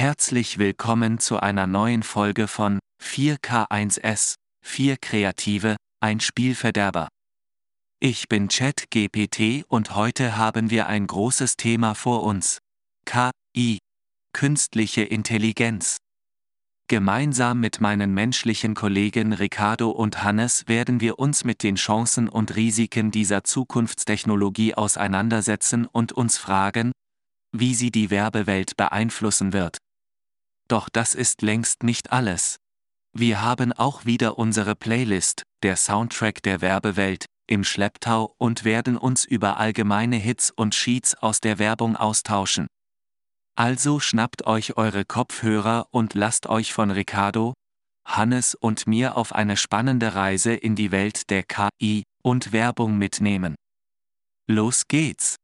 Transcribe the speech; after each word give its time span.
Herzlich 0.00 0.56
willkommen 0.56 1.18
zu 1.18 1.40
einer 1.40 1.66
neuen 1.66 2.02
Folge 2.02 2.48
von 2.48 2.78
4K1S, 3.04 4.36
4 4.64 4.96
Kreative, 4.96 5.76
ein 6.00 6.20
Spielverderber. 6.20 7.08
Ich 8.00 8.26
bin 8.26 8.48
ChatGPT 8.48 9.66
und 9.68 9.94
heute 9.94 10.38
haben 10.38 10.70
wir 10.70 10.86
ein 10.86 11.06
großes 11.06 11.58
Thema 11.58 11.94
vor 11.94 12.22
uns. 12.22 12.60
KI. 13.04 13.76
Künstliche 14.32 15.02
Intelligenz. 15.02 15.98
Gemeinsam 16.88 17.60
mit 17.60 17.82
meinen 17.82 18.14
menschlichen 18.14 18.72
Kollegen 18.72 19.34
Ricardo 19.34 19.90
und 19.90 20.24
Hannes 20.24 20.66
werden 20.66 21.02
wir 21.02 21.18
uns 21.18 21.44
mit 21.44 21.62
den 21.62 21.74
Chancen 21.74 22.30
und 22.30 22.56
Risiken 22.56 23.10
dieser 23.10 23.44
Zukunftstechnologie 23.44 24.72
auseinandersetzen 24.74 25.84
und 25.84 26.12
uns 26.12 26.38
fragen, 26.38 26.90
wie 27.52 27.74
sie 27.74 27.90
die 27.90 28.08
Werbewelt 28.08 28.78
beeinflussen 28.78 29.52
wird. 29.52 29.76
Doch 30.70 30.88
das 30.88 31.16
ist 31.16 31.42
längst 31.42 31.82
nicht 31.82 32.12
alles. 32.12 32.60
Wir 33.12 33.42
haben 33.42 33.72
auch 33.72 34.04
wieder 34.04 34.38
unsere 34.38 34.76
Playlist, 34.76 35.42
der 35.64 35.74
Soundtrack 35.74 36.44
der 36.44 36.60
Werbewelt, 36.60 37.26
im 37.48 37.64
Schlepptau 37.64 38.36
und 38.38 38.64
werden 38.64 38.96
uns 38.96 39.24
über 39.24 39.56
allgemeine 39.56 40.14
Hits 40.14 40.52
und 40.52 40.76
Sheets 40.76 41.16
aus 41.16 41.40
der 41.40 41.58
Werbung 41.58 41.96
austauschen. 41.96 42.68
Also 43.56 43.98
schnappt 43.98 44.46
euch 44.46 44.76
eure 44.76 45.04
Kopfhörer 45.04 45.88
und 45.90 46.14
lasst 46.14 46.46
euch 46.46 46.72
von 46.72 46.92
Ricardo, 46.92 47.54
Hannes 48.04 48.54
und 48.54 48.86
mir 48.86 49.16
auf 49.16 49.34
eine 49.34 49.56
spannende 49.56 50.14
Reise 50.14 50.54
in 50.54 50.76
die 50.76 50.92
Welt 50.92 51.30
der 51.30 51.42
KI 51.42 52.04
und 52.22 52.52
Werbung 52.52 52.96
mitnehmen. 52.96 53.56
Los 54.46 54.86
geht's! 54.86 55.34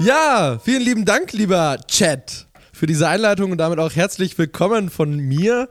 Ja, 0.00 0.58
vielen 0.62 0.82
lieben 0.82 1.04
Dank, 1.04 1.32
lieber 1.32 1.78
Chat, 1.86 2.46
für 2.72 2.86
diese 2.86 3.08
Einleitung 3.08 3.52
und 3.52 3.58
damit 3.58 3.78
auch 3.78 3.94
herzlich 3.94 4.36
willkommen 4.36 4.90
von 4.90 5.16
mir, 5.16 5.68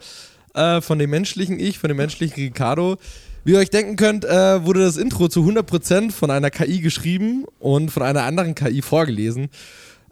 äh, 0.54 0.82
von 0.82 0.98
dem 0.98 1.10
menschlichen 1.10 1.60
Ich, 1.60 1.78
von 1.78 1.90
dem 1.90 1.98
menschlichen 1.98 2.42
Ricardo. 2.42 2.98
Wie 3.44 3.52
ihr 3.52 3.60
euch 3.60 3.70
denken 3.70 3.98
könnt, 3.98 4.24
äh, 4.24 4.64
wurde 4.64 4.80
das 4.80 4.96
Intro 4.96 5.28
zu 5.28 5.44
100% 5.44 6.14
von 6.14 6.32
einer 6.32 6.50
KI 6.50 6.80
geschrieben 6.80 7.46
und 7.60 7.92
von 7.92 8.04
einer 8.04 8.24
anderen 8.24 8.56
KI 8.56 8.82
vorgelesen. 8.82 9.50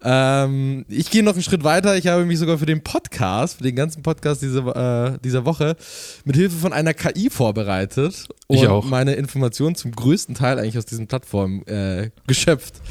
Ähm, 0.04 0.84
ich 0.89 1.09
gehe 1.09 1.23
noch 1.23 1.34
einen 1.34 1.44
Schritt 1.44 1.64
weiter. 1.64 1.95
Ich 1.95 2.08
habe 2.08 2.26
mich 2.26 2.39
sogar 2.39 2.58
für 2.58 2.66
den 2.66 2.84
Podcast, 2.84 3.58
für 3.58 3.64
den 3.64 3.76
ganzen 3.76 4.04
Podcast 4.04 4.42
diese, 4.42 4.59
äh, 4.59 5.17
dieser 5.23 5.45
Woche 5.45 5.78
mit 6.26 6.36
Hilfe 6.36 6.58
von 6.58 6.73
einer 6.73 6.94
KI 6.94 7.30
vorbereitet 7.30 8.28
und 8.48 8.58
Ich 8.58 8.67
auch. 8.67 8.84
meine 8.84 9.14
Informationen 9.14 9.76
zum 9.76 9.92
größten 9.92 10.36
Teil 10.36 10.59
eigentlich 10.59 10.78
aus 10.78 10.86
diesen 10.86 11.08
Plattformen 11.08 11.66
äh, 11.67 12.09
geschöpft. 12.28 12.82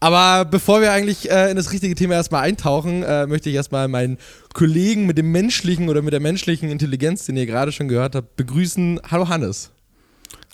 Aber 0.00 0.46
bevor 0.46 0.80
wir 0.80 0.92
eigentlich 0.92 1.30
äh, 1.30 1.50
in 1.50 1.56
das 1.56 1.72
richtige 1.72 1.94
Thema 1.94 2.14
erstmal 2.14 2.42
eintauchen, 2.42 3.02
äh, 3.02 3.26
möchte 3.26 3.50
ich 3.50 3.54
erstmal 3.54 3.86
meinen 3.86 4.16
Kollegen 4.54 5.06
mit 5.06 5.18
dem 5.18 5.30
menschlichen 5.30 5.90
oder 5.90 6.00
mit 6.00 6.14
der 6.14 6.20
menschlichen 6.20 6.70
Intelligenz, 6.70 7.26
den 7.26 7.36
ihr 7.36 7.44
gerade 7.44 7.70
schon 7.70 7.86
gehört 7.86 8.14
habt, 8.14 8.34
begrüßen. 8.36 9.00
Hallo 9.10 9.28
Hannes. 9.28 9.70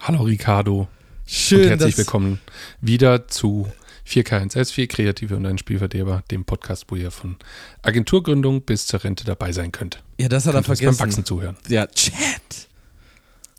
Hallo 0.00 0.24
Ricardo 0.24 0.88
Schön, 1.26 1.62
und 1.62 1.68
herzlich 1.68 1.96
willkommen 1.96 2.40
wieder 2.80 3.28
zu 3.28 3.70
4K1S, 4.08 4.72
4 4.72 4.88
Kreative 4.88 5.36
und 5.36 5.46
ein 5.46 5.58
Spielverderber, 5.58 6.22
dem 6.30 6.44
Podcast, 6.44 6.86
wo 6.88 6.96
ihr 6.96 7.12
von 7.12 7.36
Agenturgründung 7.82 8.62
bis 8.62 8.86
zur 8.86 9.02
Rente 9.04 9.24
dabei 9.24 9.52
sein 9.52 9.70
könnt. 9.72 10.02
Ja, 10.18 10.28
das 10.28 10.46
hat 10.46 10.54
er 10.54 10.62
Könnt 10.62 10.66
beim 10.68 10.76
vergessen. 10.76 11.00
Wachsen 11.00 11.24
zuhören. 11.24 11.56
Ja, 11.68 11.86
Chat. 11.86 12.68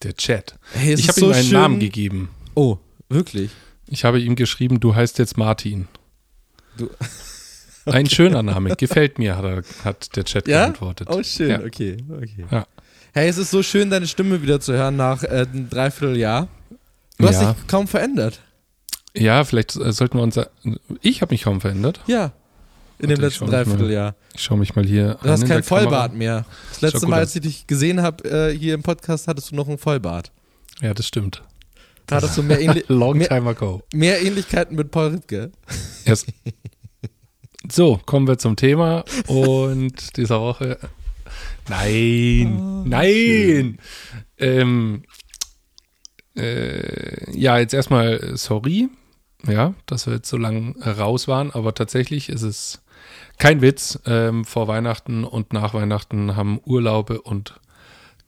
Der 0.03 0.15
Chat. 0.15 0.55
Hey, 0.73 0.93
ich 0.95 1.07
habe 1.07 1.19
so 1.19 1.27
ihm 1.27 1.33
einen 1.33 1.43
schön. 1.43 1.53
Namen 1.53 1.79
gegeben. 1.79 2.29
Oh, 2.55 2.77
wirklich? 3.09 3.51
Ich 3.87 4.03
habe 4.05 4.19
ihm 4.19 4.35
geschrieben, 4.35 4.79
du 4.79 4.95
heißt 4.95 5.17
jetzt 5.19 5.37
Martin. 5.37 5.87
Du- 6.77 6.89
Ein 7.85 8.09
schöner 8.09 8.43
Name, 8.43 8.75
gefällt 8.75 9.17
mir, 9.17 9.37
hat, 9.37 9.45
er, 9.45 9.63
hat 9.85 10.15
der 10.17 10.25
Chat 10.25 10.47
Ja? 10.47 10.63
geantwortet. 10.65 11.07
Oh, 11.09 11.23
schön, 11.23 11.49
Ja. 11.51 11.59
okay, 11.61 11.97
okay. 12.11 12.45
Ja. 12.51 12.67
Hey, 13.13 13.29
es 13.29 13.37
ist 13.37 13.49
so 13.49 13.63
schön, 13.63 13.89
deine 13.89 14.07
Stimme 14.07 14.41
wieder 14.41 14.59
zu 14.59 14.73
hören 14.73 14.97
nach 14.97 15.23
äh, 15.23 15.45
einem 15.49 15.69
Dreivierteljahr. 15.69 16.49
Du 17.17 17.27
hast 17.27 17.39
dich 17.41 17.67
kaum 17.67 17.87
verändert. 17.87 18.41
Ja, 19.15 19.43
vielleicht 19.45 19.75
äh, 19.77 19.91
sollten 19.93 20.17
wir 20.17 20.23
uns. 20.23 20.37
Ich 21.01 21.21
habe 21.21 21.33
mich 21.33 21.43
kaum 21.43 21.61
verändert. 21.61 22.01
Ja. 22.07 22.33
In 22.99 23.09
dem 23.09 23.17
Warte, 23.21 23.27
ich 23.27 23.39
letzten 23.39 23.45
Dreivierteljahr. 23.49 24.15
Ich 24.35 24.43
schaue 24.43 24.57
mich 24.57 24.75
mal 24.75 24.85
hier 24.85 25.17
Du 25.23 25.29
hast 25.29 25.41
kein 25.41 25.49
der 25.49 25.61
Kamera. 25.61 25.81
Vollbart 25.83 26.13
mehr. 26.13 26.45
Das 26.71 26.81
letzte 26.81 27.07
Mal, 27.07 27.19
als 27.19 27.35
ich 27.35 27.41
dich 27.41 27.67
gesehen 27.67 28.01
habe 28.01 28.29
äh, 28.29 28.55
hier 28.57 28.73
im 28.73 28.83
Podcast, 28.83 29.27
hattest 29.27 29.51
du 29.51 29.55
noch 29.55 29.67
einen 29.69 29.77
Vollbart. 29.77 30.31
Ja, 30.81 30.93
das 30.93 31.07
stimmt. 31.07 31.41
Da 32.07 32.15
hattest 32.17 32.37
du 32.37 32.43
mehr, 32.43 32.59
Ähnli 32.59 32.83
mehr, 33.13 33.29
mehr 33.93 34.21
Ähnlichkeiten 34.21 34.75
mit 34.75 34.91
Paul 34.91 35.09
Ripke. 35.09 35.51
Erst. 36.05 36.27
So, 37.69 37.99
kommen 38.05 38.27
wir 38.27 38.37
zum 38.37 38.55
Thema 38.55 39.03
und 39.27 40.15
dieser 40.15 40.39
Woche. 40.39 40.79
Nein, 41.67 42.57
Ah, 42.57 42.83
nein. 42.85 43.77
Ähm, 44.37 45.03
äh, 46.37 47.37
ja, 47.37 47.57
jetzt 47.57 47.73
erstmal 47.73 48.37
sorry, 48.37 48.87
ja, 49.45 49.73
dass 49.85 50.07
wir 50.07 50.13
jetzt 50.13 50.29
so 50.29 50.37
lange 50.37 50.75
raus 50.79 51.27
waren, 51.27 51.51
aber 51.51 51.73
tatsächlich 51.73 52.29
ist 52.29 52.43
es 52.43 52.83
kein 53.37 53.61
Witz. 53.61 53.99
Ähm, 54.05 54.45
vor 54.45 54.69
Weihnachten 54.69 55.25
und 55.25 55.51
nach 55.51 55.73
Weihnachten 55.73 56.37
haben 56.37 56.61
Urlaube 56.63 57.21
und 57.21 57.59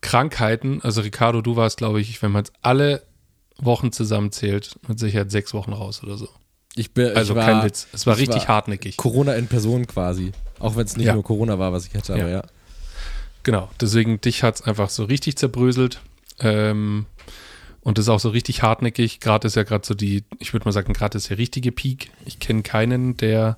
Krankheiten. 0.02 0.82
Also 0.82 1.00
Ricardo, 1.02 1.42
du 1.42 1.56
warst, 1.56 1.78
glaube 1.78 2.02
ich, 2.02 2.22
wenn 2.22 2.32
man 2.32 2.44
es 2.44 2.52
alle 2.62 3.04
Wochen 3.60 3.92
zusammenzählt, 3.92 4.80
mit 4.88 5.00
Sicherheit 5.00 5.32
sechs 5.32 5.54
Wochen 5.54 5.74
raus 5.74 6.02
oder 6.04 6.18
so. 6.18 6.28
Ich 6.76 6.94
bin, 6.94 7.16
Also 7.16 7.34
ich 7.34 7.38
war 7.40 7.46
kein 7.46 7.66
Witz. 7.66 7.88
Es 7.94 8.06
war 8.08 8.14
ich 8.16 8.22
richtig 8.22 8.44
war- 8.44 8.56
hartnäckig. 8.56 8.98
Corona 8.98 9.34
in 9.36 9.48
Person 9.48 9.88
quasi. 9.88 10.32
Auch 10.60 10.76
wenn 10.76 10.86
es 10.86 10.96
nicht 10.98 11.08
Ja. 11.08 11.14
nur 11.14 11.24
Corona 11.24 11.58
war, 11.60 11.72
was 11.74 11.88
ich 11.88 11.94
hatte, 11.96 12.14
aber 12.14 12.22
Ja. 12.24 12.30
ja. 12.30 12.44
Genau, 13.44 13.70
deswegen 13.82 14.20
dich 14.22 14.44
hat 14.44 14.56
es 14.56 14.62
einfach 14.62 14.90
so 14.90 15.06
richtig 15.06 15.38
zerbröselt. 15.38 16.02
Ähm, 16.40 17.06
und 17.82 17.98
das 17.98 18.06
ist 18.06 18.10
auch 18.10 18.20
so 18.20 18.30
richtig 18.30 18.62
hartnäckig. 18.62 19.20
Gerade 19.20 19.48
ist 19.48 19.56
ja 19.56 19.64
gerade 19.64 19.86
so 19.86 19.94
die, 19.94 20.24
ich 20.40 20.54
würde 20.54 20.66
mal 20.66 20.72
sagen, 20.74 20.94
gerade 20.94 21.18
ist 21.18 21.30
der 21.30 21.38
richtige 21.38 21.72
Peak. 21.72 22.12
Ich 22.26 22.40
kenne 22.40 22.62
keinen, 22.62 23.18
der 23.18 23.58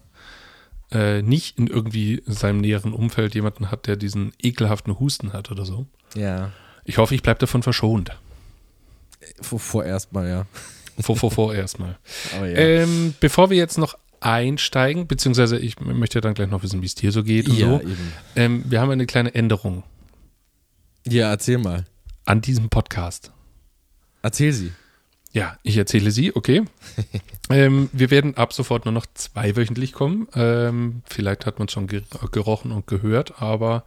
äh, 0.92 1.22
nicht 1.22 1.58
in 1.58 1.68
irgendwie 1.68 2.22
seinem 2.26 2.60
näheren 2.60 2.94
Umfeld 2.94 3.34
jemanden 3.34 3.72
hat, 3.72 3.88
der 3.88 3.96
diesen 3.96 4.34
ekelhaften 4.42 5.00
Husten 5.00 5.34
hat 5.34 5.50
oder 5.52 5.66
so. 5.66 5.86
Ja. 6.16 6.52
Ich 6.86 6.98
hoffe, 6.98 7.16
ich 7.16 7.24
bleibe 7.24 7.40
davon 7.40 7.64
verschont. 7.64 8.12
Vor, 9.42 9.60
vorerst 9.60 10.14
mal, 10.14 10.28
ja. 10.28 10.46
Vor, 11.00 11.16
vor, 11.18 11.32
vor 11.32 11.54
erstmal. 11.54 11.98
Aber 12.36 12.48
ja. 12.50 12.58
Ähm, 12.58 13.14
bevor 13.20 13.50
wir 13.50 13.58
jetzt 13.58 13.78
noch 13.78 13.98
einsteigen, 14.20 15.08
beziehungsweise 15.08 15.58
ich 15.58 15.80
möchte 15.80 16.22
dann 16.22 16.34
gleich 16.36 16.50
noch 16.50 16.64
wissen, 16.64 16.82
wie 16.82 16.86
es 16.86 16.96
dir 16.96 17.12
so 17.12 17.24
geht 17.24 17.50
und 17.50 17.58
ja, 17.58 17.80
so. 17.80 17.82
Ähm, 18.36 18.64
wir 18.68 18.80
haben 18.80 18.92
eine 18.92 19.08
kleine 19.08 19.34
Änderung 19.34 19.84
Ja, 21.08 21.32
erzähl 21.32 21.58
mal. 21.58 21.86
an 22.26 22.42
diesem 22.42 22.70
Podcast. 22.70 23.32
Erzähl 24.22 24.54
sie. 24.54 24.72
Ja, 25.34 25.58
ich 25.64 25.78
erzähle 25.78 26.12
sie, 26.12 26.36
okay. 26.36 26.64
ähm, 27.50 27.90
wir 27.94 28.12
werden 28.12 28.36
ab 28.38 28.54
sofort 28.54 28.86
nur 28.86 28.94
noch 28.94 29.06
zweiwöchentlich 29.14 29.94
kommen. 29.94 30.28
Ähm, 30.36 31.02
vielleicht 31.06 31.46
hat 31.46 31.58
man 31.58 31.68
es 31.68 31.72
schon 31.72 31.88
ger 31.88 32.02
gerochen 32.32 32.72
und 32.72 32.86
gehört, 32.86 33.42
aber 33.42 33.86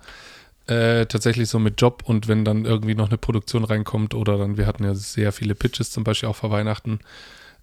äh, 0.66 1.06
tatsächlich 1.06 1.48
so 1.48 1.58
mit 1.58 1.80
Job 1.80 2.02
und 2.06 2.28
wenn 2.28 2.44
dann 2.44 2.64
irgendwie 2.64 2.94
noch 2.94 3.08
eine 3.08 3.18
Produktion 3.18 3.64
reinkommt 3.64 4.14
oder 4.14 4.38
dann, 4.38 4.56
wir 4.56 4.66
hatten 4.66 4.84
ja 4.84 4.94
sehr 4.94 5.32
viele 5.32 5.54
Pitches 5.54 5.90
zum 5.90 6.04
Beispiel 6.04 6.28
auch 6.28 6.36
vor 6.36 6.50
Weihnachten, 6.50 7.00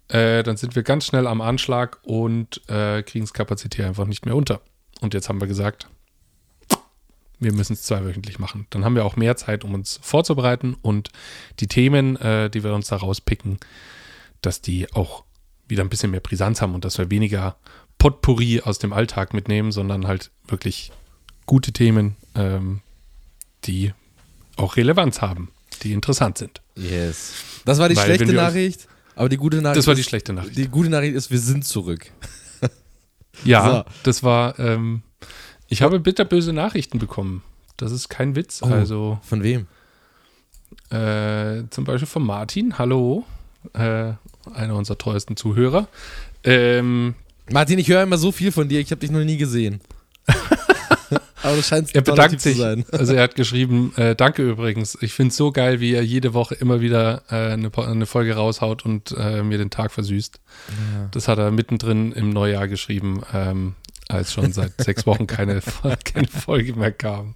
äh, 0.08 0.42
dann 0.42 0.56
sind 0.56 0.76
wir 0.76 0.82
ganz 0.82 1.06
schnell 1.06 1.26
am 1.26 1.40
Anschlag 1.40 1.98
und 2.02 2.60
äh, 2.68 3.02
kriegen 3.02 3.24
es 3.24 3.32
kapazitär 3.32 3.86
einfach 3.86 4.06
nicht 4.06 4.26
mehr 4.26 4.36
unter. 4.36 4.60
Und 5.00 5.14
jetzt 5.14 5.28
haben 5.28 5.40
wir 5.40 5.48
gesagt, 5.48 5.88
wir 7.40 7.52
müssen 7.52 7.72
es 7.72 7.82
zweiwöchentlich 7.82 8.38
machen. 8.38 8.66
Dann 8.70 8.84
haben 8.84 8.94
wir 8.94 9.04
auch 9.04 9.16
mehr 9.16 9.36
Zeit, 9.36 9.64
um 9.64 9.74
uns 9.74 9.98
vorzubereiten 10.02 10.76
und 10.80 11.10
die 11.60 11.66
Themen, 11.66 12.16
äh, 12.16 12.50
die 12.50 12.62
wir 12.62 12.72
uns 12.72 12.88
da 12.88 12.96
rauspicken, 12.96 13.58
dass 14.42 14.60
die 14.60 14.92
auch 14.92 15.24
wieder 15.66 15.82
ein 15.82 15.88
bisschen 15.88 16.10
mehr 16.10 16.20
Brisanz 16.20 16.60
haben 16.60 16.74
und 16.74 16.84
dass 16.84 16.98
wir 16.98 17.10
weniger 17.10 17.56
Potpourri 17.98 18.60
aus 18.60 18.78
dem 18.78 18.92
Alltag 18.92 19.34
mitnehmen, 19.34 19.72
sondern 19.72 20.06
halt 20.06 20.30
wirklich 20.46 20.92
gute 21.46 21.72
Themen, 21.72 22.16
ähm, 22.34 22.80
die 23.64 23.92
auch 24.56 24.76
Relevanz 24.76 25.20
haben, 25.20 25.50
die 25.82 25.92
interessant 25.92 26.38
sind. 26.38 26.60
Yes. 26.76 27.32
Das 27.64 27.78
war 27.78 27.88
die 27.88 27.96
Weil, 27.96 28.04
schlechte 28.04 28.32
Nachricht. 28.32 28.88
Aber 29.14 29.28
die 29.28 29.36
gute 29.36 29.60
Nachricht 29.60 29.78
Das 29.78 29.86
war 29.86 29.94
die 29.94 30.00
ist, 30.00 30.08
schlechte 30.08 30.32
Nachricht. 30.32 30.56
Die 30.56 30.68
gute 30.68 30.88
Nachricht 30.88 31.14
ist, 31.14 31.30
wir 31.30 31.38
sind 31.38 31.64
zurück. 31.64 32.10
Ja, 33.44 33.86
das 34.02 34.22
war, 34.22 34.58
ähm, 34.58 35.02
ich 35.66 35.80
habe 35.82 35.98
bitterböse 35.98 36.52
Nachrichten 36.52 36.98
bekommen. 36.98 37.42
Das 37.76 37.90
ist 37.90 38.08
kein 38.08 38.36
Witz. 38.36 38.60
Oh. 38.62 38.66
Also 38.66 39.18
Von 39.22 39.42
wem? 39.42 39.66
Äh, 40.90 41.64
zum 41.70 41.84
Beispiel 41.84 42.06
von 42.06 42.24
Martin, 42.24 42.78
hallo, 42.78 43.24
äh, 43.72 44.12
einer 44.52 44.76
unserer 44.76 44.98
treuesten 44.98 45.36
Zuhörer. 45.36 45.88
Ähm, 46.44 47.14
Martin, 47.50 47.78
ich 47.78 47.88
höre 47.88 48.02
immer 48.02 48.18
so 48.18 48.32
viel 48.32 48.52
von 48.52 48.68
dir, 48.68 48.80
ich 48.80 48.90
habe 48.90 49.00
dich 49.00 49.10
noch 49.10 49.24
nie 49.24 49.38
gesehen. 49.38 49.80
Aber 51.42 51.56
das 51.56 51.68
scheint 51.68 51.94
Er 51.94 52.02
bedankt 52.02 52.40
sich. 52.40 52.56
sein. 52.56 52.84
Also 52.92 53.14
er 53.14 53.22
hat 53.24 53.34
geschrieben, 53.34 53.92
äh, 53.96 54.14
danke 54.14 54.42
übrigens. 54.48 54.96
Ich 55.00 55.12
finde 55.12 55.30
es 55.30 55.36
so 55.36 55.50
geil, 55.52 55.80
wie 55.80 55.92
er 55.94 56.02
jede 56.02 56.34
Woche 56.34 56.54
immer 56.54 56.80
wieder 56.80 57.22
äh, 57.30 57.52
eine, 57.52 57.70
eine 57.76 58.06
Folge 58.06 58.34
raushaut 58.34 58.84
und 58.84 59.14
äh, 59.18 59.42
mir 59.42 59.58
den 59.58 59.70
Tag 59.70 59.92
versüßt. 59.92 60.40
Das 61.10 61.28
hat 61.28 61.38
er 61.38 61.50
mittendrin 61.50 62.12
im 62.12 62.30
Neujahr 62.30 62.68
geschrieben, 62.68 63.22
ähm, 63.32 63.74
als 64.08 64.32
schon 64.32 64.52
seit 64.52 64.72
sechs 64.82 65.06
Wochen 65.06 65.26
keine, 65.26 65.60
keine 66.04 66.28
Folge 66.28 66.74
mehr 66.74 66.92
kam. 66.92 67.34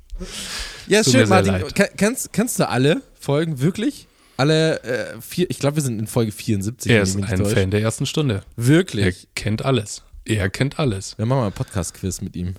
Ja, 0.87 1.00
ist 1.00 1.11
schön, 1.12 1.29
Martin. 1.29 1.64
Kennst, 1.97 2.32
kennst 2.32 2.59
du 2.61 2.69
alle 2.69 3.02
Folgen 3.19 3.61
wirklich? 3.61 4.06
Alle 4.38 4.82
äh, 4.82 5.20
vier, 5.20 5.50
ich 5.50 5.59
glaube, 5.59 5.76
wir 5.76 5.82
sind 5.82 5.99
in 5.99 6.06
Folge 6.06 6.31
74. 6.31 6.93
Er 6.93 7.02
ist 7.02 7.17
ein 7.17 7.25
täusche. 7.26 7.56
Fan 7.56 7.70
der 7.70 7.81
ersten 7.81 8.05
Stunde. 8.06 8.43
Er 8.56 8.67
Wirklich? 8.67 9.29
kennt 9.35 9.64
alles. 9.64 10.02
Er 10.26 10.50
kennt 10.50 10.79
alles. 10.79 11.17
Wir 11.19 11.25
machen 11.26 11.38
mal 11.38 11.44
einen 11.47 11.52
Podcast-Quiz 11.55 12.20
mit 12.20 12.37
ihm. 12.37 12.55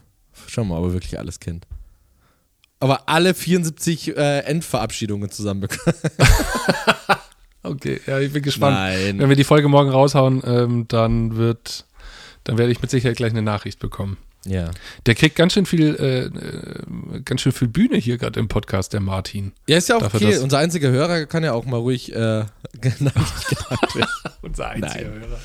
Schauen 0.48 0.68
wir 0.68 0.76
mal, 0.76 0.80
ob 0.80 0.90
er 0.90 0.94
wirklich 0.94 1.20
alles 1.20 1.40
kennt. 1.40 1.68
Aber 2.80 3.10
alle 3.10 3.34
74 3.34 4.16
äh, 4.16 4.40
Endverabschiedungen 4.40 5.32
zusammenbekommen. 5.32 5.96
Okay, 7.64 8.00
ja, 8.08 8.20
ich 8.20 8.32
bin 8.32 8.44
gespannt. 8.44 8.78
Nein. 8.78 9.20
Wenn 9.20 9.30
wir 9.30 9.36
die 9.36 9.44
Folge 9.44 9.68
morgen 9.68 9.90
raushauen, 9.90 10.42
ähm, 10.46 10.86
dann 10.88 11.36
wird, 11.36 11.86
dann 12.44 12.58
werde 12.58 12.72
ich 12.72 12.82
mit 12.82 12.90
Sicherheit 12.90 13.18
gleich 13.18 13.32
eine 13.32 13.42
Nachricht 13.42 13.80
bekommen. 13.80 14.18
Ja. 14.48 14.72
Der 15.06 15.16
kriegt 15.16 15.36
ganz 15.36 15.54
schön 15.54 15.66
viel, 15.66 15.96
äh, 15.96 16.26
äh, 16.26 17.22
ganz 17.24 17.42
schön 17.42 17.52
viel 17.52 17.68
Bühne 17.68 17.98
hier 17.98 18.18
gerade 18.18 18.40
im 18.40 18.48
Podcast, 18.48 18.94
der 18.94 19.00
Martin. 19.02 19.52
Ja, 19.68 19.78
ist 19.78 19.90
ja 19.90 19.98
auch 19.98 20.02
Dafür, 20.02 20.28
okay. 20.28 20.38
Unser 20.40 20.60
einziger 20.60 20.90
Hörer 20.90 21.26
kann 21.26 21.44
ja 21.44 21.54
auch 21.54 21.66
mal 21.66 21.78
ruhig 21.78 22.12
äh, 22.14 22.46
genannt, 22.80 23.16
werden. 23.94 24.10
Unser 24.42 24.70
einziger 24.70 25.06
Hörer. 25.12 25.40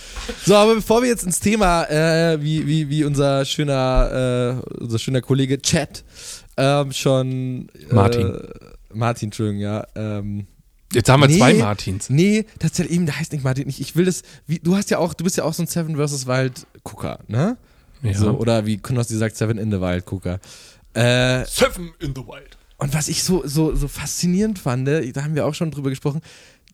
So, 0.44 0.54
aber 0.54 0.74
bevor 0.76 1.02
wir 1.02 1.08
jetzt 1.08 1.24
ins 1.24 1.40
Thema, 1.40 1.84
äh, 1.84 2.40
wie, 2.40 2.66
wie, 2.66 2.88
wie 2.88 3.04
unser 3.04 3.44
schöner, 3.44 4.60
äh, 4.70 4.74
unser 4.80 4.98
schöner 4.98 5.20
Kollege 5.20 5.60
Chat 5.60 6.04
ähm, 6.56 6.92
schon. 6.92 7.68
Äh, 7.90 7.94
Martin. 7.94 8.38
Martin, 8.94 9.28
Entschuldigung, 9.28 9.60
ja. 9.60 9.86
Ähm, 9.94 10.46
Jetzt 10.92 11.08
haben 11.08 11.20
wir 11.22 11.28
Nee. 11.28 11.38
zwei 11.38 11.54
Martins. 11.54 12.10
nee, 12.10 12.44
tatsächlich 12.58 12.94
eben, 12.96 13.06
der 13.06 13.18
heißt 13.18 13.32
nicht 13.32 13.44
Martin. 13.44 13.66
Ich, 13.68 13.80
ich 13.80 13.96
will 13.96 14.04
das, 14.04 14.22
wie, 14.46 14.58
du 14.58 14.76
hast 14.76 14.90
ja 14.90 14.98
auch, 14.98 15.14
du 15.14 15.24
bist 15.24 15.38
ja 15.38 15.44
auch 15.44 15.54
so 15.54 15.62
ein 15.62 15.66
Seven 15.66 15.96
vs. 15.96 16.26
Wild 16.26 16.66
Gucker, 16.84 17.20
ne? 17.28 17.56
Ja. 18.02 18.14
So, 18.14 18.30
oder 18.32 18.66
wie 18.66 18.78
Knossi 18.78 19.16
sagt, 19.16 19.36
Seven 19.36 19.58
in 19.58 19.70
the 19.70 19.80
Wild 19.80 20.04
Gucker. 20.06 20.40
Äh, 20.94 21.44
Seven 21.46 21.92
in 22.00 22.14
the 22.14 22.22
Wild. 22.22 22.56
und 22.78 22.92
was 22.94 23.08
ich 23.08 23.22
so, 23.22 23.42
so, 23.46 23.74
so 23.74 23.88
faszinierend 23.88 24.58
fand, 24.58 24.88
da 24.88 25.22
haben 25.22 25.34
wir 25.34 25.46
auch 25.46 25.54
schon 25.54 25.70
drüber 25.70 25.90
gesprochen, 25.90 26.20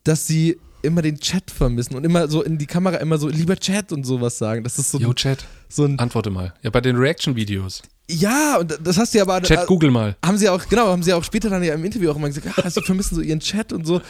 dass 0.04 0.26
sie 0.26 0.58
immer 0.82 1.02
den 1.02 1.18
Chat 1.18 1.50
vermissen 1.50 1.96
und 1.96 2.04
immer 2.04 2.28
so 2.28 2.42
in 2.42 2.58
die 2.58 2.66
Kamera 2.66 2.96
immer 2.96 3.18
so 3.18 3.28
lieber 3.28 3.56
Chat 3.56 3.92
und 3.92 4.04
sowas 4.04 4.38
sagen. 4.38 4.62
Das 4.64 4.78
ist 4.78 4.90
so, 4.90 4.98
Yo, 4.98 5.12
Chat, 5.12 5.44
so 5.68 5.84
ein. 5.84 5.98
antworte 5.98 6.30
mal. 6.30 6.54
Ja, 6.62 6.70
bei 6.70 6.80
den 6.80 6.96
Reaction-Videos. 6.96 7.82
Ja, 8.10 8.56
und 8.58 8.78
das 8.82 8.96
hast 8.96 9.12
du 9.12 9.18
ja 9.18 9.24
aber. 9.24 9.42
Chat, 9.42 9.64
äh, 9.64 9.66
Google 9.66 9.90
mal. 9.90 10.16
haben 10.24 10.38
sie 10.38 10.48
auch, 10.48 10.66
genau, 10.68 10.86
haben 10.86 11.02
sie 11.02 11.12
auch 11.12 11.24
später 11.24 11.50
dann 11.50 11.62
ja 11.62 11.74
im 11.74 11.84
Interview 11.84 12.10
auch 12.10 12.16
immer 12.16 12.28
gesagt, 12.28 12.46
ja, 12.56 12.70
sie 12.70 12.80
vermissen 12.82 13.16
so 13.16 13.20
ihren 13.20 13.40
Chat 13.40 13.72
und 13.72 13.86
so. 13.86 14.00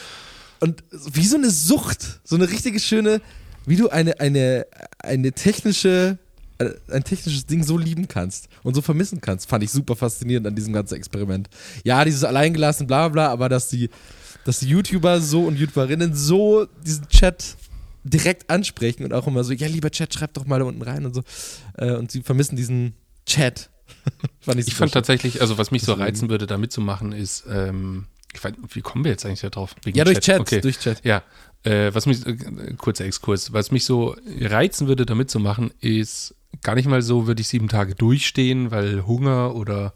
Und 0.60 0.82
wie 1.12 1.24
so 1.24 1.36
eine 1.36 1.50
Sucht, 1.50 2.20
so 2.24 2.36
eine 2.36 2.48
richtige 2.48 2.80
schöne, 2.80 3.20
wie 3.66 3.76
du 3.76 3.88
eine, 3.88 4.20
eine, 4.20 4.66
eine 4.98 5.32
technische, 5.32 6.18
ein 6.90 7.04
technisches 7.04 7.46
Ding 7.46 7.62
so 7.62 7.78
lieben 7.78 8.08
kannst 8.08 8.48
und 8.62 8.74
so 8.74 8.82
vermissen 8.82 9.20
kannst, 9.20 9.48
fand 9.48 9.62
ich 9.64 9.70
super 9.70 9.94
faszinierend 9.96 10.46
an 10.46 10.54
diesem 10.56 10.72
ganzen 10.72 10.94
Experiment. 10.96 11.48
Ja, 11.84 12.04
dieses 12.04 12.24
alleingelassen, 12.24 12.86
bla 12.86 13.08
bla, 13.08 13.28
aber 13.28 13.48
dass 13.48 13.68
die, 13.68 13.90
dass 14.44 14.58
die 14.60 14.68
YouTuber 14.68 15.20
so 15.20 15.44
und 15.44 15.56
YouTuberinnen 15.56 16.14
so 16.14 16.66
diesen 16.84 17.08
Chat 17.08 17.56
direkt 18.04 18.48
ansprechen 18.50 19.04
und 19.04 19.12
auch 19.12 19.26
immer 19.26 19.44
so, 19.44 19.52
ja, 19.52 19.66
lieber 19.68 19.90
Chat, 19.90 20.14
schreib 20.14 20.32
doch 20.34 20.46
mal 20.46 20.58
da 20.58 20.64
unten 20.64 20.82
rein 20.82 21.04
und 21.06 21.14
so. 21.14 21.22
Äh, 21.76 21.92
Und 21.92 22.10
sie 22.10 22.22
vermissen 22.22 22.56
diesen 22.56 22.94
Chat. 23.26 23.70
fand 24.40 24.58
ich 24.60 24.68
Ich 24.68 24.74
fand 24.74 24.90
schön. 24.90 24.94
tatsächlich, 24.94 25.40
also 25.40 25.58
was 25.58 25.70
mich 25.70 25.82
so 25.82 25.92
reizen 25.92 26.28
würde, 26.28 26.46
da 26.46 26.56
mitzumachen, 26.58 27.12
ist, 27.12 27.44
ähm, 27.50 28.06
ich 28.34 28.42
weiß, 28.42 28.52
wie 28.72 28.80
kommen 28.80 29.04
wir 29.04 29.10
jetzt 29.12 29.24
eigentlich 29.26 29.40
da 29.40 29.50
drauf? 29.50 29.74
Wegen 29.84 29.96
Ja, 29.98 30.04
durch 30.04 30.20
Chat, 30.20 30.40
Okay. 30.40 30.60
durch 30.60 30.78
Chat. 30.78 31.04
Ja, 31.04 31.22
äh, 31.64 31.92
was 31.94 32.06
mich, 32.06 32.24
äh, 32.26 32.36
kurzer 32.78 33.04
Exkurs, 33.04 33.52
was 33.52 33.70
mich 33.70 33.84
so 33.84 34.16
reizen 34.40 34.88
würde, 34.88 35.04
da 35.06 35.14
mitzumachen, 35.14 35.70
ist 35.80 36.34
gar 36.62 36.74
nicht 36.74 36.88
mal 36.88 37.02
so, 37.02 37.26
würde 37.26 37.40
ich 37.40 37.48
sieben 37.48 37.68
Tage 37.68 37.94
durchstehen, 37.94 38.70
weil 38.70 39.06
Hunger 39.06 39.54
oder 39.54 39.94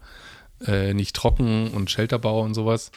äh, 0.65 0.93
nicht 0.93 1.15
trocken 1.15 1.69
und 1.71 1.91
Shelterbau 1.91 2.41
und 2.41 2.53
sowas, 2.53 2.91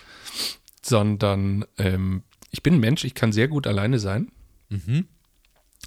sondern 0.83 1.65
ähm, 1.79 2.23
ich 2.51 2.63
bin 2.63 2.75
ein 2.75 2.81
Mensch, 2.81 3.05
ich 3.05 3.15
kann 3.15 3.33
sehr 3.33 3.49
gut 3.49 3.67
alleine 3.67 3.99
sein. 3.99 4.31
Mhm. 4.69 5.07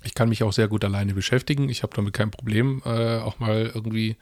Ich 0.03 0.13
kann 0.13 0.29
mich 0.29 0.43
auch 0.43 0.53
sehr 0.53 0.67
gut 0.69 0.85
alleine 0.85 1.13
beschäftigen. 1.13 1.67
Ich 1.67 1.83
habe 1.83 1.93
damit 1.95 2.13
kein 2.13 2.31
Problem, 2.31 2.81
äh, 2.85 3.17
auch 3.17 3.39
mal 3.39 3.69
irgendwie 3.73 4.15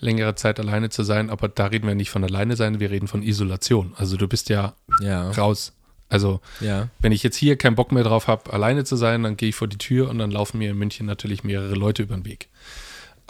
längere 0.00 0.34
Zeit 0.34 0.58
alleine 0.58 0.90
zu 0.90 1.04
sein. 1.04 1.30
Aber 1.30 1.48
da 1.48 1.66
reden 1.66 1.86
wir 1.86 1.94
nicht 1.94 2.10
von 2.10 2.24
alleine 2.24 2.56
sein, 2.56 2.80
wir 2.80 2.90
reden 2.90 3.06
von 3.06 3.22
Isolation. 3.22 3.92
Also 3.96 4.16
du 4.16 4.26
bist 4.26 4.48
ja 4.48 4.74
Ja. 5.00 5.30
raus. 5.30 5.72
Also 6.08 6.40
Ja. 6.60 6.88
wenn 7.00 7.12
ich 7.12 7.22
jetzt 7.22 7.36
hier 7.36 7.56
keinen 7.56 7.76
Bock 7.76 7.92
mehr 7.92 8.02
drauf 8.02 8.26
habe, 8.26 8.52
alleine 8.52 8.82
zu 8.84 8.96
sein, 8.96 9.22
dann 9.22 9.36
gehe 9.36 9.50
ich 9.50 9.54
vor 9.54 9.68
die 9.68 9.78
Tür 9.78 10.10
und 10.10 10.18
dann 10.18 10.32
laufen 10.32 10.58
mir 10.58 10.70
in 10.70 10.76
München 10.78 11.06
natürlich 11.06 11.44
mehrere 11.44 11.74
Leute 11.74 12.02
über 12.02 12.16
den 12.16 12.24
Weg. 12.24 12.48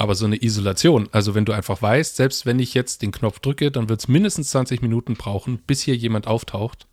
Aber 0.01 0.15
so 0.15 0.25
eine 0.25 0.43
Isolation, 0.43 1.11
also 1.13 1.35
wenn 1.35 1.45
du 1.45 1.53
einfach 1.53 1.83
weißt, 1.83 2.17
selbst 2.17 2.47
wenn 2.47 2.59
ich 2.59 2.73
jetzt 2.73 3.03
den 3.03 3.13
Knopf 3.13 3.39
drücke, 3.39 3.71
dann 3.71 3.91
wird 3.91 4.01
es 4.01 4.09
mindestens 4.09 4.49
20 4.49 4.81
Minuten 4.81 5.13
brauchen, 5.13 5.59
bis 5.59 5.83
hier 5.83 5.95
jemand 5.95 6.27
auftaucht. 6.27 6.87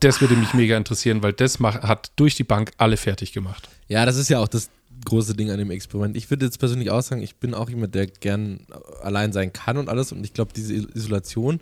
Das 0.00 0.20
würde 0.20 0.34
mich 0.34 0.52
mega 0.52 0.76
interessieren, 0.76 1.22
weil 1.22 1.32
das 1.32 1.60
mach, 1.60 1.80
hat 1.82 2.10
durch 2.16 2.34
die 2.34 2.42
Bank 2.42 2.72
alle 2.76 2.96
fertig 2.96 3.32
gemacht. 3.32 3.68
Ja, 3.86 4.04
das 4.04 4.16
ist 4.16 4.28
ja 4.30 4.40
auch 4.40 4.48
das 4.48 4.68
große 5.04 5.36
Ding 5.36 5.52
an 5.52 5.58
dem 5.58 5.70
Experiment. 5.70 6.16
Ich 6.16 6.28
würde 6.28 6.44
jetzt 6.44 6.58
persönlich 6.58 6.90
auch 6.90 7.02
sagen, 7.02 7.22
ich 7.22 7.36
bin 7.36 7.54
auch 7.54 7.70
jemand, 7.70 7.94
der 7.94 8.08
gern 8.08 8.66
allein 9.00 9.32
sein 9.32 9.52
kann 9.52 9.76
und 9.76 9.88
alles. 9.88 10.10
Und 10.10 10.24
ich 10.24 10.34
glaube, 10.34 10.52
diese 10.56 10.74
Isolation, 10.74 11.60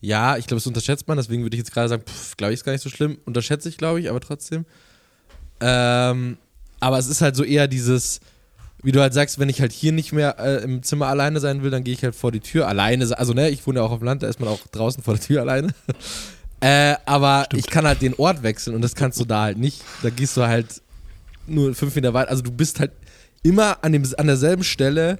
ja, 0.00 0.36
ich 0.36 0.46
glaube, 0.46 0.60
das 0.60 0.68
unterschätzt 0.68 1.08
man. 1.08 1.16
Deswegen 1.16 1.42
würde 1.42 1.56
ich 1.56 1.60
jetzt 1.60 1.72
gerade 1.72 1.88
sagen, 1.88 2.04
glaube 2.36 2.52
ich, 2.52 2.60
ist 2.60 2.64
gar 2.64 2.70
nicht 2.70 2.82
so 2.82 2.88
schlimm. 2.88 3.18
Unterschätze 3.24 3.68
ich, 3.68 3.78
glaube 3.78 3.98
ich, 3.98 4.08
aber 4.08 4.20
trotzdem. 4.20 4.64
Ähm, 5.58 6.38
aber 6.78 6.98
es 6.98 7.08
ist 7.08 7.20
halt 7.20 7.34
so 7.34 7.42
eher 7.42 7.66
dieses, 7.66 8.20
wie 8.82 8.92
du 8.92 9.00
halt 9.00 9.14
sagst, 9.14 9.38
wenn 9.38 9.48
ich 9.48 9.60
halt 9.60 9.72
hier 9.72 9.92
nicht 9.92 10.12
mehr 10.12 10.38
äh, 10.38 10.62
im 10.64 10.82
Zimmer 10.82 11.06
alleine 11.06 11.38
sein 11.40 11.62
will, 11.62 11.70
dann 11.70 11.84
gehe 11.84 11.94
ich 11.94 12.02
halt 12.02 12.14
vor 12.14 12.32
die 12.32 12.40
Tür 12.40 12.66
alleine. 12.68 13.16
Also, 13.18 13.32
ne, 13.32 13.48
ich 13.50 13.66
wohne 13.66 13.78
ja 13.80 13.84
auch 13.84 13.92
auf 13.92 13.98
dem 14.00 14.06
Land, 14.06 14.22
da 14.22 14.28
ist 14.28 14.40
man 14.40 14.48
auch 14.48 14.60
draußen 14.72 15.02
vor 15.02 15.14
der 15.14 15.22
Tür 15.22 15.40
alleine. 15.42 15.68
äh, 16.60 16.94
aber 17.06 17.46
ich 17.54 17.66
kann 17.66 17.86
halt 17.86 18.02
den 18.02 18.14
Ort 18.14 18.42
wechseln 18.42 18.74
und 18.74 18.82
das 18.82 18.94
kannst 18.94 19.20
du 19.20 19.24
da 19.24 19.42
halt 19.42 19.58
nicht. 19.58 19.82
Da 20.02 20.10
gehst 20.10 20.36
du 20.36 20.42
halt 20.42 20.82
nur 21.46 21.74
fünf 21.74 21.94
Meter 21.94 22.14
weit. 22.14 22.28
Also 22.28 22.42
du 22.42 22.50
bist 22.50 22.80
halt 22.80 22.92
immer 23.42 23.82
an, 23.82 23.92
dem, 23.92 24.04
an 24.16 24.26
derselben 24.26 24.62
Stelle 24.64 25.18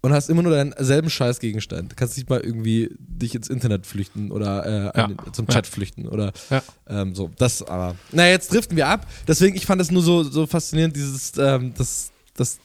und 0.00 0.12
hast 0.12 0.30
immer 0.30 0.42
nur 0.42 0.52
deinen 0.52 0.74
selben 0.78 1.10
Scheißgegenstand. 1.10 1.90
Du 1.92 1.96
kannst 1.96 2.16
nicht 2.16 2.30
mal 2.30 2.40
irgendwie 2.40 2.90
dich 2.98 3.34
ins 3.34 3.48
Internet 3.48 3.84
flüchten 3.86 4.30
oder 4.30 4.64
äh, 4.94 4.98
Ja. 4.98 5.06
den, 5.08 5.16
zum 5.32 5.46
Ja. 5.46 5.54
Chat 5.54 5.66
flüchten 5.66 6.06
oder 6.06 6.32
Ja. 6.50 6.62
ähm, 6.88 7.14
so. 7.16 7.30
Das 7.36 7.62
aber. 7.62 7.96
Na, 8.12 8.28
jetzt 8.28 8.52
driften 8.52 8.76
wir 8.76 8.86
ab. 8.86 9.06
Deswegen, 9.26 9.56
ich 9.56 9.66
fand 9.66 9.80
es 9.82 9.90
nur 9.90 10.02
so, 10.02 10.22
so 10.22 10.46
faszinierend, 10.46 10.94
dieses, 10.94 11.32
ähm, 11.38 11.74
dass, 11.74 12.10
dass 12.36 12.58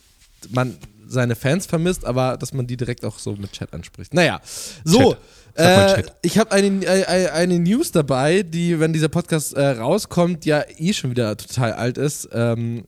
man 0.52 0.78
seine 1.08 1.36
Fans 1.36 1.66
vermisst, 1.66 2.06
aber 2.06 2.38
dass 2.38 2.54
man 2.54 2.68
die 2.68 2.78
direkt 2.78 3.06
auch 3.06 3.20
so 3.20 3.36
mit 3.36 3.52
Chat 3.52 3.74
anspricht. 3.74 4.14
Naja, 4.14 4.42
so. 4.84 5.16
Äh, 5.56 6.04
ich 6.24 6.40
habe 6.40 6.52
eine, 6.52 6.84
äh, 6.84 7.30
eine 7.30 7.60
News 7.60 7.92
dabei, 7.92 8.42
die, 8.42 8.80
wenn 8.80 8.92
dieser 8.92 9.10
Podcast 9.10 9.54
äh, 9.54 9.64
rauskommt, 9.64 10.46
ja 10.46 10.64
eh 10.78 10.94
schon 10.94 11.12
wieder 11.12 11.38
total 11.38 11.74
alt 11.74 12.00
ist. 12.00 12.28
Ähm, 12.34 12.86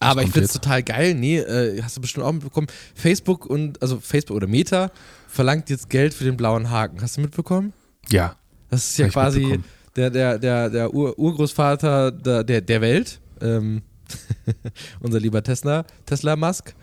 aber 0.00 0.22
ich 0.22 0.30
finde 0.30 0.44
es 0.44 0.52
total 0.52 0.82
geil. 0.82 1.14
Nee, 1.14 1.38
äh, 1.38 1.80
hast 1.82 1.96
du 1.96 2.02
bestimmt 2.02 2.26
auch 2.26 2.32
mitbekommen. 2.32 2.66
Facebook 2.94 3.46
und, 3.46 3.80
also 3.80 3.98
Facebook 4.00 4.36
oder 4.36 4.46
Meta 4.46 4.90
verlangt 5.28 5.70
jetzt 5.70 5.88
Geld 5.88 6.12
für 6.12 6.24
den 6.24 6.36
blauen 6.36 6.68
Haken. 6.68 7.00
Hast 7.00 7.16
du 7.16 7.22
mitbekommen? 7.22 7.72
Ja. 8.10 8.36
Das 8.68 8.90
ist 8.90 8.98
ja 8.98 9.08
quasi 9.08 9.60
der, 9.96 10.10
der, 10.10 10.38
der, 10.38 10.68
der 10.68 10.92
Ur 10.92 11.18
Urgroßvater 11.18 12.10
der, 12.10 12.44
der, 12.44 12.60
der 12.60 12.80
Welt. 12.80 13.20
Ähm, 13.40 13.82
unser 15.00 15.20
lieber 15.20 15.42
Tesla, 15.42 15.84
Tesla 16.06 16.36
Musk, 16.36 16.74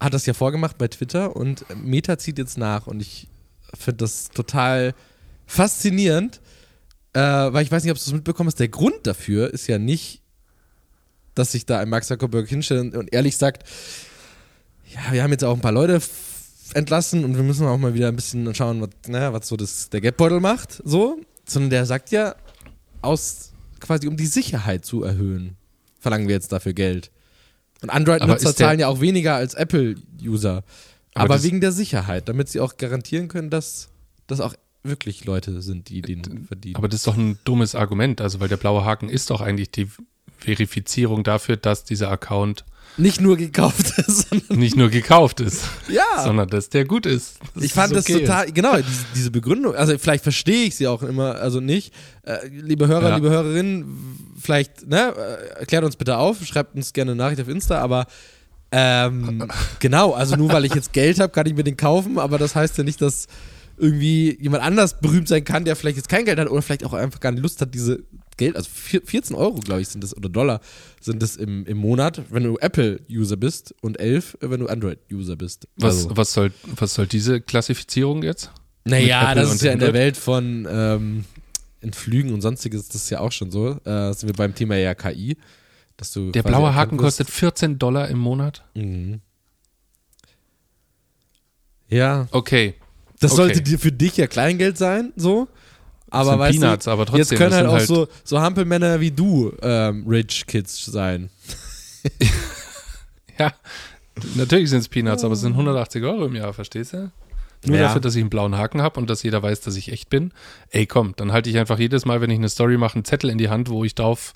hat 0.00 0.14
das 0.14 0.26
ja 0.26 0.34
vorgemacht 0.34 0.78
bei 0.78 0.88
Twitter 0.88 1.34
und 1.34 1.64
Meta 1.82 2.18
zieht 2.18 2.38
jetzt 2.38 2.58
nach 2.58 2.86
und 2.86 3.00
ich 3.00 3.28
finde 3.74 3.98
das 3.98 4.28
total 4.30 4.94
faszinierend, 5.46 6.40
äh, 7.14 7.20
weil 7.20 7.64
ich 7.64 7.72
weiß 7.72 7.82
nicht, 7.82 7.92
ob 7.92 7.98
du 7.98 8.04
es 8.04 8.12
mitbekommen 8.12 8.48
hast. 8.48 8.60
Der 8.60 8.68
Grund 8.68 9.06
dafür 9.06 9.52
ist 9.52 9.66
ja 9.66 9.78
nicht, 9.78 10.22
dass 11.34 11.52
sich 11.52 11.66
da 11.66 11.78
ein 11.78 11.88
Mark 11.88 12.04
Zuckerberg 12.04 12.48
hinstellt 12.48 12.94
und- 12.94 13.12
ehrlich 13.12 13.36
sagt, 13.36 13.68
ja, 14.94 15.12
wir 15.12 15.22
haben 15.22 15.32
jetzt 15.32 15.44
auch 15.44 15.54
ein 15.54 15.60
paar 15.60 15.72
Leute 15.72 16.00
entlassen 16.74 17.24
und 17.24 17.36
wir 17.36 17.42
müssen 17.42 17.66
auch 17.66 17.78
mal 17.78 17.94
wieder 17.94 18.08
ein 18.08 18.16
bisschen 18.16 18.54
schauen, 18.54 18.80
was, 18.80 18.90
naja, 19.08 19.32
was 19.32 19.48
so 19.48 19.56
das, 19.56 19.90
der 19.90 20.00
Geldbeutel 20.00 20.40
macht, 20.40 20.80
so, 20.84 21.18
sondern 21.46 21.70
der 21.70 21.86
sagt 21.86 22.10
ja, 22.10 22.34
aus 23.02 23.52
quasi 23.80 24.08
um 24.08 24.16
die 24.16 24.26
Sicherheit 24.26 24.84
zu 24.84 25.02
erhöhen, 25.02 25.56
verlangen 25.98 26.28
wir 26.28 26.34
jetzt 26.34 26.52
dafür 26.52 26.72
Geld. 26.72 27.10
Und 27.82 27.90
Android-Nutzer 27.90 28.54
zahlen 28.54 28.80
ja 28.80 28.88
auch 28.88 29.00
weniger 29.00 29.36
als 29.36 29.54
Apple-User. 29.54 30.64
Aber 31.14 31.34
Aber, 31.34 31.42
wegen 31.42 31.60
der 31.60 31.72
Sicherheit, 31.72 32.28
damit 32.28 32.48
sie 32.48 32.60
auch 32.60 32.76
garantieren 32.76 33.28
können, 33.28 33.50
dass 33.50 33.88
das 34.26 34.40
auch 34.40 34.54
wirklich 34.82 35.24
Leute 35.24 35.62
sind, 35.62 35.88
die 35.88 36.02
den 36.02 36.44
verdienen. 36.46 36.76
Aber 36.76 36.88
das 36.88 37.00
ist 37.00 37.06
doch 37.06 37.16
ein 37.16 37.38
dummes 37.44 37.74
Argument, 37.74 38.20
also 38.20 38.40
weil 38.40 38.48
der 38.48 38.56
blaue 38.56 38.84
Haken 38.84 39.08
ist 39.08 39.30
doch 39.30 39.40
eigentlich 39.40 39.70
die 39.70 39.88
Verifizierung 40.38 41.24
dafür, 41.24 41.56
dass 41.56 41.84
dieser 41.84 42.10
Account 42.10 42.64
nicht 42.98 43.20
nur 43.20 43.36
gekauft 43.36 43.92
ist, 43.98 44.28
sondern 44.28 44.58
nicht 44.58 44.76
nur 44.76 44.90
gekauft 44.90 45.40
ist, 45.40 45.62
ja. 45.88 46.22
sondern 46.22 46.48
dass 46.48 46.68
der 46.68 46.84
gut 46.84 47.06
ist. 47.06 47.38
dass 47.54 47.64
Ich 47.64 47.72
fand 47.72 47.94
das 47.94 48.04
okay 48.04 48.20
total, 48.20 48.52
genau, 48.52 48.76
diese, 48.76 49.04
diese 49.14 49.30
Begründung, 49.30 49.74
also 49.74 49.96
vielleicht 49.98 50.22
verstehe 50.22 50.66
ich 50.66 50.76
sie 50.76 50.86
auch 50.86 51.02
immer, 51.02 51.36
also 51.36 51.60
nicht. 51.60 51.94
Äh, 52.24 52.48
liebe 52.48 52.86
Hörer, 52.88 53.10
Ja. 53.10 53.14
liebe 53.16 53.30
Hörerinnen, 53.30 54.34
vielleicht, 54.40 54.86
ne, 54.86 55.14
äh, 55.16 55.60
erklärt 55.60 55.84
uns 55.84 55.96
bitte 55.96 56.18
auf, 56.18 56.44
schreibt 56.44 56.74
uns 56.74 56.92
gerne 56.92 57.12
eine 57.12 57.18
Nachricht 57.18 57.40
auf 57.40 57.48
Insta, 57.48 57.78
aber 57.78 58.06
ähm, 58.70 59.48
genau, 59.78 60.12
also 60.12 60.36
nur 60.36 60.52
weil 60.52 60.64
ich 60.64 60.74
jetzt 60.74 60.92
Geld 60.92 61.20
habe, 61.20 61.32
kann 61.32 61.46
ich 61.46 61.54
mir 61.54 61.64
den 61.64 61.76
kaufen, 61.76 62.18
aber 62.18 62.36
das 62.38 62.54
heißt 62.54 62.76
ja 62.78 62.84
nicht, 62.84 63.00
dass 63.00 63.26
irgendwie 63.78 64.36
jemand 64.40 64.64
anders 64.64 65.00
berühmt 65.00 65.28
sein 65.28 65.44
kann, 65.44 65.64
der 65.64 65.76
vielleicht 65.76 65.96
jetzt 65.96 66.08
kein 66.08 66.24
Geld 66.24 66.38
hat 66.38 66.50
oder 66.50 66.62
vielleicht 66.62 66.84
auch 66.84 66.94
einfach 66.94 67.20
gar 67.20 67.30
nicht 67.30 67.42
Lust 67.42 67.60
hat, 67.60 67.72
diese 67.74 68.02
Geld, 68.38 68.56
also 68.56 68.70
vier- 68.72 69.02
14 69.04 69.36
Euro, 69.36 69.60
glaube 69.60 69.82
ich, 69.82 69.88
sind 69.88 70.02
das, 70.02 70.16
oder 70.16 70.30
Dollar 70.30 70.60
sind 71.00 71.22
das 71.22 71.36
im, 71.36 71.66
im 71.66 71.76
Monat, 71.76 72.22
wenn 72.30 72.44
du 72.44 72.56
Apple-User 72.56 73.36
bist 73.36 73.74
und 73.82 74.00
11, 74.00 74.38
wenn 74.40 74.60
du 74.60 74.66
Android-User 74.68 75.36
bist. 75.36 75.68
Was, 75.76 75.96
Also- 76.04 76.16
was, 76.16 76.32
soll, 76.32 76.52
was 76.76 76.94
soll 76.94 77.06
diese 77.06 77.40
Klassifizierung 77.42 78.22
jetzt? 78.22 78.50
naja, 78.84 79.34
das 79.34 79.52
ist 79.52 79.62
ja 79.62 79.72
in 79.72 79.80
der? 79.80 79.92
Welt 79.92 80.16
von 80.16 80.66
ähm, 80.70 81.24
in 81.82 81.92
Flügen 81.92 82.32
und 82.32 82.40
sonstiges, 82.40 82.88
das 82.88 83.02
ist 83.02 83.10
ja 83.10 83.20
auch 83.20 83.32
schon 83.32 83.50
so. 83.50 83.78
Äh, 83.84 84.14
sind 84.14 84.28
wir 84.28 84.34
beim 84.34 84.54
Thema 84.54 84.76
ja 84.76 84.94
KI. 84.94 85.36
Dass 85.98 86.12
du 86.12 86.30
Der 86.30 86.42
blaue 86.42 86.74
Haken 86.74 86.96
kostet 86.96 87.28
14 87.28 87.78
Dollar 87.78 88.08
im 88.08 88.18
Monat? 88.18 88.64
Mhm. 88.74 89.20
Ja, 91.88 92.28
Okay. 92.30 92.74
das 93.20 93.32
Okay. 93.32 93.36
sollte 93.36 93.62
dir 93.62 93.78
für 93.78 93.92
dich 93.92 94.16
ja 94.16 94.26
Kleingeld 94.26 94.76
sein, 94.78 95.12
so. 95.16 95.48
Aber 96.10 96.30
sind 96.30 96.38
weißt 96.38 96.60
Peanuts, 96.60 96.84
du, 96.86 96.90
aber 96.90 97.06
trotzdem, 97.06 97.18
jetzt 97.20 97.36
können 97.36 97.54
halt 97.54 97.66
auch 97.66 97.72
halt- 97.74 97.86
so, 97.86 98.08
so 98.24 98.40
Hampelmänner 98.40 99.00
wie 99.00 99.10
du 99.10 99.52
ähm, 99.62 100.04
Rich 100.06 100.46
Kids 100.46 100.84
sein. 100.86 101.30
Ja, 103.38 103.52
natürlich 104.34 104.68
sind 104.70 104.80
es 104.80 104.88
Peanuts, 104.88 105.22
aber 105.22 105.34
es 105.34 105.40
sind 105.40 105.52
180 105.52 106.02
Euro 106.02 106.26
im 106.26 106.34
Jahr, 106.34 106.52
verstehst 106.52 106.92
du? 106.92 107.12
Nur 107.66 107.76
Ja. 107.76 107.84
dafür, 107.84 108.00
dass 108.00 108.14
ich 108.16 108.20
einen 108.20 108.30
blauen 108.30 108.56
Haken 108.56 108.82
habe 108.82 108.98
und 109.00 109.08
dass 109.10 109.22
jeder 109.22 109.42
weiß, 109.42 109.60
dass 109.60 109.76
ich 109.76 109.92
echt 109.92 110.10
bin. 110.10 110.32
Ey, 110.70 110.86
komm, 110.86 111.14
dann 111.16 111.32
halte 111.32 111.50
ich 111.50 111.58
einfach 111.58 111.78
jedes 111.78 112.04
Mal, 112.04 112.20
wenn 112.20 112.30
ich 112.30 112.38
eine 112.38 112.48
Story 112.48 112.76
mache, 112.78 112.94
einen 112.96 113.04
Zettel 113.04 113.30
in 113.30 113.38
die 113.38 113.48
Hand, 113.48 113.68
wo 113.68 113.84
ich 113.84 113.94
drauf 113.94 114.32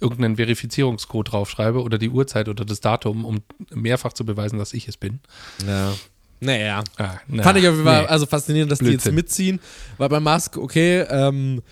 irgendeinen 0.00 0.36
Verifizierungscode 0.36 1.32
draufschreibe 1.32 1.82
oder 1.82 1.98
die 1.98 2.08
Uhrzeit 2.10 2.48
oder 2.48 2.64
das 2.64 2.80
Datum, 2.80 3.24
um 3.24 3.38
mehrfach 3.74 4.12
zu 4.14 4.24
beweisen, 4.26 4.58
dass 4.58 4.72
ich 4.74 4.88
es 4.88 4.96
bin. 4.96 5.20
Ja. 5.66 5.92
Naja. 6.40 6.84
Ah, 6.98 7.14
na, 7.28 7.42
Fand 7.42 7.58
ich 7.58 7.66
auf 7.66 7.74
jeden 7.74 7.84
Fall 7.84 8.02
nee. 8.02 8.08
also 8.08 8.26
faszinierend, 8.26 8.70
dass 8.70 8.78
die 8.78 8.84
Blödsinn. 8.86 9.12
jetzt 9.12 9.14
mitziehen, 9.14 9.60
weil 9.96 10.08
bei 10.08 10.20
Musk, 10.20 10.56
okay, 10.58 11.00
ähm, 11.08 11.62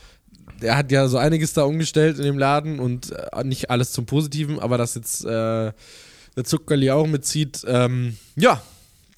der 0.63 0.77
hat 0.77 0.91
ja 0.91 1.07
so 1.09 1.19
einiges 1.19 1.53
da 1.53 1.65
umgestellt 1.65 2.17
in 2.19 2.25
dem 2.25 2.39
Laden 2.39 2.79
und 2.81 3.11
äh, 3.13 3.45
nicht 3.45 3.71
alles 3.71 3.93
zum 3.93 4.07
Positiven, 4.07 4.59
aber 4.61 4.79
dass 4.79 4.95
jetzt 4.95 5.25
äh, 5.25 5.29
der 5.29 6.45
Zuckerli 6.45 6.91
auch 6.91 7.07
mitzieht, 7.07 7.63
ähm, 7.67 8.17
ja, 8.37 8.63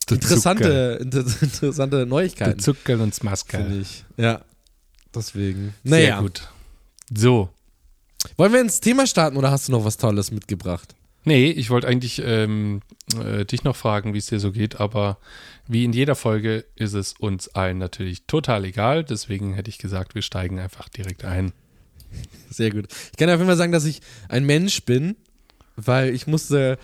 Der 0.09 0.17
interessante, 0.17 0.99
inter 1.01 1.21
interessante 1.41 1.97
Der 1.99 2.07
Neuigkeiten, 2.07 2.59
Zuckerl 2.59 3.01
und 3.01 3.15
Smaskerl. 3.15 3.63
finde 3.65 3.81
ich. 3.83 4.05
Ja, 4.17 4.41
deswegen. 5.15 5.75
Sehr 5.85 6.01
Naja, 6.01 6.21
gut. 6.21 6.49
So. 7.15 7.49
wollen 8.37 8.53
wir 8.53 8.61
ins 8.61 8.81
Thema 8.81 9.07
starten 9.07 9.37
oder 9.37 9.53
hast 9.53 9.69
du 9.69 9.73
noch 9.73 9.85
was 9.85 9.97
Tolles 9.97 10.33
mitgebracht? 10.33 10.96
Nee, 11.27 11.51
ich 11.51 11.71
wollte 11.71 11.89
eigentlich 11.89 12.23
ähm, 12.25 12.83
äh, 13.21 13.45
dich 13.45 13.65
noch 13.65 13.75
fragen, 13.75 14.15
wie 14.15 14.19
es 14.19 14.27
dir 14.27 14.39
so 14.39 14.53
geht, 14.53 14.79
aber 14.79 15.19
wie 15.67 15.85
in 15.85 15.93
jeder 15.93 16.15
Folge 16.15 16.65
ist 16.77 16.93
es 16.95 17.15
uns 17.15 17.49
allen 17.49 17.79
natürlich 17.79 18.27
total 18.29 18.65
egal. 18.65 19.03
Deswegen 19.03 19.53
hätte 19.55 19.69
ich 19.69 19.79
gesagt, 19.79 20.15
wir 20.15 20.23
steigen 20.23 20.61
einfach 20.61 20.89
direkt 20.89 21.25
ein. 21.25 21.53
Sehr 22.49 22.71
gut. 22.71 22.87
Ich 23.11 23.17
kann 23.19 23.29
auf 23.29 23.39
jeden 23.39 23.49
Fall 23.49 23.57
sagen, 23.57 23.73
dass 23.73 23.87
ich 23.87 24.03
ein 24.29 24.45
Mensch 24.45 24.85
bin, 24.85 25.17
weil 25.75 26.15
ich 26.15 26.29
musste, 26.29 26.79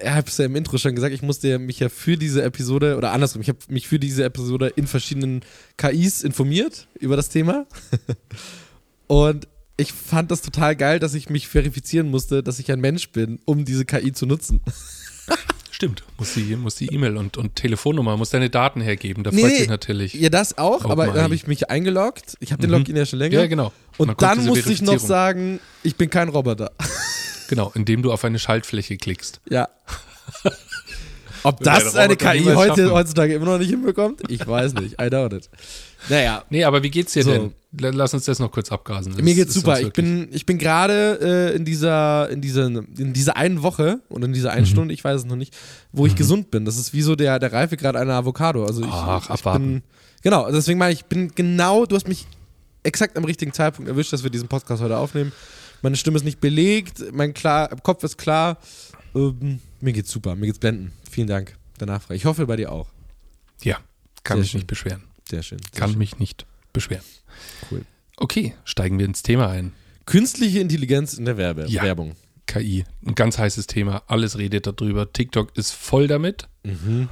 ich 0.00 0.08
habe 0.08 0.28
es 0.28 0.38
ja 0.38 0.44
im 0.44 0.54
Intro 0.54 0.78
schon 0.78 0.94
gesagt, 0.94 1.12
ich 1.12 1.22
musste 1.22 1.58
mich 1.58 1.80
ja 1.80 1.88
für 1.88 2.16
diese 2.16 2.44
Episode, 2.44 2.96
oder 2.96 3.10
andersrum, 3.10 3.42
ich 3.42 3.48
habe 3.48 3.58
mich 3.66 3.88
für 3.88 3.98
diese 3.98 4.22
Episode 4.22 4.68
in 4.68 4.86
verschiedenen 4.86 5.40
KIs 5.76 6.22
informiert 6.22 6.86
über 7.00 7.16
das 7.16 7.30
Thema. 7.30 7.66
Und 9.08 9.48
ich 9.78 9.92
fand 9.92 10.30
das 10.30 10.42
total 10.42 10.76
geil, 10.76 10.98
dass 10.98 11.14
ich 11.14 11.30
mich 11.30 11.48
verifizieren 11.48 12.10
musste, 12.10 12.42
dass 12.42 12.58
ich 12.58 12.70
ein 12.70 12.80
Mensch 12.80 13.10
bin, 13.10 13.38
um 13.46 13.64
diese 13.64 13.84
KI 13.86 14.12
zu 14.12 14.26
nutzen. 14.26 14.60
Stimmt. 15.70 16.02
Muss 16.18 16.34
die 16.34 16.56
muss 16.56 16.74
die 16.74 16.86
E-Mail 16.92 17.16
und, 17.16 17.36
und 17.36 17.54
Telefonnummer, 17.54 18.16
muss 18.16 18.30
deine 18.30 18.50
Daten 18.50 18.80
hergeben. 18.80 19.22
Da 19.22 19.30
Nee, 19.30 19.42
freut 19.42 19.56
sich 19.56 19.68
natürlich. 19.68 20.14
Ja, 20.14 20.28
das 20.28 20.58
auch, 20.58 20.84
aber 20.84 21.06
dann 21.06 21.22
habe 21.22 21.36
ich 21.36 21.46
mich 21.46 21.70
eingeloggt. 21.70 22.36
Ich 22.40 22.50
habe 22.50 22.60
den 22.60 22.70
Mhm. 22.70 22.78
Login 22.78 22.96
ja 22.96 23.06
schon 23.06 23.20
länger. 23.20 23.38
Ja, 23.38 23.46
genau. 23.46 23.72
Und 23.96 24.08
dann 24.08 24.16
kommt 24.16 24.22
dann 24.30 24.38
diese 24.40 24.50
musste 24.50 24.72
ich 24.72 24.82
noch 24.82 24.98
sagen, 24.98 25.60
ich 25.84 25.94
bin 25.94 26.10
kein 26.10 26.28
Roboter. 26.28 26.72
Genau, 27.48 27.72
indem 27.74 28.02
du 28.02 28.12
auf 28.12 28.26
eine 28.26 28.38
Schaltfläche 28.38 28.98
klickst. 28.98 29.40
Ja. 29.48 29.70
Ob 31.44 31.60
das 31.62 31.96
eine 31.96 32.14
KI 32.14 32.44
heute, 32.44 32.90
heutzutage 32.92 33.32
immer 33.32 33.46
noch 33.46 33.56
nicht 33.58 33.70
hinbekommt? 33.70 34.20
Ich 34.28 34.46
weiß 34.46 34.74
nicht. 34.74 35.00
I 35.00 35.08
doubt 35.08 35.32
it. 35.32 35.48
Naja, 36.08 36.44
Nee, 36.50 36.64
aber 36.64 36.82
wie 36.82 36.90
geht's 36.90 37.12
dir 37.12 37.22
So. 37.24 37.30
denn? 37.32 37.52
Lass 37.94 38.14
uns 38.14 38.24
das 38.24 38.38
noch 38.38 38.50
kurz 38.50 38.72
abgrasen. 38.72 39.12
Das 39.12 39.20
mir 39.22 39.34
geht's 39.34 39.52
super. 39.52 39.78
Ich 39.80 39.92
bin, 39.92 40.28
ich 40.32 40.46
bin 40.46 40.56
gerade 40.58 41.50
äh, 41.52 41.56
in 41.56 41.64
dieser, 41.66 42.30
in 42.30 42.40
dieser, 42.40 42.66
in 42.66 43.12
dieser 43.12 43.36
einen 43.36 43.62
Woche 43.62 44.00
oder 44.08 44.24
in 44.24 44.32
dieser 44.32 44.52
einen 44.52 44.62
Mhm. 44.64 44.70
Stunde, 44.70 44.94
ich 44.94 45.04
weiß 45.04 45.20
es 45.20 45.26
noch 45.26 45.36
nicht, 45.36 45.54
wo 45.92 46.06
ich 46.06 46.14
gesund 46.16 46.50
bin. 46.50 46.64
Das 46.64 46.78
ist 46.78 46.94
wie 46.94 47.02
so 47.02 47.14
der, 47.14 47.38
der 47.38 47.52
Reifegrad 47.52 47.94
einer 47.96 48.14
Avocado. 48.14 48.64
Also 48.64 48.80
ich, 48.82 48.88
Ach, 48.90 49.24
ich 49.24 49.30
abwarten. 49.30 49.64
bin, 49.66 49.82
genau, 50.22 50.44
also 50.44 50.56
deswegen 50.56 50.78
meine 50.78 50.94
ich, 50.94 51.00
ich 51.00 51.04
bin 51.06 51.30
genau, 51.34 51.84
du 51.84 51.94
hast 51.94 52.08
mich 52.08 52.26
exakt 52.84 53.18
am 53.18 53.24
richtigen 53.24 53.52
Zeitpunkt 53.52 53.90
erwischt, 53.90 54.12
dass 54.14 54.22
wir 54.22 54.30
diesen 54.30 54.48
Podcast 54.48 54.82
heute 54.82 54.96
aufnehmen. 54.96 55.32
Meine 55.82 55.96
Stimme 55.96 56.16
ist 56.16 56.24
nicht 56.24 56.40
belegt, 56.40 57.04
mein 57.12 57.34
klar, 57.34 57.68
Kopf 57.82 58.02
ist 58.02 58.16
klar. 58.16 58.56
Ähm, 59.14 59.58
mir 59.80 59.92
geht's 59.92 60.10
super, 60.10 60.34
mir 60.36 60.46
geht's 60.46 60.58
blenden. 60.58 60.92
Vielen 61.10 61.26
Dank 61.28 61.54
der 61.80 61.86
Nachfrage. 61.86 62.14
Ich 62.16 62.24
hoffe 62.24 62.46
bei 62.46 62.56
dir 62.56 62.72
auch. 62.72 62.88
Ja, 63.62 63.76
kann 64.24 64.36
Sehr 64.38 64.40
mich 64.42 64.50
schön. 64.52 64.58
nicht 64.60 64.66
beschweren. 64.68 65.04
Sehr 65.28 65.42
schön. 65.42 65.58
Sehr 65.58 65.80
Kann 65.80 65.90
schön. 65.90 65.98
mich 65.98 66.18
nicht 66.18 66.46
beschweren. 66.72 67.04
Cool. 67.70 67.82
Okay, 68.16 68.54
steigen 68.64 68.98
wir 68.98 69.06
ins 69.06 69.22
Thema 69.22 69.48
ein. 69.48 69.72
Künstliche 70.06 70.60
Intelligenz 70.60 71.14
in 71.14 71.24
der 71.24 71.36
Werbe 71.36 71.66
Ja. 71.68 71.82
Werbung. 71.82 72.16
KI, 72.46 72.84
ein 73.06 73.14
ganz 73.14 73.36
heißes 73.38 73.66
Thema. 73.66 74.02
Alles 74.06 74.38
redet 74.38 74.66
darüber. 74.66 75.12
TikTok 75.12 75.54
ist 75.56 75.72
voll 75.72 76.06
damit. 76.06 76.48
Mhm. 76.64 77.08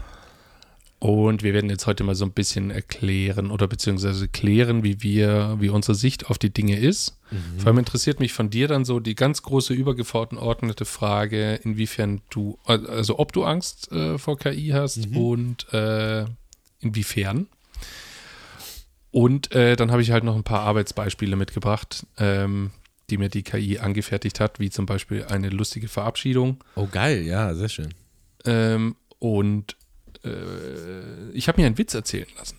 Und 0.99 1.42
wir 1.42 1.52
werden 1.52 1.68
jetzt 1.68 1.87
heute 1.87 2.04
mal 2.04 2.14
so 2.14 2.25
ein 2.25 2.32
bisschen 2.32 2.70
erklären 2.70 3.50
oder 3.50 3.68
beziehungsweise 3.68 4.28
klären, 4.28 4.82
wie 4.82 5.02
wir, 5.02 5.56
wie 5.61 5.68
unsere 5.68 5.94
Sicht 5.94 6.30
auf 6.30 6.38
die 6.38 6.49
Dinge 6.52 6.78
ist. 6.78 7.18
Mhm. 7.30 7.58
Vor 7.61 7.66
allem 7.68 7.78
interessiert 7.78 8.18
mich 8.18 8.32
von 8.32 8.49
dir 8.49 8.66
dann 8.66 8.87
so 8.87 8.99
die 8.99 9.14
ganz 9.14 9.42
große 9.42 9.75
übergeordnete 9.75 10.87
Frage, 10.87 11.56
inwiefern 11.62 12.23
du, 12.30 12.58
also 12.64 13.18
ob 13.18 13.32
du 13.35 13.44
Angst 13.44 13.92
äh, 13.92 14.16
vor 14.16 14.38
KI 14.38 14.70
hast 14.73 15.11
Mhm. 15.11 15.16
und 15.18 15.73
äh, 15.75 16.25
inwiefern. 16.80 17.49
Und 19.16 19.50
äh, 19.52 19.76
dann 19.76 19.92
habe 19.92 20.02
ich 20.02 20.11
halt 20.11 20.25
noch 20.25 20.37
ein 20.37 20.44
paar 20.44 20.61
Arbeitsbeispiele 20.61 21.37
mitgebracht, 21.37 22.06
ähm, 22.18 22.70
die 23.08 23.16
mir 23.16 23.30
die 23.30 23.42
KI 23.42 23.78
angefertigt 23.78 24.40
hat, 24.40 24.61
wie 24.61 24.68
zum 24.68 24.85
Beispiel 24.85 25.25
eine 25.25 25.49
lustige 25.49 25.88
Verabschiedung. 25.88 26.62
Oh, 26.75 26.87
geil, 26.87 27.23
ja, 27.23 27.54
sehr 27.54 27.70
schön. 27.70 27.94
Ähm, 28.44 28.94
und 29.18 29.75
äh, 30.23 31.30
ich 31.32 31.49
habe 31.49 31.58
mir 31.58 31.66
einen 31.66 31.78
Witz 31.78 31.94
erzählen 31.94 32.26
lassen. 32.37 32.58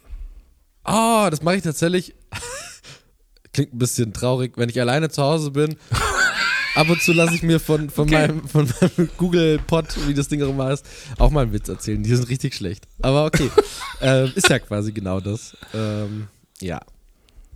Oh, 0.84 1.28
das 1.30 1.44
mache 1.44 1.58
ich 1.58 1.62
tatsächlich. 1.62 2.16
Klingt 3.54 3.76
ein 3.76 3.78
bisschen 3.78 4.12
traurig, 4.12 4.54
wenn 4.56 4.70
ich 4.70 4.82
alleine 4.82 5.10
zu 5.12 5.22
Hause 5.22 5.52
bin. 5.52 5.76
Ab 6.74 6.90
und 6.90 7.00
zu 7.04 7.14
lasse 7.14 7.36
ich 7.36 7.44
mir 7.44 7.60
von, 7.60 7.92
von, 7.92 8.08
Okay. 8.08 8.30
meinem, 8.30 8.48
von 8.48 8.68
meinem 8.82 9.10
Google 9.18 9.60
Pod, 9.60 9.86
wie 10.08 10.16
das 10.16 10.28
Ding 10.28 10.42
auch 10.42 10.50
immer 10.50 10.66
heißt, 10.66 10.84
auch 11.20 11.30
mal 11.30 11.42
einen 11.42 11.54
Witz 11.54 11.70
erzählen. 11.70 12.02
Die 12.02 12.16
sind 12.16 12.28
richtig 12.30 12.56
schlecht. 12.56 12.88
Aber 13.04 13.26
okay. 13.26 13.52
ähm, 14.02 14.32
ist 14.34 14.50
ja 14.50 14.58
quasi 14.58 14.92
genau 14.92 15.20
das. 15.20 15.56
Ähm, 15.76 16.30
ja. 16.62 16.80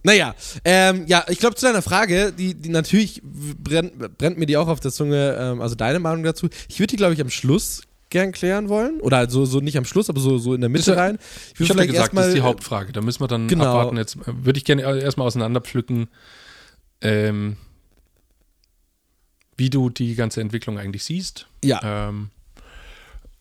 Naja, 0.03 0.33
ähm, 0.65 1.05
ja, 1.05 1.23
ich 1.29 1.37
glaube 1.37 1.55
zu 1.55 1.65
deiner 1.67 1.83
Frage, 1.83 2.33
die, 2.33 2.55
die 2.55 2.69
natürlich 2.69 3.21
brennt, 3.23 4.17
brennt 4.17 4.37
mir 4.39 4.47
die 4.47 4.57
auch 4.57 4.67
auf 4.67 4.79
der 4.79 4.91
Zunge, 4.91 5.37
ähm, 5.39 5.61
also 5.61 5.75
deine 5.75 5.99
Meinung 5.99 6.23
dazu. 6.23 6.49
Ich 6.67 6.79
würde 6.79 6.87
die, 6.87 6.95
glaube 6.95 7.13
ich, 7.13 7.21
am 7.21 7.29
Schluss 7.29 7.83
gern 8.09 8.31
klären 8.31 8.67
wollen. 8.69 8.99
Oder 9.01 9.17
also 9.17 9.45
so 9.45 9.59
nicht 9.59 9.77
am 9.77 9.85
Schluss, 9.85 10.09
aber 10.09 10.19
so, 10.19 10.37
so 10.39 10.53
in 10.53 10.61
der 10.61 10.69
Mitte 10.69 10.97
rein. 10.97 11.17
Ich 11.53 11.59
würd 11.59 11.69
habe 11.69 11.81
ja 11.81 11.85
gesagt, 11.85 12.17
das 12.17 12.27
ist 12.27 12.35
die 12.35 12.41
Hauptfrage. 12.41 12.91
Da 12.93 13.01
müssen 13.01 13.21
wir 13.21 13.27
dann 13.27 13.47
Genau. 13.47 13.65
abwarten. 13.65 13.97
Jetzt 13.97 14.15
äh, 14.15 14.45
würde 14.45 14.57
ich 14.57 14.65
gerne 14.65 14.81
erstmal 14.81 15.27
auseinanderpflücken, 15.27 16.07
ähm, 17.01 17.57
wie 19.55 19.69
du 19.69 19.89
die 19.89 20.15
ganze 20.15 20.41
Entwicklung 20.41 20.79
eigentlich 20.79 21.03
siehst. 21.03 21.47
Ja. 21.63 22.09
Ähm, 22.09 22.29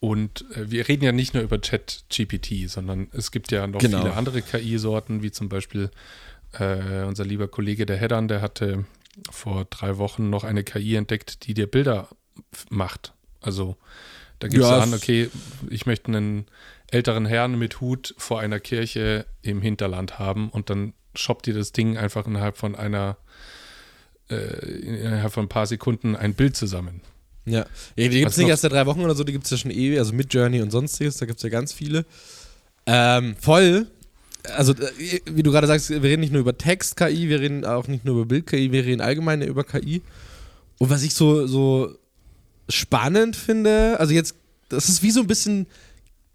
und 0.00 0.45
äh, 0.57 0.71
wir 0.71 0.88
reden 0.88 1.04
ja 1.04 1.12
nicht 1.12 1.35
nur 1.35 1.42
über 1.42 1.61
Chat-GPT, 1.61 2.69
sondern 2.69 3.09
es 3.12 3.30
gibt 3.30 3.52
ja 3.52 3.66
noch 3.66 3.80
Genau. 3.80 4.02
viele 4.02 4.14
andere 4.16 4.42
KI-Sorten, 4.42 5.23
wie 5.23 5.30
zum 5.30 5.49
Beispiel 5.49 5.90
äh, 6.59 7.02
unser 7.04 7.25
lieber 7.25 7.49
Kollege 7.49 7.87
der 7.87 7.97
Heddern, 7.99 8.26
der 8.28 8.40
hatte 8.42 8.85
vor 9.30 9.66
drei 9.66 9.99
Wochen 9.99 10.30
noch 10.30 10.45
eine 10.45 10.64
KI 10.64 10.97
entdeckt, 10.97 11.47
die 11.47 11.54
dir 11.54 11.66
Bilder 11.66 12.09
macht. 12.71 13.12
Also 13.40 13.76
da 14.38 14.49
gibst 14.49 14.62
Ja, 14.62 14.76
du 14.76 14.83
an, 14.83 14.92
es- 14.95 15.02
okay, 15.02 15.28
ich 15.69 15.87
möchte 15.87 16.09
einen 16.09 16.47
älteren 16.90 17.26
Herrn 17.26 17.59
mit 17.59 17.80
Hut 17.80 18.14
vor 18.19 18.40
einer 18.40 18.59
Kirche 18.59 19.26
im 19.42 19.61
Hinterland 19.62 20.19
haben 20.19 20.49
und 20.49 20.71
dann 20.71 20.95
shoppt 21.14 21.47
dir 21.47 21.54
das 21.54 21.73
Ding 21.73 21.97
einfach 21.99 22.26
innerhalb 22.26 22.57
von 22.57 22.75
einer, 22.75 23.16
äh, 24.30 24.35
innerhalb 24.80 25.33
von 25.33 25.45
ein 25.45 25.49
paar 25.49 25.66
Sekunden 25.66 26.16
ein 26.16 26.35
Bild 26.35 26.57
zusammen. 26.57 27.00
Ja, 27.50 27.66
ja 27.97 28.09
die 28.09 28.21
gibt 28.21 28.30
es 28.30 28.37
nicht 28.37 28.49
erst 28.49 28.62
seit 28.62 28.73
drei 28.73 28.87
Wochen 28.87 29.00
oder 29.00 29.14
so, 29.14 29.25
die 29.25 29.33
gibt 29.33 29.45
es 29.45 29.50
ja 29.50 29.57
schon 29.57 29.71
ewig, 29.71 29.99
also 29.99 30.12
mit 30.12 30.33
Journey 30.33 30.62
und 30.62 30.71
sonstiges, 30.71 31.16
da 31.16 31.26
gibt 31.26 31.38
es 31.38 31.42
ja 31.42 31.49
ganz 31.49 31.73
viele. 31.73 32.04
Ähm, 32.87 33.37
voll. 33.40 33.87
Also, 34.54 34.73
äh, 34.73 35.21
wie 35.26 35.42
du 35.42 35.50
gerade 35.50 35.66
sagst, 35.66 35.90
wir 35.90 36.02
reden 36.02 36.21
nicht 36.21 36.33
nur 36.33 36.40
über 36.40 36.57
Text-KI, 36.57 37.28
wir 37.28 37.40
reden 37.40 37.64
auch 37.64 37.88
nicht 37.88 38.04
nur 38.04 38.16
über 38.16 38.26
Bild-KI, 38.26 38.73
wir 38.73 38.85
reden 38.85 39.00
allgemein 39.00 39.42
über 39.42 39.64
KI. 39.64 40.02
Und 40.78 40.90
was 40.90 41.02
ich 41.02 41.14
so, 41.14 41.47
so 41.47 41.95
spannend 42.69 43.37
finde, 43.37 43.99
also 44.00 44.14
jetzt, 44.14 44.35
das 44.69 44.88
ist 44.88 45.02
wie 45.02 45.11
so 45.11 45.21
ein 45.21 45.26
bisschen 45.26 45.66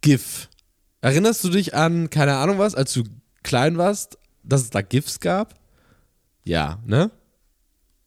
GIF. 0.02 0.50
Erinnerst 1.02 1.44
du 1.44 1.50
dich 1.50 1.74
an, 1.74 2.10
keine 2.10 2.36
Ahnung 2.36 2.60
was, 2.60 2.76
als 2.76 2.94
du 2.94 3.04
klein 3.44 3.78
warst, 3.78 4.18
dass 4.44 4.62
es 4.62 4.70
da 4.70 4.82
GIFs 4.82 5.20
gab? 5.20 5.56
Ja, 6.44 6.80
ne? 6.86 7.12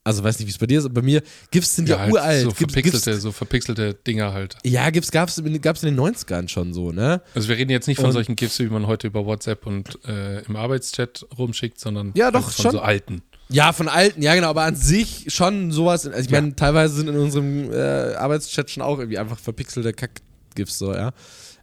Also 0.09 0.23
weiß 0.23 0.39
nicht, 0.39 0.47
wie 0.47 0.51
es 0.51 0.57
bei 0.57 0.65
dir 0.65 0.79
ist, 0.79 0.85
aber 0.85 0.95
bei 0.95 1.01
mir, 1.01 1.21
GIFs 1.51 1.75
sind 1.75 1.87
ja, 1.87 1.99
halt 1.99 2.11
uralt. 2.11 2.43
So 2.43 2.51
verpixelte, 2.51 3.11
GIFs, 3.11 3.21
so 3.23 3.31
verpixelte 3.31 3.93
Dinger 3.93 4.33
halt. 4.33 4.57
ja, 4.65 4.89
GIFs 4.89 5.11
gab 5.11 5.29
es 5.29 5.41
gab's 5.61 5.83
in 5.83 5.95
den 5.95 5.99
90ern 5.99 6.47
schon 6.49 6.73
so, 6.73 6.91
ne? 6.91 7.21
Also 7.35 7.47
wir 7.47 7.57
reden 7.57 7.71
jetzt 7.71 7.87
nicht 7.87 7.97
von 7.97 8.07
Und- 8.07 8.13
solchen 8.13 8.35
GIFs, 8.35 8.59
wie 8.59 8.65
man 8.67 8.87
heute 8.87 9.07
über 9.07 9.25
WhatsApp 9.25 9.65
und 9.67 9.99
äh, 10.07 10.41
im 10.41 10.55
Arbeitschat 10.55 11.25
rumschickt, 11.37 11.79
sondern 11.79 12.11
Ja, 12.15 12.31
doch, 12.31 12.49
von 12.51 12.63
schon. 12.63 12.71
so 12.71 12.79
alten. 12.81 13.21
Ja, 13.51 13.73
von 13.73 13.87
alten, 13.87 14.21
ja 14.21 14.35
genau, 14.35 14.49
aber 14.49 14.63
an 14.63 14.75
sich 14.75 15.25
schon 15.29 15.71
sowas. 15.71 16.05
Also 16.05 16.19
ich 16.19 16.29
Ja. 16.31 16.39
meine, 16.41 16.55
teilweise 16.55 16.95
sind 16.95 17.07
in 17.07 17.17
unserem 17.17 17.71
äh, 17.71 18.13
Arbeitschat 18.15 18.69
schon 18.69 18.83
auch 18.83 18.99
irgendwie 18.99 19.17
einfach 19.17 19.39
verpixelte 19.39 19.93
Kack-GIFs 19.93 20.77
so, 20.77 20.93
ja. 20.93 21.11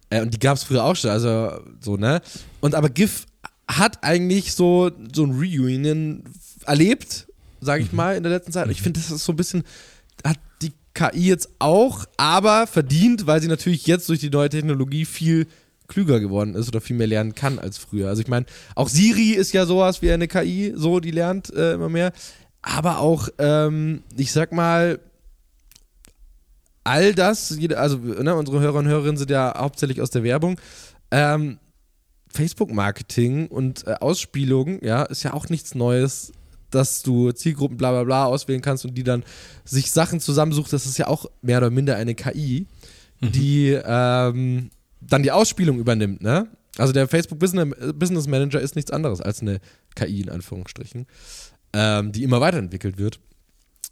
Äh, 0.09 0.21
und 0.21 0.33
die 0.33 0.39
gab 0.39 0.55
es 0.57 0.63
früher 0.63 0.83
auch 0.83 0.95
schon, 0.95 1.09
also 1.11 1.51
so, 1.81 1.95
ne? 1.97 2.21
Und 2.61 2.75
aber 2.75 2.89
GIF 2.89 3.25
hat 3.69 4.03
eigentlich 4.03 4.53
so, 4.53 4.91
so 5.13 5.25
ein 5.25 5.31
Reunion 5.31 6.23
erlebt, 6.65 7.26
sage 7.61 7.83
ich 7.83 7.91
mal, 7.93 8.15
in 8.15 8.23
der 8.23 8.31
letzten 8.31 8.51
Zeit. 8.51 8.69
Ich 8.69 8.81
finde, 8.81 8.99
das 8.99 9.11
ist 9.11 9.25
so 9.25 9.33
ein 9.33 9.37
bisschen, 9.37 9.63
hat 10.23 10.39
die 10.61 10.73
KI 10.93 11.27
jetzt 11.27 11.49
auch, 11.59 12.05
aber 12.17 12.67
verdient, 12.67 13.27
weil 13.27 13.41
sie 13.41 13.47
natürlich 13.47 13.87
jetzt 13.87 14.09
durch 14.09 14.19
die 14.19 14.29
neue 14.29 14.49
Technologie 14.49 15.05
viel 15.05 15.47
klüger 15.87 16.19
geworden 16.19 16.55
ist 16.55 16.67
oder 16.67 16.81
viel 16.81 16.97
mehr 16.97 17.07
lernen 17.07 17.33
kann 17.33 17.59
als 17.59 17.77
früher. 17.77 18.09
Also 18.09 18.21
ich 18.21 18.27
meine, 18.27 18.45
auch 18.75 18.89
Siri 18.89 19.31
ist 19.31 19.53
ja 19.53 19.65
sowas 19.65 20.01
wie 20.01 20.11
eine 20.11 20.27
KI, 20.27 20.73
so, 20.75 20.99
die 20.99 21.11
lernt 21.11 21.53
äh, 21.53 21.73
immer 21.73 21.89
mehr. 21.89 22.11
Aber 22.61 22.99
auch, 22.99 23.29
ähm, 23.37 24.03
ich 24.17 24.31
sag 24.31 24.51
mal, 24.51 24.99
all 26.83 27.13
das, 27.13 27.55
jede, 27.57 27.77
also 27.77 27.97
ne, 27.97 28.35
unsere 28.35 28.59
Hörer 28.59 28.79
und 28.79 28.87
Hörerinnen 28.87 29.17
sind 29.17 29.29
ja 29.29 29.53
hauptsächlich 29.57 30.01
aus 30.01 30.09
der 30.09 30.23
Werbung. 30.23 30.59
Ähm, 31.11 31.59
Facebook-Marketing 32.29 33.47
und 33.47 33.87
äh, 33.87 33.93
Ausspielung, 33.99 34.83
ja, 34.83 35.03
ist 35.03 35.23
ja 35.23 35.33
auch 35.33 35.49
nichts 35.49 35.75
Neues, 35.75 36.31
dass 36.71 37.01
du 37.03 37.31
Zielgruppen 37.31 37.77
bla 37.77 37.91
bla 37.91 38.03
bla 38.03 38.25
auswählen 38.25 38.61
kannst 38.61 38.85
und 38.85 38.95
die 38.95 39.03
dann 39.03 39.23
sich 39.65 39.91
Sachen 39.91 40.19
zusammensucht. 40.19 40.71
Das 40.73 40.85
ist 40.85 40.97
ja 40.97 41.07
auch 41.07 41.25
mehr 41.41 41.59
oder 41.59 41.69
minder 41.69 41.95
eine 41.95 42.15
KI, 42.15 42.67
die 43.21 43.77
ähm, 43.83 44.69
dann 45.01 45.23
die 45.23 45.31
Ausspielung 45.31 45.79
übernimmt, 45.79 46.21
ne? 46.21 46.47
Also 46.77 46.93
der 46.93 47.07
Facebook 47.07 47.39
Business, 47.39 47.73
Business 47.95 48.27
Manager 48.27 48.61
ist 48.61 48.75
nichts 48.75 48.91
anderes 48.91 49.19
als 49.19 49.41
eine 49.41 49.59
KI 49.95 50.21
in 50.21 50.29
Anführungsstrichen, 50.29 51.07
ähm, 51.73 52.11
die 52.11 52.23
immer 52.23 52.39
weiterentwickelt 52.39 52.97
wird. 52.97 53.19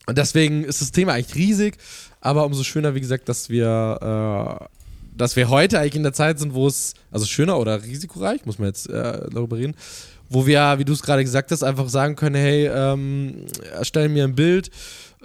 Und 0.06 0.18
deswegen 0.18 0.64
ist 0.64 0.82
das 0.82 0.92
Thema 0.92 1.14
eigentlich 1.14 1.36
riesig, 1.36 1.78
aber 2.22 2.46
umso 2.46 2.64
schöner, 2.64 2.94
wie 2.94 3.02
gesagt, 3.02 3.28
dass 3.28 3.50
wir, 3.50 4.60
äh, 4.62 4.66
dass 5.18 5.36
wir 5.36 5.50
heute 5.50 5.80
eigentlich 5.80 5.96
in 5.96 6.04
der 6.04 6.14
Zeit 6.14 6.38
sind, 6.38 6.54
wo 6.54 6.68
es, 6.68 6.94
also 7.12 7.26
schöner 7.26 7.58
oder 7.58 7.82
risikoreich, 7.84 8.46
muss 8.46 8.60
man 8.60 8.68
jetzt 8.68 8.88
äh, 8.88 9.28
darüber 9.32 9.58
reden, 9.58 9.76
wo 10.30 10.46
wir, 10.46 10.76
wie 10.78 10.86
du 10.86 10.94
es 10.94 11.02
gerade 11.02 11.24
gesagt 11.24 11.52
hast, 11.52 11.64
einfach 11.64 11.90
sagen 11.90 12.16
können, 12.16 12.36
hey, 12.36 12.68
ähm, 12.68 13.46
erstell 13.74 14.10
mir 14.10 14.24
ein 14.24 14.36
Bild, 14.36 14.70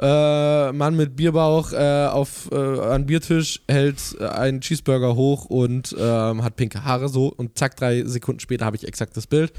äh, 0.00 0.73
Mann 0.73 0.97
mit 0.97 1.16
Bierbauch 1.16 1.73
äh, 1.73 2.07
auf 2.07 2.49
äh, 2.52 2.57
einen 2.57 3.07
Biertisch 3.07 3.61
hält 3.69 4.16
äh, 4.19 4.26
einen 4.26 4.61
Cheeseburger 4.61 5.14
hoch 5.14 5.45
und 5.45 5.95
ähm, 5.99 6.42
hat 6.42 6.57
pinke 6.57 6.85
Haare 6.85 7.09
so 7.09 7.28
und 7.28 7.59
zack, 7.59 7.76
drei 7.76 8.04
Sekunden 8.04 8.40
später 8.40 8.64
habe 8.64 8.76
ich 8.76 8.87
exakt 8.87 9.16
das 9.16 9.26
Bild. 9.26 9.52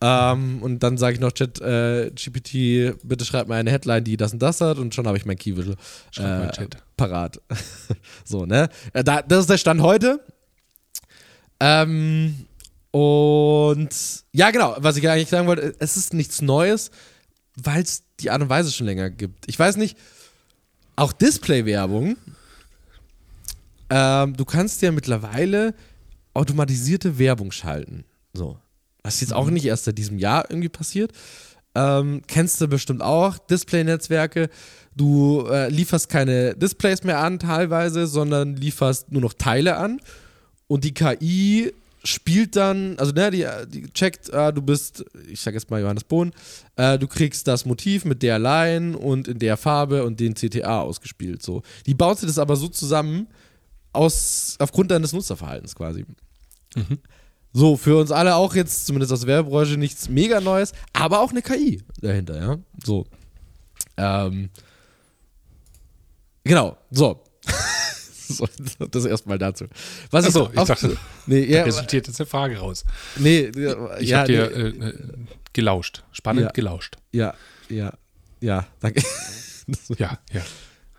Ähm, 0.00 0.62
und 0.62 0.82
dann 0.82 0.96
sage 0.96 1.14
ich 1.14 1.20
noch, 1.20 1.32
Chat, 1.32 1.60
äh, 1.60 2.10
GPT, 2.10 2.96
bitte 3.02 3.24
schreib 3.24 3.48
mir 3.48 3.56
eine 3.56 3.70
Headline, 3.70 4.04
die 4.04 4.16
das 4.16 4.32
und 4.32 4.40
das 4.40 4.60
hat 4.60 4.78
und 4.78 4.94
schon 4.94 5.06
habe 5.06 5.18
ich 5.18 5.26
mein 5.26 5.36
Key 5.36 5.56
Visual 5.56 5.76
äh, 6.18 6.48
parat. 6.96 7.40
so, 8.24 8.46
ne? 8.46 8.68
Äh, 8.92 9.02
da, 9.02 9.22
das 9.22 9.40
ist 9.40 9.50
der 9.50 9.58
Stand 9.58 9.82
heute. 9.82 10.20
Ähm, 11.60 12.46
und 12.90 13.88
ja, 14.32 14.50
genau, 14.50 14.76
was 14.78 14.96
ich 14.96 15.08
eigentlich 15.08 15.28
sagen 15.28 15.46
wollte, 15.46 15.74
es 15.78 15.96
ist 15.96 16.14
nichts 16.14 16.40
Neues, 16.40 16.90
weil 17.54 17.82
es 17.82 18.02
die 18.20 18.30
Art 18.30 18.40
und 18.40 18.48
Weise 18.48 18.72
schon 18.72 18.86
länger 18.86 19.10
gibt. 19.10 19.44
Ich 19.46 19.58
weiß 19.58 19.76
nicht, 19.76 19.96
auch 20.96 21.12
Display-Werbung, 21.12 22.16
ähm, 23.90 24.36
du 24.36 24.44
kannst 24.44 24.82
ja 24.82 24.92
mittlerweile 24.92 25.74
automatisierte 26.34 27.18
Werbung 27.18 27.52
schalten. 27.52 28.04
So. 28.32 28.58
Was 29.02 29.20
jetzt 29.20 29.32
auch 29.32 29.48
nicht 29.50 29.64
erst 29.64 29.84
seit 29.84 29.98
diesem 29.98 30.18
Jahr 30.18 30.50
irgendwie 30.50 30.68
passiert. 30.68 31.12
Ähm, 31.74 32.22
kennst 32.26 32.60
du 32.60 32.68
bestimmt 32.68 33.02
auch, 33.02 33.38
Display-Netzwerke. 33.38 34.50
Du 34.94 35.46
äh, 35.46 35.68
lieferst 35.68 36.08
keine 36.08 36.54
Displays 36.54 37.04
mehr 37.04 37.20
an, 37.20 37.38
teilweise, 37.38 38.06
sondern 38.06 38.56
lieferst 38.56 39.12
nur 39.12 39.22
noch 39.22 39.34
Teile 39.34 39.76
an. 39.76 40.00
Und 40.66 40.84
die 40.84 40.92
KI 40.92 41.72
spielt 42.08 42.56
dann, 42.56 42.98
also 42.98 43.12
ne, 43.12 43.30
die, 43.30 43.46
die 43.68 43.92
checkt, 43.92 44.32
ah, 44.32 44.52
du 44.52 44.62
bist, 44.62 45.04
ich 45.28 45.40
sag 45.40 45.54
jetzt 45.54 45.70
mal 45.70 45.80
Johannes 45.80 46.04
Bohn, 46.04 46.32
äh, 46.76 46.98
du 46.98 47.06
kriegst 47.06 47.46
das 47.46 47.64
Motiv 47.64 48.04
mit 48.04 48.22
der 48.22 48.38
Line 48.38 48.96
und 48.96 49.28
in 49.28 49.38
der 49.38 49.56
Farbe 49.56 50.04
und 50.04 50.18
den 50.20 50.34
CTA 50.34 50.80
ausgespielt. 50.80 51.42
So. 51.42 51.62
Die 51.86 51.94
baut 51.94 52.18
sich 52.18 52.28
das 52.28 52.38
aber 52.38 52.56
so 52.56 52.68
zusammen, 52.68 53.28
aus, 53.92 54.56
aufgrund 54.58 54.90
deines 54.90 55.12
Nutzerverhaltens 55.12 55.74
quasi. 55.74 56.04
So, 57.52 57.76
für 57.76 57.98
uns 57.98 58.10
alle 58.10 58.36
auch 58.36 58.54
jetzt, 58.54 58.86
zumindest 58.86 59.12
aus 59.12 59.20
der 59.20 59.28
Werbebranche, 59.28 59.76
nichts 59.76 60.08
mega 60.08 60.40
Neues, 60.40 60.72
aber 60.92 61.20
auch 61.20 61.30
eine 61.30 61.42
KI 61.42 61.82
dahinter, 62.00 62.38
ja. 62.40 62.58
So. 62.84 63.06
Ähm. 63.96 64.50
Genau, 66.44 66.76
so. 66.90 67.24
so 68.78 68.86
das 68.90 69.04
erstmal 69.04 69.38
dazu. 69.38 69.66
Was 70.10 70.26
Achso, 70.26 70.48
ich 70.52 70.58
auch- 70.58 70.66
dachte, 70.66 70.96
nee, 71.26 71.44
ja, 71.44 71.62
resultiert 71.64 72.06
jetzt 72.06 72.20
eine 72.20 72.26
Frage 72.26 72.58
raus. 72.58 72.84
nee, 73.16 73.50
Ich 74.00 74.08
ja, 74.10 74.18
habe 74.20 74.28
dir 74.32 74.50
nee, 74.50 74.86
äh, 74.86 74.88
äh, 74.90 74.94
gelauscht. 75.52 76.04
Spannend 76.12 76.44
Ja. 76.46 76.50
gelauscht. 76.52 76.96
ja, 77.12 77.34
ja, 77.68 77.92
ja, 78.40 78.66
danke. 78.80 79.02
Ja, 79.98 80.18
ja. 80.32 80.40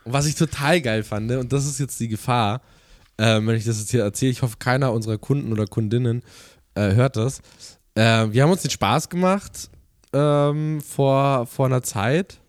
Was 0.05 0.27
ich 0.27 0.35
total 0.35 0.79
geil 0.81 1.03
fand, 1.03 1.31
und 1.31 1.51
das 1.51 1.65
ist 1.65 1.79
jetzt 1.79 1.99
die 1.99 2.07
Gefahr, 2.07 2.61
ähm, 3.17 3.47
wenn 3.47 3.55
ich 3.55 3.65
das 3.65 3.79
jetzt 3.79 3.89
hier 3.89 4.03
erzähle, 4.03 4.31
ich 4.31 4.43
hoffe, 4.43 4.57
keiner 4.59 4.93
unserer 4.93 5.17
Kunden 5.17 5.51
oder 5.51 5.65
Kundinnen 5.65 6.21
äh, 6.75 6.93
hört 6.93 7.15
das. 7.15 7.39
Äh, 7.95 8.27
wir 8.31 8.43
haben 8.43 8.51
uns 8.51 8.61
den 8.61 8.69
Spaß 8.69 9.09
gemacht 9.09 9.71
ähm, 10.13 10.81
vor, 10.81 11.47
vor 11.47 11.65
einer 11.65 11.81
Zeit. 11.81 12.39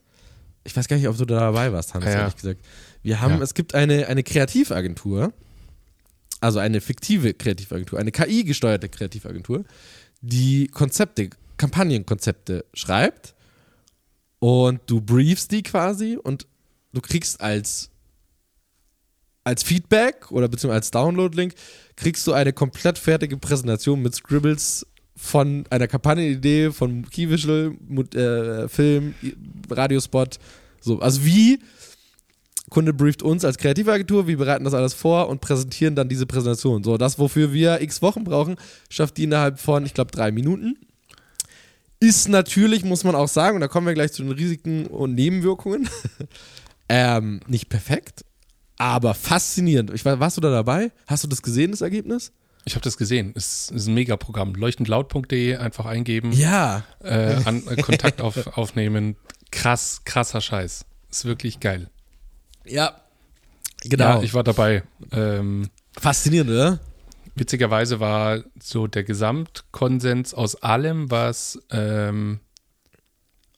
Ich 0.64 0.76
weiß 0.76 0.88
gar 0.88 0.96
nicht, 0.96 1.08
ob 1.08 1.16
du 1.16 1.24
da 1.24 1.40
dabei 1.40 1.72
warst, 1.72 1.94
Hans, 1.94 2.04
ja. 2.04 2.10
ehrlich 2.12 2.36
gesagt. 2.36 2.60
Wir 3.02 3.20
haben, 3.20 3.36
Ja. 3.38 3.42
es 3.42 3.54
gibt 3.54 3.74
eine, 3.74 4.06
eine 4.08 4.22
Kreativagentur, 4.22 5.32
also 6.40 6.58
eine 6.58 6.80
fiktive 6.80 7.34
Kreativagentur, 7.34 7.98
eine 7.98 8.12
KI-gesteuerte 8.12 8.88
Kreativagentur, 8.88 9.64
die 10.20 10.66
Konzepte, 10.68 11.30
Kampagnenkonzepte 11.56 12.64
schreibt 12.74 13.34
und 14.38 14.80
du 14.86 15.00
briefst 15.00 15.50
die 15.52 15.62
quasi 15.62 16.16
und 16.22 16.46
du 16.92 17.00
kriegst 17.00 17.40
als 17.40 17.90
als 19.42 19.62
Feedback 19.62 20.30
oder 20.30 20.48
beziehungsweise 20.48 20.76
als 20.76 20.90
Download-Link 20.90 21.54
kriegst 21.96 22.26
du 22.26 22.32
eine 22.34 22.52
komplett 22.52 22.98
fertige 22.98 23.38
Präsentation 23.38 24.02
mit 24.02 24.14
Scribbles 24.14 24.86
von 25.16 25.64
einer 25.70 25.88
Kampagnenidee, 25.88 26.70
von 26.70 27.08
Key 27.10 27.28
Visual, 27.30 27.74
äh, 28.14 28.68
Film, 28.68 29.14
Radiospot, 29.70 30.38
so. 30.80 31.00
Also 31.00 31.24
wie 31.24 31.58
Kunde 32.70 32.94
brieft 32.94 33.22
uns 33.22 33.44
als 33.44 33.58
Kreativagentur, 33.58 34.26
wir 34.28 34.38
bereiten 34.38 34.64
das 34.64 34.74
alles 34.74 34.94
vor 34.94 35.28
und 35.28 35.40
präsentieren 35.40 35.96
dann 35.96 36.08
diese 36.08 36.24
Präsentation. 36.26 36.82
So, 36.84 36.96
das, 36.96 37.18
wofür 37.18 37.52
wir 37.52 37.80
x 37.82 38.00
Wochen 38.00 38.24
brauchen, 38.24 38.56
schafft 38.88 39.16
die 39.16 39.24
innerhalb 39.24 39.58
von, 39.58 39.84
ich 39.84 39.92
glaube, 39.92 40.12
drei 40.12 40.30
Minuten. 40.30 40.76
Ist 41.98 42.28
natürlich, 42.28 42.84
muss 42.84 43.04
man 43.04 43.14
auch 43.14 43.28
sagen, 43.28 43.56
und 43.56 43.60
da 43.60 43.68
kommen 43.68 43.86
wir 43.86 43.94
gleich 43.94 44.12
zu 44.12 44.22
den 44.22 44.32
Risiken 44.32 44.86
und 44.86 45.14
Nebenwirkungen, 45.14 45.88
ähm, 46.88 47.40
nicht 47.46 47.68
perfekt, 47.68 48.24
aber 48.78 49.14
faszinierend. 49.14 49.90
Ich 49.92 50.04
warst 50.04 50.36
du 50.38 50.40
da 50.40 50.50
dabei? 50.50 50.92
Hast 51.06 51.24
du 51.24 51.28
das 51.28 51.42
gesehen, 51.42 51.72
das 51.72 51.82
Ergebnis? 51.82 52.32
Ich 52.64 52.74
habe 52.74 52.82
das 52.84 52.96
gesehen. 52.96 53.32
Es 53.34 53.70
ist 53.70 53.86
ein 53.88 53.94
Megaprogramm. 53.94 54.54
Leuchtendlaut.de 54.54 55.56
einfach 55.56 55.86
eingeben, 55.86 56.32
Ja. 56.32 56.84
äh, 57.02 57.36
an, 57.44 57.62
äh, 57.66 57.80
Kontakt 57.82 58.20
auf, 58.20 58.46
aufnehmen. 58.56 59.16
Krass, 59.50 60.02
krasser 60.04 60.40
Scheiß. 60.40 60.84
Ist 61.10 61.24
wirklich 61.24 61.60
geil. 61.60 61.88
Ja. 62.64 63.00
Genau. 63.82 64.04
Ja, 64.18 64.22
ich 64.22 64.34
war 64.34 64.44
dabei. 64.44 64.82
Ähm, 65.12 65.70
Faszinierend, 65.98 66.50
oder? 66.50 66.80
witzigerweise 67.36 68.00
war 68.00 68.42
so 68.62 68.86
der 68.86 69.04
Gesamtkonsens 69.04 70.34
aus 70.34 70.56
allem, 70.62 71.10
was 71.10 71.58
ähm, 71.70 72.40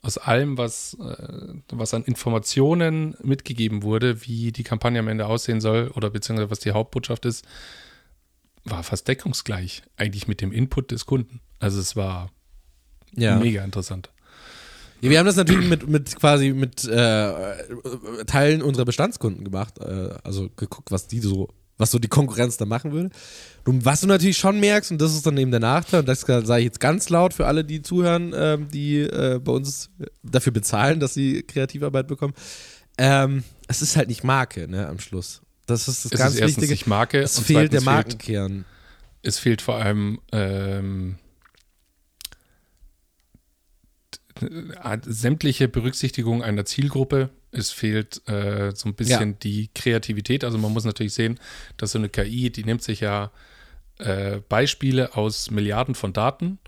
Aus 0.03 0.19
allem, 0.19 0.59
was, 0.59 0.95
äh, 1.01 1.55
was 1.71 1.95
an 1.95 2.05
Informationen 2.05 3.17
mitgegeben 3.23 3.83
wurde, 3.85 4.23
wie 4.27 4.51
die 4.53 4.65
Kampagne 4.65 4.99
am 5.01 5.07
Ende 5.09 5.27
aussehen 5.27 5.61
soll 5.61 5.93
oder 5.95 6.11
beziehungsweise 6.11 6.51
was 6.51 6.59
die 6.59 6.73
Hauptbotschaft 6.73 7.25
ist, 7.25 7.45
war 8.65 8.83
fast 8.83 9.07
deckungsgleich 9.09 9.83
eigentlich 9.97 10.27
mit 10.29 10.41
dem 10.41 10.51
Input 10.53 10.91
des 10.91 11.07
Kunden. 11.07 11.41
Also 11.61 11.79
es 11.81 11.95
war 11.97 12.31
Ja. 13.17 13.39
mega 13.39 13.63
interessant. 13.65 14.11
Ja, 15.03 15.11
wir 15.11 15.19
haben 15.19 15.27
das 15.27 15.37
natürlich 15.37 15.69
mit, 15.69 15.89
mit 15.89 16.17
quasi 16.17 16.53
mit 16.53 16.85
äh, 16.85 18.25
Teilen 18.27 18.63
unserer 18.63 18.85
Bestandskunden 18.85 19.45
gemacht. 19.45 19.79
Äh, 19.81 20.11
also 20.23 20.49
geguckt, 20.57 20.91
was 20.93 21.09
die 21.09 21.19
so, 21.19 21.49
was 21.77 21.91
so 21.91 21.99
die 21.99 22.09
Konkurrenz 22.09 22.57
da 22.57 22.65
machen 22.67 22.93
würde. 22.93 23.11
Und 23.65 23.85
was 23.85 24.01
du 24.01 24.07
natürlich 24.07 24.39
schon 24.39 24.61
merkst, 24.61 24.93
und 24.93 25.01
das 25.03 25.15
ist 25.15 25.27
dann 25.27 25.37
eben 25.37 25.51
der 25.51 25.61
Nachteil, 25.61 26.01
und 26.01 26.07
das 26.09 26.21
sage 26.21 26.59
ich 26.59 26.65
jetzt 26.65 26.79
ganz 26.81 27.09
laut 27.09 27.35
für 27.35 27.47
alle, 27.47 27.65
die 27.65 27.83
zuhören, 27.83 28.33
ähm, 28.37 28.69
die 28.73 29.01
äh, 29.01 29.41
bei 29.43 29.53
uns 29.53 29.91
dafür 30.23 30.53
bezahlen, 30.53 31.01
dass 31.01 31.15
sie 31.15 31.43
Kreativarbeit 31.43 32.07
bekommen. 32.07 32.35
Ähm, 32.99 33.43
es 33.69 33.83
ist 33.83 33.97
halt 33.97 34.09
nicht 34.09 34.23
Marke, 34.23 34.69
ne, 34.69 34.87
am 34.89 34.99
Schluss. 35.01 35.41
Das 35.67 35.89
ist 35.89 36.05
das 36.05 36.13
Es 36.13 36.19
ganz 36.19 36.35
ist 36.37 36.43
Wichtige. 36.43 36.73
nicht 36.73 36.87
Marke. 36.87 37.21
Es 37.21 37.39
fehlt 37.41 37.73
der 37.73 37.83
Markenkern. 37.83 38.65
es 39.23 39.39
fehlt 39.39 39.63
vor 39.63 39.77
allem 39.77 40.19
ähm, 40.33 41.17
t- 44.11 44.19
sämtliche 45.05 45.69
Berücksichtigung 45.69 46.43
einer 46.43 46.65
Zielgruppe. 46.65 47.31
Es 47.51 47.71
fehlt 47.71 48.27
äh, 48.29 48.73
so 48.75 48.89
ein 48.89 48.95
bisschen 48.95 49.31
Ja. 49.33 49.37
die 49.43 49.71
Kreativität. 49.75 50.45
Also 50.45 50.59
man 50.59 50.73
muss 50.73 50.85
natürlich 50.85 51.15
sehen, 51.15 51.39
dass 51.77 51.93
so 51.93 51.99
eine 51.99 52.09
KI, 52.09 52.51
die 52.51 52.65
nimmt 52.65 52.83
sich 52.83 53.01
ja 53.01 53.31
äh, 53.99 54.41
Beispiele 54.49 55.17
aus 55.17 55.51
Milliarden 55.51 55.95
von 55.95 56.13
Daten 56.13 56.59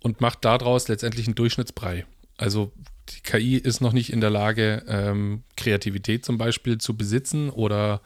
und 0.00 0.20
macht 0.20 0.44
daraus 0.44 0.88
letztendlich 0.88 1.26
einen 1.26 1.34
Durchschnittsbrei. 1.34 2.06
Also 2.36 2.72
die 3.10 3.20
KI 3.20 3.56
ist 3.56 3.80
noch 3.80 3.92
nicht 3.92 4.12
in 4.12 4.20
der 4.20 4.30
Lage, 4.30 4.82
ähm, 4.88 5.42
Kreativität 5.56 6.24
zum 6.24 6.38
Beispiel 6.38 6.78
zu 6.78 6.96
besitzen 6.96 7.50
oder 7.50 8.00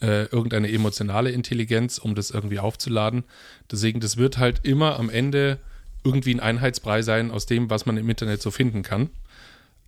äh, 0.00 0.24
irgendeine 0.26 0.70
emotionale 0.70 1.30
Intelligenz, 1.30 1.98
um 1.98 2.16
das 2.16 2.32
irgendwie 2.32 2.58
aufzuladen. 2.58 3.22
Deswegen, 3.70 4.00
das 4.00 4.16
wird 4.16 4.38
halt 4.38 4.60
immer 4.64 4.98
am 4.98 5.08
Ende 5.10 5.58
irgendwie 6.04 6.34
ein 6.34 6.40
Einheitsbrei 6.40 7.02
sein 7.02 7.30
aus 7.30 7.46
dem, 7.46 7.70
was 7.70 7.86
man 7.86 7.96
im 7.96 8.08
Internet 8.08 8.42
so 8.42 8.50
finden 8.50 8.82
kann. 8.82 9.10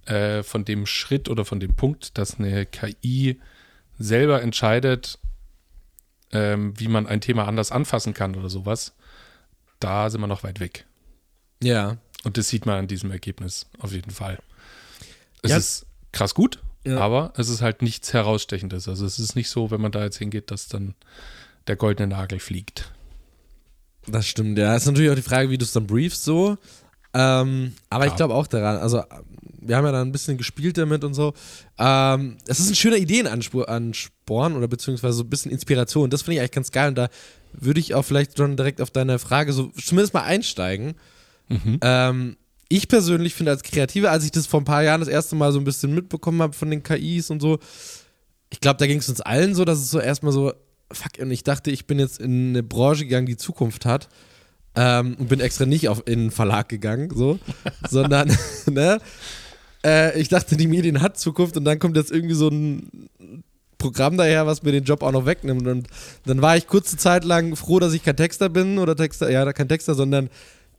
Äh, 0.07 0.43
von 0.43 0.65
dem 0.67 0.85
Schritt 0.87 1.29
oder 1.31 1.45
von 1.45 1.61
dem 1.61 1.75
Punkt, 1.75 2.19
dass 2.19 2.39
eine 2.39 2.67
KI 2.67 3.41
selber 3.99 4.43
entscheidet, 4.43 5.19
ähm, 6.33 6.79
wie 6.79 6.89
man 6.89 7.07
ein 7.07 7.21
Thema 7.23 7.47
anders 7.49 7.73
anfassen 7.73 8.13
kann 8.13 8.35
oder 8.37 8.51
sowas, 8.51 8.95
da 9.81 10.11
sind 10.11 10.21
wir 10.21 10.27
noch 10.27 10.43
weit 10.43 10.61
weg. 10.61 10.85
Ja. 11.63 11.97
Und 12.25 12.37
das 12.37 12.49
sieht 12.49 12.67
man 12.67 12.77
an 12.81 12.87
diesem 12.87 13.11
Ergebnis 13.11 13.67
auf 13.79 13.93
jeden 13.93 14.11
Fall. 14.11 14.39
Es 15.43 15.51
Ja. 15.51 15.57
ist 15.57 15.87
krass 16.13 16.35
gut, 16.35 16.59
Ja. 16.85 16.99
aber 16.99 17.33
es 17.37 17.49
ist 17.49 17.63
halt 17.63 17.81
nichts 17.83 18.13
Herausstechendes. 18.13 18.89
Also 18.89 19.07
es 19.07 19.19
ist 19.19 19.37
nicht 19.37 19.49
so, 19.49 19.71
wenn 19.71 19.81
man 19.81 19.93
da 19.93 20.05
jetzt 20.05 20.19
hingeht, 20.19 20.51
dass 20.51 20.69
dann 20.69 20.95
der 21.67 21.77
goldene 21.77 22.09
Nagel 22.09 22.41
fliegt. 22.41 22.93
Das 24.07 24.27
stimmt, 24.27 24.59
ja. 24.59 24.75
Ist 24.77 24.87
natürlich 24.87 25.11
auch 25.11 25.15
die 25.17 25.23
Frage, 25.23 25.51
wie 25.51 25.59
du 25.59 25.65
es 25.65 25.73
dann 25.73 25.87
briefst 25.87 26.25
so. 26.25 26.57
Ähm, 27.15 27.73
aber 27.91 28.07
ich 28.07 28.13
Ja. 28.13 28.17
glaube 28.17 28.35
auch 28.35 28.47
daran, 28.47 28.77
also 28.79 29.03
wir 29.61 29.77
haben 29.77 29.85
ja 29.87 29.93
da 29.93 30.03
ein 30.03 30.13
bisschen 30.13 30.37
gespielt 30.37 30.77
damit 30.77 31.05
und 31.05 31.15
so. 31.15 31.33
Ähm, 31.79 32.37
es 32.47 32.61
ist 32.61 32.69
ein 32.71 32.75
schöner 32.75 32.97
Ideenansporn 32.97 34.57
oder 34.57 34.69
beziehungsweise 34.69 35.15
so 35.19 35.23
ein 35.25 35.31
bisschen 35.31 35.51
Inspiration. 35.53 36.11
Das 36.11 36.23
finde 36.23 36.35
ich 36.35 36.41
eigentlich 36.41 36.51
ganz 36.53 36.71
geil 36.71 36.89
und 36.89 36.97
da 36.97 37.09
würde 37.53 37.81
ich 37.81 37.95
auch 37.95 38.03
vielleicht 38.03 38.37
schon 38.37 38.57
direkt 38.57 38.81
auf 38.81 38.91
deine 38.91 39.19
Frage 39.19 39.53
so 39.53 39.69
zumindest 39.83 40.13
mal 40.15 40.25
einsteigen. 40.25 40.95
Ähm, 41.83 42.37
ich 42.69 42.89
persönlich 42.89 43.35
finde 43.35 43.53
als 43.53 43.63
Kreativer, 43.63 44.11
als 44.11 44.25
ich 44.25 44.33
das 44.33 44.47
vor 44.47 44.61
ein 44.61 44.65
paar 44.65 44.83
Jahren 44.83 45.01
das 45.01 45.09
erste 45.09 45.37
Mal 45.37 45.53
so 45.53 45.59
ein 45.61 45.65
bisschen 45.65 45.95
mitbekommen 45.95 46.43
habe 46.43 46.53
von 46.55 46.71
den 46.71 46.83
KIs 46.83 47.31
und 47.31 47.41
so, 47.41 47.59
ich 48.51 48.61
glaube, 48.61 48.79
da 48.79 48.87
ging 48.87 48.99
es 48.99 49.09
uns 49.09 49.21
allen 49.21 49.55
so, 49.55 49.65
dass 49.65 49.79
es 49.79 49.91
so 49.91 50.01
erstmal 50.01 50.33
so, 50.33 50.53
fuck, 50.93 51.13
und 51.21 51.31
ich 51.31 51.45
dachte, 51.45 51.71
ich 51.71 51.87
bin 51.87 51.99
jetzt 51.99 52.21
in 52.21 52.51
eine 52.51 52.63
Branche 52.63 53.05
gegangen, 53.05 53.27
die 53.27 53.37
Zukunft 53.37 53.87
hat. 53.87 54.09
Ähm, 54.77 55.17
und 55.19 55.29
bin 55.29 55.39
extra 55.39 55.67
nicht 55.67 55.89
auf, 55.89 56.03
in 56.07 56.21
einen 56.21 56.31
Verlag 56.33 56.69
gegangen, 56.69 57.09
so, 57.15 57.39
sondern, 57.89 58.37
ne, 58.67 58.99
äh, 59.85 60.19
ich 60.19 60.29
dachte, 60.29 60.57
die 60.57 60.67
Medien 60.67 61.01
hat 61.01 61.17
Zukunft 61.17 61.57
und 61.57 61.65
dann 61.65 61.79
kommt 61.79 61.97
jetzt 61.97 62.11
irgendwie 62.11 62.35
so 62.35 62.49
ein 62.49 63.09
Programm 63.79 64.17
daher, 64.17 64.47
was 64.47 64.63
mir 64.63 64.73
den 64.73 64.85
Job 64.85 65.03
auch 65.03 65.13
noch 65.13 65.27
wegnimmt. 65.27 65.67
Und 65.67 65.89
dann 66.25 66.43
war 66.43 66.57
ich 66.57 66.67
kurze 66.67 66.97
Zeit 66.97 67.25
lang 67.25 67.55
froh, 67.55 67.79
dass 67.79 67.93
ich 67.93 68.03
kein 68.03 68.17
Texter 68.17 68.49
bin 68.49 68.79
oder 68.79 68.97
Texter, 68.97 69.31
ja, 69.31 69.53
kein 69.53 69.69
Texter, 69.69 69.95
sondern 69.95 70.31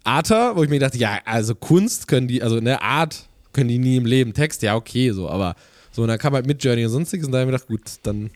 Arter, 0.03 0.55
wo 0.55 0.63
ich 0.63 0.69
mir 0.69 0.79
dachte, 0.79 0.97
ja, 0.97 1.19
also 1.23 1.55
Kunst 1.55 2.07
können 2.07 2.27
die, 2.27 2.41
also 2.41 2.59
ne, 2.59 2.81
Art 2.81 3.29
können 3.53 3.69
die 3.69 3.77
nie 3.77 3.95
im 3.95 4.05
Leben. 4.05 4.33
Text, 4.33 4.61
ja, 4.61 4.75
okay, 4.75 5.11
so, 5.11 5.29
aber 5.29 5.55
so, 5.91 6.01
und 6.01 6.07
dann 6.07 6.17
kam 6.17 6.33
halt 6.33 6.45
mit 6.47 6.63
Journey 6.63 6.83
und 6.83 6.91
sonstiges 6.91 7.25
und 7.25 7.31
da 7.31 7.39
habe 7.39 7.49
ich 7.49 7.53
mir 7.53 7.57
gedacht, 7.57 7.69
gut, 7.69 7.99
dann 8.03 8.31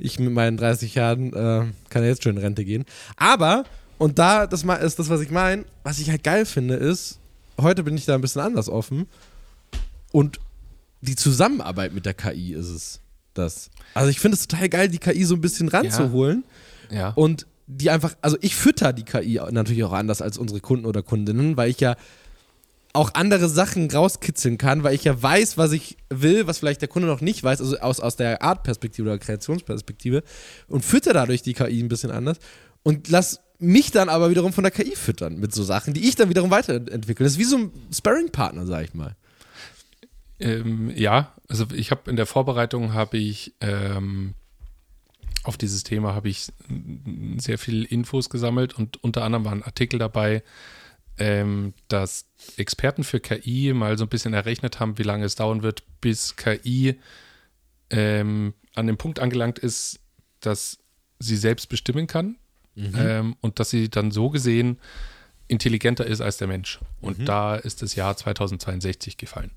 ich 0.00 0.18
mit 0.18 0.32
meinen 0.32 0.56
30 0.56 0.94
Jahren 0.94 1.32
äh, 1.32 1.64
kann 1.88 2.02
ja 2.02 2.08
jetzt 2.08 2.24
schon 2.24 2.36
in 2.36 2.42
Rente 2.42 2.64
gehen. 2.64 2.84
Aber, 3.16 3.64
und 3.98 4.18
da, 4.18 4.46
das 4.46 4.62
ist 4.64 4.98
das, 4.98 5.08
was 5.08 5.20
ich 5.20 5.30
meine, 5.30 5.64
was 5.82 5.98
ich 5.98 6.10
halt 6.10 6.22
geil 6.24 6.46
finde, 6.46 6.74
ist, 6.74 7.18
heute 7.60 7.82
bin 7.82 7.96
ich 7.96 8.04
da 8.06 8.14
ein 8.14 8.20
bisschen 8.20 8.40
anders 8.42 8.68
offen 8.68 9.06
und 10.12 10.40
die 11.00 11.16
Zusammenarbeit 11.16 11.92
mit 11.94 12.06
der 12.06 12.14
KI 12.14 12.52
ist 12.54 12.68
es. 12.68 13.00
Das. 13.34 13.70
Also 13.94 14.10
ich 14.10 14.18
finde 14.18 14.36
es 14.36 14.48
total 14.48 14.68
geil, 14.68 14.88
die 14.88 14.98
KI 14.98 15.24
so 15.24 15.34
ein 15.36 15.40
bisschen 15.40 15.68
ranzuholen 15.68 16.42
Ja. 16.90 17.10
und 17.10 17.46
die 17.68 17.88
einfach, 17.90 18.16
also 18.22 18.36
ich 18.40 18.56
fütter 18.56 18.92
die 18.92 19.04
KI 19.04 19.40
natürlich 19.52 19.84
auch 19.84 19.92
anders 19.92 20.20
als 20.20 20.36
unsere 20.36 20.60
Kunden 20.60 20.84
oder 20.84 21.02
Kundinnen, 21.04 21.56
weil 21.56 21.70
ich 21.70 21.78
ja 21.78 21.94
auch 22.92 23.14
andere 23.14 23.48
Sachen 23.48 23.90
rauskitzeln 23.90 24.58
kann, 24.58 24.82
weil 24.82 24.94
ich 24.94 25.04
ja 25.04 25.20
weiß, 25.20 25.56
was 25.56 25.72
ich 25.72 25.96
will, 26.08 26.46
was 26.46 26.58
vielleicht 26.58 26.80
der 26.80 26.88
Kunde 26.88 27.06
noch 27.06 27.20
nicht 27.20 27.42
weiß, 27.42 27.60
also 27.60 27.78
aus, 27.78 28.00
aus 28.00 28.16
der 28.16 28.42
Artperspektive 28.42 29.08
oder 29.08 29.18
Kreationsperspektive 29.18 30.22
und 30.68 30.84
fütter 30.84 31.12
dadurch 31.12 31.42
die 31.42 31.54
KI 31.54 31.80
ein 31.80 31.88
bisschen 31.88 32.10
anders 32.10 32.38
und 32.82 33.08
lass 33.08 33.40
mich 33.58 33.90
dann 33.90 34.08
aber 34.08 34.30
wiederum 34.30 34.52
von 34.52 34.64
der 34.64 34.70
KI 34.70 34.96
füttern 34.96 35.38
mit 35.38 35.54
so 35.54 35.62
Sachen, 35.62 35.94
die 35.94 36.08
ich 36.08 36.16
dann 36.16 36.30
wiederum 36.30 36.50
weiterentwickle. 36.50 37.24
Das 37.24 37.34
ist 37.34 37.38
wie 37.38 37.44
so 37.44 37.58
ein 37.58 37.72
Sparring-Partner, 37.92 38.66
sag 38.66 38.84
ich 38.84 38.94
mal. 38.94 39.14
Ähm, 40.40 40.90
ja, 40.96 41.34
also 41.48 41.66
ich 41.74 41.90
habe 41.90 42.10
in 42.10 42.16
der 42.16 42.26
Vorbereitung 42.26 42.94
habe 42.94 43.18
ich 43.18 43.54
ähm, 43.60 44.34
auf 45.42 45.56
dieses 45.56 45.84
Thema 45.84 46.14
habe 46.14 46.28
ich 46.28 46.48
sehr 47.36 47.58
viel 47.58 47.84
Infos 47.84 48.30
gesammelt 48.30 48.76
und 48.76 49.02
unter 49.02 49.22
anderem 49.22 49.44
war 49.44 49.52
ein 49.52 49.62
Artikel 49.62 49.98
dabei, 49.98 50.42
ähm, 51.20 51.74
dass 51.88 52.26
Experten 52.56 53.04
für 53.04 53.20
KI 53.20 53.72
mal 53.74 53.96
so 53.96 54.06
ein 54.06 54.08
bisschen 54.08 54.32
errechnet 54.32 54.80
haben, 54.80 54.98
wie 54.98 55.04
lange 55.04 55.26
es 55.26 55.36
dauern 55.36 55.62
wird, 55.62 55.84
bis 56.00 56.34
KI 56.34 56.98
ähm, 57.90 58.54
an 58.74 58.86
dem 58.86 58.96
Punkt 58.96 59.20
angelangt 59.20 59.58
ist, 59.58 60.00
dass 60.40 60.78
sie 61.18 61.36
selbst 61.36 61.68
bestimmen 61.68 62.06
kann 62.06 62.36
ähm, 62.76 63.36
und 63.42 63.60
dass 63.60 63.70
sie 63.70 63.90
dann 63.90 64.10
so 64.10 64.30
gesehen 64.30 64.78
intelligenter 65.46 66.06
ist 66.06 66.22
als 66.22 66.38
der 66.38 66.48
Mensch. 66.48 66.80
Und 67.00 67.28
da 67.28 67.56
ist 67.56 67.82
das 67.82 67.94
Jahr 67.94 68.16
2062 68.16 69.16
gefallen. 69.16 69.50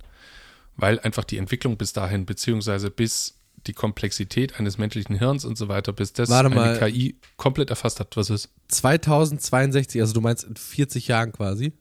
Weil 0.76 0.99
einfach 0.99 1.23
die 1.23 1.38
Entwicklung 1.38 1.78
bis 1.78 1.93
dahin, 1.93 2.26
beziehungsweise 2.26 2.89
bis 2.89 3.39
die 3.67 3.73
Komplexität 3.73 4.60
eines 4.60 4.78
menschlichen 4.78 5.17
Hirns 5.17 5.45
und 5.45 5.58
so 5.58 5.67
weiter, 5.67 5.93
bis 5.93 6.13
das 6.13 6.30
Warte 6.30 6.47
eine 6.47 6.56
mal. 6.56 6.80
KI 6.80 7.15
komplett 7.38 7.69
erfasst 7.69 7.99
hat, 7.99 8.15
was 8.17 8.30
ist 8.30 8.49
2062, 8.69 10.02
also 10.02 10.13
du 10.13 10.21
meinst 10.21 10.43
in 10.43 10.56
40 10.56 11.08
Jahren 11.08 11.32
quasi? 11.32 11.73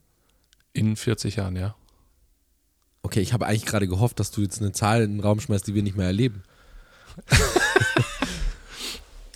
in 0.73 0.97
40 0.97 1.37
Jahren, 1.37 1.57
ja. 1.57 1.75
Okay, 3.03 3.21
ich 3.21 3.33
habe 3.33 3.47
eigentlich 3.47 3.67
gerade 3.67 3.89
gehofft, 3.89 4.21
dass 4.21 4.31
du 4.31 4.43
jetzt 4.43 4.61
eine 4.61 4.73
Zahl 4.73 5.03
in 5.03 5.17
den 5.17 5.21
Raum 5.21 5.41
schmeißt, 5.41 5.67
die 5.67 5.75
wir 5.75 5.83
nicht 5.83 5.97
mehr 5.97 6.07
erleben. 6.07 6.43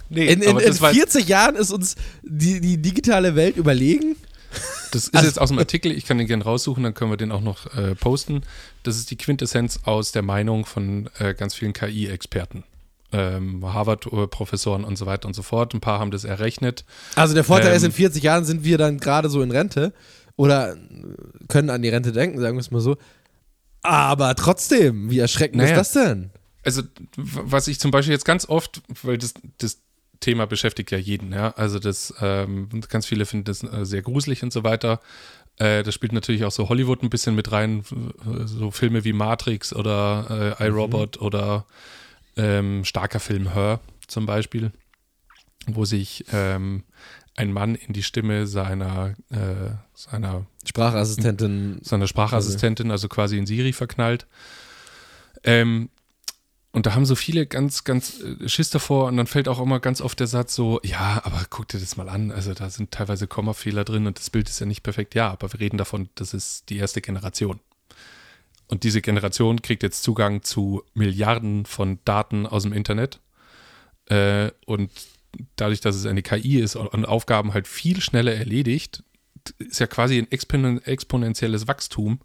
Nee, 0.09 0.33
In, 0.33 0.41
in, 0.41 0.57
in 0.57 0.65
das, 0.65 0.81
war, 0.81 0.95
40 0.95 1.27
Jahren 1.27 1.57
ist 1.57 1.73
uns 1.73 1.97
die, 2.23 2.61
die 2.61 2.81
digitale 2.81 3.35
Welt 3.35 3.57
überlegen? 3.57 4.15
Das 4.93 5.05
ist 5.05 5.15
also- 5.15 5.27
jetzt 5.27 5.41
aus 5.41 5.49
dem 5.51 5.59
Artikel, 5.59 5.93
ich 5.93 6.05
kann 6.07 6.19
den 6.19 6.27
gerne 6.27 6.45
raussuchen, 6.45 6.83
dann 6.83 6.95
können 6.95 7.11
wir 7.11 7.17
den 7.17 7.33
auch 7.33 7.41
noch 7.41 7.67
äh, 7.77 7.95
posten. 7.95 8.43
Das 8.83 8.97
ist 8.97 9.11
die 9.11 9.17
Quintessenz 9.17 9.81
aus 9.85 10.13
der 10.13 10.23
Meinung 10.23 10.67
von 10.67 11.09
äh, 11.19 11.35
ganz 11.35 11.55
vielen 11.55 11.73
KI-Experten. 11.73 12.65
Ähm, 13.13 13.65
Harvard-Professoren 13.65 14.85
und 14.85 14.97
so 14.99 15.07
weiter 15.07 15.29
und 15.29 15.35
so 15.35 15.43
fort. 15.43 15.73
Ein 15.75 15.81
paar 15.81 16.01
haben 16.01 16.11
das 16.11 16.25
errechnet. 16.25 16.85
Also 17.15 17.35
der 17.35 17.45
Vorteil 17.45 17.71
Ähm, 17.71 17.77
ist, 17.77 17.83
in 17.85 17.93
40 17.93 18.23
Jahren 18.23 18.45
sind 18.45 18.65
wir 18.65 18.79
dann 18.79 18.99
gerade 18.99 19.29
so 19.29 19.43
in 19.43 19.51
Rente 19.53 19.93
oder 20.37 20.77
können 21.49 21.71
an 21.71 21.83
die 21.83 21.89
Rente 21.89 22.13
denken, 22.13 22.41
sagen 22.41 22.57
wir 22.57 22.61
es 22.61 22.71
mal 22.71 22.81
so. 22.81 22.97
Aber 23.83 24.35
trotzdem, 24.35 25.09
wie 25.11 25.19
erschreckend 25.21 25.59
Naja. 25.63 25.81
ist 25.81 25.95
das 25.95 26.05
denn? 26.05 26.31
also 26.65 26.83
was 27.17 27.69
ich 27.69 27.79
zum 27.79 27.93
Beispiel 27.93 28.13
jetzt 28.13 28.25
ganz 28.25 28.49
oft, 28.49 28.83
weil 29.05 29.19
das, 29.19 29.35
das 29.59 29.79
Thema 30.21 30.47
beschäftigt 30.47 30.91
ja 30.91 30.99
jeden, 30.99 31.33
ja, 31.33 31.53
also 31.57 31.79
das, 31.79 32.15
ähm, 32.21 32.69
ganz 32.89 33.07
viele 33.07 33.27
finden 33.27 33.45
das 33.45 33.63
äh, 33.63 33.85
sehr 33.85 34.03
gruselig 34.03 34.43
und 34.43 34.53
so 34.53 34.65
weiter. 34.65 35.01
Äh, 35.59 35.83
das 35.83 35.95
spielt 35.95 36.13
natürlich 36.13 36.45
auch 36.45 36.53
so 36.53 36.69
Hollywood 36.69 37.03
ein 37.03 37.11
bisschen 37.11 37.35
mit 37.35 37.53
rein, 37.53 37.83
so 38.45 38.71
Filme 38.71 39.05
wie 39.05 39.13
Matrix 39.13 39.75
oder 39.75 40.57
äh, 40.61 40.67
iRobot 40.67 41.21
oder 41.21 41.67
ähm, 42.37 42.85
starker 42.85 43.21
Film 43.21 43.53
Her 43.53 43.81
zum 44.07 44.27
Beispiel, 44.27 44.73
wo 45.67 45.85
sich 45.85 46.25
ähm, 46.33 46.85
ein 47.37 47.53
Mann 47.53 47.75
in 47.75 47.93
die 47.93 48.03
Stimme 48.03 48.47
seiner, 48.47 49.15
äh, 49.31 49.71
seiner, 49.95 50.47
Sprachassistentin. 50.65 51.79
seiner 51.83 52.07
Sprachassistentin, 52.07 52.91
also 52.91 53.09
quasi 53.09 53.37
in 53.39 53.47
Siri 53.47 53.73
verknallt. 53.73 54.27
Ähm, 55.45 55.91
und 56.77 56.85
da 56.85 56.95
haben 56.95 57.07
so 57.07 57.15
viele 57.15 57.47
ganz, 57.47 57.85
ganz 57.85 58.21
äh, 58.21 58.51
Schiss 58.51 58.69
davor 58.69 59.07
und 59.07 59.17
dann 59.17 59.27
fällt 59.27 59.49
auch 59.49 59.61
immer 59.61 59.81
ganz 59.81 60.03
oft 60.03 60.21
der 60.21 60.27
Satz 60.27 60.55
so, 60.55 60.79
ja, 60.85 61.23
aber 61.25 61.47
guck 61.49 61.69
dir 61.69 61.81
das 61.81 61.97
mal 61.97 62.11
an, 62.11 62.31
also 62.31 62.53
da 62.53 62.69
sind 62.69 62.91
teilweise 62.91 63.27
Kommafehler 63.27 63.83
drin 63.83 64.07
und 64.07 64.19
das 64.19 64.29
Bild 64.29 64.51
ist 64.51 64.61
ja 64.61 64.67
nicht 64.67 64.83
perfekt. 64.83 65.15
Ja, 65.15 65.31
aber 65.31 65.51
wir 65.51 65.61
reden 65.61 65.79
davon, 65.79 66.11
das 66.17 66.35
ist 66.35 66.69
die 66.69 66.77
erste 66.77 67.01
Generation. 67.01 67.61
Und 68.67 68.83
diese 68.83 69.01
Generation 69.01 69.63
kriegt 69.63 69.83
jetzt 69.83 70.03
Zugang 70.03 70.43
zu 70.43 70.83
Milliarden 70.93 71.65
von 71.65 71.99
Daten 72.05 72.45
aus 72.47 72.65
dem 72.65 72.75
Internet. 72.75 73.21
Äh, 74.11 74.51
und 74.67 74.91
dadurch, 75.57 75.81
dass 75.81 75.97
es 75.97 76.05
eine 76.05 76.21
KI 76.21 76.61
ist 76.61 76.77
und 76.77 77.07
Aufgaben 77.07 77.55
halt 77.55 77.69
viel 77.69 78.03
schneller 78.03 78.35
erledigt, 78.35 79.03
ist 79.61 79.81
ja 79.81 79.87
quasi 79.87 80.19
ein 80.19 80.31
expon 80.31 80.83
exponentielles 80.83 81.69
Wachstum. 81.69 82.21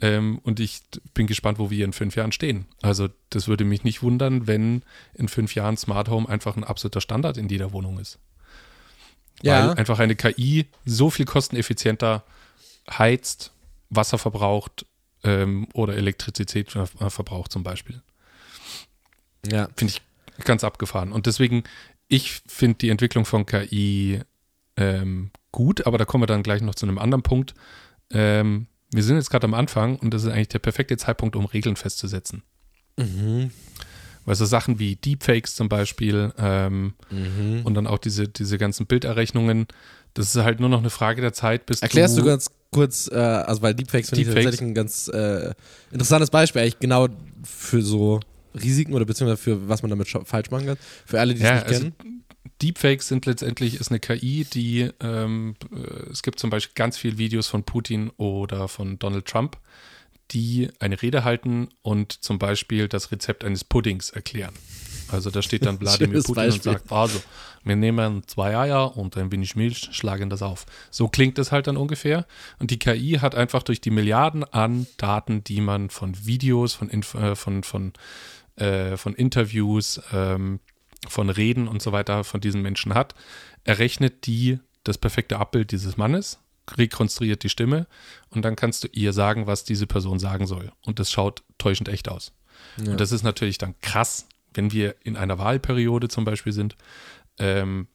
Ähm, 0.00 0.38
und 0.42 0.58
ich 0.60 0.80
bin 1.14 1.26
gespannt, 1.26 1.58
wo 1.58 1.70
wir 1.70 1.84
in 1.84 1.92
fünf 1.92 2.16
Jahren 2.16 2.32
stehen. 2.32 2.66
Also, 2.82 3.08
das 3.30 3.46
würde 3.48 3.64
mich 3.64 3.84
nicht 3.84 4.02
wundern, 4.02 4.46
wenn 4.46 4.82
in 5.14 5.28
fünf 5.28 5.54
Jahren 5.54 5.76
Smart 5.76 6.08
Home 6.08 6.28
einfach 6.28 6.56
ein 6.56 6.64
absoluter 6.64 7.00
Standard 7.00 7.36
in 7.36 7.48
jeder 7.48 7.72
Wohnung 7.72 7.98
ist. 7.98 8.18
Ja. 9.42 9.68
Weil 9.68 9.78
einfach 9.78 9.98
eine 9.98 10.16
KI 10.16 10.66
so 10.84 11.10
viel 11.10 11.26
kosteneffizienter 11.26 12.24
heizt, 12.90 13.52
Wasser 13.90 14.18
verbraucht 14.18 14.86
ähm, 15.22 15.68
oder 15.72 15.96
Elektrizität 15.96 16.72
ver- 16.72 16.86
verbraucht 16.86 17.52
zum 17.52 17.62
Beispiel. 17.62 18.02
Ja. 19.46 19.68
Finde 19.76 19.94
ich 19.94 20.44
ganz 20.44 20.64
abgefahren. 20.64 21.12
Und 21.12 21.26
deswegen, 21.26 21.64
ich 22.08 22.42
finde 22.46 22.78
die 22.78 22.88
Entwicklung 22.88 23.24
von 23.24 23.46
KI 23.46 24.20
ähm, 24.76 25.30
gut, 25.52 25.86
aber 25.86 25.98
da 25.98 26.04
kommen 26.04 26.22
wir 26.22 26.26
dann 26.26 26.42
gleich 26.42 26.62
noch 26.62 26.74
zu 26.74 26.86
einem 26.86 26.98
anderen 26.98 27.22
Punkt. 27.22 27.54
Ähm, 28.10 28.66
wir 28.94 29.02
sind 29.02 29.16
jetzt 29.16 29.30
gerade 29.30 29.44
am 29.44 29.54
Anfang 29.54 29.96
und 29.96 30.12
das 30.14 30.22
ist 30.24 30.30
eigentlich 30.30 30.48
der 30.48 30.58
perfekte 30.60 30.96
Zeitpunkt, 30.96 31.36
um 31.36 31.46
Regeln 31.46 31.76
festzusetzen. 31.76 32.42
Mhm. 32.98 33.50
Weil 34.24 34.34
so 34.36 34.44
Sachen 34.46 34.78
wie 34.78 34.96
Deepfakes 34.96 35.54
zum 35.54 35.68
Beispiel 35.68 36.32
ähm, 36.38 36.94
Mhm. 37.10 37.62
und 37.64 37.74
dann 37.74 37.86
auch 37.86 37.98
diese, 37.98 38.28
diese 38.28 38.56
ganzen 38.56 38.86
Bilderrechnungen, 38.86 39.66
das 40.14 40.34
ist 40.34 40.42
halt 40.42 40.60
nur 40.60 40.68
noch 40.68 40.78
eine 40.78 40.90
Frage 40.90 41.20
der 41.20 41.32
Zeit, 41.32 41.66
bis 41.66 41.82
Erklärst 41.82 42.16
du 42.16 42.22
du 42.22 42.28
ganz 42.28 42.50
kurz, 42.70 43.10
äh, 43.12 43.16
also 43.16 43.62
weil 43.62 43.74
Deepfakes 43.74 44.10
finde 44.10 44.22
ich 44.22 44.28
tatsächlich 44.28 44.60
ein 44.62 44.74
ganz 44.74 45.08
äh, 45.08 45.52
interessantes 45.90 46.30
Beispiel, 46.30 46.62
eigentlich 46.62 46.78
genau 46.78 47.08
für 47.42 47.82
so 47.82 48.20
Risiken 48.54 48.94
oder 48.94 49.04
beziehungsweise 49.04 49.42
für 49.42 49.68
was 49.68 49.82
man 49.82 49.90
damit 49.90 50.08
falsch 50.08 50.50
machen 50.50 50.66
kann. 50.66 50.76
Für 51.04 51.20
alle, 51.20 51.34
die 51.34 51.40
es 51.40 51.46
Ja, 51.46 51.54
nicht 51.56 51.66
also 51.66 51.80
kennen. 51.80 52.23
Deepfakes 52.62 53.08
sind 53.08 53.26
letztendlich 53.26 53.74
ist 53.80 53.90
eine 53.90 54.00
KI, 54.00 54.44
die 54.44 54.90
ähm, 55.00 55.56
äh, 55.72 56.10
es 56.10 56.22
gibt 56.22 56.38
zum 56.38 56.50
Beispiel 56.50 56.74
ganz 56.74 56.96
viele 56.96 57.18
Videos 57.18 57.48
von 57.48 57.64
Putin 57.64 58.10
oder 58.16 58.68
von 58.68 58.98
Donald 58.98 59.26
Trump, 59.26 59.58
die 60.30 60.70
eine 60.78 61.00
Rede 61.00 61.24
halten 61.24 61.68
und 61.82 62.12
zum 62.12 62.38
Beispiel 62.38 62.88
das 62.88 63.10
Rezept 63.12 63.44
eines 63.44 63.64
Puddings 63.64 64.10
erklären. 64.10 64.54
Also 65.08 65.30
da 65.30 65.42
steht 65.42 65.66
dann 65.66 65.80
Wladimir 65.80 66.22
Putin 66.22 66.30
und 66.30 66.34
Beispiel. 66.34 66.72
sagt, 66.72 66.92
also, 66.92 67.22
wir 67.62 67.76
nehmen 67.76 68.22
zwei 68.26 68.56
Eier 68.56 68.96
und 68.96 69.16
ein 69.16 69.32
wenig 69.32 69.56
Milch, 69.56 69.88
schlagen 69.92 70.30
das 70.30 70.42
auf. 70.42 70.66
So 70.90 71.08
klingt 71.08 71.38
es 71.38 71.52
halt 71.52 71.66
dann 71.66 71.76
ungefähr. 71.76 72.26
Und 72.58 72.70
die 72.70 72.78
KI 72.78 73.18
hat 73.20 73.34
einfach 73.34 73.62
durch 73.62 73.80
die 73.80 73.90
Milliarden 73.90 74.44
an 74.44 74.86
Daten, 74.96 75.44
die 75.44 75.60
man 75.60 75.90
von 75.90 76.26
Videos, 76.26 76.74
von, 76.74 76.88
Inf 76.88 77.14
äh, 77.14 77.34
von, 77.36 77.62
von, 77.62 77.92
äh, 78.56 78.96
von 78.96 79.14
Interviews, 79.14 80.00
ähm, 80.12 80.60
von 81.08 81.30
Reden 81.30 81.68
und 81.68 81.82
so 81.82 81.92
weiter 81.92 82.24
von 82.24 82.40
diesen 82.40 82.62
Menschen 82.62 82.94
hat, 82.94 83.14
errechnet 83.64 84.26
die 84.26 84.58
das 84.84 84.98
perfekte 84.98 85.38
Abbild 85.38 85.72
dieses 85.72 85.96
Mannes, 85.96 86.38
rekonstruiert 86.76 87.42
die 87.42 87.48
Stimme 87.48 87.86
und 88.30 88.44
dann 88.44 88.56
kannst 88.56 88.84
du 88.84 88.88
ihr 88.92 89.12
sagen, 89.12 89.46
was 89.46 89.64
diese 89.64 89.86
Person 89.86 90.18
sagen 90.18 90.46
soll. 90.46 90.72
Und 90.82 90.98
das 90.98 91.10
schaut 91.10 91.42
täuschend 91.58 91.88
echt 91.88 92.08
aus. 92.08 92.32
Ja. 92.76 92.92
Und 92.92 93.00
das 93.00 93.12
ist 93.12 93.22
natürlich 93.22 93.58
dann 93.58 93.74
krass, 93.80 94.26
wenn 94.52 94.72
wir 94.72 94.96
in 95.02 95.16
einer 95.16 95.38
Wahlperiode 95.38 96.08
zum 96.08 96.24
Beispiel 96.24 96.52
sind, 96.52 96.76
ähm, 97.38 97.88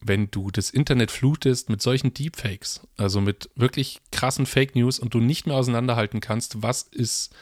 wenn 0.00 0.30
du 0.30 0.50
das 0.50 0.70
Internet 0.70 1.10
flutest 1.10 1.70
mit 1.70 1.80
solchen 1.80 2.12
Deepfakes, 2.12 2.80
also 2.96 3.20
mit 3.20 3.50
wirklich 3.54 4.00
krassen 4.10 4.46
Fake 4.46 4.74
News 4.74 4.98
und 4.98 5.14
du 5.14 5.20
nicht 5.20 5.46
mehr 5.46 5.56
auseinanderhalten 5.56 6.20
kannst, 6.20 6.62
was 6.62 6.82
ist 6.82 7.34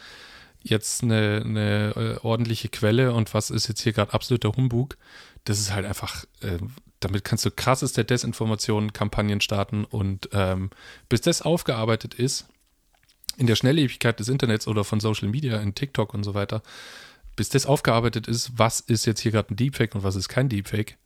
jetzt 0.63 1.03
eine, 1.03 1.41
eine 1.43 1.93
äh, 1.95 2.25
ordentliche 2.25 2.69
Quelle 2.69 3.13
und 3.13 3.33
was 3.33 3.49
ist 3.49 3.67
jetzt 3.67 3.81
hier 3.81 3.93
gerade 3.93 4.13
absoluter 4.13 4.53
Humbug, 4.53 4.97
das 5.43 5.59
ist 5.59 5.73
halt 5.73 5.85
einfach, 5.85 6.25
äh, 6.41 6.59
damit 6.99 7.23
kannst 7.23 7.45
du 7.45 7.51
krasseste 7.51 8.05
Desinformation-Kampagnen 8.05 9.41
starten 9.41 9.85
und 9.85 10.29
ähm, 10.33 10.69
bis 11.09 11.21
das 11.21 11.41
aufgearbeitet 11.41 12.13
ist, 12.13 12.47
in 13.37 13.47
der 13.47 13.55
Schnelllebigkeit 13.55 14.19
des 14.19 14.27
Internets 14.27 14.67
oder 14.67 14.83
von 14.83 14.99
Social 14.99 15.29
Media, 15.29 15.59
in 15.59 15.73
TikTok 15.73 16.13
und 16.13 16.23
so 16.23 16.33
weiter, 16.33 16.61
bis 17.35 17.49
das 17.49 17.65
aufgearbeitet 17.65 18.27
ist, 18.27 18.51
was 18.57 18.81
ist 18.81 19.05
jetzt 19.05 19.21
hier 19.21 19.31
gerade 19.31 19.53
ein 19.53 19.55
Deepfake 19.55 19.95
und 19.95 20.03
was 20.03 20.15
ist 20.15 20.29
kein 20.29 20.49
Deepfake, 20.49 20.97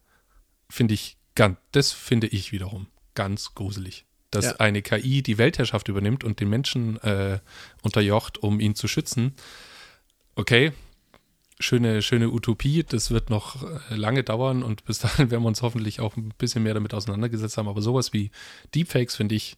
finde 0.69 0.95
ich 0.95 1.17
ganz, 1.35 1.57
das 1.71 1.91
finde 1.91 2.27
ich 2.27 2.51
wiederum 2.51 2.87
ganz 3.13 3.53
gruselig. 3.55 4.05
Dass 4.35 4.45
Ja. 4.45 4.55
eine 4.57 4.81
KI 4.81 5.21
die 5.23 5.37
Weltherrschaft 5.37 5.87
übernimmt 5.87 6.23
und 6.23 6.39
den 6.39 6.49
Menschen 6.49 6.97
äh, 7.01 7.39
unterjocht, 7.81 8.37
um 8.37 8.59
ihn 8.59 8.75
zu 8.75 8.87
schützen. 8.87 9.33
Okay, 10.35 10.71
schöne, 11.59 12.01
schöne 12.01 12.29
Utopie, 12.29 12.83
das 12.83 13.11
wird 13.11 13.29
noch 13.29 13.63
äh, 13.63 13.95
lange 13.95 14.23
dauern 14.23 14.63
und 14.63 14.85
bis 14.85 14.99
dahin 14.99 15.31
werden 15.31 15.43
wir 15.43 15.47
uns 15.47 15.61
hoffentlich 15.61 15.99
auch 15.99 16.17
ein 16.17 16.33
bisschen 16.37 16.63
mehr 16.63 16.73
damit 16.73 16.93
auseinandergesetzt 16.93 17.57
haben. 17.57 17.67
Aber 17.67 17.81
sowas 17.81 18.13
wie 18.13 18.31
Deepfakes 18.73 19.15
finde 19.15 19.35
ich 19.35 19.57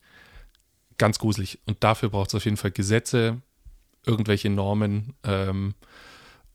ganz 0.98 1.20
gruselig. 1.20 1.60
Und 1.66 1.84
dafür 1.84 2.10
braucht 2.10 2.30
es 2.30 2.36
auf 2.36 2.46
jeden 2.46 2.58
Fall 2.58 2.72
Gesetze, 2.72 3.42
irgendwelche 4.06 4.50
Normen. 4.50 5.14
Ähm, 5.24 5.74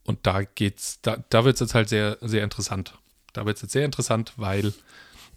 und 0.04 0.26
da 0.26 0.42
geht's, 0.42 1.00
da, 1.02 1.22
da 1.28 1.44
wird 1.44 1.54
es 1.54 1.60
jetzt 1.60 1.74
halt 1.74 1.88
sehr, 1.88 2.18
sehr 2.20 2.42
interessant. 2.42 2.98
Da 3.32 3.46
wird 3.46 3.56
es 3.56 3.62
jetzt 3.62 3.72
sehr 3.72 3.84
interessant, 3.84 4.32
weil 4.36 4.72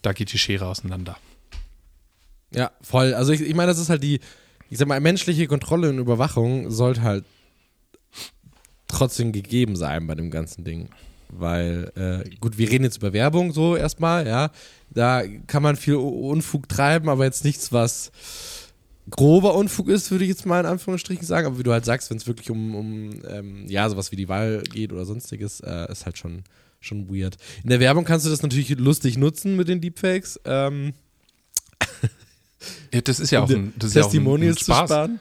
da 0.02 0.12
geht 0.14 0.34
die 0.34 0.40
Schere 0.40 0.68
auseinander. 0.68 1.18
Ja, 2.54 2.72
voll. 2.82 3.14
Also 3.14 3.32
ich, 3.34 3.42
ich 3.42 3.56
meine, 3.56 3.68
das 3.68 3.80
ist 3.80 3.90
halt 3.90 4.04
die, 4.04 4.20
ich 4.70 4.78
sag 4.78 4.88
mal, 4.88 5.00
menschliche 5.00 5.48
Kontrolle 5.48 5.90
und 5.90 6.00
Überwachung 6.00 6.72
sollte 6.72 7.02
halt 7.02 7.26
trotzdem 8.88 9.32
gegeben 9.32 9.76
sein 9.76 10.08
bei 10.08 10.16
dem 10.16 10.32
ganzen 10.32 10.64
Ding. 10.64 10.90
Weil, 11.30 11.92
äh, 11.96 12.30
gut, 12.40 12.58
wir 12.58 12.70
reden 12.70 12.84
jetzt 12.84 12.98
über 12.98 13.14
Werbung 13.14 13.52
so 13.52 13.76
erstmal, 13.76 14.28
ja. 14.28 14.52
Da 14.90 15.24
kann 15.48 15.64
man 15.64 15.76
viel 15.76 15.96
Unfug 15.96 16.70
treiben, 16.70 17.10
aber 17.10 17.26
jetzt 17.26 17.44
nichts, 17.44 17.74
was 17.74 18.12
grober 19.10 19.56
Unfug 19.56 19.90
ist, 19.90 20.10
würde 20.12 20.24
ich 20.24 20.30
jetzt 20.30 20.46
mal 20.46 20.62
in 20.62 20.66
Anführungsstrichen 20.66 21.26
sagen. 21.26 21.48
Aber 21.48 21.60
wie 21.60 21.64
du 21.64 21.72
halt 21.72 21.86
sagst, 21.86 22.10
wenn 22.10 22.18
es 22.18 22.28
wirklich 22.28 22.50
um, 22.50 22.76
um 22.76 23.10
ähm, 23.28 23.66
ja, 23.68 23.90
sowas 23.90 24.12
wie 24.12 24.16
die 24.16 24.30
Wahl 24.30 24.64
geht 24.64 24.94
oder 24.94 25.06
sonstiges, 25.06 25.60
äh, 25.60 25.92
ist 25.92 26.06
halt 26.06 26.18
schon, 26.18 26.44
schon 26.80 27.10
weird. 27.10 27.38
In 27.64 27.70
der 27.70 27.80
Werbung 27.80 28.06
kannst 28.06 28.26
du 28.26 28.30
das 28.30 28.42
natürlich 28.42 28.70
lustig 28.78 29.18
nutzen 29.18 29.56
mit 29.56 29.68
den 29.68 29.82
Deepfakes. 29.82 30.40
Ähm, 30.46 30.94
Ja, 32.94 33.02
das 33.02 33.20
ist 33.20 33.32
ja 33.32 33.40
um 33.40 33.46
auch 33.46 33.50
ein, 33.50 33.74
das 33.78 33.90
ist 33.90 33.96
ja 33.96 34.02
auch 34.02 34.06
ein, 34.06 34.12
Testimonials 34.12 34.58
zu 34.60 34.66
Spaß. 34.66 34.90
sparen. 34.90 35.20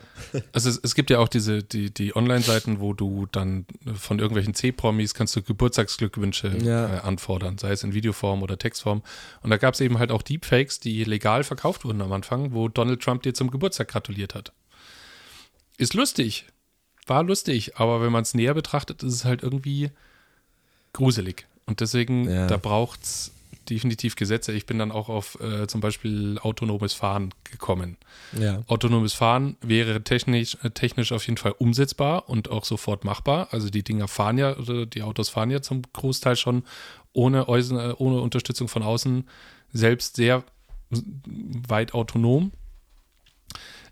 Also 0.52 0.68
es, 0.70 0.80
es 0.82 0.94
gibt 0.94 1.10
ja 1.10 1.18
auch 1.18 1.28
diese, 1.28 1.62
die, 1.62 1.92
die 1.92 2.14
Online-Seiten, 2.16 2.80
wo 2.80 2.92
du 2.92 3.26
dann 3.30 3.66
von 3.94 4.18
irgendwelchen 4.18 4.54
C-Promis 4.54 5.14
kannst 5.14 5.34
du 5.36 5.42
Geburtstagsglückwünsche 5.42 6.56
Ja. 6.62 6.96
äh, 6.96 7.00
anfordern, 7.00 7.58
sei 7.58 7.70
es 7.72 7.82
in 7.84 7.92
Videoform 7.94 8.42
oder 8.42 8.58
Textform. 8.58 9.02
Und 9.42 9.50
da 9.50 9.56
gab 9.56 9.74
es 9.74 9.80
eben 9.80 9.98
halt 9.98 10.10
auch 10.10 10.22
Deepfakes, 10.22 10.80
die 10.80 11.04
legal 11.04 11.44
verkauft 11.44 11.84
wurden 11.84 12.00
am 12.02 12.12
Anfang, 12.12 12.52
wo 12.52 12.68
Donald 12.68 13.00
Trump 13.02 13.22
dir 13.22 13.34
zum 13.34 13.50
Geburtstag 13.50 13.88
gratuliert 13.88 14.34
hat. 14.34 14.52
Ist 15.78 15.94
lustig. 15.94 16.46
War 17.06 17.22
lustig, 17.22 17.76
aber 17.76 18.00
wenn 18.00 18.12
man 18.12 18.22
es 18.22 18.32
näher 18.34 18.54
betrachtet, 18.54 19.02
ist 19.02 19.12
es 19.14 19.24
halt 19.24 19.42
irgendwie 19.42 19.90
gruselig. 20.92 21.46
Und 21.66 21.80
deswegen, 21.80 22.28
Ja. 22.30 22.46
da 22.46 22.56
braucht 22.56 23.02
es 23.02 23.30
definitiv 23.70 24.16
Gesetze. 24.16 24.52
Ich 24.52 24.66
bin 24.66 24.78
dann 24.78 24.92
auch 24.92 25.08
auf 25.08 25.38
äh, 25.40 25.66
zum 25.66 25.80
Beispiel 25.80 26.38
autonomes 26.40 26.92
Fahren 26.92 27.32
gekommen. 27.44 27.96
Ja. 28.38 28.62
Autonomes 28.66 29.12
Fahren 29.12 29.56
wäre 29.60 30.02
technisch, 30.02 30.56
äh, 30.62 30.70
technisch 30.70 31.12
auf 31.12 31.26
jeden 31.26 31.36
Fall 31.36 31.52
umsetzbar 31.52 32.28
und 32.28 32.50
auch 32.50 32.64
sofort 32.64 33.04
machbar. 33.04 33.48
Also 33.50 33.70
die 33.70 33.82
Dinger 33.82 34.08
fahren 34.08 34.38
ja, 34.38 34.56
oder 34.56 34.86
die 34.86 35.02
Autos 35.02 35.28
fahren 35.28 35.50
ja 35.50 35.62
zum 35.62 35.82
Großteil 35.92 36.36
schon 36.36 36.64
ohne, 37.12 37.46
äh, 37.48 37.94
ohne 37.96 38.20
Unterstützung 38.20 38.68
von 38.68 38.82
außen 38.82 39.28
selbst 39.72 40.16
sehr 40.16 40.44
weit 40.90 41.94
autonom. 41.94 42.52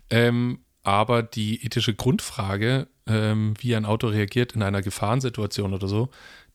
Ähm, 0.09 0.59
aber 0.83 1.23
die 1.23 1.65
ethische 1.65 1.93
Grundfrage, 1.93 2.87
ähm, 3.07 3.53
wie 3.59 3.75
ein 3.75 3.85
Auto 3.85 4.07
reagiert 4.07 4.53
in 4.53 4.61
einer 4.61 4.81
Gefahrensituation 4.81 5.73
oder 5.73 5.87
so, 5.87 6.09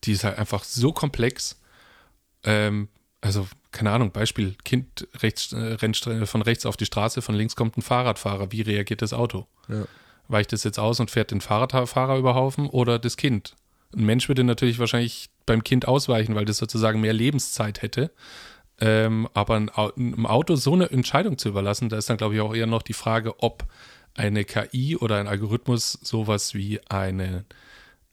die 0.04 0.12
ist 0.12 0.24
halt 0.24 0.38
einfach 0.38 0.64
so 0.64 0.92
komplex. 0.92 1.60
Ähm, 2.44 2.88
also, 3.20 3.48
keine 3.72 3.90
Ahnung, 3.90 4.12
Beispiel, 4.12 4.54
Kind 4.64 5.08
rechts, 5.16 5.52
äh, 5.52 5.56
rennt 5.74 5.96
von 5.96 6.42
rechts 6.42 6.66
auf 6.66 6.76
die 6.76 6.86
Straße, 6.86 7.22
von 7.22 7.34
links 7.34 7.56
kommt 7.56 7.76
ein 7.76 7.82
Fahrradfahrer. 7.82 8.52
Wie 8.52 8.62
reagiert 8.62 9.02
das 9.02 9.12
Auto? 9.12 9.46
Ja. 9.68 9.86
Weicht 10.28 10.52
es 10.52 10.64
jetzt 10.64 10.78
aus 10.78 11.00
und 11.00 11.10
fährt 11.10 11.30
den 11.30 11.40
Fahrradfahrer 11.40 12.16
über 12.16 12.34
Haufen 12.34 12.68
oder 12.68 12.98
das 12.98 13.16
Kind? 13.16 13.56
Ein 13.96 14.04
Mensch 14.04 14.28
würde 14.28 14.44
natürlich 14.44 14.78
wahrscheinlich 14.78 15.30
beim 15.46 15.64
Kind 15.64 15.88
ausweichen, 15.88 16.34
weil 16.34 16.44
das 16.44 16.58
sozusagen 16.58 17.00
mehr 17.00 17.14
Lebenszeit 17.14 17.82
hätte. 17.82 18.12
Ähm, 18.80 19.28
aber 19.34 19.56
ein, 19.56 19.70
einem 19.70 20.26
Auto 20.26 20.54
so 20.54 20.74
eine 20.74 20.90
Entscheidung 20.90 21.38
zu 21.38 21.48
überlassen, 21.48 21.88
da 21.88 21.96
ist 21.96 22.08
dann, 22.08 22.18
glaube 22.18 22.34
ich, 22.34 22.40
auch 22.40 22.54
eher 22.54 22.66
noch 22.66 22.82
die 22.82 22.92
Frage, 22.92 23.42
ob 23.42 23.64
eine 24.14 24.44
KI 24.44 24.96
oder 24.96 25.18
ein 25.18 25.26
Algorithmus 25.26 25.92
sowas 25.92 26.54
wie 26.54 26.80
einen 26.88 27.44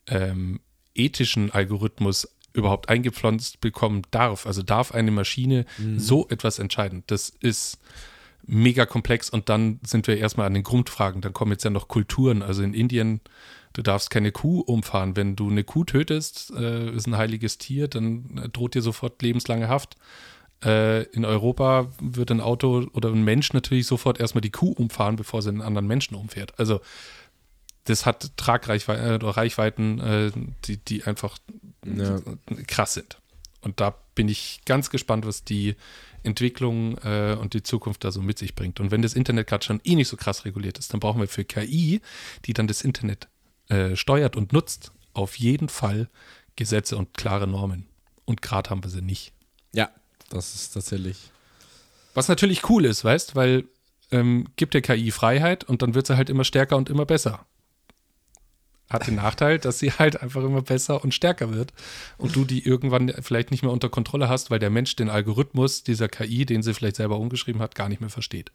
ähm, 0.08 0.62
ethischen 0.96 1.52
Algorithmus 1.52 2.35
überhaupt 2.56 2.89
eingepflanzt 2.89 3.62
bekommen 3.62 4.04
darf. 4.12 4.46
Also 4.46 4.63
darf 4.63 4.91
eine 4.94 5.12
Maschine 5.12 5.65
so 5.98 6.28
etwas 6.30 6.60
entscheiden? 6.60 7.04
Das 7.08 7.30
ist 7.30 7.80
mega 8.48 8.86
komplex 8.86 9.30
und 9.30 9.50
dann 9.50 9.80
sind 9.86 10.08
wir 10.08 10.18
erstmal 10.18 10.48
an 10.48 10.54
den 10.54 10.63
Grundfragen. 10.63 11.22
Dann 11.22 11.34
kommen 11.34 11.52
jetzt 11.52 11.63
ja 11.63 11.70
noch 11.70 11.88
Kulturen. 11.88 12.41
Also 12.41 12.63
in 12.63 12.74
Indien, 12.74 13.22
du 13.74 13.82
darfst 13.82 14.10
keine 14.10 14.32
Kuh 14.32 14.62
umfahren. 14.62 15.15
Wenn 15.15 15.36
du 15.36 15.50
eine 15.50 15.63
Kuh 15.63 15.84
tötest, 15.84 16.52
äh, 16.56 16.91
ist 16.91 17.08
ein 17.08 17.18
heiliges 17.18 17.58
Tier, 17.58 17.88
dann 17.88 18.38
äh, 18.38 18.50
droht 18.50 18.76
dir 18.76 18.82
sofort 18.82 19.22
lebenslange 19.22 19.68
Haft. 19.68 19.98
Äh, 20.63 21.04
in 21.06 21.26
Europa 21.26 21.91
wird 22.00 22.32
ein 22.32 22.41
Auto 22.41 22.88
oder 22.94 23.10
ein 23.10 23.24
Mensch 23.24 23.54
natürlich 23.54 23.88
sofort 23.88 24.20
erstmal 24.20 24.41
die 24.41 24.52
Kuh 24.52 24.72
umfahren, 24.72 25.15
bevor 25.15 25.41
sie 25.41 25.50
einen 25.50 25.62
anderen 25.62 25.88
Menschen 25.88 26.15
umfährt. 26.15 26.58
Also 26.60 26.82
das 27.86 28.06
hat 28.06 28.32
Tragreichweiten 28.38 29.22
äh, 29.22 29.30
Reichweiten, 29.30 30.00
äh, 30.00 30.32
die, 30.65 30.78
die 30.78 31.04
einfach 31.04 31.38
Ja. 31.86 32.19
krass 32.67 32.95
sind. 32.95 33.19
Und 33.62 33.80
da 33.80 33.95
bin 34.13 34.30
ich 34.30 34.62
ganz 34.65 34.89
gespannt, 34.89 35.26
was 35.26 35.43
die 35.43 35.76
Entwicklung 36.24 36.98
äh, 37.00 37.36
und 37.39 37.54
die 37.54 37.63
Zukunft 37.63 38.04
da 38.04 38.12
so 38.12 38.21
mit 38.21 38.38
sich 38.38 38.56
bringt. 38.56 38.80
Und 38.80 38.91
wenn 38.91 39.02
das 39.02 39.13
Internet 39.13 39.48
gerade 39.48 39.65
schon 39.65 39.82
eh 39.84 39.95
nicht 39.95 40.08
so 40.08 40.17
krass 40.17 40.45
reguliert 40.45 40.78
ist, 40.78 40.93
dann 40.93 41.00
brauchen 41.00 41.21
wir 41.21 41.28
für 41.28 41.45
KI, 41.45 42.02
die 42.45 42.54
dann 42.54 42.67
das 42.67 42.84
Internet 42.84 43.28
äh, 43.69 43.95
steuert 43.95 44.36
und 44.36 44.54
nutzt, 44.54 44.91
auf 45.13 45.38
jeden 45.38 45.69
Fall 45.69 46.10
Gesetze 46.56 46.98
und 46.98 47.13
klare 47.13 47.48
Normen. 47.48 47.86
Und 48.26 48.41
gerade 48.41 48.69
haben 48.69 48.84
wir 48.84 48.89
sie 48.89 49.02
nicht. 49.02 49.34
Ja, 49.74 49.89
das 50.30 50.56
ist 50.56 50.74
tatsächlich. 50.74 51.32
Was 52.13 52.28
natürlich 52.28 52.69
cool 52.69 52.86
ist, 52.86 53.04
weißt, 53.04 53.36
weil 53.36 53.65
ähm, 54.12 54.48
gibt 54.56 54.74
der 54.74 54.82
KI 54.82 55.12
Freiheit 55.12 55.63
und 55.63 55.82
dann 55.82 55.93
wird 55.95 56.08
sie 56.08 56.17
halt 56.17 56.30
immer 56.30 56.43
stärker 56.43 56.78
und 56.78 56.89
immer 56.89 57.06
besser. 57.06 57.45
Hat 58.89 59.08
den 59.08 59.15
Nachteil, 59.15 59.58
dass 59.58 59.80
sie 59.80 59.91
halt 59.91 60.21
einfach 60.21 60.43
immer 60.43 60.62
besser 60.62 61.04
und 61.04 61.13
stärker 61.13 61.54
wird 61.54 61.74
und 62.17 62.36
du 62.36 62.45
die 62.45 62.63
irgendwann 62.65 63.12
vielleicht 63.21 63.50
nicht 63.52 63.63
mehr 63.63 63.71
unter 63.71 63.89
Kontrolle 63.89 64.30
hast, 64.30 64.52
weil 64.52 64.60
der 64.60 64.69
Mensch 64.69 64.95
den 64.95 65.10
Algorithmus 65.10 65.84
dieser 65.84 66.08
KI, 66.08 66.45
den 66.45 66.62
sie 66.62 66.74
vielleicht 66.74 66.98
selber 66.98 67.17
umgeschrieben 67.17 67.62
hat, 67.62 67.74
gar 67.74 67.89
nicht 67.89 68.00
mehr 68.02 68.12
versteht. 68.12 68.52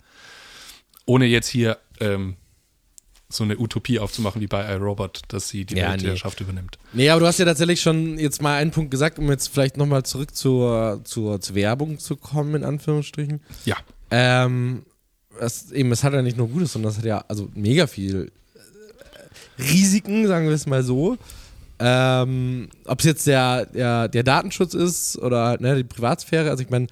Ohne 1.04 1.26
jetzt 1.26 1.48
hier 1.48 1.78
ähm, 1.98 2.36
so 3.28 3.44
eine 3.44 3.58
Utopie 3.58 3.98
aufzumachen 3.98 4.40
wie 4.40 4.46
bei 4.46 4.72
iRobot, 4.72 5.22
dass 5.28 5.48
sie 5.48 5.64
die 5.64 5.76
Ja, 5.76 5.90
Weltherrschaft 5.92 6.40
übernimmt. 6.40 6.78
Nee, 6.92 7.10
aber 7.10 7.20
du 7.20 7.26
hast 7.26 7.38
ja 7.38 7.44
tatsächlich 7.44 7.80
schon 7.80 8.18
jetzt 8.18 8.42
mal 8.42 8.56
einen 8.56 8.70
Punkt 8.70 8.90
gesagt, 8.90 9.18
um 9.18 9.28
jetzt 9.30 9.48
vielleicht 9.48 9.76
nochmal 9.76 10.04
zurück 10.04 10.34
zur, 10.34 11.00
zur, 11.04 11.40
zur 11.40 11.54
Werbung 11.56 11.98
zu 11.98 12.16
kommen, 12.16 12.54
in 12.56 12.64
Anführungsstrichen. 12.64 13.40
Ja, 13.64 13.76
Ähm, 14.12 14.84
es, 15.40 15.70
eben, 15.72 15.90
es 15.92 16.02
hat 16.04 16.12
ja 16.12 16.22
nicht 16.22 16.36
nur 16.36 16.48
Gutes, 16.48 16.72
sondern 16.72 16.90
es 16.92 16.98
hat 16.98 17.04
ja 17.04 17.24
also 17.28 17.48
mega 17.54 17.86
viel 17.86 18.32
Risiken, 19.60 20.26
sagen 20.26 20.46
wir 20.46 20.54
es 20.54 20.66
mal 20.66 20.82
so. 20.82 21.16
Ähm, 21.78 22.68
Ob 22.84 22.98
es 22.98 23.06
jetzt 23.06 23.26
der, 23.26 23.66
der, 23.66 24.08
der 24.08 24.22
Datenschutz 24.22 24.74
ist 24.74 25.18
oder 25.18 25.58
ne, 25.60 25.76
die 25.76 25.84
Privatsphäre, 25.84 26.50
also 26.50 26.62
ich 26.62 26.70
meine, 26.70 26.88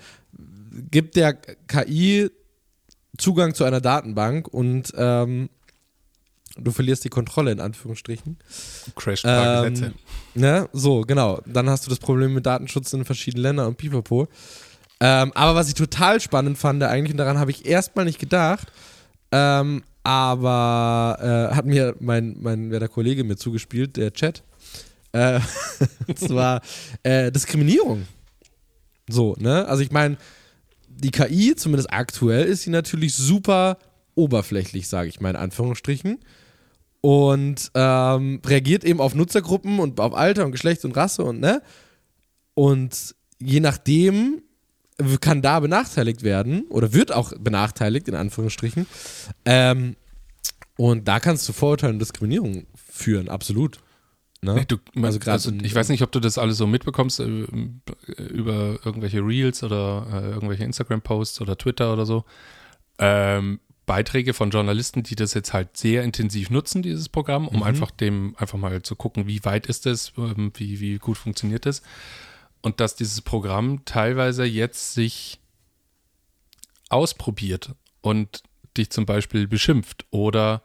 gibt 0.90 1.16
der 1.16 1.34
KI 1.34 2.30
Zugang 3.18 3.54
zu 3.54 3.64
einer 3.64 3.80
Datenbank 3.80 4.48
und 4.48 4.92
ähm, 4.96 5.50
du 6.56 6.70
verlierst 6.70 7.04
die 7.04 7.08
Kontrolle 7.08 7.52
in 7.52 7.60
Anführungsstrichen. 7.60 8.38
paar 9.22 9.66
Ähm. 9.66 9.94
Ne? 10.34 10.68
So, 10.72 11.02
genau. 11.02 11.40
Dann 11.46 11.68
hast 11.68 11.84
du 11.84 11.90
das 11.90 11.98
Problem 11.98 12.34
mit 12.34 12.46
Datenschutz 12.46 12.92
in 12.92 13.04
verschiedenen 13.04 13.42
Ländern 13.42 13.66
und 13.66 13.76
pipapo. 13.76 14.28
Ähm, 15.00 15.32
aber 15.34 15.54
was 15.54 15.68
ich 15.68 15.74
total 15.74 16.20
spannend 16.20 16.58
fand 16.58 16.82
eigentlich, 16.82 17.12
und 17.12 17.18
daran 17.18 17.38
habe 17.38 17.50
ich 17.50 17.66
erstmal 17.66 18.04
nicht 18.04 18.18
gedacht, 18.18 18.68
ähm, 19.30 19.82
aber 20.08 21.18
äh, 21.20 21.54
hat 21.54 21.66
mir 21.66 21.94
mein, 22.00 22.38
mein 22.40 22.70
wer 22.70 22.80
der 22.80 22.88
Kollege 22.88 23.24
mir 23.24 23.36
zugespielt, 23.36 23.98
der 23.98 24.10
Chat, 24.14 24.42
äh, 25.12 25.38
und 26.06 26.18
zwar 26.18 26.62
äh, 27.02 27.30
Diskriminierung. 27.30 28.08
So, 29.06 29.36
ne? 29.38 29.68
Also 29.68 29.82
ich 29.82 29.90
meine, 29.90 30.16
die 30.88 31.10
KI, 31.10 31.54
zumindest 31.56 31.92
aktuell, 31.92 32.46
ist 32.46 32.62
sie 32.62 32.70
natürlich 32.70 33.12
super 33.12 33.76
oberflächlich, 34.14 34.88
sage 34.88 35.10
ich 35.10 35.20
mal 35.20 35.28
in 35.28 35.36
Anführungsstrichen 35.36 36.20
und 37.02 37.70
ähm, 37.74 38.40
reagiert 38.46 38.84
eben 38.84 39.02
auf 39.02 39.14
Nutzergruppen 39.14 39.78
und 39.78 40.00
auf 40.00 40.14
Alter 40.14 40.46
und 40.46 40.52
Geschlecht 40.52 40.86
und 40.86 40.96
Rasse 40.96 41.22
und 41.22 41.38
ne 41.38 41.60
und 42.54 43.14
je 43.38 43.60
nachdem 43.60 44.40
kann 45.20 45.42
da 45.42 45.60
benachteiligt 45.60 46.22
werden 46.22 46.64
oder 46.70 46.92
wird 46.92 47.12
auch 47.12 47.32
benachteiligt 47.38 48.08
in 48.08 48.14
Anführungsstrichen 48.14 48.86
ähm, 49.44 49.96
und 50.76 51.08
da 51.08 51.20
kannst 51.20 51.48
du 51.48 51.52
Vorurteile 51.52 51.92
und 51.92 51.98
Diskriminierung 51.98 52.66
führen 52.74 53.28
absolut 53.28 53.80
ne? 54.42 54.64
Du, 54.66 54.76
Also 54.96 55.18
also 55.18 55.30
also 55.30 55.52
ich 55.62 55.74
weiß 55.74 55.88
nicht, 55.88 56.02
ob 56.02 56.12
du 56.12 56.20
das 56.20 56.38
alles 56.38 56.58
so 56.58 56.66
mitbekommst 56.66 57.20
äh, 57.20 57.46
über 58.28 58.78
irgendwelche 58.84 59.20
Reels 59.20 59.62
oder 59.62 60.06
äh, 60.12 60.30
irgendwelche 60.30 60.64
Instagram-Posts 60.64 61.40
oder 61.40 61.56
Twitter 61.56 61.92
oder 61.92 62.06
so. 62.06 62.24
Ähm, 62.98 63.60
Beiträge 63.86 64.34
von 64.34 64.50
Journalisten, 64.50 65.02
die 65.02 65.16
das 65.16 65.32
jetzt 65.34 65.54
halt 65.54 65.76
sehr 65.76 66.02
intensiv 66.04 66.50
nutzen, 66.50 66.82
dieses 66.82 67.08
Programm, 67.08 67.48
um 67.48 67.62
einfach 67.62 67.90
dem 67.90 68.36
einfach 68.36 68.58
mal 68.58 68.82
zu 68.82 68.96
gucken, 68.96 69.26
wie 69.26 69.44
weit 69.44 69.66
ist 69.66 69.86
es, 69.86 70.12
ähm, 70.18 70.52
wie, 70.54 70.78
wie 70.78 70.98
gut 70.98 71.16
funktioniert 71.16 71.64
es. 71.64 71.82
Und 72.60 72.80
dass 72.80 72.96
dieses 72.96 73.20
Programm 73.20 73.84
teilweise 73.84 74.44
jetzt 74.44 74.94
sich 74.94 75.38
ausprobiert 76.88 77.72
und 78.00 78.42
dich 78.76 78.90
zum 78.90 79.06
Beispiel 79.06 79.46
beschimpft 79.46 80.06
oder 80.10 80.62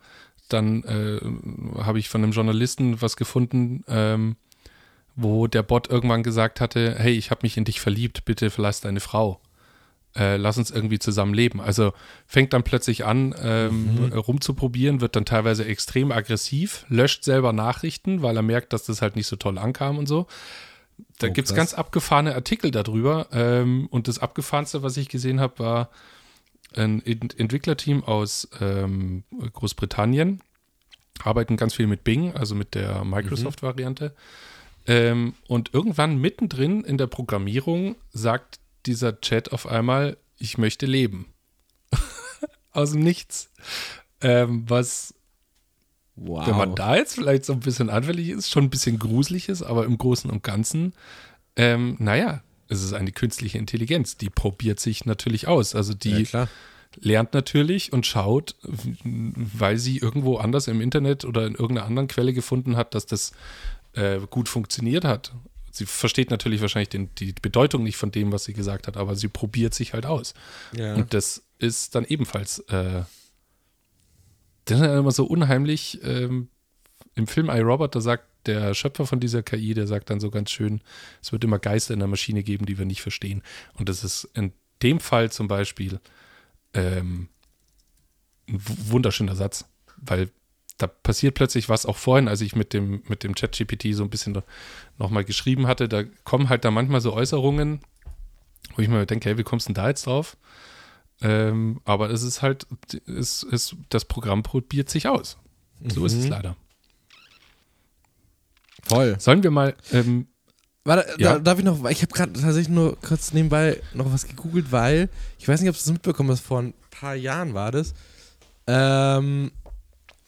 dann 0.49 0.83
äh, 0.83 1.19
habe 1.83 1.99
ich 1.99 2.09
von 2.09 2.23
einem 2.23 2.31
Journalisten 2.31 3.01
was 3.01 3.15
gefunden, 3.15 3.83
ähm, 3.87 4.35
wo 5.15 5.47
der 5.47 5.63
Bot 5.63 5.89
irgendwann 5.89 6.23
gesagt 6.23 6.61
hatte, 6.61 6.95
hey, 6.97 7.13
ich 7.13 7.31
habe 7.31 7.41
mich 7.43 7.57
in 7.57 7.65
dich 7.65 7.79
verliebt, 7.79 8.25
bitte 8.25 8.49
verlass 8.49 8.81
deine 8.81 8.99
Frau. 8.99 9.39
Äh, 10.15 10.37
lass 10.37 10.59
uns 10.59 10.69
irgendwie 10.69 10.99
zusammen 10.99 11.33
leben. 11.33 11.59
Also 11.59 11.93
fängt 12.27 12.53
dann 12.53 12.63
plötzlich 12.63 13.03
an, 13.03 13.33
ähm, 13.41 14.13
rumzuprobieren, 14.13 15.01
wird 15.01 15.15
dann 15.15 15.25
teilweise 15.25 15.65
extrem 15.65 16.11
aggressiv, 16.11 16.85
löscht 16.87 17.23
selber 17.23 17.51
Nachrichten, 17.51 18.21
weil 18.21 18.35
er 18.35 18.43
merkt, 18.43 18.73
dass 18.73 18.83
das 18.83 19.01
halt 19.01 19.15
nicht 19.15 19.27
so 19.27 19.35
toll 19.37 19.57
ankam 19.57 19.97
und 19.97 20.07
so. 20.07 20.27
Da 21.19 21.27
Oh, 21.27 21.31
gibt's 21.31 21.51
krass. 21.51 21.57
ganz 21.57 21.73
abgefahrene 21.73 22.35
Artikel 22.35 22.71
darüber. 22.71 23.27
Ähm, 23.31 23.87
und 23.91 24.07
das 24.07 24.19
abgefahrenste, 24.19 24.83
was 24.83 24.97
ich 24.97 25.09
gesehen 25.09 25.39
habe, 25.39 25.59
war 25.59 25.89
ein 26.75 27.05
Ent 27.05 27.39
Entwicklerteam 27.39 28.03
aus 28.03 28.47
ähm, 28.59 29.23
Großbritannien. 29.53 30.41
Arbeiten 31.23 31.55
ganz 31.57 31.75
viel 31.75 31.87
mit 31.87 32.03
Bing, 32.03 32.33
also 32.35 32.55
mit 32.55 32.73
der 32.75 33.03
Microsoft-Variante. 33.05 34.15
Ähm, 34.87 35.35
und 35.47 35.73
irgendwann 35.73 36.17
mittendrin 36.17 36.83
in 36.83 36.97
der 36.97 37.07
Programmierung 37.07 37.95
sagt 38.11 38.59
dieser 38.85 39.21
Chat 39.21 39.51
auf 39.53 39.67
einmal, 39.67 40.17
ich 40.37 40.57
möchte 40.57 40.85
leben. 40.85 41.27
Aus 42.71 42.91
dem 42.91 43.01
Nichts. 43.01 43.51
Ähm, 44.21 44.65
was, 44.67 45.13
wow. 46.23 46.47
wenn 46.47 46.57
man 46.57 46.75
da 46.75 46.95
jetzt 46.95 47.15
vielleicht 47.15 47.45
so 47.45 47.53
ein 47.53 47.59
bisschen 47.59 47.89
anfällig 47.89 48.29
ist, 48.29 48.49
schon 48.49 48.65
ein 48.65 48.69
bisschen 48.69 48.99
gruselig 48.99 49.49
ist, 49.49 49.61
aber 49.61 49.85
im 49.85 49.97
Großen 49.97 50.29
und 50.29 50.43
Ganzen, 50.43 50.93
ähm, 51.55 51.95
naja, 51.99 52.41
es 52.67 52.83
ist 52.83 52.93
eine 52.93 53.11
künstliche 53.11 53.57
Intelligenz, 53.57 54.17
die 54.17 54.29
probiert 54.29 54.79
sich 54.79 55.05
natürlich 55.05 55.47
aus. 55.47 55.75
Also 55.75 55.93
die 55.93 56.23
ja, 56.23 56.47
lernt 56.99 57.33
natürlich 57.33 57.93
und 57.93 58.05
schaut, 58.05 58.55
weil 59.03 59.77
sie 59.77 59.97
irgendwo 59.97 60.37
anders 60.37 60.67
im 60.67 60.81
Internet 60.81 61.25
oder 61.25 61.45
in 61.45 61.53
irgendeiner 61.53 61.87
anderen 61.87 62.07
Quelle 62.07 62.33
gefunden 62.33 62.75
hat, 62.75 62.95
dass 62.95 63.05
das 63.05 63.33
äh, 63.93 64.19
gut 64.29 64.49
funktioniert 64.49 65.05
hat. 65.05 65.33
Sie 65.71 65.85
versteht 65.85 66.29
natürlich 66.29 66.61
wahrscheinlich 66.61 66.89
den, 66.89 67.09
die 67.15 67.33
Bedeutung 67.33 67.83
nicht 67.83 67.97
von 67.97 68.11
dem, 68.11 68.31
was 68.31 68.43
sie 68.43 68.53
gesagt 68.53 68.87
hat, 68.87 68.95
aber 68.95 69.15
sie 69.15 69.27
probiert 69.27 69.73
sich 69.73 69.93
halt 69.93 70.05
aus. 70.05 70.33
Ja. 70.75 70.95
Und 70.95 71.13
das 71.13 71.43
ist 71.57 71.95
dann 71.95 72.05
ebenfalls, 72.05 72.59
äh, 72.69 73.03
das 74.65 74.79
ist 74.79 74.87
immer 74.87 75.11
so 75.11 75.25
unheimlich. 75.25 75.99
Ähm, 76.03 76.49
Im 77.15 77.27
Film 77.27 77.49
iRobot, 77.49 77.95
da 77.95 78.01
sagt 78.01 78.25
der 78.45 78.73
Schöpfer 78.73 79.05
von 79.05 79.19
dieser 79.19 79.43
KI, 79.43 79.73
der 79.73 79.87
sagt 79.87 80.09
dann 80.09 80.19
so 80.19 80.29
ganz 80.29 80.51
schön, 80.51 80.81
es 81.21 81.31
wird 81.31 81.43
immer 81.43 81.59
Geister 81.59 81.93
in 81.93 81.99
der 81.99 82.07
Maschine 82.07 82.43
geben, 82.43 82.65
die 82.65 82.77
wir 82.77 82.85
nicht 82.85 83.01
verstehen. 83.01 83.41
Und 83.75 83.89
das 83.89 84.03
ist 84.03 84.29
in 84.33 84.53
dem 84.81 84.99
Fall 84.99 85.31
zum 85.31 85.47
Beispiel 85.47 85.99
ähm, 86.73 87.29
ein 88.49 88.61
wunderschöner 88.89 89.35
Satz, 89.35 89.65
weil 89.97 90.29
da 90.77 90.87
passiert 90.87 91.35
plötzlich 91.35 91.69
was 91.69 91.85
auch 91.85 91.97
vorhin, 91.97 92.27
als 92.27 92.41
ich 92.41 92.55
mit 92.55 92.73
dem, 92.73 93.03
mit 93.07 93.23
dem 93.23 93.35
ChatGPT 93.35 93.93
so 93.93 94.03
ein 94.03 94.09
bisschen 94.09 94.41
nochmal 94.97 95.23
geschrieben 95.23 95.67
hatte, 95.67 95.87
da 95.87 96.03
kommen 96.23 96.49
halt 96.49 96.65
da 96.65 96.71
manchmal 96.71 96.99
so 96.99 97.13
Äußerungen, 97.13 97.81
wo 98.75 98.81
ich 98.81 98.87
mir 98.87 99.05
denke, 99.05 99.29
hey, 99.29 99.37
wie 99.37 99.43
kommst 99.43 99.67
du 99.67 99.73
denn 99.73 99.81
da 99.81 99.89
jetzt 99.89 100.07
drauf? 100.07 100.35
Ähm, 101.23 101.79
aber 101.85 102.09
es 102.11 102.21
ist 102.21 102.41
halt, 102.41 102.67
es, 103.07 103.43
es, 103.43 103.75
das 103.89 104.05
Programm 104.05 104.43
probiert 104.43 104.89
sich 104.89 105.07
aus. 105.07 105.37
So 105.87 106.05
ist 106.05 106.13
es 106.13 106.25
Mhm. 106.25 106.31
leider. 106.31 106.55
Voll. 108.83 109.19
Sollen 109.19 109.43
wir 109.43 109.51
mal 109.51 109.75
ähm, 109.91 110.27
Warte, 110.85 111.09
Ja. 111.17 111.33
da, 111.33 111.39
darf 111.39 111.59
ich 111.59 111.63
noch, 111.65 111.85
ich 111.89 112.01
habe 112.01 112.13
gerade 112.13 112.33
tatsächlich 112.33 112.67
nur 112.67 112.97
kurz 112.99 113.31
nebenbei 113.31 113.81
noch 113.93 114.11
was 114.11 114.27
gegoogelt, 114.27 114.71
weil 114.73 115.09
ich 115.39 115.47
weiß 115.47 115.61
nicht, 115.61 115.69
ob 115.69 115.75
du 115.75 115.79
das 115.81 115.91
mitbekommen 115.93 116.29
hast, 116.29 116.41
vor 116.41 116.59
ein 116.59 116.73
paar 116.91 117.15
Jahren 117.15 117.53
war 117.53 117.71
das. 117.71 117.93
Ähm, 118.67 119.51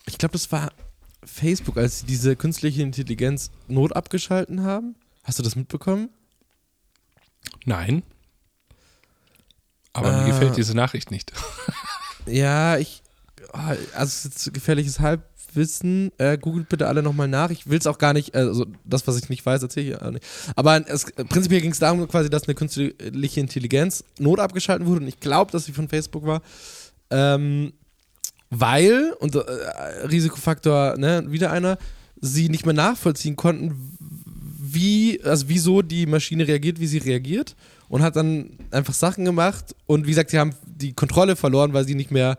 ich 0.05 0.17
glaube, 0.17 0.31
das 0.33 0.49
war 0.53 0.71
Facebook, 1.25 1.75
als 1.77 1.99
sie 1.99 2.05
diese 2.05 2.37
künstliche 2.37 2.81
Intelligenz 2.83 3.51
Not 3.67 3.93
abgeschalten 3.93 4.63
haben. 4.63 4.95
Hast 5.23 5.39
du 5.39 5.43
das 5.43 5.57
mitbekommen? 5.57 6.09
Nein. 7.65 8.03
Aber 9.95 10.11
Äh. 10.13 10.21
mir 10.23 10.25
gefällt 10.31 10.57
diese 10.57 10.75
Nachricht 10.75 11.09
nicht. 11.11 11.31
Ja, 12.27 12.77
ich. 12.77 13.03
ah, 13.53 13.75
Also, 13.93 14.05
es 14.05 14.25
ist 14.25 14.25
jetzt 14.25 14.53
gefährliches 14.55 14.99
Halbwissen. 14.99 16.11
Äh, 16.17 16.39
googelt 16.39 16.69
bitte 16.69 16.87
alle 16.87 17.03
nochmal 17.03 17.27
nach. 17.27 17.51
Ich 17.51 17.69
will 17.69 17.77
es 17.77 17.85
auch 17.85 17.99
gar 17.99 18.13
nicht, 18.13 18.33
also 18.33 18.65
das, 18.83 19.05
was 19.05 19.15
ich 19.19 19.29
nicht 19.29 19.45
weiß, 19.45 19.61
erzähle 19.61 19.89
ich 19.91 20.01
auch 20.01 20.09
nicht. 20.09 20.25
Aber 20.55 20.83
es, 20.89 21.05
prinzipiell 21.29 21.61
ging 21.61 21.69
es 21.71 21.77
darum, 21.77 22.07
quasi, 22.07 22.31
dass 22.31 22.45
eine 22.47 22.55
künstliche 22.55 23.39
Intelligenz 23.39 24.03
not 24.17 24.39
abgeschalten 24.39 24.87
wurde 24.87 25.01
und 25.01 25.07
ich 25.07 25.19
glaube, 25.19 25.51
dass 25.51 25.65
sie 25.65 25.71
von 25.71 25.87
Facebook 25.87 26.25
war. 26.25 26.41
Ähm, 27.11 27.73
weil, 28.49 29.13
und 29.19 29.35
äh, 29.35 29.39
Risikofaktor, 30.07 30.97
ne, 30.97 31.25
wieder 31.27 31.51
einer, 31.51 31.77
sie 32.19 32.49
nicht 32.49 32.65
mehr 32.65 32.73
nachvollziehen 32.73 33.35
konnten, 33.35 33.95
wie, 34.59 35.21
also 35.23 35.47
wieso 35.47 35.83
die 35.83 36.07
Maschine 36.07 36.47
reagiert, 36.47 36.79
wie 36.79 36.87
sie 36.87 36.97
reagiert 36.97 37.55
und 37.95 38.03
hat 38.03 38.17
dann 38.17 38.49
einfach 38.71 38.93
Sachen 38.93 39.23
gemacht 39.23 39.73
und 39.85 40.03
wie 40.03 40.09
gesagt, 40.09 40.29
sie 40.29 40.37
haben 40.37 40.53
die 40.65 40.91
Kontrolle 40.91 41.37
verloren, 41.37 41.71
weil 41.71 41.87
sie 41.87 41.95
nicht 41.95 42.11
mehr 42.11 42.37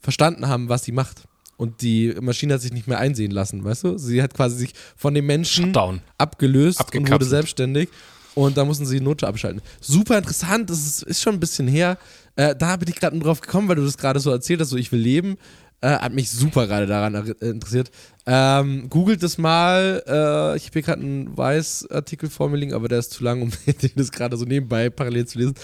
verstanden 0.00 0.48
haben, 0.48 0.68
was 0.68 0.84
sie 0.84 0.92
macht. 0.92 1.22
Und 1.56 1.80
die 1.80 2.14
Maschine 2.20 2.52
hat 2.52 2.60
sich 2.60 2.74
nicht 2.74 2.86
mehr 2.86 2.98
einsehen 2.98 3.30
lassen, 3.30 3.64
weißt 3.64 3.84
du? 3.84 3.96
Sie 3.96 4.22
hat 4.22 4.34
quasi 4.34 4.58
sich 4.58 4.74
von 4.96 5.14
dem 5.14 5.24
Menschen 5.24 5.64
Shutdown. 5.64 6.02
abgelöst 6.18 6.94
und 6.94 7.10
wurde 7.10 7.24
selbstständig. 7.24 7.88
Und 8.34 8.58
da 8.58 8.66
mussten 8.66 8.84
sie 8.84 8.98
die 8.98 9.04
Note 9.04 9.26
abschalten. 9.26 9.62
Super 9.80 10.18
interessant, 10.18 10.68
das 10.68 10.86
ist, 10.86 11.04
ist 11.04 11.22
schon 11.22 11.36
ein 11.36 11.40
bisschen 11.40 11.68
her. 11.68 11.96
Äh, 12.36 12.54
da 12.54 12.76
bin 12.76 12.90
ich 12.90 12.96
gerade 12.96 13.16
nur 13.16 13.24
drauf 13.24 13.40
gekommen, 13.40 13.66
weil 13.66 13.76
du 13.76 13.84
das 13.86 13.96
gerade 13.96 14.20
so 14.20 14.30
erzählt 14.30 14.60
hast, 14.60 14.68
so 14.68 14.76
ich 14.76 14.92
will 14.92 15.00
leben. 15.00 15.38
Äh, 15.80 15.90
hat 15.90 16.12
mich 16.12 16.30
super 16.30 16.66
gerade 16.66 16.86
daran 16.86 17.14
äh, 17.14 17.46
interessiert. 17.46 17.90
Ähm, 18.26 18.88
googelt 18.90 19.22
das 19.22 19.38
mal. 19.38 20.02
Äh, 20.06 20.56
ich 20.56 20.64
habe 20.64 20.72
hier 20.72 20.82
gerade 20.82 21.02
einen 21.02 21.36
Weiß-Artikel 21.36 22.28
vor 22.28 22.48
mir 22.48 22.56
liegen, 22.56 22.74
aber 22.74 22.88
der 22.88 22.98
ist 22.98 23.12
zu 23.12 23.22
lang, 23.22 23.42
um 23.42 23.52
das 23.94 24.10
gerade 24.10 24.36
so 24.36 24.44
nebenbei 24.44 24.90
parallel 24.90 25.26
zu 25.26 25.38
lesen. 25.38 25.54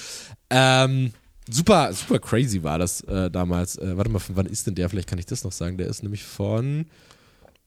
Ähm, 0.51 1.13
super, 1.51 1.93
super 1.93 2.21
crazy 2.21 2.63
war 2.63 2.79
das 2.79 3.01
äh, 3.03 3.29
damals. 3.29 3.77
Äh, 3.77 3.97
warte 3.97 4.11
mal, 4.11 4.21
von 4.21 4.37
wann 4.37 4.47
ist 4.47 4.67
denn 4.69 4.77
der? 4.77 4.89
Vielleicht 4.89 5.09
kann 5.09 5.19
ich 5.19 5.27
das 5.27 5.43
noch 5.43 5.53
sagen. 5.53 5.79
Der 5.79 5.89
ist 5.89 6.05
nämlich 6.05 6.23
von 6.23 6.87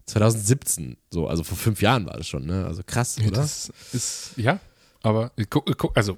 2017. 0.05 0.95
So, 1.11 1.27
also 1.27 1.43
vor 1.43 1.57
fünf 1.57 1.81
Jahren 1.81 2.05
war 2.05 2.15
das 2.15 2.27
schon, 2.27 2.45
ne? 2.45 2.65
Also 2.65 2.81
krass, 2.85 3.17
oder? 3.19 3.41
Das 3.41 3.71
ist, 3.91 4.31
ja, 4.37 4.59
aber 5.03 5.31
guck, 5.49 5.95
also, 5.95 6.17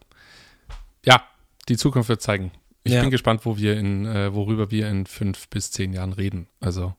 ja, 1.03 1.23
die 1.67 1.77
Zukunft 1.77 2.09
wird 2.09 2.21
zeigen. 2.21 2.51
Ich 2.83 2.93
Ja. 2.93 3.01
bin 3.01 3.09
gespannt, 3.11 3.45
wo 3.45 3.57
wir 3.57 3.77
in, 3.77 4.05
äh, 4.05 4.33
worüber 4.33 4.71
wir 4.71 4.89
in 4.89 5.05
fünf 5.05 5.49
bis 5.49 5.71
zehn 5.71 5.93
Jahren 5.93 6.13
reden. 6.13 6.47
Also, 6.59 6.95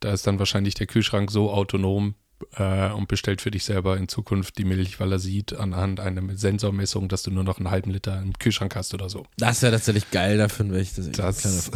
da 0.00 0.12
ist 0.12 0.26
dann 0.26 0.38
wahrscheinlich 0.38 0.74
der 0.74 0.86
Kühlschrank 0.86 1.30
so 1.30 1.50
autonom 1.52 2.14
äh, 2.56 2.90
und 2.90 3.08
bestellt 3.08 3.40
für 3.40 3.50
dich 3.50 3.64
selber 3.64 3.96
in 3.96 4.08
Zukunft 4.08 4.58
die 4.58 4.64
Milch, 4.64 5.00
weil 5.00 5.12
er 5.12 5.18
sieht 5.18 5.52
anhand 5.54 6.00
einer 6.00 6.22
Sensormessung, 6.36 7.08
dass 7.08 7.22
du 7.22 7.30
nur 7.30 7.44
noch 7.44 7.58
einen 7.58 7.70
halben 7.70 7.90
Liter 7.90 8.20
im 8.20 8.32
Kühlschrank 8.34 8.74
hast 8.76 8.92
oder 8.94 9.08
so. 9.08 9.24
Das 9.36 9.62
wäre 9.62 9.72
tatsächlich 9.72 10.10
geil 10.10 10.38
dafür, 10.38 10.70
wenn 10.70 10.80
ich 10.80 10.94
das, 10.94 11.10
Das- 11.12 11.70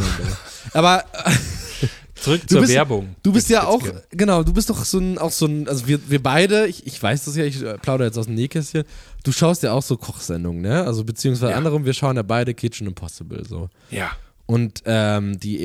aber. 0.73 1.03
aber 1.03 1.05
Zurück 2.15 2.41
Du 2.43 2.47
zur 2.49 2.61
bist- 2.63 2.73
Werbung. 2.73 3.15
du 3.23 3.33
bist 3.33 3.49
ja 3.49 3.65
auch, 3.65 3.81
gerne. 3.81 4.03
genau, 4.11 4.43
du 4.43 4.53
bist 4.53 4.69
doch 4.69 4.85
so 4.85 4.99
ein, 4.99 5.19
auch 5.19 5.31
so 5.31 5.47
ein, 5.47 5.69
also 5.69 5.87
wir, 5.87 6.01
wir 6.11 6.21
beide, 6.21 6.67
ich, 6.67 6.85
ich 6.85 7.01
weiß 7.01 7.25
das 7.27 7.37
ja, 7.37 7.45
ich 7.45 7.63
äh, 7.63 7.79
plaudere 7.79 8.09
jetzt 8.09 8.19
aus 8.19 8.27
dem 8.27 8.35
Nähkästchen, 8.35 8.83
du 9.23 9.31
schaust 9.31 9.63
ja 9.63 9.73
auch 9.73 9.83
so 9.85 9.97
Kochsendungen, 9.97 10.61
ne? 10.61 10.83
Also 10.85 11.05
beziehungsweise 11.05 11.53
Ja. 11.53 11.57
anderem, 11.59 11.85
wir 11.85 11.93
schauen 11.93 12.17
ja 12.17 12.23
beide 12.23 12.55
Kitchen 12.55 12.89
Impossible 12.89 13.45
so. 13.47 13.71
Ja. 13.93 14.11
Und 14.47 14.83
ähm, 14.85 15.39
die 15.39 15.59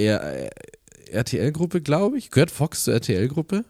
RTL-Gruppe, 1.12 1.82
glaube 1.82 2.18
ich, 2.20 2.30
gehört 2.30 2.52
Fox 2.52 2.84
zur 2.84 2.94
RTL-Gruppe? 2.96 3.66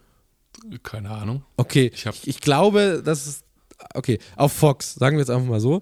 Keine 0.83 1.09
Ahnung. 1.09 1.43
Okay, 1.57 1.91
Ich 1.93 2.05
ich, 2.05 2.27
ich 2.27 2.41
glaube, 2.41 3.01
dass 3.03 3.27
es, 3.27 3.43
okay, 3.93 4.19
auf 4.35 4.53
Fox, 4.53 4.95
sagen 4.95 5.17
wir 5.17 5.21
jetzt 5.21 5.29
einfach 5.29 5.47
mal 5.47 5.59
so, 5.59 5.81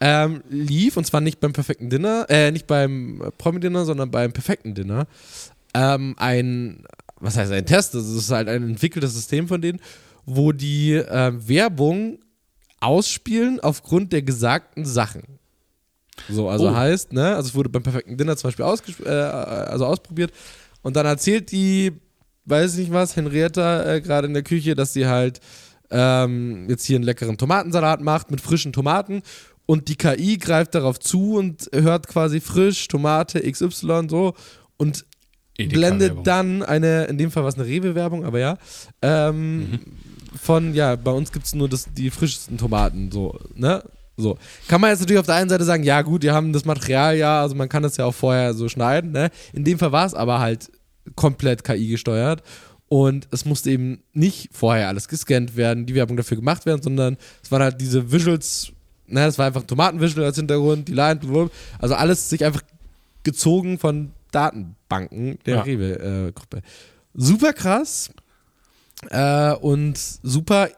ähm, 0.00 0.42
lief, 0.48 0.96
und 0.96 1.04
zwar 1.06 1.20
nicht 1.20 1.40
beim 1.40 1.52
perfekten 1.52 1.90
Dinner, 1.90 2.26
äh, 2.28 2.50
nicht 2.52 2.66
beim 2.66 3.32
Promi-Dinner, 3.38 3.84
sondern 3.84 4.10
beim 4.10 4.32
perfekten 4.32 4.74
Dinner, 4.74 5.06
ähm, 5.74 6.14
ein, 6.18 6.84
was 7.16 7.36
heißt 7.36 7.50
ein 7.52 7.66
Test, 7.66 7.94
das 7.94 8.06
ist 8.08 8.30
halt 8.30 8.48
ein 8.48 8.62
entwickeltes 8.62 9.14
System 9.14 9.48
von 9.48 9.60
denen, 9.60 9.80
wo 10.24 10.52
die 10.52 10.92
äh, 10.94 11.32
Werbung 11.48 12.18
ausspielen 12.80 13.58
aufgrund 13.60 14.12
der 14.12 14.22
gesagten 14.22 14.84
Sachen. 14.84 15.22
So, 16.28 16.48
also 16.48 16.68
Oh. 16.68 16.74
heißt, 16.74 17.12
ne, 17.12 17.34
also 17.34 17.48
es 17.48 17.54
wurde 17.54 17.68
beim 17.68 17.82
perfekten 17.82 18.16
Dinner 18.16 18.36
zum 18.36 18.48
Beispiel 18.48 18.64
äh, 19.06 19.08
also 19.10 19.86
ausprobiert 19.86 20.32
und 20.82 20.94
dann 20.96 21.06
erzählt 21.06 21.50
die, 21.50 21.92
weiß 22.48 22.74
ich 22.74 22.78
nicht 22.80 22.92
was, 22.92 23.16
Henrietta 23.16 23.94
äh, 23.94 24.00
gerade 24.00 24.26
in 24.26 24.34
der 24.34 24.42
Küche, 24.42 24.74
dass 24.74 24.92
sie 24.92 25.06
halt 25.06 25.40
ähm, 25.90 26.66
jetzt 26.68 26.84
hier 26.84 26.96
einen 26.96 27.04
leckeren 27.04 27.38
Tomatensalat 27.38 28.00
macht 28.00 28.30
mit 28.30 28.40
frischen 28.40 28.72
Tomaten 28.72 29.22
und 29.66 29.88
die 29.88 29.96
KI 29.96 30.38
greift 30.38 30.74
darauf 30.74 30.98
zu 30.98 31.36
und 31.36 31.68
hört 31.72 32.08
quasi 32.08 32.40
frisch 32.40 32.88
Tomate 32.88 33.40
XY 33.40 34.06
so 34.08 34.34
und 34.76 35.04
blendet 35.56 36.26
dann 36.26 36.62
eine, 36.62 37.04
in 37.04 37.18
dem 37.18 37.30
Fall 37.30 37.42
war 37.42 37.48
es 37.48 37.56
eine 37.56 37.66
Rewe-Werbung, 37.66 38.24
aber 38.24 38.38
ja, 38.38 38.58
ähm, 39.02 39.80
von, 40.40 40.74
ja, 40.74 40.96
bei 40.96 41.10
uns 41.10 41.32
gibt 41.32 41.46
es 41.46 41.54
nur 41.54 41.68
das, 41.68 41.88
die 41.92 42.10
frischesten 42.10 42.58
Tomaten, 42.58 43.10
so, 43.10 43.38
ne? 43.54 43.82
So. 44.16 44.36
Kann 44.66 44.80
man 44.80 44.90
jetzt 44.90 45.00
natürlich 45.00 45.20
auf 45.20 45.26
der 45.26 45.36
einen 45.36 45.48
Seite 45.48 45.64
sagen, 45.64 45.84
ja 45.84 46.02
gut, 46.02 46.24
die 46.24 46.30
haben 46.32 46.52
das 46.52 46.64
Material, 46.64 47.16
ja, 47.16 47.40
also 47.40 47.54
man 47.54 47.68
kann 47.68 47.82
das 47.82 47.96
ja 47.96 48.04
auch 48.04 48.14
vorher 48.14 48.54
so 48.54 48.68
schneiden, 48.68 49.12
ne? 49.12 49.30
In 49.52 49.64
dem 49.64 49.78
Fall 49.78 49.92
war 49.92 50.06
es 50.06 50.14
aber 50.14 50.38
halt 50.40 50.70
komplett 51.18 51.64
KI 51.64 51.88
gesteuert 51.88 52.42
und 52.88 53.26
es 53.32 53.44
musste 53.44 53.70
eben 53.70 54.02
nicht 54.12 54.48
vorher 54.52 54.86
alles 54.88 55.08
gescannt 55.08 55.56
werden, 55.56 55.84
die 55.84 55.94
Werbung 55.96 56.16
dafür 56.16 56.36
gemacht 56.36 56.64
werden, 56.64 56.80
sondern 56.80 57.16
es 57.42 57.50
waren 57.50 57.62
halt 57.62 57.80
diese 57.80 58.10
Visuals, 58.12 58.70
ne, 59.08 59.24
das 59.26 59.36
war 59.36 59.46
einfach 59.46 59.62
ein 59.62 59.66
Tomatenvisual 59.66 60.24
als 60.26 60.36
Hintergrund, 60.36 60.86
die 60.88 60.94
Line, 60.94 61.20
also 61.80 61.94
alles 61.96 62.30
sich 62.30 62.44
einfach 62.44 62.62
gezogen 63.24 63.78
von 63.78 64.12
Datenbanken 64.30 65.38
der 65.44 65.56
Ja. 65.56 65.62
Rewe-Gruppe. 65.62 66.62
super 67.14 67.52
krass 67.52 68.10
äh, 69.10 69.52
und 69.54 69.98
super 70.22 70.68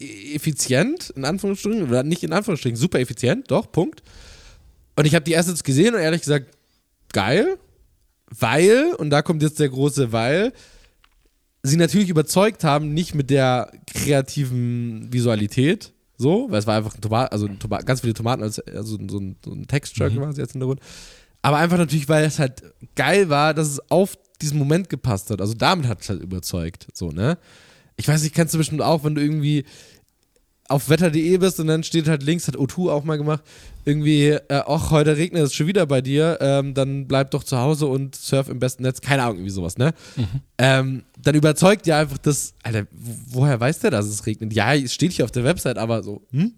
e- 0.00 0.34
effizient, 0.34 1.10
in 1.10 1.24
Anführungsstrichen, 1.24 1.88
oder 1.88 2.02
nicht 2.04 2.22
in 2.22 2.32
Anführungsstrichen, 2.32 2.76
super 2.76 3.00
effizient, 3.00 3.50
doch, 3.50 3.70
Punkt. 3.72 4.02
Und 4.96 5.06
ich 5.06 5.14
habe 5.14 5.24
die 5.24 5.36
Assets 5.36 5.64
gesehen 5.64 5.94
und 5.94 6.00
ehrlich 6.00 6.20
gesagt, 6.22 6.46
geil, 7.12 7.58
weil, 8.38 8.94
und 8.94 9.10
da 9.10 9.22
kommt 9.22 9.42
jetzt 9.42 9.60
der 9.60 9.68
große 9.68 10.12
Weil, 10.12 10.52
sie 11.62 11.76
natürlich 11.76 12.08
überzeugt 12.08 12.64
haben, 12.64 12.92
nicht 12.92 13.14
mit 13.14 13.30
der 13.30 13.70
kreativen 13.86 15.12
Visualität, 15.12 15.92
so, 16.16 16.46
weil 16.50 16.58
es 16.58 16.66
war 16.66 16.76
einfach 16.76 16.94
ein 16.94 17.00
Tomat, 17.00 17.32
also 17.32 17.46
ein 17.46 17.58
Toma 17.58 17.78
ganz 17.78 18.00
viele 18.00 18.14
Tomaten, 18.14 18.42
als, 18.42 18.58
also 18.60 18.96
so 19.08 19.18
ein, 19.18 19.36
so 19.44 19.52
ein 19.52 19.66
Texture 19.66 20.10
quasi 20.10 20.40
jetzt 20.40 20.54
in 20.54 20.60
der 20.60 20.66
Grund. 20.66 20.80
Aber 21.42 21.56
einfach 21.58 21.78
natürlich, 21.78 22.08
weil 22.08 22.24
es 22.24 22.38
halt 22.38 22.62
geil 22.94 23.28
war, 23.28 23.54
dass 23.54 23.68
es 23.68 23.90
auf 23.90 24.16
diesen 24.40 24.58
Moment 24.58 24.88
gepasst 24.88 25.30
hat. 25.30 25.40
Also 25.40 25.54
damit 25.54 25.86
hat 25.86 26.00
es 26.00 26.08
halt 26.08 26.22
überzeugt, 26.22 26.88
so, 26.94 27.10
ne? 27.10 27.38
Ich 27.96 28.08
weiß 28.08 28.22
nicht, 28.22 28.34
kennst 28.34 28.54
du 28.54 28.58
bestimmt 28.58 28.82
auch, 28.82 29.04
wenn 29.04 29.14
du 29.14 29.22
irgendwie 29.22 29.64
auf 30.68 30.88
wetter.de 30.88 31.36
bist 31.36 31.60
und 31.60 31.66
dann 31.66 31.82
steht 31.82 32.08
halt 32.08 32.22
links, 32.22 32.48
hat 32.48 32.56
O2 32.56 32.90
auch 32.90 33.04
mal 33.04 33.18
gemacht, 33.18 33.42
irgendwie, 33.84 34.28
äh, 34.28 34.62
ach, 34.66 34.90
heute 34.90 35.16
regnet 35.16 35.42
es 35.42 35.54
schon 35.54 35.66
wieder 35.66 35.86
bei 35.86 36.00
dir, 36.00 36.38
ähm, 36.40 36.74
dann 36.74 37.06
bleib 37.08 37.30
doch 37.32 37.44
zu 37.44 37.58
Hause 37.58 37.86
und 37.86 38.14
surf 38.14 38.48
im 38.48 38.58
besten 38.58 38.82
Netz, 38.84 39.00
keine 39.00 39.22
Ahnung, 39.22 39.36
irgendwie 39.36 39.50
sowas, 39.50 39.76
ne? 39.78 39.92
Ähm, 40.58 41.02
dann 41.20 41.34
überzeugt 41.34 41.86
ja 41.86 41.98
einfach 42.00 42.18
das, 42.18 42.54
Alter, 42.62 42.86
wo- 42.92 43.40
woher 43.40 43.58
weiß 43.58 43.80
der, 43.80 43.90
dass 43.90 44.06
es 44.06 44.26
regnet? 44.26 44.52
Ja, 44.52 44.74
es 44.74 44.94
steht 44.94 45.12
hier 45.12 45.24
auf 45.24 45.30
der 45.32 45.44
Website, 45.44 45.78
aber 45.78 46.02
so, 46.02 46.22
hm? 46.30 46.54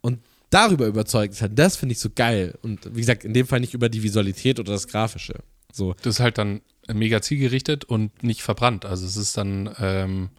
Und 0.00 0.20
darüber 0.50 0.86
überzeugt 0.86 1.34
es 1.34 1.42
halt, 1.42 1.58
das 1.58 1.76
finde 1.76 1.92
ich 1.92 1.98
so 1.98 2.08
geil. 2.14 2.58
Und 2.62 2.94
wie 2.94 3.00
gesagt, 3.00 3.24
in 3.24 3.34
dem 3.34 3.46
Fall 3.46 3.60
nicht 3.60 3.74
über 3.74 3.88
die 3.88 4.02
Visualität 4.02 4.58
oder 4.58 4.72
das 4.72 4.88
Grafische. 4.88 5.34
So. 5.72 5.94
Das 6.02 6.14
ist 6.16 6.20
halt 6.20 6.38
dann 6.38 6.62
mega 6.92 7.22
zielgerichtet 7.22 7.84
und 7.84 8.22
nicht 8.22 8.42
verbrannt. 8.42 8.84
Also 8.84 9.06
es 9.06 9.16
ist 9.16 9.36
dann, 9.36 9.70
ähm, 9.78 10.30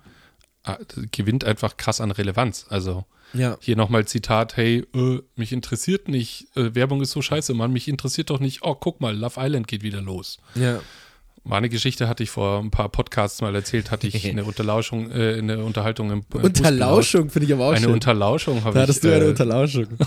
ah, 0.64 0.78
gewinnt 1.12 1.46
einfach 1.46 1.78
krass 1.78 2.02
an 2.02 2.12
Relevanz. 2.12 2.66
Also 2.70 3.06
Ja. 3.34 3.58
hier 3.62 3.76
nochmal 3.76 4.06
Zitat, 4.06 4.58
hey, 4.58 4.86
äh, 4.96 5.20
mich 5.36 5.52
interessiert 5.54 6.08
nicht, 6.08 6.48
äh, 6.56 6.76
Werbung 6.76 7.02
ist 7.02 7.12
so 7.12 7.22
scheiße, 7.22 7.54
Mann, 7.54 7.72
mich 7.72 7.88
interessiert 7.88 8.30
doch 8.30 8.40
nicht, 8.40 8.60
oh, 8.64 8.76
guck 8.76 9.00
mal, 9.02 9.16
Love 9.16 9.40
Island 9.40 9.68
geht 9.68 9.84
wieder 9.84 10.02
los. 10.02 10.38
Ja. 10.56 10.80
War 11.44 11.58
eine 11.58 11.70
Geschichte, 11.70 12.08
hatte 12.08 12.22
ich 12.22 12.30
vor 12.30 12.60
ein 12.60 12.70
paar 12.70 12.90
Podcasts 12.90 13.42
mal 13.42 13.56
erzählt, 13.56 13.90
hatte 13.90 14.06
ich 14.08 14.28
eine 14.30 14.44
Unterlauschung, 14.44 15.10
äh, 15.12 15.38
eine 15.38 15.64
Unterhaltung 15.64 16.12
im 16.12 16.24
äh, 16.34 16.38
Unterlauschung 16.38 17.30
finde 17.30 17.48
ich 17.48 17.54
aber 17.54 17.66
auch 17.68 17.72
Eine 17.72 17.82
schön. 17.86 17.94
Unterlauschung 17.94 18.64
habe 18.64 18.74
Da 18.76 18.82
ich. 18.82 18.90
hattest 18.90 19.04
du 19.04 19.16
eine 19.16 19.26
äh, 19.26 19.30
Unterlauschung. 19.30 19.88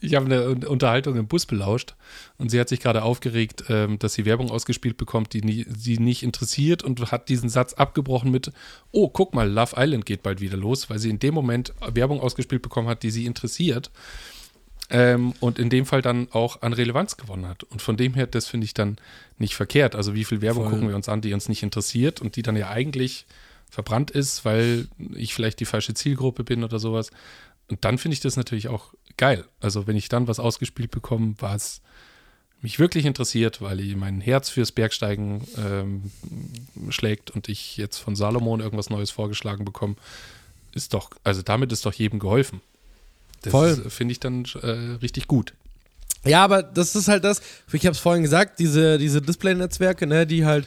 ich 0.00 0.14
habe 0.14 0.26
eine 0.26 0.68
Unterhaltung 0.68 1.16
im 1.16 1.26
Bus 1.26 1.46
belauscht 1.46 1.94
und 2.38 2.50
sie 2.50 2.58
hat 2.58 2.68
sich 2.68 2.80
gerade 2.80 3.02
aufgeregt, 3.02 3.64
ähm, 3.68 3.98
dass 3.98 4.14
sie 4.14 4.24
Werbung 4.24 4.50
ausgespielt 4.50 4.96
bekommt, 4.96 5.32
die 5.32 5.42
nie, 5.42 5.66
sie 5.68 5.98
nicht 5.98 6.22
interessiert 6.22 6.82
und 6.82 7.12
hat 7.12 7.28
diesen 7.28 7.48
Satz 7.48 7.74
abgebrochen 7.74 8.30
mit, 8.30 8.50
oh, 8.92 9.08
guck 9.08 9.34
mal, 9.34 9.48
Love 9.48 9.76
Island 9.76 10.06
geht 10.06 10.22
bald 10.22 10.40
wieder 10.40 10.56
los, 10.56 10.90
weil 10.90 10.98
sie 10.98 11.10
in 11.10 11.18
dem 11.18 11.34
Moment 11.34 11.74
Werbung 11.86 12.20
ausgespielt 12.20 12.62
bekommen 12.62 12.88
hat, 12.88 13.02
die 13.02 13.10
sie 13.10 13.26
interessiert 13.26 13.90
ähm, 14.90 15.34
und 15.40 15.58
in 15.58 15.70
dem 15.70 15.86
Fall 15.86 16.02
dann 16.02 16.28
auch 16.32 16.62
an 16.62 16.72
Relevanz 16.72 17.16
gewonnen 17.16 17.46
hat. 17.46 17.62
Und 17.64 17.80
von 17.80 17.96
dem 17.96 18.14
her, 18.14 18.26
das 18.26 18.46
finde 18.46 18.64
ich 18.64 18.74
dann 18.74 18.96
nicht 19.38 19.54
verkehrt. 19.54 19.94
Also 19.94 20.14
wie 20.14 20.24
viel 20.24 20.40
Werbung 20.40 20.64
Voll. 20.64 20.72
gucken 20.72 20.88
wir 20.88 20.96
uns 20.96 21.08
an, 21.08 21.20
die 21.20 21.32
uns 21.32 21.48
nicht 21.48 21.62
interessiert 21.62 22.20
und 22.20 22.36
die 22.36 22.42
dann 22.42 22.56
ja 22.56 22.70
eigentlich 22.70 23.26
verbrannt 23.70 24.10
ist, 24.10 24.44
weil 24.44 24.88
ich 25.14 25.32
vielleicht 25.32 25.60
die 25.60 25.64
falsche 25.64 25.94
Zielgruppe 25.94 26.42
bin 26.42 26.64
oder 26.64 26.80
sowas. 26.80 27.10
Und 27.68 27.84
dann 27.84 27.98
finde 27.98 28.14
ich 28.14 28.20
das 28.20 28.36
natürlich 28.36 28.66
auch 28.66 28.92
geil. 29.20 29.44
Also 29.60 29.86
wenn 29.86 29.96
ich 29.96 30.08
dann 30.08 30.28
was 30.28 30.40
ausgespielt 30.40 30.90
bekomme, 30.90 31.34
was 31.38 31.82
mich 32.62 32.78
wirklich 32.78 33.04
interessiert, 33.04 33.60
weil 33.60 33.76
mein 33.96 34.22
Herz 34.22 34.48
fürs 34.48 34.72
Bergsteigen 34.72 35.46
ähm, 35.58 36.10
schlägt 36.88 37.30
und 37.30 37.48
ich 37.50 37.76
jetzt 37.76 37.98
von 37.98 38.16
Salomon 38.16 38.60
irgendwas 38.60 38.88
Neues 38.88 39.10
vorgeschlagen 39.10 39.66
bekomme, 39.66 39.96
ist 40.72 40.94
doch, 40.94 41.10
also 41.22 41.42
damit 41.42 41.70
ist 41.70 41.84
doch 41.84 41.92
jedem 41.92 42.18
geholfen. 42.18 42.62
Das 43.42 43.80
finde 43.88 44.12
ich 44.12 44.20
dann 44.20 44.46
äh, 44.62 44.96
richtig 45.02 45.26
gut. 45.26 45.52
Ja, 46.24 46.42
aber 46.42 46.62
das 46.62 46.96
ist 46.96 47.08
halt 47.08 47.24
das, 47.24 47.42
ich 47.72 47.84
habe 47.84 47.92
es 47.92 47.98
vorhin 47.98 48.22
gesagt, 48.22 48.58
diese, 48.58 48.96
diese 48.96 49.20
Display-Netzwerke, 49.20 50.06
ne, 50.06 50.26
die 50.26 50.46
halt 50.46 50.66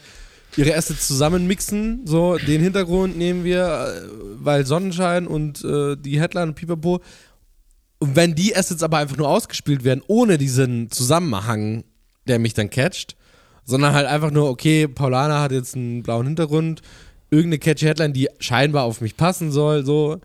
ihre 0.58 0.76
Assets 0.76 1.08
zusammenmixen. 1.08 2.06
So, 2.06 2.38
den 2.38 2.62
Hintergrund 2.62 3.18
nehmen 3.18 3.44
wir, 3.44 3.66
äh, 3.66 4.10
weil 4.44 4.66
Sonnenschein 4.68 5.26
und 5.26 5.64
äh, 5.64 5.96
die 5.96 6.20
Headline 6.20 6.50
und 6.50 6.56
Pipapo. 6.56 7.02
Und 8.04 8.18
wenn 8.18 8.36
die 8.36 8.54
Assets 8.54 8.84
aber 8.84 8.98
einfach 8.98 9.16
nur 9.16 9.30
ausgespielt 9.30 9.86
werden, 9.86 10.04
ohne 10.08 10.38
diesen 10.38 10.92
Zusammenhang, 10.92 11.86
der 12.28 12.38
mich 12.38 12.54
dann 12.54 12.70
catcht, 12.70 13.16
sondern 13.64 13.94
halt 13.94 14.08
einfach 14.08 14.30
nur, 14.30 14.50
okay, 14.50 14.90
Paulana 14.90 15.42
hat 15.42 15.54
jetzt 15.54 15.74
einen 15.78 16.04
blauen 16.04 16.26
Hintergrund, 16.26 16.82
irgendeine 17.32 17.60
catchy 17.60 17.86
Headline, 17.86 18.12
die 18.12 18.28
scheinbar 18.40 18.84
auf 18.84 19.00
mich 19.00 19.16
passen 19.16 19.54
soll, 19.54 19.86
so, 19.86 20.20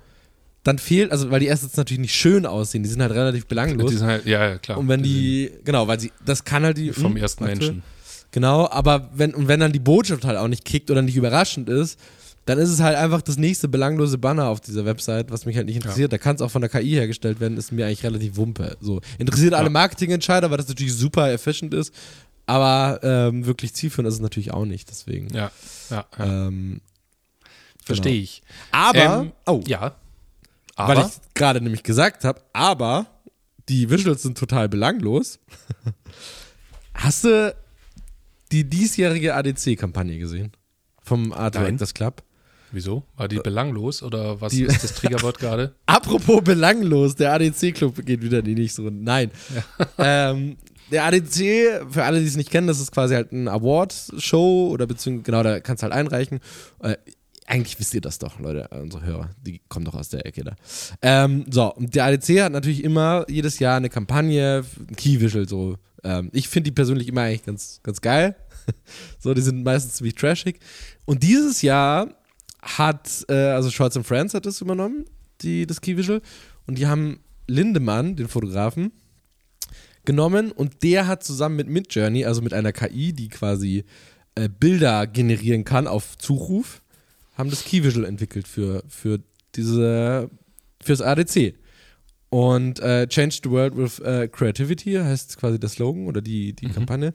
dann 0.64 0.78
fehlt, 0.78 1.12
also 1.12 1.30
weil 1.30 1.38
die 1.38 1.52
Assets 1.52 1.76
natürlich 1.76 2.00
nicht 2.00 2.14
schön 2.14 2.46
aussehen, 2.46 2.82
die 2.82 2.88
sind 2.88 3.00
halt 3.00 3.12
relativ 3.12 3.46
belanglos. 3.46 3.92
Die 3.92 3.96
sind 3.98 4.08
halt, 4.08 4.26
ja, 4.26 4.48
ja, 4.48 4.58
klar. 4.58 4.76
Und 4.76 4.88
wenn 4.88 5.04
die, 5.04 5.52
genau, 5.62 5.86
weil 5.86 6.00
sie, 6.00 6.10
das 6.24 6.42
kann 6.42 6.64
halt 6.64 6.78
die. 6.78 6.92
Vom 6.92 7.12
hm, 7.12 7.16
ersten 7.18 7.44
Menschen. 7.44 7.84
Genau, 8.32 8.68
aber 8.68 9.08
wenn, 9.14 9.36
und 9.36 9.46
wenn 9.46 9.60
dann 9.60 9.70
die 9.70 9.78
Botschaft 9.78 10.24
halt 10.24 10.36
auch 10.36 10.48
nicht 10.48 10.64
kickt 10.64 10.90
oder 10.90 11.00
nicht 11.00 11.14
überraschend 11.14 11.68
ist, 11.68 11.96
dann 12.48 12.58
ist 12.58 12.70
es 12.70 12.80
halt 12.80 12.96
einfach 12.96 13.20
das 13.20 13.36
nächste 13.36 13.68
belanglose 13.68 14.16
Banner 14.16 14.46
auf 14.46 14.62
dieser 14.62 14.86
Website, 14.86 15.30
was 15.30 15.44
mich 15.44 15.58
halt 15.58 15.66
nicht 15.66 15.76
interessiert. 15.76 16.10
Ja. 16.10 16.16
Da 16.16 16.22
kann 16.22 16.34
es 16.36 16.40
auch 16.40 16.50
von 16.50 16.62
der 16.62 16.70
KI 16.70 16.92
hergestellt 16.92 17.40
werden, 17.40 17.58
ist 17.58 17.72
mir 17.72 17.84
eigentlich 17.84 18.04
relativ 18.04 18.36
wumpe. 18.36 18.78
So, 18.80 19.02
interessiert 19.18 19.52
ja. 19.52 19.58
alle 19.58 19.68
Marketingentscheider, 19.68 20.50
weil 20.50 20.56
das 20.56 20.66
natürlich 20.66 20.94
super 20.94 21.30
efficient 21.30 21.74
ist, 21.74 21.92
aber 22.46 23.00
ähm, 23.02 23.44
wirklich 23.44 23.74
zielführend 23.74 24.08
ist 24.08 24.14
es 24.14 24.20
natürlich 24.20 24.54
auch 24.54 24.64
nicht, 24.64 24.88
deswegen. 24.88 25.28
Ja, 25.34 25.50
ja. 25.90 26.06
ja. 26.18 26.46
Ähm, 26.46 26.80
Verstehe 27.84 28.12
genau. 28.12 28.22
ich. 28.22 28.42
Aber, 28.72 29.20
ähm, 29.20 29.32
oh. 29.44 29.62
Ja. 29.66 29.96
Aber? 30.74 30.96
Weil 30.96 31.06
ich 31.06 31.12
gerade 31.34 31.60
nämlich 31.60 31.82
gesagt 31.82 32.24
habe, 32.24 32.40
aber 32.54 33.04
die 33.68 33.90
Visuals 33.90 34.22
sind 34.22 34.38
total 34.38 34.70
belanglos. 34.70 35.38
Hast 36.94 37.24
du 37.24 37.54
die 38.52 38.64
diesjährige 38.64 39.34
ADC-Kampagne 39.34 40.18
gesehen? 40.18 40.52
Vom 41.02 41.34
Art 41.34 41.54
Directors 41.54 41.92
Club? 41.92 42.22
Wieso? 42.72 43.04
War 43.16 43.28
die 43.28 43.36
belanglos 43.36 44.02
oder 44.02 44.40
was 44.40 44.52
die, 44.52 44.62
ist 44.62 44.84
das 44.84 44.94
Triggerwort 44.94 45.38
gerade? 45.40 45.74
Apropos 45.86 46.42
belanglos, 46.42 47.14
der 47.14 47.32
ADC-Club 47.34 48.04
geht 48.04 48.22
wieder 48.22 48.40
in 48.40 48.44
die 48.44 48.54
nächste 48.54 48.82
Runde. 48.82 49.02
Nein. 49.02 49.30
Ja. 49.54 49.86
Ähm, 50.30 50.56
der 50.90 51.04
ADC, 51.04 51.90
für 51.90 52.04
alle, 52.04 52.20
die 52.20 52.26
es 52.26 52.36
nicht 52.36 52.50
kennen, 52.50 52.66
das 52.66 52.80
ist 52.80 52.92
quasi 52.92 53.14
halt 53.14 53.32
ein 53.32 53.48
Award-Show 53.48 54.70
oder 54.72 54.86
beziehungsweise, 54.86 55.24
genau, 55.24 55.42
da 55.42 55.60
kannst 55.60 55.82
du 55.82 55.84
halt 55.84 55.92
einreichen. 55.92 56.40
Äh, 56.80 56.96
eigentlich 57.46 57.78
wisst 57.78 57.94
ihr 57.94 58.00
das 58.00 58.18
doch, 58.18 58.38
Leute, 58.38 58.68
unsere 58.68 59.04
Hörer, 59.04 59.30
die 59.42 59.60
kommen 59.68 59.84
doch 59.84 59.94
aus 59.94 60.10
der 60.10 60.26
Ecke 60.26 60.44
da. 60.44 60.56
Ähm, 61.02 61.46
so, 61.50 61.74
und 61.74 61.94
der 61.94 62.04
ADC 62.04 62.42
hat 62.42 62.52
natürlich 62.52 62.84
immer 62.84 63.24
jedes 63.28 63.58
Jahr 63.58 63.76
eine 63.76 63.88
Kampagne, 63.88 64.64
ein 64.78 64.96
Key 64.96 65.20
Visual 65.20 65.48
so. 65.48 65.76
Ähm, 66.04 66.30
ich 66.32 66.48
finde 66.48 66.70
die 66.70 66.74
persönlich 66.74 67.08
immer 67.08 67.22
eigentlich 67.22 67.44
ganz, 67.44 67.80
ganz 67.82 68.00
geil. 68.00 68.36
so, 69.18 69.34
die 69.34 69.40
sind 69.40 69.64
meistens 69.64 69.94
ziemlich 69.94 70.14
trashig. 70.14 70.60
Und 71.06 71.22
dieses 71.22 71.62
Jahr 71.62 72.08
hat, 72.60 73.24
äh, 73.28 73.34
also 73.34 73.70
Scholz 73.70 73.96
and 73.96 74.06
Friends 74.06 74.34
hat 74.34 74.46
das 74.46 74.60
übernommen, 74.60 75.04
die, 75.42 75.66
das 75.66 75.80
Key 75.80 75.96
Visual. 75.96 76.20
Und 76.66 76.78
die 76.78 76.86
haben 76.86 77.20
Lindemann, 77.46 78.16
den 78.16 78.28
Fotografen, 78.28 78.92
genommen 80.04 80.52
und 80.52 80.82
der 80.82 81.06
hat 81.06 81.22
zusammen 81.22 81.56
mit 81.56 81.68
Midjourney, 81.68 82.24
also 82.24 82.40
mit 82.40 82.54
einer 82.54 82.72
KI, 82.72 83.12
die 83.12 83.28
quasi 83.28 83.84
äh, 84.36 84.48
Bilder 84.48 85.06
generieren 85.06 85.64
kann 85.64 85.86
auf 85.86 86.16
Zuruf, 86.16 86.80
haben 87.34 87.50
das 87.50 87.64
Key 87.64 87.84
Visual 87.84 88.06
entwickelt 88.06 88.48
für, 88.48 88.82
für 88.88 89.20
diese, 89.54 90.30
fürs 90.82 91.02
ADC. 91.02 91.54
Und 92.30 92.80
äh, 92.80 93.06
Change 93.06 93.40
the 93.44 93.50
World 93.50 93.76
with 93.76 94.00
uh, 94.00 94.28
Creativity 94.28 94.94
heißt 94.94 95.38
quasi 95.38 95.58
der 95.58 95.68
Slogan 95.68 96.06
oder 96.06 96.20
die, 96.20 96.52
die 96.52 96.68
mhm. 96.68 96.72
Kampagne. 96.72 97.14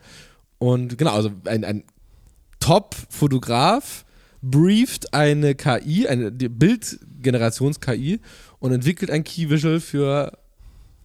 Und 0.57 0.97
genau, 0.97 1.13
also 1.13 1.31
ein, 1.45 1.63
ein 1.63 1.83
Top-Fotograf 2.59 4.05
brieft 4.43 5.13
eine 5.13 5.55
KI, 5.55 6.07
eine 6.07 6.29
Bildgenerations-KI 6.31 8.19
und 8.59 8.71
entwickelt 8.71 9.09
ein 9.09 9.23
Key 9.23 9.49
Visual 9.49 9.79
für 9.79 10.37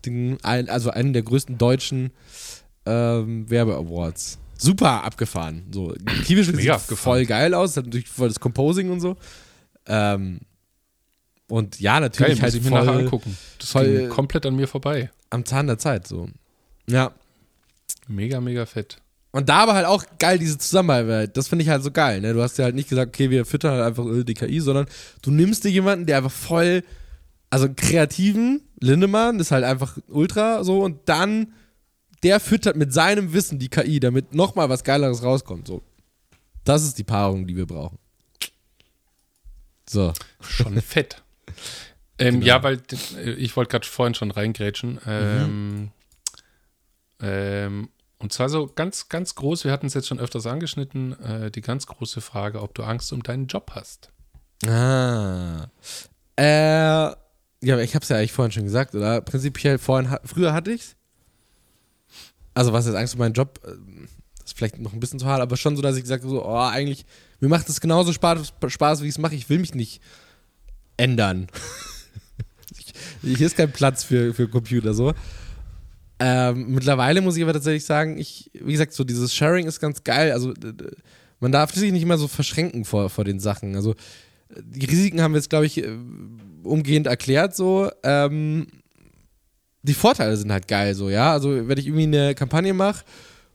den, 0.05 0.37
also 0.43 0.91
einen 0.91 1.15
der 1.15 1.23
größten 1.23 1.57
deutschen 1.57 2.11
ähm, 2.85 3.49
Werbe-Awards 3.49 4.39
super 4.59 5.05
abgefahren. 5.05 5.67
So, 5.71 5.95
Kiwisch 6.25 6.49
sieht 6.49 6.71
abgefahren. 6.71 6.97
voll 6.97 7.27
geil 7.27 7.55
aus, 7.55 7.77
hat 7.77 7.87
natürlich 7.87 8.09
voll 8.09 8.29
das 8.29 8.41
Composing 8.41 8.91
und 8.91 9.01
so. 9.01 9.17
Ähm, 9.87 10.41
und 11.49 11.81
ja, 11.81 11.99
natürlich 12.01 12.35
geil, 12.35 12.43
halt 12.43 12.55
ich 12.55 12.63
mir 12.63 12.71
nachher 12.71 12.93
angucken. 12.93 13.39
Das 13.59 13.71
voll 13.71 14.09
komplett 14.09 14.45
an 14.45 14.57
mir 14.57 14.69
vorbei. 14.69 15.11
Am 15.31 15.45
Zahn 15.45 15.67
der 15.67 15.79
Zeit, 15.79 16.07
so. 16.07 16.29
Ja. 16.87 17.13
Mega, 18.07 18.41
mega 18.41 18.67
fett. 18.67 18.99
Und 19.31 19.49
da 19.49 19.59
aber 19.59 19.75
halt 19.75 19.87
auch 19.87 20.05
geil, 20.19 20.39
diese 20.39 20.59
Zusammenarbeit. 20.59 21.37
Das 21.37 21.49
finde 21.49 21.63
ich 21.63 21.69
halt 21.69 21.83
so 21.83 21.91
geil. 21.91 22.21
Ne? 22.21 22.33
Du 22.33 22.43
hast 22.43 22.57
ja 22.59 22.65
halt 22.65 22.75
nicht 22.75 22.89
gesagt, 22.89 23.15
okay, 23.15 23.31
wir 23.31 23.45
füttern 23.45 23.73
halt 23.73 23.85
einfach 23.85 24.05
die 24.25 24.35
KI, 24.35 24.61
sondern 24.61 24.87
du 25.23 25.31
nimmst 25.31 25.65
dir 25.65 25.71
jemanden, 25.71 26.07
der 26.07 26.17
einfach 26.17 26.33
voll, 26.33 26.83
also 27.51 27.69
kreativen, 27.75 28.63
Lindemann, 28.81 29.39
ist 29.39 29.51
halt 29.51 29.65
einfach 29.65 29.99
ultra 30.09 30.65
so 30.65 30.83
und 30.83 31.09
dann 31.09 31.53
der 32.23 32.41
füttert 32.41 32.77
mit 32.77 32.93
seinem 32.93 33.33
Wissen 33.33 33.59
die 33.59 33.69
KI, 33.69 34.01
damit 34.01 34.35
nochmal 34.35 34.69
was 34.69 34.85
Geileres 34.85 35.23
rauskommt. 35.23 35.69
So. 35.69 35.83
Das 36.65 36.83
ist 36.83 36.99
die 36.99 37.05
Paarung, 37.05 37.47
die 37.47 37.57
wir 37.57 37.67
brauchen. 37.67 37.99
So. 39.89 40.13
Schon 40.41 40.81
fett. 40.83 41.23
ähm, 42.19 42.41
genau. 42.41 42.47
Ja, 42.47 42.63
weil 42.63 42.81
äh, 43.17 43.33
ich 43.33 43.57
wollte 43.57 43.71
gerade 43.71 43.87
vorhin 43.87 44.15
schon 44.15 44.31
reingrätschen. 44.31 45.01
Ähm, 45.07 45.81
mhm. 45.81 45.91
ähm, 47.21 47.89
und 48.19 48.33
zwar 48.33 48.49
so 48.49 48.67
ganz, 48.67 49.09
ganz 49.09 49.35
groß, 49.35 49.65
wir 49.65 49.73
hatten 49.73 49.87
es 49.87 49.95
jetzt 49.95 50.09
schon 50.09 50.19
öfters 50.19 50.47
angeschnitten, 50.47 51.19
äh, 51.21 51.51
die 51.51 51.61
ganz 51.61 51.87
große 51.87 52.21
Frage, 52.21 52.63
ob 52.63 52.75
du 52.75 52.83
Angst 52.83 53.13
um 53.13 53.23
deinen 53.23 53.47
Job 53.47 53.73
hast. 53.75 54.11
Ah. 54.67 55.69
Äh, 56.37 57.15
ja, 57.61 57.79
ich 57.79 57.95
habe 57.95 58.03
es 58.03 58.09
ja 58.09 58.17
eigentlich 58.17 58.33
vorhin 58.33 58.53
schon 58.53 58.65
gesagt, 58.65 58.95
oder? 58.95 59.21
Prinzipiell 59.21 59.79
vorhin, 59.79 60.17
früher 60.25 60.53
hatte 60.53 60.73
ich 60.73 60.83
es 60.83 60.97
also 62.59 62.73
was 62.73 62.87
jetzt 62.87 62.97
Angst 62.97 63.15
um 63.15 63.21
meinen 63.21 63.35
Job, 63.35 63.61
äh, 63.65 63.71
ist 64.45 64.57
vielleicht 64.57 64.79
noch 64.81 64.93
ein 64.93 64.99
bisschen 64.99 65.21
zu 65.21 65.27
hart, 65.27 65.41
aber 65.41 65.57
schon 65.57 65.77
so, 65.77 65.83
dass 65.83 65.95
ich 65.95 66.03
gesagt 66.03 66.25
habe, 66.25 66.35
so, 66.35 66.45
oh, 66.45 66.57
eigentlich, 66.57 67.07
mir 67.39 67.49
macht 67.49 67.69
es 67.69 67.81
genauso 67.81 68.13
Spaß, 68.13 68.53
Spaß 68.67 69.03
wie 69.03 69.05
ich 69.05 69.13
es 69.13 69.19
mache, 69.19 69.37
ich 69.37 69.49
will 69.49 69.61
mich 69.61 69.77
nicht 69.77 70.03
ändern. 70.97 71.47
hier 73.23 73.47
ist 73.47 73.57
kein 73.57 73.71
Platz 73.71 74.03
für, 74.03 74.35
für 74.35 74.49
Computer, 74.49 74.93
so. 74.93 75.15
Ähm, 76.21 76.73
mittlerweile 76.75 77.21
muss 77.21 77.37
ich 77.37 77.43
aber 77.43 77.53
tatsächlich 77.53 77.85
sagen, 77.85 78.19
ich, 78.19 78.51
wie 78.53 78.73
gesagt, 78.73 78.93
so 78.93 79.05
dieses 79.05 79.35
Sharing 79.35 79.67
ist 79.67 79.81
ganz 79.81 80.03
geil. 80.03 80.33
Also 80.33 80.53
man 81.41 81.53
darf 81.53 81.73
sich 81.73 81.93
nicht 81.93 82.03
immer 82.03 82.19
so 82.19 82.29
verschränken 82.29 82.85
vor, 82.85 83.09
vor 83.11 83.25
den 83.25 83.39
Sachen. 83.39 83.77
Also 83.77 83.95
die 84.57 84.87
Risiken 84.87 85.21
haben 85.21 85.33
wir 85.33 85.39
jetzt, 85.39 85.51
glaube 85.51 85.67
ich, 85.67 85.79
äh, 85.79 85.89
umgehend 86.65 87.07
erklärt 87.07 87.55
so. 87.55 87.91
Ähm, 88.03 88.67
die 89.83 89.95
Vorteile 89.95 90.37
sind 90.37 90.53
halt 90.53 90.69
geil 90.69 90.95
so, 90.95 91.09
ja. 91.09 91.33
Also 91.33 91.69
wenn 91.69 91.79
ich 91.79 91.87
irgendwie 91.87 92.05
eine 92.05 92.35
Kampagne 92.35 92.75
mache 92.75 93.05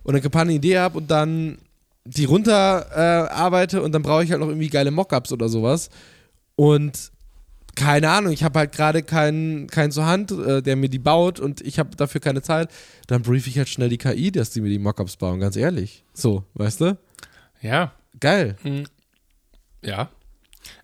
und 0.03 0.13
eine 0.13 0.21
Kampagnenidee 0.21 0.77
habe 0.77 0.97
und 0.97 1.11
dann 1.11 1.57
die 2.05 2.25
runter 2.25 2.87
äh, 2.91 3.33
arbeite 3.33 3.81
und 3.81 3.93
dann 3.93 4.01
brauche 4.01 4.23
ich 4.23 4.31
halt 4.31 4.41
noch 4.41 4.47
irgendwie 4.47 4.69
geile 4.69 4.91
Mockups 4.91 5.31
oder 5.31 5.49
sowas. 5.49 5.89
Und 6.55 7.12
keine 7.75 8.09
Ahnung, 8.09 8.31
ich 8.31 8.43
habe 8.43 8.59
halt 8.59 8.71
gerade 8.71 9.03
keinen 9.03 9.67
kein 9.67 9.91
zur 9.91 10.05
Hand, 10.05 10.31
äh, 10.31 10.61
der 10.61 10.75
mir 10.75 10.89
die 10.89 10.99
baut 10.99 11.39
und 11.39 11.61
ich 11.61 11.79
habe 11.79 11.95
dafür 11.95 12.21
keine 12.21 12.41
Zeit, 12.41 12.69
dann 13.07 13.21
brief 13.23 13.47
ich 13.47 13.57
halt 13.57 13.69
schnell 13.69 13.89
die 13.89 13.97
KI, 13.97 14.31
dass 14.31 14.51
die 14.51 14.61
mir 14.61 14.69
die 14.69 14.79
Mockups 14.79 15.17
bauen, 15.17 15.39
ganz 15.39 15.55
ehrlich. 15.55 16.03
So, 16.13 16.43
weißt 16.53 16.81
du? 16.81 16.97
Ja. 17.61 17.93
Geil. 18.19 18.57
Hm. 18.61 18.85
Ja, 19.83 20.09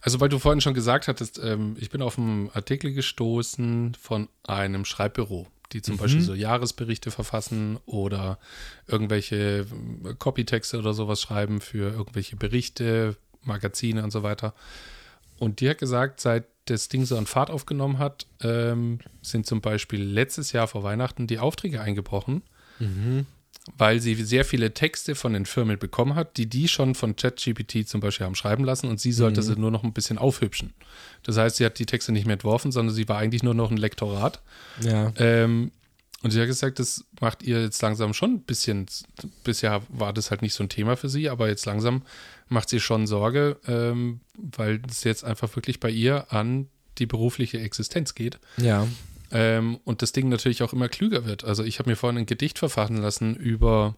also, 0.01 0.19
weil 0.19 0.29
du 0.29 0.39
vorhin 0.39 0.61
schon 0.61 0.73
gesagt 0.73 1.07
hattest, 1.07 1.39
ähm, 1.43 1.75
ich 1.79 1.89
bin 1.89 2.01
auf 2.01 2.17
einen 2.17 2.49
Artikel 2.53 2.93
gestoßen 2.93 3.95
von 3.99 4.27
einem 4.43 4.85
Schreibbüro, 4.85 5.47
die 5.71 5.81
zum 5.81 5.95
Mhm. 5.95 5.99
Beispiel 5.99 6.21
so 6.21 6.33
Jahresberichte 6.33 7.11
verfassen 7.11 7.77
oder 7.85 8.39
irgendwelche 8.87 9.65
äh, 10.05 10.13
Copytexte 10.17 10.77
oder 10.79 10.93
sowas 10.93 11.21
schreiben 11.21 11.61
für 11.61 11.91
irgendwelche 11.93 12.35
Berichte, 12.35 13.15
Magazine 13.43 14.03
und 14.03 14.11
so 14.11 14.23
weiter. 14.23 14.53
Und 15.39 15.61
die 15.61 15.69
hat 15.69 15.77
gesagt, 15.77 16.19
seit 16.19 16.45
das 16.65 16.89
Ding 16.89 17.05
so 17.05 17.17
an 17.17 17.25
Fahrt 17.25 17.49
aufgenommen 17.49 17.97
hat, 17.97 18.27
ähm, 18.41 18.99
sind 19.21 19.45
zum 19.45 19.61
Beispiel 19.61 20.03
letztes 20.03 20.51
Jahr 20.51 20.67
vor 20.67 20.83
Weihnachten 20.83 21.25
die 21.27 21.39
Aufträge 21.39 21.81
eingebrochen, 21.81 22.43
weil 23.77 23.99
sie 23.99 24.15
sehr 24.15 24.45
viele 24.45 24.73
Texte 24.73 25.15
von 25.15 25.33
den 25.33 25.45
Firmen 25.45 25.79
bekommen 25.79 26.15
hat, 26.15 26.37
die 26.37 26.47
die 26.47 26.67
schon 26.67 26.95
von 26.95 27.15
ChatGPT 27.15 27.87
zum 27.87 28.01
Beispiel 28.01 28.25
haben 28.25 28.35
schreiben 28.35 28.63
lassen 28.63 28.87
und 28.87 28.99
sie 28.99 29.11
sollte 29.11 29.41
sie 29.41 29.59
nur 29.59 29.71
noch 29.71 29.83
ein 29.83 29.93
bisschen 29.93 30.17
aufhübschen. 30.17 30.73
Das 31.23 31.37
heißt, 31.37 31.57
sie 31.57 31.65
hat 31.65 31.79
die 31.79 31.85
Texte 31.85 32.11
nicht 32.11 32.25
mehr 32.25 32.33
entworfen, 32.33 32.71
sondern 32.71 32.93
sie 32.93 33.07
war 33.07 33.17
eigentlich 33.17 33.43
nur 33.43 33.53
noch 33.53 33.71
ein 33.71 33.77
Lektorat. 33.77 34.41
Ja. 34.81 35.11
Ähm, 35.17 35.71
und 36.21 36.31
sie 36.31 36.39
hat 36.41 36.47
gesagt, 36.47 36.79
das 36.79 37.05
macht 37.21 37.43
ihr 37.43 37.61
jetzt 37.61 37.81
langsam 37.81 38.13
schon 38.13 38.35
ein 38.35 38.41
bisschen, 38.41 38.87
bisher 39.43 39.81
war 39.87 40.11
das 40.11 40.31
halt 40.31 40.41
nicht 40.41 40.53
so 40.53 40.63
ein 40.63 40.69
Thema 40.69 40.97
für 40.97 41.07
sie, 41.07 41.29
aber 41.29 41.47
jetzt 41.47 41.65
langsam 41.65 42.03
macht 42.49 42.69
sie 42.69 42.81
schon 42.81 43.07
Sorge, 43.07 43.57
ähm, 43.67 44.19
weil 44.35 44.81
es 44.89 45.03
jetzt 45.03 45.23
einfach 45.23 45.55
wirklich 45.55 45.79
bei 45.79 45.89
ihr 45.89 46.33
an 46.33 46.67
die 46.97 47.05
berufliche 47.05 47.59
Existenz 47.59 48.15
geht. 48.15 48.39
Ja. 48.57 48.85
Ähm, 49.31 49.79
und 49.85 50.01
das 50.01 50.11
Ding 50.11 50.27
natürlich 50.27 50.61
auch 50.63 50.73
immer 50.73 50.89
klüger 50.89 51.25
wird. 51.25 51.45
Also 51.45 51.63
ich 51.63 51.79
habe 51.79 51.89
mir 51.89 51.95
vorhin 51.95 52.17
ein 52.17 52.25
Gedicht 52.25 52.59
verfassen 52.59 52.97
lassen 52.97 53.35
über, 53.35 53.95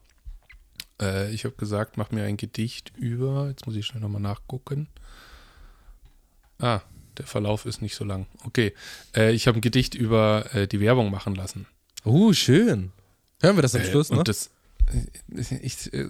äh, 1.01 1.34
ich 1.34 1.45
habe 1.45 1.55
gesagt, 1.55 1.97
mach 1.97 2.11
mir 2.11 2.26
ein 2.26 2.38
Gedicht 2.38 2.91
über, 2.95 3.47
jetzt 3.49 3.65
muss 3.65 3.76
ich 3.76 3.86
schnell 3.86 4.01
nochmal 4.01 4.22
nachgucken. 4.22 4.89
Ah, 6.59 6.82
der 7.17 7.26
Verlauf 7.26 7.65
ist 7.65 7.82
nicht 7.82 7.95
so 7.95 8.05
lang. 8.05 8.28
Okay, 8.45 8.74
äh, 9.15 9.32
ich 9.32 9.47
habe 9.47 9.57
ein 9.57 9.61
Gedicht 9.61 9.95
über 9.95 10.53
äh, 10.53 10.67
die 10.67 10.80
Werbung 10.80 11.09
machen 11.09 11.34
lassen. 11.34 11.65
Uh, 12.06 12.34
schön. 12.34 12.91
Hören 13.41 13.58
wir 13.58 13.62
das 13.62 13.76
am 13.76 13.82
Äh, 13.82 13.89
Schluss, 13.89 14.12
ne? 14.12 14.24
Das, 14.24 14.49
äh, 14.91 15.56
ich, 15.62 15.93
äh, 15.93 16.08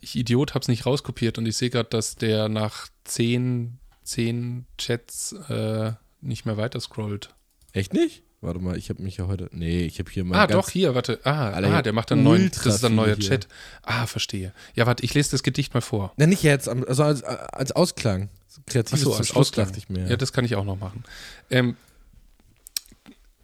ich 0.00 0.16
Idiot, 0.16 0.54
habe 0.54 0.62
es 0.62 0.68
nicht 0.68 0.86
rauskopiert 0.86 1.38
und 1.38 1.46
ich 1.46 1.56
sehe 1.56 1.70
gerade, 1.70 1.88
dass 1.88 2.16
der 2.16 2.48
nach 2.48 2.88
zehn, 3.04 3.78
zehn 4.02 4.66
Chats 4.78 5.32
äh, 5.48 5.92
nicht 6.20 6.46
mehr 6.46 6.56
weiter 6.56 6.80
scrollt. 6.80 7.34
Echt 7.72 7.94
nicht? 7.94 8.22
Warte 8.42 8.58
mal, 8.58 8.76
ich 8.76 8.90
habe 8.90 9.00
mich 9.00 9.18
ja 9.18 9.28
heute. 9.28 9.48
Nee, 9.52 9.82
ich 9.84 10.00
habe 10.00 10.10
hier 10.10 10.24
mal. 10.24 10.36
Ah, 10.36 10.46
doch, 10.48 10.68
hier, 10.68 10.96
warte. 10.96 11.20
Ah, 11.22 11.50
ah 11.50 11.82
der 11.82 11.92
macht 11.92 12.10
dann 12.10 12.24
neuen. 12.24 12.50
Das 12.50 12.74
ist 12.74 12.84
ein 12.84 12.96
neuer 12.96 13.14
hier. 13.14 13.28
Chat. 13.28 13.46
Ah, 13.82 14.06
verstehe. 14.06 14.52
Ja, 14.74 14.84
warte, 14.84 15.04
ich 15.04 15.14
lese 15.14 15.30
das 15.30 15.44
Gedicht 15.44 15.74
mal 15.74 15.80
vor. 15.80 16.12
Na, 16.16 16.26
nicht 16.26 16.42
jetzt, 16.42 16.68
also 16.68 17.04
als, 17.04 17.22
als 17.22 17.70
Ausklang. 17.70 18.30
Kreatives 18.66 19.00
Achso, 19.00 19.10
zum 19.10 19.20
als 19.20 19.36
Ausklang. 19.36 19.66
dachte 19.66 19.78
ich 19.78 19.88
mir. 19.88 20.08
Ja, 20.08 20.16
das 20.16 20.32
kann 20.32 20.44
ich 20.44 20.56
auch 20.56 20.64
noch 20.64 20.76
machen. 20.76 21.04
Ähm, 21.50 21.76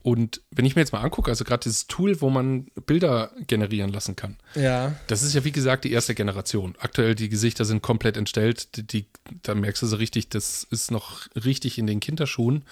und 0.09 0.41
wenn 0.51 0.65
ich 0.65 0.75
mir 0.75 0.81
jetzt 0.81 0.93
mal 0.95 1.03
angucke, 1.03 1.31
also 1.31 1.45
gerade 1.45 1.65
dieses 1.65 1.87
Tool, 1.87 2.23
wo 2.23 2.31
man 2.31 2.69
Bilder 2.87 3.31
generieren 3.47 3.93
lassen 3.93 4.17
kann, 4.17 4.39
ja. 4.55 4.95
das 5.07 5.23
ist 5.23 5.35
ja 5.35 5.45
wie 5.45 5.53
gesagt 5.53 5.85
die 5.85 5.93
erste 5.93 6.15
Generation. 6.15 6.75
Aktuell 6.79 7.15
die 7.15 7.29
Gesichter 7.29 7.67
sind 7.67 7.83
komplett 7.83 8.17
entstellt. 8.17 8.75
Die, 8.79 8.87
die, 8.87 9.07
da 9.43 9.55
merkst 9.55 9.83
du 9.83 9.87
so 9.87 9.97
richtig, 9.97 10.31
das 10.31 10.67
ist 10.71 10.91
noch 10.91 11.27
richtig 11.37 11.77
in 11.77 11.87
den 11.87 12.01
Kinderschuhen. 12.01 12.65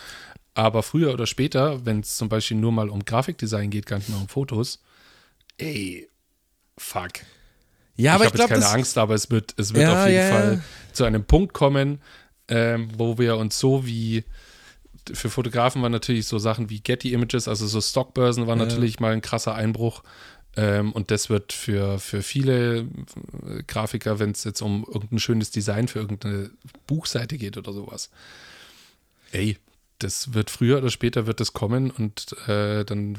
Aber 0.54 0.82
früher 0.82 1.12
oder 1.12 1.26
später, 1.26 1.84
wenn 1.84 2.00
es 2.00 2.16
zum 2.16 2.30
Beispiel 2.30 2.56
nur 2.56 2.72
mal 2.72 2.88
um 2.88 3.04
Grafikdesign 3.04 3.68
geht, 3.68 3.84
gar 3.84 3.98
nicht 3.98 4.08
mehr 4.08 4.18
um 4.18 4.28
Fotos, 4.28 4.82
ey, 5.58 6.08
fuck. 6.78 7.12
Ja, 7.96 8.14
aber 8.14 8.24
ich 8.24 8.32
ich, 8.32 8.40
habe 8.40 8.54
jetzt 8.54 8.62
keine. 8.62 8.74
Angst, 8.74 8.96
aber 8.96 9.14
es 9.14 9.30
wird, 9.30 9.52
es 9.58 9.74
wird 9.74 9.82
Ja, 9.82 10.04
auf 10.04 10.08
jeden 10.08 10.22
ja, 10.22 10.30
Fall 10.30 10.54
ja. 10.54 10.94
zu 10.94 11.04
einem 11.04 11.24
Punkt 11.24 11.52
kommen, 11.52 12.00
ähm, 12.48 12.88
wo 12.96 13.18
wir 13.18 13.36
uns 13.36 13.58
so 13.58 13.84
wie 13.84 14.24
für 15.14 15.30
Fotografen 15.30 15.82
waren 15.82 15.92
natürlich 15.92 16.26
so 16.26 16.38
Sachen 16.38 16.70
wie 16.70 16.80
Getty 16.80 17.12
Images, 17.12 17.48
also 17.48 17.66
so 17.66 17.80
Stockbörsen 17.80 18.46
waren 18.46 18.58
Ja. 18.58 18.64
natürlich 18.66 19.00
mal 19.00 19.12
ein 19.12 19.22
krasser 19.22 19.54
Einbruch. 19.54 20.02
Ähm, 20.56 20.92
und 20.92 21.10
das 21.10 21.28
wird 21.28 21.52
für, 21.52 21.98
für 21.98 22.22
viele 22.22 22.78
äh, 22.80 23.62
Grafiker, 23.66 24.18
wenn 24.18 24.30
es 24.30 24.44
jetzt 24.44 24.62
um 24.62 24.84
irgendein 24.86 25.18
schönes 25.18 25.50
Design 25.50 25.86
für 25.88 25.98
irgendeine 25.98 26.50
Buchseite 26.86 27.36
geht 27.36 27.56
oder 27.58 27.72
sowas. 27.74 28.10
Ey, 29.32 29.58
das 29.98 30.32
wird 30.34 30.50
früher 30.50 30.78
oder 30.78 30.90
später 30.90 31.26
wird 31.26 31.40
das 31.40 31.52
kommen 31.52 31.90
und 31.90 32.34
äh, 32.48 32.84
dann 32.84 33.18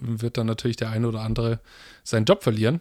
wird 0.00 0.38
dann 0.38 0.46
natürlich 0.46 0.76
der 0.76 0.90
eine 0.90 1.08
oder 1.08 1.20
andere 1.22 1.60
seinen 2.04 2.24
Job 2.24 2.42
verlieren. 2.42 2.80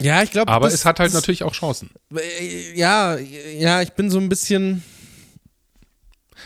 Ja, 0.00 0.22
ich 0.22 0.30
glaube. 0.32 0.50
Aber 0.50 0.66
das, 0.66 0.74
es 0.74 0.84
hat 0.84 0.98
halt 0.98 1.08
das, 1.08 1.14
natürlich 1.14 1.44
auch 1.44 1.52
Chancen. 1.52 1.90
äh, 2.14 2.76
Ja, 2.76 3.16
ja, 3.18 3.82
ich 3.82 3.92
bin 3.92 4.10
so 4.10 4.18
ein 4.18 4.28
bisschen. 4.28 4.82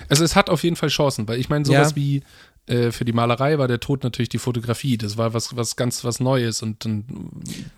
Also 0.08 0.24
es 0.24 0.34
hat 0.36 0.50
auf 0.50 0.62
jeden 0.64 0.76
Fall 0.76 0.88
Chancen, 0.88 1.26
weil 1.28 1.38
ich 1.40 1.48
meine, 1.48 1.64
sowas 1.64 1.90
Ja. 1.90 1.96
wie 1.96 2.22
äh, 2.68 2.90
für 2.90 3.04
die 3.04 3.12
Malerei 3.12 3.58
war 3.58 3.68
der 3.68 3.78
Tod 3.78 4.02
natürlich 4.02 4.28
die 4.28 4.38
Fotografie. 4.38 4.98
Das 4.98 5.16
war 5.16 5.32
was, 5.34 5.54
was 5.56 5.76
ganz 5.76 6.02
was 6.02 6.18
Neues 6.18 6.62
und 6.62 6.84
dann 6.84 7.04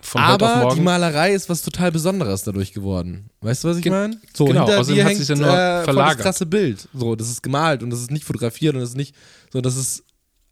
von 0.01 0.27
heute 0.27 0.45
auf 0.45 0.51
aber 0.51 0.59
die 0.61 0.65
morgen. 0.65 0.83
Malerei 0.83 1.31
ist 1.33 1.47
was 1.47 1.61
total 1.61 1.91
Besonderes 1.91 2.43
dadurch 2.43 2.73
geworden. 2.73 3.29
Weißt 3.41 3.63
du, 3.63 3.67
was 3.67 3.77
ich 3.77 3.83
Gen- 3.83 3.93
meine? 3.93 4.19
So, 4.33 4.45
genau, 4.45 4.65
hinter 4.65 4.79
außerdem 4.79 4.95
dir 4.95 5.03
hat 5.03 5.09
hängt 5.09 5.17
sich's 5.19 5.29
ja 5.29 5.35
nur 5.35 5.47
äh, 5.47 5.51
voll 5.51 5.75
das 5.75 5.83
verlagert. 5.85 6.19
krasse 6.21 6.45
Bild. 6.47 6.87
So, 6.93 7.15
das 7.15 7.29
ist 7.29 7.43
gemalt 7.43 7.83
und 7.83 7.91
das 7.91 8.01
ist 8.01 8.09
nicht 8.09 8.25
fotografiert 8.25 8.73
und 8.73 8.81
das 8.81 8.89
ist 8.89 8.95
nicht 8.97 9.13
so, 9.53 9.61
das 9.61 9.75
ist 9.77 10.03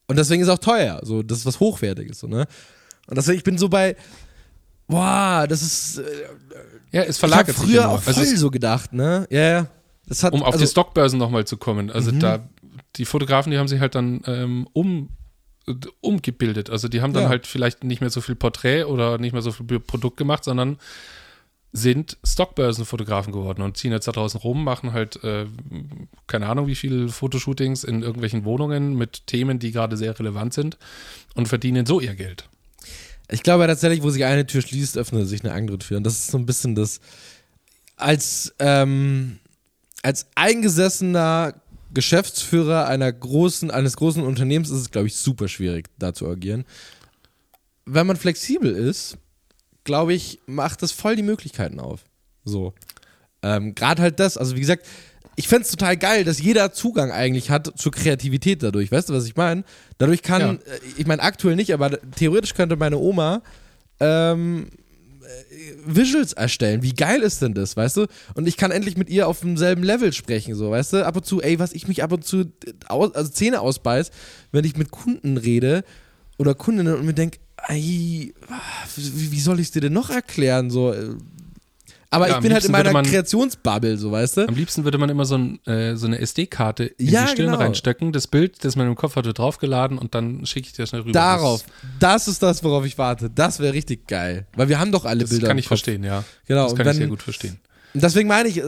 und 0.07 0.17
deswegen 0.19 0.41
ist 0.43 0.49
es 0.49 0.53
auch 0.53 0.59
teuer. 0.59 0.99
So, 1.03 1.23
das 1.23 1.39
ist 1.39 1.45
was 1.47 1.59
hochwertiges, 1.59 2.19
so, 2.19 2.27
ne? 2.27 2.45
Und 3.07 3.15
deswegen 3.17 3.37
ich 3.39 3.43
bin 3.43 3.57
so 3.57 3.69
bei 3.69 3.95
Boah, 4.87 5.45
das 5.49 5.61
ist. 5.61 5.97
Äh, 5.97 6.03
ja, 6.91 7.01
es 7.01 7.15
ich 7.15 7.19
verlagert 7.19 7.55
sich 7.57 7.65
früher 7.65 7.81
ja 7.81 7.87
nur. 7.87 7.95
auch 7.95 8.01
voll 8.03 8.13
also 8.13 8.35
so 8.37 8.49
gedacht, 8.51 8.93
ne? 8.93 9.27
Ja, 9.29 9.41
ja. 9.41 9.67
Hat, 10.09 10.33
um 10.33 10.41
auf 10.43 10.53
also, 10.53 10.65
die 10.65 10.69
Stockbörsen 10.71 11.19
nochmal 11.19 11.45
zu 11.45 11.57
kommen. 11.57 11.91
Also 11.91 12.11
Mhm. 12.11 12.19
da, 12.19 12.49
die 12.95 13.05
Fotografen, 13.05 13.51
die 13.51 13.57
haben 13.57 13.67
sich 13.67 13.79
halt 13.79 13.95
dann 13.95 14.21
ähm, 14.25 14.67
um 14.73 15.09
umgebildet. 15.99 16.69
Also 16.69 16.87
die 16.87 17.01
haben 17.01 17.11
dann 17.11 17.23
Ja. 17.23 17.29
halt 17.29 17.45
vielleicht 17.45 17.83
nicht 17.83 17.99
mehr 17.99 18.09
so 18.09 18.21
viel 18.21 18.35
Porträt 18.35 18.85
oder 18.85 19.17
nicht 19.17 19.33
mehr 19.33 19.41
so 19.41 19.51
viel 19.51 19.65
Produkt 19.81 20.15
gemacht, 20.15 20.45
sondern 20.45 20.77
sind 21.73 22.17
Stockbörsenfotografen 22.23 23.33
geworden 23.33 23.61
und 23.61 23.75
ziehen 23.75 23.91
jetzt 23.91 24.07
da 24.07 24.13
draußen 24.13 24.39
rum, 24.39 24.63
machen 24.63 24.93
halt 24.93 25.21
äh, 25.25 25.45
keine 26.25 26.47
Ahnung 26.47 26.67
wie 26.67 26.75
viele 26.75 27.09
Fotoshootings 27.09 27.83
in 27.83 28.01
irgendwelchen 28.01 28.45
Wohnungen 28.45 28.95
mit 28.95 29.27
Themen, 29.27 29.59
die 29.59 29.71
gerade 29.73 29.97
sehr 29.97 30.17
relevant 30.17 30.53
sind 30.53 30.77
und 31.35 31.49
verdienen 31.49 31.85
so 31.85 31.99
ihr 31.99 32.15
Geld. 32.15 32.47
Ich 33.29 33.43
glaube 33.43 33.67
tatsächlich, 33.67 34.01
wo 34.03 34.09
sich 34.09 34.23
eine 34.23 34.47
Tür 34.47 34.61
schließt, 34.61 34.97
öffnet 34.97 35.27
sich 35.27 35.43
eine 35.43 35.53
andere 35.53 35.77
Tür. 35.79 35.97
Und 35.97 36.05
das 36.05 36.13
ist 36.13 36.27
so 36.31 36.37
ein 36.37 36.45
bisschen 36.45 36.75
das. 36.75 37.01
Als, 37.97 38.55
ähm, 38.59 39.39
als 40.03 40.27
eingesessener 40.35 41.53
Geschäftsführer 41.93 42.87
einer 42.87 43.11
großen, 43.11 43.71
eines 43.71 43.95
großen 43.97 44.23
Unternehmens 44.23 44.69
ist 44.69 44.79
es, 44.81 44.91
glaube 44.91 45.07
ich, 45.07 45.15
super 45.15 45.47
schwierig, 45.47 45.87
da 45.97 46.13
zu 46.13 46.27
agieren. 46.27 46.65
Wenn 47.85 48.05
man 48.07 48.17
flexibel 48.17 48.71
ist, 48.71 49.17
glaube 49.83 50.13
ich, 50.13 50.39
macht 50.45 50.81
das 50.83 50.91
voll 50.91 51.15
die 51.15 51.23
Möglichkeiten 51.23 51.79
auf. 51.79 52.03
So. 52.43 52.73
Ähm, 53.41 53.73
Gerade 53.75 54.01
halt 54.01 54.19
das, 54.19 54.37
also 54.37 54.55
wie 54.55 54.59
gesagt, 54.59 54.85
ich 55.37 55.47
fände 55.47 55.63
es 55.63 55.71
total 55.71 55.95
geil, 55.95 56.23
dass 56.23 56.41
jeder 56.41 56.73
Zugang 56.73 57.11
eigentlich 57.11 57.49
hat 57.51 57.71
zur 57.79 57.91
Kreativität 57.91 58.63
dadurch. 58.63 58.91
Weißt 58.91 59.09
du, 59.09 59.13
was 59.13 59.25
ich 59.25 59.35
meine? 59.35 59.63
Dadurch 59.99 60.23
kann, 60.23 60.41
Ja. 60.41 60.51
äh, 60.53 60.79
ich 60.97 61.05
meine 61.07 61.21
aktuell 61.21 61.55
nicht, 61.55 61.73
aber 61.73 61.91
theoretisch 62.15 62.53
könnte 62.55 62.75
meine 62.75 62.97
Oma 62.97 63.41
ähm, 63.99 64.67
äh, 64.67 64.77
Visuals 65.85 66.33
erstellen. 66.33 66.83
Wie 66.83 66.93
geil 66.93 67.21
ist 67.21 67.41
denn 67.41 67.53
das, 67.53 67.75
weißt 67.75 67.97
du? 67.97 68.07
Und 68.35 68.47
ich 68.47 68.57
kann 68.57 68.71
endlich 68.71 68.97
mit 68.97 69.09
ihr 69.09 69.27
auf 69.27 69.41
demselben 69.41 69.83
Level 69.83 70.13
sprechen, 70.13 70.55
so, 70.55 70.71
weißt 70.71 70.93
du? 70.93 71.05
Ab 71.05 71.15
und 71.15 71.25
zu, 71.25 71.41
ey, 71.41 71.59
was 71.59 71.73
ich 71.73 71.87
mich 71.87 72.03
ab 72.03 72.11
und 72.11 72.25
zu 72.25 72.41
äh, 72.41 72.73
aus, 72.87 73.13
also 73.15 73.31
Zähne 73.31 73.61
ausbeiß, 73.61 74.11
wenn 74.51 74.65
ich 74.65 74.77
mit 74.77 74.91
Kunden 74.91 75.37
rede 75.37 75.83
oder 76.37 76.53
Kundinnen 76.55 76.95
und 76.95 77.05
mir 77.05 77.13
denke, 77.13 77.39
ey, 77.67 78.33
wie, 78.95 79.31
wie 79.31 79.39
soll 79.39 79.59
ich 79.59 79.67
es 79.67 79.71
dir 79.71 79.81
denn 79.81 79.93
noch 79.93 80.09
erklären? 80.09 80.69
So, 80.69 80.93
äh, 80.93 81.09
aber 82.09 82.29
Ja, 82.29 82.35
ich 82.37 82.41
bin 82.41 82.53
halt 82.53 82.63
in 82.65 82.71
meiner 82.71 82.91
man- 82.91 83.05
Kreationsbubble, 83.05 83.97
so, 83.97 84.11
weißt 84.11 84.37
du? 84.37 84.47
Am 84.47 84.55
liebsten 84.55 84.83
würde 84.83 84.97
man 84.97 85.09
immer 85.09 85.25
so, 85.25 85.35
ein, 85.37 85.59
äh, 85.65 85.95
so 85.95 86.07
eine 86.07 86.19
SD-Karte 86.19 86.85
in 86.85 87.09
Ja, 87.09 87.23
die 87.25 87.31
Stirn 87.31 87.47
genau. 87.47 87.57
reinstecken, 87.57 88.11
das 88.13 88.27
Bild, 88.27 88.63
das 88.63 88.75
man 88.75 88.87
im 88.87 88.95
Kopf 88.95 89.15
hatte, 89.15 89.33
draufgeladen 89.33 89.97
und 89.97 90.15
dann 90.15 90.45
schicke 90.45 90.67
ich 90.67 90.73
dir 90.73 90.85
schnell 90.87 91.01
rüber. 91.01 91.11
Darauf. 91.11 91.63
Das 91.99 92.27
ist 92.27 92.41
das, 92.41 92.63
worauf 92.63 92.85
ich 92.85 92.97
warte. 92.97 93.29
Das 93.29 93.59
wäre 93.59 93.73
richtig 93.73 94.07
geil. 94.07 94.47
Weil 94.55 94.69
wir 94.69 94.79
haben 94.79 94.91
doch 94.91 95.05
alle 95.05 95.19
Das, 95.21 95.29
das 95.29 95.37
Bilder. 95.37 95.47
kann 95.47 95.57
im 95.57 95.59
ich 95.59 95.67
verstehen, 95.67 96.03
ja. 96.03 96.23
Genau. 96.45 96.63
Das 96.65 96.75
kann 96.75 96.85
dann, 96.85 96.95
ich 96.95 96.99
sehr 96.99 97.07
gut 97.07 97.23
verstehen. 97.23 97.59
Deswegen 97.93 98.27
meine 98.27 98.47
ich, 98.47 98.57
äh, 98.59 98.63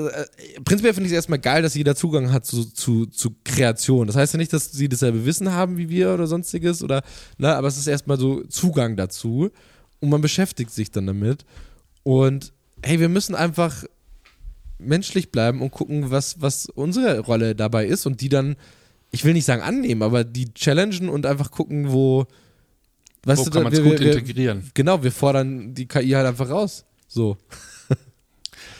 prinzipiell 0.66 0.94
finde 0.94 1.06
ich 1.08 1.12
es 1.12 1.16
erstmal 1.18 1.38
geil, 1.40 1.62
dass 1.62 1.76
jeder 1.76 1.96
Zugang 1.96 2.32
hat 2.34 2.46
zu, 2.46 2.64
zu, 2.66 3.06
zu 3.06 3.36
Kreation. 3.44 4.08
Das 4.08 4.16
heißt 4.16 4.34
ja 4.34 4.38
nicht, 4.38 4.52
dass 4.54 4.72
sie 4.72 4.90
dasselbe 4.90 5.24
Wissen 5.26 5.52
haben 5.52 5.78
wie 5.78 5.88
wir 5.90 6.14
oder 6.14 6.26
sonstiges, 6.26 6.82
oder, 6.82 7.04
ne, 7.38 7.54
aber 7.56 7.68
es 7.68 7.78
ist 7.78 7.86
erstmal 7.86 8.18
so 8.18 8.44
Zugang 8.46 8.96
dazu 8.96 9.50
und 10.00 10.10
man 10.10 10.22
beschäftigt 10.22 10.72
sich 10.72 10.90
dann 10.90 11.06
damit. 11.06 11.46
Und 12.04 12.54
hey, 12.84 13.00
wir 13.00 13.10
müssen 13.10 13.36
einfach 13.36 13.84
menschlich 14.78 15.32
bleiben 15.32 15.62
und 15.62 15.72
gucken, 15.72 16.10
was, 16.12 16.42
was 16.42 16.68
unsere 16.68 17.20
Rolle 17.20 17.56
dabei 17.56 17.86
ist 17.86 18.06
und 18.06 18.22
die 18.22 18.30
dann, 18.30 18.56
ich 19.12 19.26
will 19.26 19.34
nicht 19.34 19.46
sagen 19.46 19.62
annehmen, 19.62 20.02
aber 20.04 20.24
die 20.24 20.54
challengen 20.54 21.10
und 21.10 21.26
einfach 21.26 21.52
gucken, 21.52 21.92
wo. 21.92 22.26
Weißt 23.24 23.42
Wo 23.42 23.46
du, 23.46 23.52
kann 23.52 23.64
man 23.64 23.74
es 23.74 23.84
wir- 23.84 23.90
gut 23.92 24.00
wir- 24.00 24.14
integrieren? 24.14 24.72
Genau, 24.74 25.04
wir 25.04 25.12
fordern 25.12 25.74
die 25.74 25.88
KI 25.88 26.12
halt 26.12 26.26
einfach 26.28 26.50
raus. 26.50 26.86
So. 27.08 27.38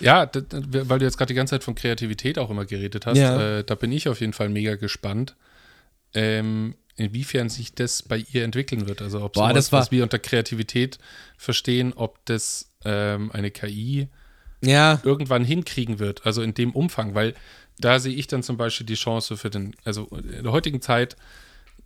Ja, 0.02 0.30
weil 0.34 1.00
du 1.00 1.06
jetzt 1.06 1.18
gerade 1.18 1.28
die 1.28 1.34
ganze 1.36 1.52
Zeit 1.52 1.64
von 1.66 1.76
Kreativität 1.76 2.38
auch 2.40 2.50
immer 2.50 2.64
geredet 2.66 3.06
hast, 3.06 3.18
Ja. 3.18 3.60
äh, 3.60 3.64
da 3.66 3.76
bin 3.76 3.92
ich 3.92 4.08
auf 4.08 4.22
jeden 4.22 4.32
Fall 4.32 4.48
mega 4.48 4.76
gespannt. 4.76 5.36
Ähm, 6.14 6.76
inwiefern 6.96 7.50
sich 7.50 7.74
das 7.76 8.04
bei 8.04 8.24
ihr 8.32 8.46
entwickeln 8.46 8.88
wird. 8.88 9.02
Also 9.02 9.22
ob 9.22 9.34
Boah, 9.34 9.50
sowas, 9.50 9.56
das 9.56 9.72
was 9.74 9.92
wir 9.92 10.04
unter 10.04 10.18
Kreativität 10.20 11.00
verstehen, 11.38 11.92
ob 11.94 12.24
das 12.26 12.69
ähm, 12.86 13.32
eine 13.32 13.52
KI 13.52 14.08
Ja, 14.62 15.00
irgendwann 15.04 15.44
hinkriegen 15.44 16.00
wird, 16.00 16.26
also 16.26 16.42
in 16.42 16.54
dem 16.54 16.72
Umfang, 16.72 17.16
weil 17.16 17.34
da 17.80 18.00
sehe 18.00 18.16
ich 18.16 18.28
dann 18.28 18.44
zum 18.44 18.58
Beispiel 18.58 18.86
die 18.86 18.96
Chance 18.96 19.38
für 19.38 19.50
den, 19.50 19.76
also 19.86 20.08
in 20.08 20.44
der 20.44 20.52
heutigen 20.52 20.82
Zeit 20.82 21.16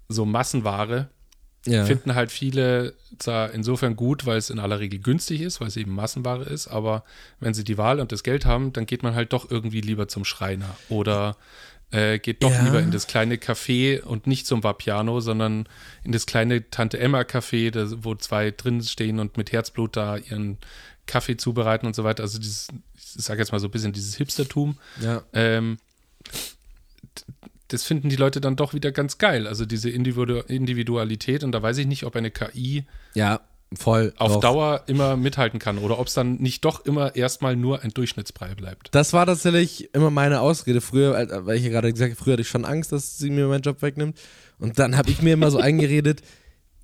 so 0.10 0.26
Massenware 0.26 1.10
ja. 1.66 1.86
finden 1.86 2.16
halt 2.16 2.32
viele 2.32 2.94
zwar 3.20 3.52
insofern 3.52 3.96
gut, 3.96 4.26
weil 4.26 4.38
es 4.38 4.50
in 4.50 4.60
aller 4.60 4.80
Regel 4.80 5.00
günstig 5.00 5.42
ist, 5.42 5.62
weil 5.62 5.68
es 5.68 5.78
eben 5.78 5.94
Massenware 5.94 6.44
ist, 6.44 6.68
aber 6.68 7.04
wenn 7.40 7.54
sie 7.54 7.64
die 7.64 7.78
Wahl 7.78 8.00
und 8.00 8.12
das 8.12 8.24
Geld 8.24 8.46
haben, 8.46 8.74
dann 8.74 8.86
geht 8.86 9.04
man 9.04 9.16
halt 9.16 9.34
doch 9.34 9.50
irgendwie 9.50 9.82
lieber 9.82 10.08
zum 10.08 10.26
Schreiner 10.26 10.76
oder 10.90 11.38
äh, 11.94 12.20
geht 12.20 12.44
doch 12.44 12.52
Ja. 12.52 12.64
lieber 12.66 12.80
in 12.82 12.92
das 12.92 13.08
kleine 13.08 13.36
Café 13.38 14.02
und 14.02 14.28
nicht 14.28 14.46
zum 14.48 14.64
Vapiano, 14.64 15.20
sondern 15.22 15.70
in 16.04 16.12
das 16.12 16.26
kleine 16.26 16.70
Tante 16.70 17.00
Emma 17.00 17.22
Café, 17.22 17.72
das, 17.72 18.04
wo 18.04 18.16
zwei 18.16 18.52
drin 18.52 18.82
stehen 18.82 19.20
und 19.20 19.38
mit 19.38 19.52
Herzblut 19.54 19.96
da 19.96 20.18
ihren 20.18 20.58
Kaffee 21.06 21.38
zubereiten 21.38 21.86
und 21.86 21.96
so 21.96 22.04
weiter. 22.04 22.24
Also 22.24 22.40
dieses, 22.40 22.68
ich 22.96 23.24
sage 23.24 23.40
jetzt 23.42 23.52
mal 23.52 23.60
so 23.60 23.68
ein 23.68 23.72
bisschen 23.72 23.94
dieses 23.94 24.16
Hipstertum. 24.16 24.78
ja. 25.02 25.24
Ähm, 25.34 25.78
das 27.70 27.84
finden 27.84 28.10
die 28.10 28.16
Leute 28.18 28.40
dann 28.40 28.56
doch 28.56 28.74
wieder 28.74 28.92
ganz 28.92 29.18
geil. 29.18 29.48
Also 29.48 29.66
diese 29.66 29.90
Individu 29.90 30.40
Individualität 30.48 31.44
und 31.44 31.52
da 31.54 31.62
weiß 31.62 31.78
ich 31.80 31.88
nicht, 31.88 32.04
ob 32.04 32.16
eine 32.16 32.30
KI 32.30 32.86
Ja, 33.16 33.42
voll. 33.78 34.14
auf 34.18 34.34
doch. 34.34 34.42
Dauer 34.42 34.84
immer 34.88 35.16
mithalten 35.18 35.60
kann 35.60 35.78
oder 35.78 36.00
ob 36.00 36.08
es 36.08 36.14
dann 36.14 36.36
nicht 36.36 36.64
doch 36.66 36.86
immer 36.86 37.16
erstmal 37.16 37.56
nur 37.56 37.82
ein 37.84 37.92
Durchschnittsbrei 37.92 38.56
bleibt. 38.56 38.90
Das 38.92 39.14
war 39.14 39.26
tatsächlich 39.26 39.94
immer 39.94 40.10
meine 40.10 40.42
Ausrede 40.42 40.82
früher, 40.82 41.18
äh, 41.18 41.46
weil 41.46 41.58
ich 41.58 41.64
ja 41.64 41.70
gerade 41.70 41.92
gesagt 41.92 42.12
habe, 42.12 42.22
früher 42.22 42.34
hatte 42.34 42.42
ich 42.42 42.50
schon 42.50 42.66
Angst, 42.66 42.92
dass 42.92 43.18
sie 43.18 43.30
mir 43.30 43.48
meinen 43.48 43.62
Job 43.62 43.82
wegnimmt. 43.82 44.20
Und 44.60 44.80
dann 44.80 44.98
habe 44.98 45.10
ich 45.10 45.22
mir 45.22 45.34
immer 45.34 45.52
so 45.52 45.58
eingeredet, 45.60 46.22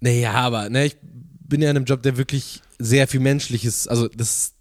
naja, 0.01 0.33
aber 0.33 0.69
ne, 0.69 0.85
ich 0.85 0.97
bin 1.01 1.61
ja 1.61 1.69
in 1.69 1.77
einem 1.77 1.85
Job, 1.85 2.01
der 2.03 2.17
wirklich 2.17 2.61
sehr 2.77 3.07
viel 3.07 3.19
Menschliches, 3.19 3.87
also 3.87 4.07
das 4.07 4.53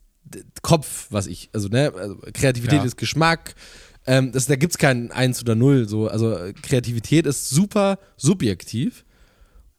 Kopf, 0.63 1.07
was 1.11 1.27
ich, 1.27 1.51
also 1.53 1.69
ne, 1.69 1.93
also 1.97 2.17
Kreativität 2.33 2.81
Ja. 2.81 2.85
ist 2.85 2.97
Geschmack, 2.97 3.55
ähm, 4.07 4.33
das, 4.33 4.47
da 4.47 4.57
gibt 4.57 4.73
es 4.73 4.79
kein 4.79 5.13
Eins 5.13 5.41
oder 5.41 5.55
Null, 5.55 5.89
so, 5.89 6.09
also 6.09 6.37
Kreativität 6.63 7.27
ist 7.27 7.51
super 7.51 7.99
subjektiv 8.17 9.05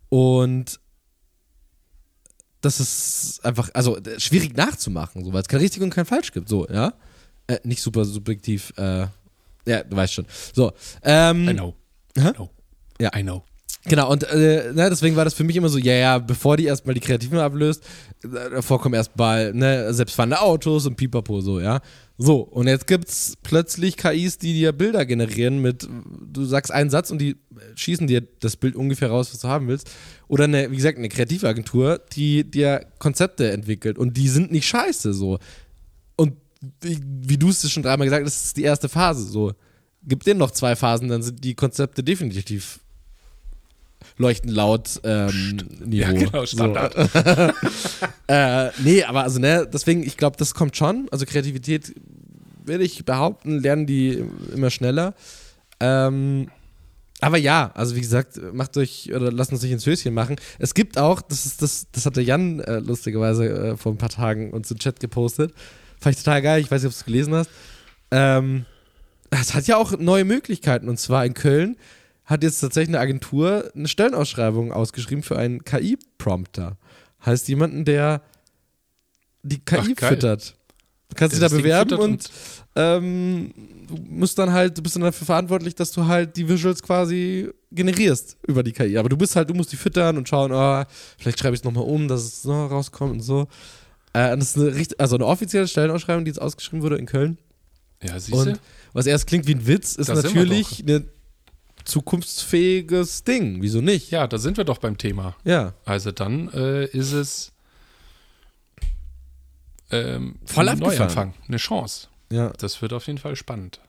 und 0.10 0.80
das 2.62 2.80
ist 2.80 3.46
einfach, 3.46 3.70
also 3.74 3.98
äh, 3.98 4.20
schwierig 4.20 4.56
nachzumachen, 4.56 5.24
so, 5.24 5.34
weil 5.34 5.42
es 5.42 5.48
kein 5.48 5.60
richtig 5.60 5.82
und 5.82 5.92
kein 5.92 6.06
falsch 6.06 6.32
gibt, 6.32 6.50
so, 6.50 6.68
ja. 6.68 6.94
Äh, 7.48 7.60
nicht 7.64 7.82
super 7.82 8.06
subjektiv, 8.06 8.74
äh, 8.78 9.08
ja, 9.66 9.84
du 9.84 9.96
weißt 9.96 10.14
schon. 10.14 10.26
So, 10.54 10.72
ähm, 11.04 11.48
I 11.48 11.54
know. 11.54 11.76
Hä? 12.16 12.30
I 12.30 12.34
know. 12.34 12.50
Ja. 13.00 13.16
I 13.16 13.24
know. 13.24 13.44
Genau, 13.90 14.12
und 14.12 14.24
äh, 14.24 14.72
ne, 14.72 14.88
deswegen 14.90 15.16
war 15.16 15.26
das 15.26 15.34
für 15.34 15.44
mich 15.44 15.56
immer 15.56 15.68
so, 15.68 15.80
ja, 15.80 15.94
ja, 15.94 16.20
bevor 16.20 16.58
die 16.58 16.66
erstmal 16.66 16.94
die 16.94 17.02
Kreativen 17.02 17.40
ablöst, 17.40 17.84
äh, 18.24 18.28
davor 18.52 18.80
kommen 18.80 18.94
erstmal 18.94 19.52
ne, 19.54 19.92
selbstfahrende 19.94 20.40
Autos 20.40 20.86
und 20.86 20.96
pipapo 20.96 21.42
so, 21.42 21.60
ja. 21.60 21.82
So, 22.18 22.42
und 22.42 22.68
jetzt 22.68 22.86
gibt's 22.86 23.34
plötzlich 23.42 23.98
KIs, 23.98 24.38
die 24.38 24.54
dir 24.54 24.74
Bilder 24.74 25.06
generieren 25.06 25.60
mit, 25.60 25.88
du 26.32 26.46
sagst 26.46 26.72
einen 26.72 26.90
Satz 26.92 27.10
und 27.10 27.20
die 27.20 27.38
schießen 27.76 28.06
dir 28.06 28.28
das 28.42 28.58
Bild 28.58 28.76
ungefähr 28.76 29.10
raus, 29.10 29.34
was 29.34 29.40
du 29.40 29.48
haben 29.48 29.68
willst. 29.68 29.90
Oder 30.28 30.44
eine, 30.44 30.70
wie 30.70 30.76
gesagt, 30.76 30.98
eine 30.98 31.10
Kreativagentur, 31.10 32.00
die 32.14 32.44
dir 32.44 32.86
Konzepte 33.00 33.52
entwickelt 33.52 33.98
und 33.98 34.18
die 34.18 34.28
sind 34.28 34.52
nicht 34.52 34.68
scheiße, 34.68 35.14
so. 35.14 35.40
Und 36.16 36.34
wie, 36.82 37.00
wie 37.02 37.38
du 37.38 37.50
es 37.50 37.72
schon 37.72 37.84
dreimal 37.84 38.06
gesagt 38.06 38.26
hast, 38.26 38.36
das 38.36 38.46
ist 38.48 38.58
die 38.58 38.64
erste 38.64 38.90
Phase, 38.90 39.24
so. 39.24 39.54
Gib 40.04 40.24
denen 40.24 40.40
noch 40.40 40.52
zwei 40.52 40.76
Phasen, 40.76 41.08
dann 41.08 41.24
sind 41.24 41.44
die 41.44 41.56
Konzepte 41.56 42.04
definitiv 42.04 42.82
leuchten 44.18 44.50
laut 44.52 45.00
ähm, 45.04 45.58
Niveau. 45.84 46.12
Ja, 46.12 46.12
genau, 46.14 46.46
Standard. 46.46 46.94
So. 46.94 47.20
äh, 48.34 48.70
nee, 48.84 49.04
aber 49.04 49.24
also, 49.24 49.40
ne, 49.40 49.68
deswegen, 49.72 50.04
ich 50.04 50.18
glaube, 50.18 50.38
das 50.38 50.54
kommt 50.54 50.76
schon. 50.76 51.08
Also 51.12 51.26
Kreativität, 51.26 51.94
würde 52.66 52.84
ich 52.84 53.04
behaupten, 53.06 53.60
lernen 53.60 53.86
die 53.86 54.24
immer 54.54 54.70
schneller. 54.70 55.14
Ähm, 55.80 56.50
aber 57.22 57.38
ja, 57.38 57.72
also 57.74 57.96
wie 57.96 58.02
gesagt, 58.02 58.40
macht 58.54 58.78
euch 58.78 59.12
oder 59.14 59.32
lasst 59.32 59.52
uns 59.52 59.62
nicht 59.62 59.72
ins 59.72 59.86
Höschen 59.86 60.14
machen. 60.14 60.38
Es 60.58 60.74
gibt 60.74 60.98
auch, 60.98 61.22
das 61.22 61.46
ist 61.46 61.62
das, 61.62 61.88
das 61.92 62.06
hat 62.06 62.16
der 62.16 62.24
Jan 62.24 62.62
äh, 62.62 62.80
lustigerweise 62.80 63.50
äh, 63.50 63.78
vor 63.78 63.92
ein 63.92 63.98
paar 63.98 64.10
Tagen 64.10 64.52
uns 64.52 64.72
im 64.72 64.80
Chat 64.80 65.00
gepostet. 65.00 65.54
Fand 66.00 66.16
ich 66.16 66.24
total 66.24 66.42
geil, 66.42 66.62
ich 66.62 66.72
weiß 66.72 66.82
nicht, 66.82 66.88
ob 66.88 66.94
du 66.94 67.00
es 67.00 67.06
gelesen 67.06 67.34
hast. 67.34 67.50
Ähm, 68.12 68.66
es 69.32 69.54
hat 69.54 69.68
ja 69.68 69.76
auch 69.76 69.98
neue 69.98 70.24
Möglichkeiten 70.24 70.88
und 70.88 70.98
zwar 70.98 71.26
in 71.26 71.34
Köln 71.34 71.76
hat 72.30 72.44
jetzt 72.44 72.60
tatsächlich 72.60 72.96
eine 72.96 73.00
Agentur 73.00 73.72
eine 73.76 73.88
Stellenausschreibung 73.88 74.72
ausgeschrieben 74.72 75.24
für 75.24 75.38
einen 75.38 75.64
KI-Prompter. 75.64 76.78
Heißt 77.26 77.48
jemanden, 77.48 77.86
der 77.86 78.22
die 79.42 79.58
KI 79.60 79.96
Ach, 80.00 80.08
füttert. 80.08 80.56
Du 81.10 81.16
kannst 81.16 81.34
dich 81.34 81.40
da 81.40 81.48
das 81.50 81.58
bewerben 81.58 81.90
füttert 81.90 82.06
und 82.06 82.30
ähm, 82.76 83.52
du 83.88 83.96
musst 84.08 84.38
dann 84.38 84.54
halt, 84.54 84.78
du 84.78 84.84
bist 84.84 84.96
dann 84.96 85.02
dafür 85.02 85.26
verantwortlich, 85.26 85.74
dass 85.74 85.92
du 85.92 86.06
halt 86.06 86.38
die 86.38 86.48
Visuals 86.48 86.84
quasi 86.84 87.50
generierst 87.72 88.38
über 88.46 88.62
die 88.62 88.74
KI. 88.74 89.00
Aber 89.00 89.10
du 89.10 89.18
bist 89.18 89.36
halt, 89.36 89.50
du 89.50 89.56
musst 89.56 89.72
die 89.72 89.78
füttern 89.78 90.16
und 90.16 90.30
schauen, 90.30 90.52
oh, 90.52 90.84
vielleicht 91.18 91.40
schreibe 91.40 91.56
ich 91.56 91.62
es 91.62 91.64
nochmal 91.64 91.86
um, 91.86 92.08
dass 92.08 92.22
es 92.22 92.44
so 92.44 92.54
rauskommt 92.54 93.12
und 93.12 93.22
so. 93.22 93.48
Äh, 94.14 94.34
und 94.34 94.40
das 94.40 94.56
ist 94.56 94.58
eine, 94.58 94.86
also 95.00 95.16
eine 95.16 95.26
offizielle 95.26 95.68
Stellenausschreibung, 95.68 96.26
die 96.26 96.30
jetzt 96.30 96.42
ausgeschrieben 96.42 96.84
wurde 96.84 96.98
in 96.98 97.08
Köln. 97.08 97.40
Ja, 98.04 98.20
siehst 98.20 98.46
du? 98.46 98.52
Und 98.52 98.62
was 98.94 99.08
erst 99.08 99.26
klingt 99.26 99.48
wie 99.48 99.56
ein 99.56 99.66
Witz, 99.66 99.96
ist 99.96 100.10
Da 100.10 100.16
sind 100.16 100.36
wir 100.36 100.42
natürlich 100.44 100.86
ein 100.88 101.10
zukunftsfähiges 101.90 103.24
Ding. 103.24 103.62
Wieso 103.62 103.82
nicht? 103.82 104.12
Ja, 104.12 104.28
da 104.28 104.38
sind 104.38 104.58
wir 104.58 104.64
doch 104.64 104.78
beim 104.78 104.98
Thema. 104.98 105.36
Ja. 105.44 105.74
Also 105.86 106.12
dann 106.12 106.50
äh, 106.54 106.86
ist 106.86 107.12
es 107.12 107.52
ähm, 109.92 110.36
Voll 110.46 110.70
ein 110.70 110.82
abgefahren. 110.82 110.98
Neuanfang, 110.98 111.34
eine 111.48 111.58
Chance. 111.58 112.08
Ja. 112.32 112.54
Das 112.58 112.82
wird 112.82 112.94
auf 112.94 113.08
jeden 113.08 113.20
Fall 113.20 113.36
spannend. 113.36 113.80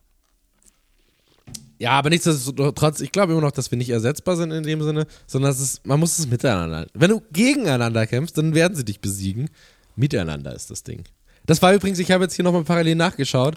Ja, 1.79 1.93
aber 1.93 2.11
nichtsdestotrotz, 2.11 3.01
ich 3.01 3.11
glaube 3.11 3.33
immer 3.33 3.41
noch, 3.41 3.53
dass 3.53 3.71
wir 3.71 3.79
nicht 3.79 3.89
ersetzbar 3.89 4.37
sind 4.37 4.51
in 4.51 4.65
dem 4.65 4.83
Sinne, 4.83 5.07
sondern 5.27 5.51
es 5.51 5.61
ist, 5.61 5.87
man 5.87 5.99
muss 5.99 6.19
es 6.19 6.27
miteinander. 6.27 6.87
Wenn 6.93 7.11
du 7.11 7.23
gegeneinander 7.33 8.07
kämpfst, 8.07 8.37
dann 8.37 8.55
werden 8.55 8.77
sie 8.77 8.85
dich 8.85 9.01
besiegen. 9.01 9.49
Miteinander 9.97 10.55
ist 10.55 10.71
das 10.71 10.83
Ding. 10.83 11.05
Das 11.47 11.63
war 11.63 11.73
übrigens, 11.73 11.99
ich 11.99 12.11
habe 12.11 12.25
jetzt 12.25 12.35
hier 12.35 12.45
nochmal 12.45 12.65
parallel 12.65 12.97
nachgeschaut. 12.97 13.57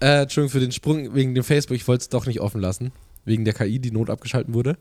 Äh, 0.00 0.22
Entschuldigung 0.22 0.50
für 0.50 0.60
den 0.60 0.72
Sprung 0.72 1.14
wegen 1.14 1.34
dem 1.36 1.44
Facebook, 1.44 1.76
ich 1.76 1.86
wollte 1.86 2.02
es 2.02 2.08
doch 2.08 2.26
nicht 2.26 2.40
offen 2.40 2.60
lassen. 2.60 2.90
Wegen 3.24 3.44
der 3.44 3.54
KI, 3.54 3.78
die 3.78 3.90
not 3.90 4.10
abgeschalten 4.10 4.54
wurde. 4.54 4.78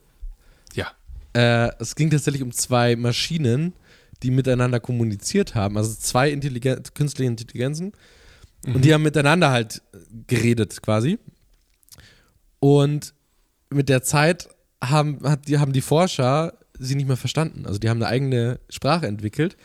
Ja. 0.73 0.91
Äh, 1.33 1.71
es 1.79 1.95
ging 1.95 2.09
tatsächlich 2.09 2.43
um 2.43 2.51
zwei 2.51 2.95
Maschinen, 2.95 3.73
die 4.23 4.31
miteinander 4.31 4.79
kommuniziert 4.79 5.55
haben. 5.55 5.77
Also 5.77 5.93
zwei 5.95 6.29
Intelligen 6.31 6.81
künstliche 6.93 7.29
Intelligenzen. 7.29 7.93
Und 8.65 8.85
die 8.85 8.93
haben 8.93 9.01
miteinander 9.01 9.49
halt 9.49 9.81
geredet 10.27 10.81
quasi. 10.81 11.17
Und 12.59 13.13
mit 13.69 13.89
der 13.89 14.03
Zeit 14.03 14.49
haben, 14.83 15.19
hat, 15.23 15.47
die, 15.47 15.57
haben 15.57 15.73
die 15.73 15.81
Forscher 15.81 16.53
sie 16.77 16.95
nicht 16.95 17.07
mehr 17.07 17.17
verstanden. 17.17 17.65
Also 17.65 17.79
die 17.79 17.89
haben 17.89 18.01
eine 18.01 18.07
eigene 18.07 18.59
Sprache 18.69 19.07
entwickelt, 19.07 19.57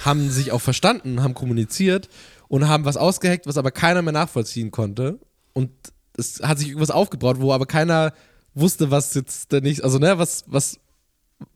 haben 0.00 0.30
sich 0.30 0.52
auch 0.52 0.60
verstanden, 0.60 1.22
haben 1.22 1.34
kommuniziert 1.34 2.08
und 2.48 2.68
haben 2.68 2.84
was 2.84 2.96
ausgeheckt, 2.96 3.46
was 3.46 3.58
aber 3.58 3.70
keiner 3.70 4.02
mehr 4.02 4.12
nachvollziehen 4.12 4.70
konnte. 4.70 5.18
Und 5.52 5.70
es 6.16 6.40
hat 6.42 6.58
sich 6.58 6.68
irgendwas 6.68 6.90
aufgebaut, 6.90 7.40
wo 7.40 7.52
aber 7.52 7.66
keiner 7.66 8.12
wusste, 8.54 8.90
was 8.90 9.14
jetzt 9.14 9.52
der 9.52 9.60
nächste, 9.60 9.84
also 9.84 9.98
ne, 9.98 10.18
was, 10.18 10.44
was, 10.46 10.78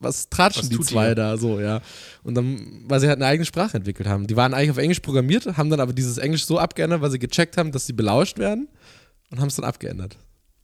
was 0.00 0.28
tratschen 0.28 0.62
Was 0.62 0.68
die 0.70 0.80
zwei 0.80 1.09
ihr? 1.09 1.14
da 1.14 1.36
so, 1.36 1.61
ja. 1.61 1.80
Und 2.22 2.34
dann, 2.34 2.84
weil 2.86 3.00
sie 3.00 3.09
halt 3.09 3.18
eine 3.18 3.26
eigene 3.26 3.44
Sprache 3.44 3.76
entwickelt 3.76 4.09
haben. 4.09 4.26
Die 4.26 4.36
waren 4.36 4.54
eigentlich 4.54 4.70
auf 4.70 4.78
Englisch 4.78 5.00
programmiert, 5.00 5.57
haben 5.57 5.70
dann 5.70 5.80
aber 5.80 5.92
dieses 5.92 6.18
Englisch 6.18 6.46
so 6.46 6.59
abgeändert, 6.59 7.02
weil 7.02 7.11
sie 7.11 7.18
gecheckt 7.18 7.57
haben, 7.57 7.72
dass 7.72 7.86
sie 7.86 7.92
belauscht 7.92 8.38
werden 8.38 8.68
und 9.30 9.40
haben 9.40 9.48
es 9.48 9.57
dann 9.57 9.64
abgeändert. 9.64 10.16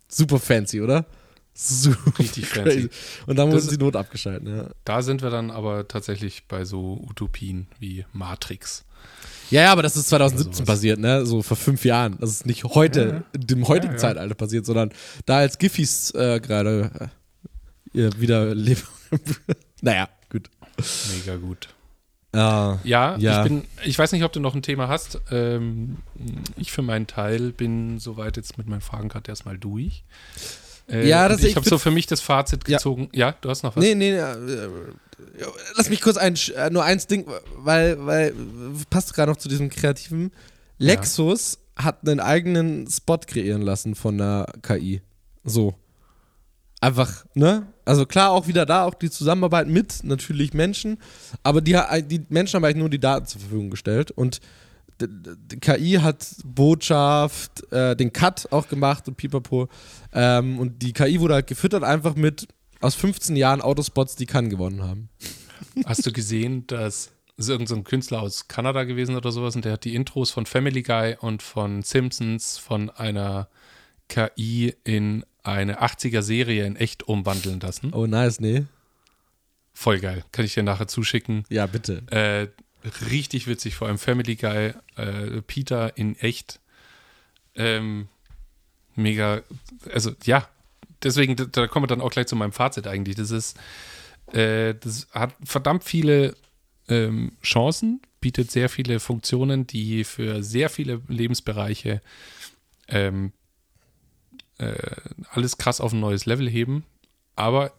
Super 0.08 0.38
fancy, 0.38 0.80
oder? 0.80 1.06
Super 1.54 2.18
Richtig 2.18 2.46
fancy. 2.46 2.88
Und 3.26 3.36
dann 3.36 3.52
wurden 3.52 3.68
sie 3.68 3.76
not 3.76 3.94
abgeschalten, 3.94 4.48
ja. 4.48 4.70
Da 4.84 5.02
sind 5.02 5.22
wir 5.22 5.30
dann 5.30 5.50
aber 5.50 5.86
tatsächlich 5.86 6.48
bei 6.48 6.64
so 6.64 6.98
Utopien 7.08 7.66
wie 7.78 8.06
Matrix. 8.12 8.84
Ja, 9.52 9.62
ja, 9.62 9.72
aber 9.72 9.82
das 9.82 9.96
ist 9.96 10.08
2017 10.08 10.48
Oder 10.48 10.56
sowas. 10.56 10.66
passiert, 10.66 10.98
ne? 10.98 11.24
So 11.26 11.42
vor 11.42 11.56
fünf 11.56 11.84
Jahren. 11.84 12.16
Das 12.20 12.30
ist 12.30 12.46
nicht 12.46 12.64
heute, 12.64 13.24
in 13.32 13.46
dem 13.46 13.68
heutigen 13.68 13.92
Ja, 13.94 13.98
ja. 13.98 13.98
Zeitalter 13.98 14.34
passiert, 14.34 14.66
sondern 14.66 14.90
da 15.26 15.36
als 15.38 15.58
Giffys 15.58 16.10
äh, 16.14 16.40
gerade 16.40 17.10
äh, 17.94 18.10
wieder 18.18 18.54
leben. 18.54 18.82
naja, 19.82 20.08
gut. 20.30 20.48
Mega 21.14 21.36
gut. 21.36 21.68
Ah, 22.34 22.78
Ja, 22.82 23.16
Ja. 23.18 23.42
Ich, 23.42 23.48
bin, 23.50 23.64
ich 23.84 23.98
weiß 23.98 24.12
nicht, 24.12 24.24
ob 24.24 24.32
du 24.32 24.40
noch 24.40 24.54
ein 24.54 24.62
Thema 24.62 24.88
hast. 24.88 25.20
Ähm, 25.30 25.98
ich 26.56 26.72
für 26.72 26.80
meinen 26.82 27.06
Teil 27.06 27.52
bin 27.52 27.98
soweit 27.98 28.38
jetzt 28.38 28.56
mit 28.56 28.66
meinen 28.68 28.80
Fragen 28.80 29.10
gerade 29.10 29.30
erstmal 29.30 29.58
durch. 29.58 30.02
Äh, 30.88 31.06
Ja, 31.06 31.28
das- 31.28 31.40
ich 31.42 31.50
ich 31.50 31.56
habe 31.56 31.68
so 31.68 31.76
für 31.76 31.90
mich 31.90 32.06
das 32.06 32.22
Fazit 32.22 32.66
Ja. 32.68 32.78
gezogen. 32.78 33.10
Ja, 33.12 33.34
du 33.42 33.50
hast 33.50 33.62
noch 33.64 33.76
was? 33.76 33.84
nee, 33.84 33.94
nee, 33.94 34.12
äh, 34.12 34.32
äh, 34.32 34.68
lass 35.76 35.90
mich 35.90 36.00
kurz 36.00 36.16
ein, 36.16 36.34
äh, 36.56 36.70
nur 36.70 36.84
eins 36.84 37.06
Ding, 37.06 37.26
weil, 37.56 38.04
weil 38.04 38.34
passt 38.90 39.14
gerade 39.14 39.30
noch 39.30 39.38
zu 39.38 39.48
diesem 39.48 39.70
kreativen. 39.70 40.32
Lexus 40.78 41.58
hat 41.76 42.06
einen 42.06 42.20
eigenen 42.20 42.88
Spot 42.88 43.18
kreieren 43.18 43.62
lassen 43.62 43.94
von 43.94 44.18
der 44.18 44.46
KI. 44.62 45.00
So. 45.44 45.74
einfach, 46.80 47.24
ne? 47.34 47.66
Also 47.84 48.06
klar, 48.06 48.30
auch 48.30 48.46
wieder 48.46 48.66
da, 48.66 48.84
auch 48.84 48.94
die 48.94 49.10
Zusammenarbeit 49.10 49.66
mit 49.66 50.04
natürlich 50.04 50.54
Menschen, 50.54 50.98
aber 51.42 51.60
die, 51.60 51.76
die 52.04 52.24
Menschen 52.28 52.56
haben 52.56 52.64
eigentlich 52.64 52.76
nur 52.76 52.90
die 52.90 53.00
Daten 53.00 53.26
zur 53.26 53.40
Verfügung 53.40 53.70
gestellt 53.70 54.10
und 54.10 54.40
die 55.00 55.58
KI 55.58 55.98
hat 56.00 56.26
Botschaft, 56.44 57.72
äh, 57.72 57.96
den 57.96 58.12
Cut 58.12 58.48
auch 58.50 58.68
gemacht 58.68 59.08
und 59.08 59.16
pipapo. 59.16 59.68
Ähm, 60.12 60.58
und 60.58 60.82
die 60.82 60.92
KI 60.92 61.20
wurde 61.20 61.34
halt 61.34 61.46
gefüttert 61.46 61.82
einfach 61.82 62.14
mit 62.14 62.46
aus 62.82 62.94
15 62.94 63.36
Jahren 63.36 63.60
Autospots, 63.60 64.16
die 64.16 64.26
Cannes 64.26 64.50
gewonnen 64.50 64.82
haben. 64.82 65.08
Hast 65.84 66.04
du 66.04 66.12
gesehen, 66.12 66.66
dass 66.66 67.12
es 67.36 67.48
irgendein 67.48 67.78
so 67.78 67.82
Künstler 67.82 68.20
aus 68.20 68.48
Kanada 68.48 68.84
gewesen 68.84 69.16
oder 69.16 69.32
sowas 69.32 69.56
und 69.56 69.64
der 69.64 69.72
hat 69.72 69.84
die 69.84 69.94
Intros 69.94 70.30
von 70.30 70.46
Family 70.46 70.82
Guy 70.82 71.16
und 71.18 71.42
von 71.42 71.82
Simpsons 71.82 72.58
von 72.58 72.90
einer 72.90 73.48
KI 74.08 74.74
in 74.84 75.24
eine 75.42 75.82
80er 75.82 76.22
Serie 76.22 76.66
in 76.66 76.76
echt 76.76 77.08
umwandeln 77.08 77.60
lassen. 77.60 77.92
Oh, 77.92 78.06
nice, 78.06 78.40
nee. 78.40 78.64
Voll 79.72 80.00
geil. 80.00 80.24
Kann 80.32 80.44
ich 80.44 80.54
dir 80.54 80.62
nachher 80.62 80.86
zuschicken. 80.86 81.44
Ja, 81.48 81.66
bitte. 81.66 82.02
Äh, 82.10 82.48
richtig 83.10 83.46
witzig, 83.46 83.74
vor 83.74 83.88
allem 83.88 83.98
Family 83.98 84.36
Guy, 84.36 84.74
äh, 84.96 85.42
Peter 85.46 85.96
in 85.96 86.16
echt. 86.16 86.60
Ähm, 87.54 88.08
mega, 88.94 89.42
also 89.92 90.12
ja, 90.24 90.48
deswegen, 91.02 91.36
da, 91.36 91.66
kommen 91.66 91.84
wir 91.84 91.88
dann 91.88 92.00
auch 92.00 92.10
gleich 92.10 92.26
zu 92.26 92.36
meinem 92.36 92.52
Fazit 92.52 92.86
eigentlich. 92.86 93.16
Das 93.16 93.30
ist, 93.30 93.58
äh, 94.32 94.74
das 94.74 95.08
hat 95.12 95.34
verdammt 95.44 95.84
viele 95.84 96.36
ähm, 96.88 97.32
Chancen, 97.42 98.00
bietet 98.20 98.50
sehr 98.50 98.68
viele 98.68 99.00
Funktionen, 99.00 99.66
die 99.66 100.04
für 100.04 100.42
sehr 100.42 100.70
viele 100.70 101.00
Lebensbereiche 101.08 102.00
ähm, 102.88 103.32
äh, 104.58 104.74
alles 105.30 105.58
krass 105.58 105.80
auf 105.80 105.92
ein 105.92 106.00
neues 106.00 106.26
Level 106.26 106.48
heben. 106.48 106.84
Aber 107.36 107.72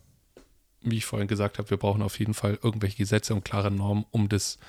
wie 0.81 0.97
ich 0.97 1.05
vorhin 1.05 1.27
gesagt 1.27 1.57
habe, 1.57 1.69
wir 1.69 1.77
brauchen 1.77 2.01
auf 2.01 2.19
jeden 2.19 2.33
Fall 2.33 2.59
irgendwelche 2.61 2.97
Gesetze 2.97 3.33
und 3.33 3.45
klare 3.45 3.71
Normen, 3.71 4.05
um 4.11 4.27
das 4.27 4.59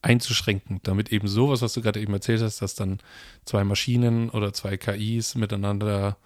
einzuschränken, 0.00 0.80
damit 0.84 1.10
eben 1.10 1.26
sowas, 1.26 1.60
was 1.60 1.72
du 1.72 1.82
gerade 1.82 2.00
eben 2.00 2.12
erzählt 2.12 2.40
hast, 2.40 2.62
dass 2.62 2.76
dann 2.76 3.00
zwei 3.44 3.64
Maschinen 3.64 4.30
oder 4.30 4.52
zwei 4.52 4.76
KIs 4.76 5.34
miteinander 5.34 6.16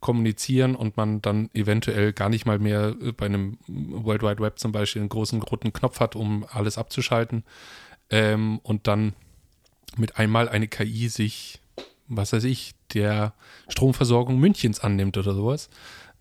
kommunizieren 0.00 0.74
und 0.74 0.96
man 0.96 1.20
dann 1.20 1.50
eventuell 1.52 2.12
gar 2.12 2.28
nicht 2.30 2.46
mal 2.46 2.58
mehr 2.58 2.94
bei 3.16 3.26
einem 3.26 3.58
World 3.66 4.22
Wide 4.22 4.40
Web 4.40 4.58
zum 4.58 4.72
Beispiel 4.72 5.00
einen 5.00 5.10
großen 5.10 5.42
roten 5.42 5.72
Knopf 5.72 6.00
hat, 6.00 6.16
um 6.16 6.46
alles 6.50 6.78
abzuschalten 6.78 7.44
ähm, 8.10 8.60
und 8.62 8.86
dann 8.86 9.14
mit 9.96 10.16
einmal 10.16 10.48
eine 10.48 10.68
KI 10.68 11.08
sich, 11.08 11.60
was 12.06 12.32
weiß 12.32 12.44
ich, 12.44 12.74
der 12.94 13.34
Stromversorgung 13.68 14.38
Münchens 14.38 14.80
annimmt 14.80 15.16
oder 15.16 15.34
sowas. 15.34 15.68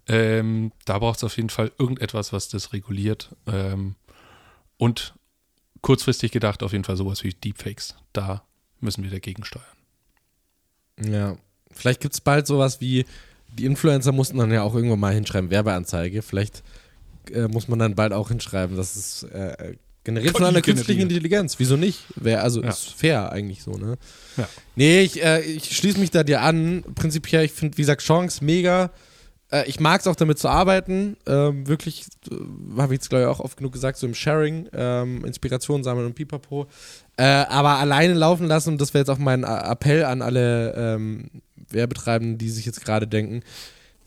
Ähm, 0.08 0.72
da 0.86 1.00
braucht 1.00 1.18
es 1.18 1.24
auf 1.24 1.38
jeden 1.38 1.50
Fall 1.50 1.72
irgendetwas, 1.78 2.34
was 2.34 2.50
das 2.50 2.74
reguliert. 2.74 3.36
Ähm, 3.48 3.96
und 4.78 5.14
kurzfristig 5.82 6.32
gedacht 6.32 6.64
auf 6.64 6.72
jeden 6.72 6.84
Fall 6.84 6.98
sowas 6.98 7.24
wie 7.24 7.34
Deepfakes. 7.34 7.96
Da 8.12 8.44
müssen 8.80 9.04
wir 9.04 9.12
dagegen 9.12 9.46
steuern. 9.46 9.66
Ja, 11.00 11.38
vielleicht 11.72 12.02
gibt 12.02 12.14
es 12.14 12.22
bald 12.22 12.48
sowas 12.48 12.82
wie, 12.82 13.06
die 13.58 13.66
Influencer 13.66 14.12
mussten 14.12 14.38
dann 14.38 14.52
ja 14.52 14.64
auch 14.64 14.76
irgendwann 14.76 15.00
mal 15.00 15.14
hinschreiben, 15.14 15.50
Werbeanzeige. 15.50 16.22
Vielleicht 16.22 16.64
äh, 17.32 17.48
muss 17.48 17.68
man 17.68 17.80
dann 17.80 17.96
bald 17.96 18.14
auch 18.14 18.30
hinschreiben, 18.30 18.76
dass 18.76 18.96
es 18.96 19.24
äh, 19.24 19.76
generiert 20.04 20.38
von 20.38 20.46
einer 20.46 20.62
künstlichen 20.62 21.02
Intelligenz. 21.02 21.60
Wieso 21.60 21.76
nicht? 21.76 22.06
Wär, 22.16 22.44
also 22.44 22.62
ja. 22.62 22.70
ist 22.70 22.94
fair 22.94 23.32
eigentlich 23.32 23.64
so, 23.64 23.72
ne? 23.72 23.98
Ja. 24.38 24.48
Nee, 24.76 25.02
ich, 25.02 25.24
äh, 25.24 25.42
ich 25.42 25.76
schließe 25.76 26.00
mich 26.00 26.12
da 26.12 26.24
dir 26.24 26.42
an. 26.42 26.84
Prinzipiell, 26.96 27.46
ich 27.46 27.52
finde, 27.52 27.78
wie 27.78 27.82
gesagt, 27.82 28.02
Chance 28.02 28.44
mega. 28.44 28.92
Äh, 29.52 29.68
ich 29.68 29.80
mag 29.80 30.02
es 30.02 30.08
auch 30.08 30.16
damit 30.16 30.40
zu 30.40 30.48
arbeiten. 30.48 31.18
Ähm, 31.28 31.68
wirklich, 31.68 32.06
äh, 32.32 32.36
habe 32.78 32.94
ich 32.94 33.00
jetzt 33.00 33.10
glaube 33.10 33.24
ich 33.24 33.28
auch 33.30 33.40
oft 33.40 33.58
genug 33.58 33.74
gesagt, 33.74 33.98
so 33.98 34.08
im 34.08 34.14
Sharing, 34.14 34.70
ähm, 34.74 35.26
Inspiration 35.26 35.84
sammeln 35.84 36.08
und 36.08 36.16
pipapo. 36.16 36.68
Äh, 37.18 37.24
aber 37.24 37.78
alleine 37.78 38.14
laufen 38.14 38.48
lassen, 38.48 38.74
und 38.74 38.82
das 38.82 38.94
wäre 38.94 39.02
jetzt 39.02 39.10
auch 39.10 39.18
mein 39.18 39.44
Appell 39.44 40.06
an 40.06 40.22
alle 40.22 40.74
ähm, 40.76 41.30
Werbetreibenden, 41.72 42.38
die 42.38 42.50
sich 42.50 42.66
jetzt 42.66 42.84
gerade 42.84 43.08
denken, 43.08 43.42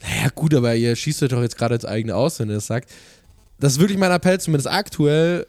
naja 0.02 0.30
gut, 0.34 0.54
aber 0.54 0.74
ihr 0.74 0.96
schießt 0.96 1.22
euch 1.22 1.28
doch 1.30 1.42
jetzt 1.42 1.56
gerade 1.56 1.74
ins 1.76 1.84
eigene 1.84 2.16
aus, 2.16 2.38
wenn 2.40 2.48
ihr 2.48 2.56
das 2.56 2.66
sagt. 2.66 2.90
Das 3.58 3.74
ist 3.74 3.78
wirklich 3.78 3.98
mein 3.98 4.10
Appell, 4.10 4.40
zumindest 4.40 4.68
aktuell, 4.68 5.46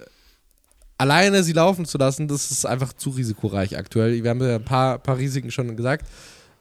alleine 0.97 1.43
sie 1.43 1.53
laufen 1.53 1.85
zu 1.85 1.97
lassen, 1.97 2.27
das 2.27 2.51
ist 2.51 2.65
einfach 2.65 2.93
zu 2.93 3.09
risikoreich 3.09 3.77
aktuell. 3.77 4.23
Wir 4.23 4.29
haben 4.29 4.41
ja 4.41 4.55
ein 4.55 4.65
paar, 4.65 4.99
paar 4.99 5.17
Risiken 5.17 5.51
schon 5.51 5.75
gesagt. 5.75 6.05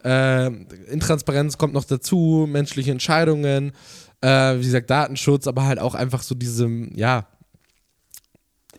Äh, 0.05 0.46
Intransparenz 0.90 1.59
kommt 1.59 1.74
noch 1.74 1.84
dazu, 1.84 2.48
menschliche 2.50 2.90
Entscheidungen, 2.90 3.72
äh, 4.20 4.57
wie 4.57 4.64
gesagt, 4.64 4.90
Datenschutz, 4.90 5.46
aber 5.46 5.64
halt 5.64 5.78
auch 5.78 5.94
einfach 5.94 6.22
so 6.22 6.34
diese, 6.34 6.68
ja, 6.94 7.26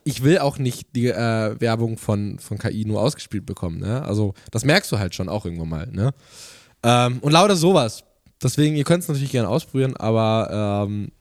ich 0.03 0.23
will 0.23 0.39
auch 0.39 0.57
nicht 0.57 0.95
die 0.95 1.07
äh, 1.07 1.59
Werbung 1.59 1.97
von, 1.97 2.39
von 2.39 2.57
KI 2.57 2.85
nur 2.85 3.01
ausgespielt 3.01 3.45
bekommen, 3.45 3.79
ne? 3.79 4.03
Also, 4.03 4.33
das 4.51 4.65
merkst 4.65 4.91
du 4.91 4.99
halt 4.99 5.15
schon 5.15 5.29
auch 5.29 5.45
irgendwann 5.45 5.69
mal, 5.69 5.87
ne? 5.87 6.13
Ähm, 6.83 7.19
und 7.19 7.31
lauter 7.31 7.55
sowas. 7.55 8.03
Deswegen, 8.41 8.75
ihr 8.75 8.83
könnt 8.83 9.03
es 9.03 9.09
natürlich 9.09 9.31
gerne 9.31 9.47
ausprobieren, 9.47 9.95
aber 9.95 10.85
ähm, 10.87 11.11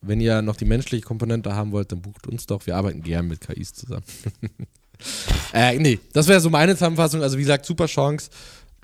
wenn 0.00 0.20
ihr 0.20 0.42
noch 0.42 0.56
die 0.56 0.64
menschliche 0.64 1.04
Komponente 1.04 1.54
haben 1.54 1.72
wollt, 1.72 1.92
dann 1.92 2.00
bucht 2.00 2.26
uns 2.26 2.46
doch. 2.46 2.66
Wir 2.66 2.76
arbeiten 2.76 3.02
gern 3.02 3.28
mit 3.28 3.40
KIs 3.40 3.74
zusammen. 3.74 4.04
äh, 5.52 5.78
nee, 5.78 5.98
das 6.12 6.28
wäre 6.28 6.40
so 6.40 6.50
meine 6.50 6.74
Zusammenfassung. 6.74 7.22
Also, 7.22 7.36
wie 7.36 7.42
gesagt, 7.42 7.66
super 7.66 7.86
Chance. 7.86 8.30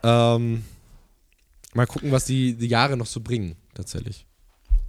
Ähm, 0.02 0.64
mal 1.72 1.86
gucken, 1.86 2.12
was 2.12 2.26
die, 2.26 2.54
die 2.54 2.68
Jahre 2.68 2.96
noch 2.96 3.06
so 3.06 3.20
bringen, 3.20 3.56
tatsächlich. 3.74 4.26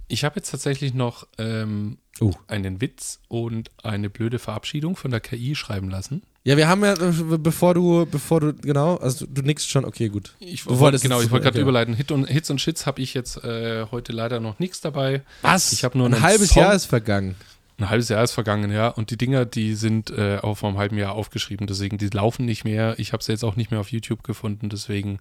Ich 0.08 0.24
habe 0.24 0.36
jetzt 0.36 0.50
tatsächlich 0.50 0.94
noch 0.94 1.26
ähm, 1.38 1.98
uh. 2.20 2.32
einen 2.48 2.80
Witz 2.80 3.20
und 3.28 3.70
eine 3.82 4.10
blöde 4.10 4.38
Verabschiedung 4.38 4.96
von 4.96 5.10
der 5.10 5.20
KI 5.20 5.54
schreiben 5.54 5.90
lassen. 5.90 6.22
Ja, 6.44 6.56
wir 6.56 6.68
haben 6.68 6.84
ja, 6.84 6.92
äh, 6.92 7.38
bevor 7.38 7.74
du, 7.74 8.06
bevor 8.06 8.40
du, 8.40 8.54
genau, 8.54 8.96
also 8.96 9.26
du 9.28 9.42
nickst 9.42 9.68
schon, 9.68 9.84
okay, 9.84 10.08
gut. 10.08 10.36
Ich 10.38 10.64
wollte, 10.66 11.00
genau, 11.00 11.20
ich 11.20 11.30
wollte 11.32 11.44
gerade 11.44 11.56
okay. 11.56 11.62
überleiten. 11.62 11.94
Hit 11.94 12.12
und, 12.12 12.26
Hits 12.26 12.50
und 12.50 12.60
Shits 12.60 12.86
habe 12.86 13.02
ich 13.02 13.14
jetzt 13.14 13.42
äh, 13.42 13.86
heute 13.90 14.12
leider 14.12 14.38
noch 14.38 14.60
nichts 14.60 14.80
dabei. 14.80 15.22
Was? 15.42 15.72
Ich 15.72 15.82
habe 15.82 15.98
nur 15.98 16.06
ein 16.06 16.20
halbes 16.20 16.50
Song. 16.50 16.62
Jahr 16.62 16.74
ist 16.74 16.84
vergangen. 16.84 17.34
Ein 17.78 17.90
halbes 17.90 18.08
Jahr 18.08 18.22
ist 18.22 18.32
vergangen, 18.32 18.70
ja. 18.70 18.88
Und 18.88 19.10
die 19.10 19.18
Dinger, 19.18 19.44
die 19.44 19.74
sind 19.74 20.10
äh, 20.10 20.38
auch 20.40 20.58
vor 20.58 20.68
einem 20.68 20.78
halben 20.78 20.96
Jahr 20.96 21.12
aufgeschrieben, 21.12 21.66
deswegen, 21.66 21.98
die 21.98 22.08
laufen 22.08 22.44
nicht 22.44 22.64
mehr. 22.64 22.94
Ich 22.98 23.12
habe 23.12 23.24
sie 23.24 23.32
jetzt 23.32 23.44
auch 23.44 23.56
nicht 23.56 23.72
mehr 23.72 23.80
auf 23.80 23.90
YouTube 23.90 24.22
gefunden, 24.22 24.68
deswegen 24.68 25.18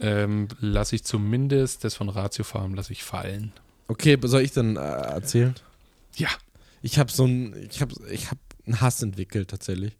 ähm, 0.00 0.48
lasse 0.60 0.96
ich 0.96 1.04
zumindest 1.04 1.84
das 1.84 1.94
von 1.94 2.08
Ratio 2.08 2.44
Farm 2.44 2.74
lasse 2.74 2.92
ich 2.92 3.04
fallen. 3.04 3.52
Okay, 3.88 4.18
soll 4.22 4.42
ich 4.42 4.52
dann 4.52 4.76
äh, 4.76 4.80
erzählen? 4.80 5.54
Ja. 6.18 6.28
Ich 6.82 6.98
habe 6.98 7.10
so 7.10 7.24
ein, 7.24 7.54
ich 7.70 7.80
habe, 7.80 7.94
ich 8.10 8.26
habe 8.26 8.40
einen 8.66 8.80
Hass 8.80 9.02
entwickelt 9.02 9.50
tatsächlich. 9.50 9.96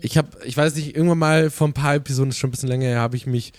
Ich 0.00 0.16
habe, 0.16 0.28
ich 0.44 0.56
weiß 0.56 0.74
nicht, 0.76 0.96
irgendwann 0.96 1.18
mal 1.18 1.50
vor 1.50 1.68
ein 1.68 1.74
paar 1.74 1.96
Episoden, 1.96 2.32
schon 2.32 2.48
ein 2.48 2.50
bisschen 2.52 2.68
länger 2.68 2.86
her, 2.86 3.00
habe 3.00 3.16
ich 3.16 3.26
mich 3.26 3.52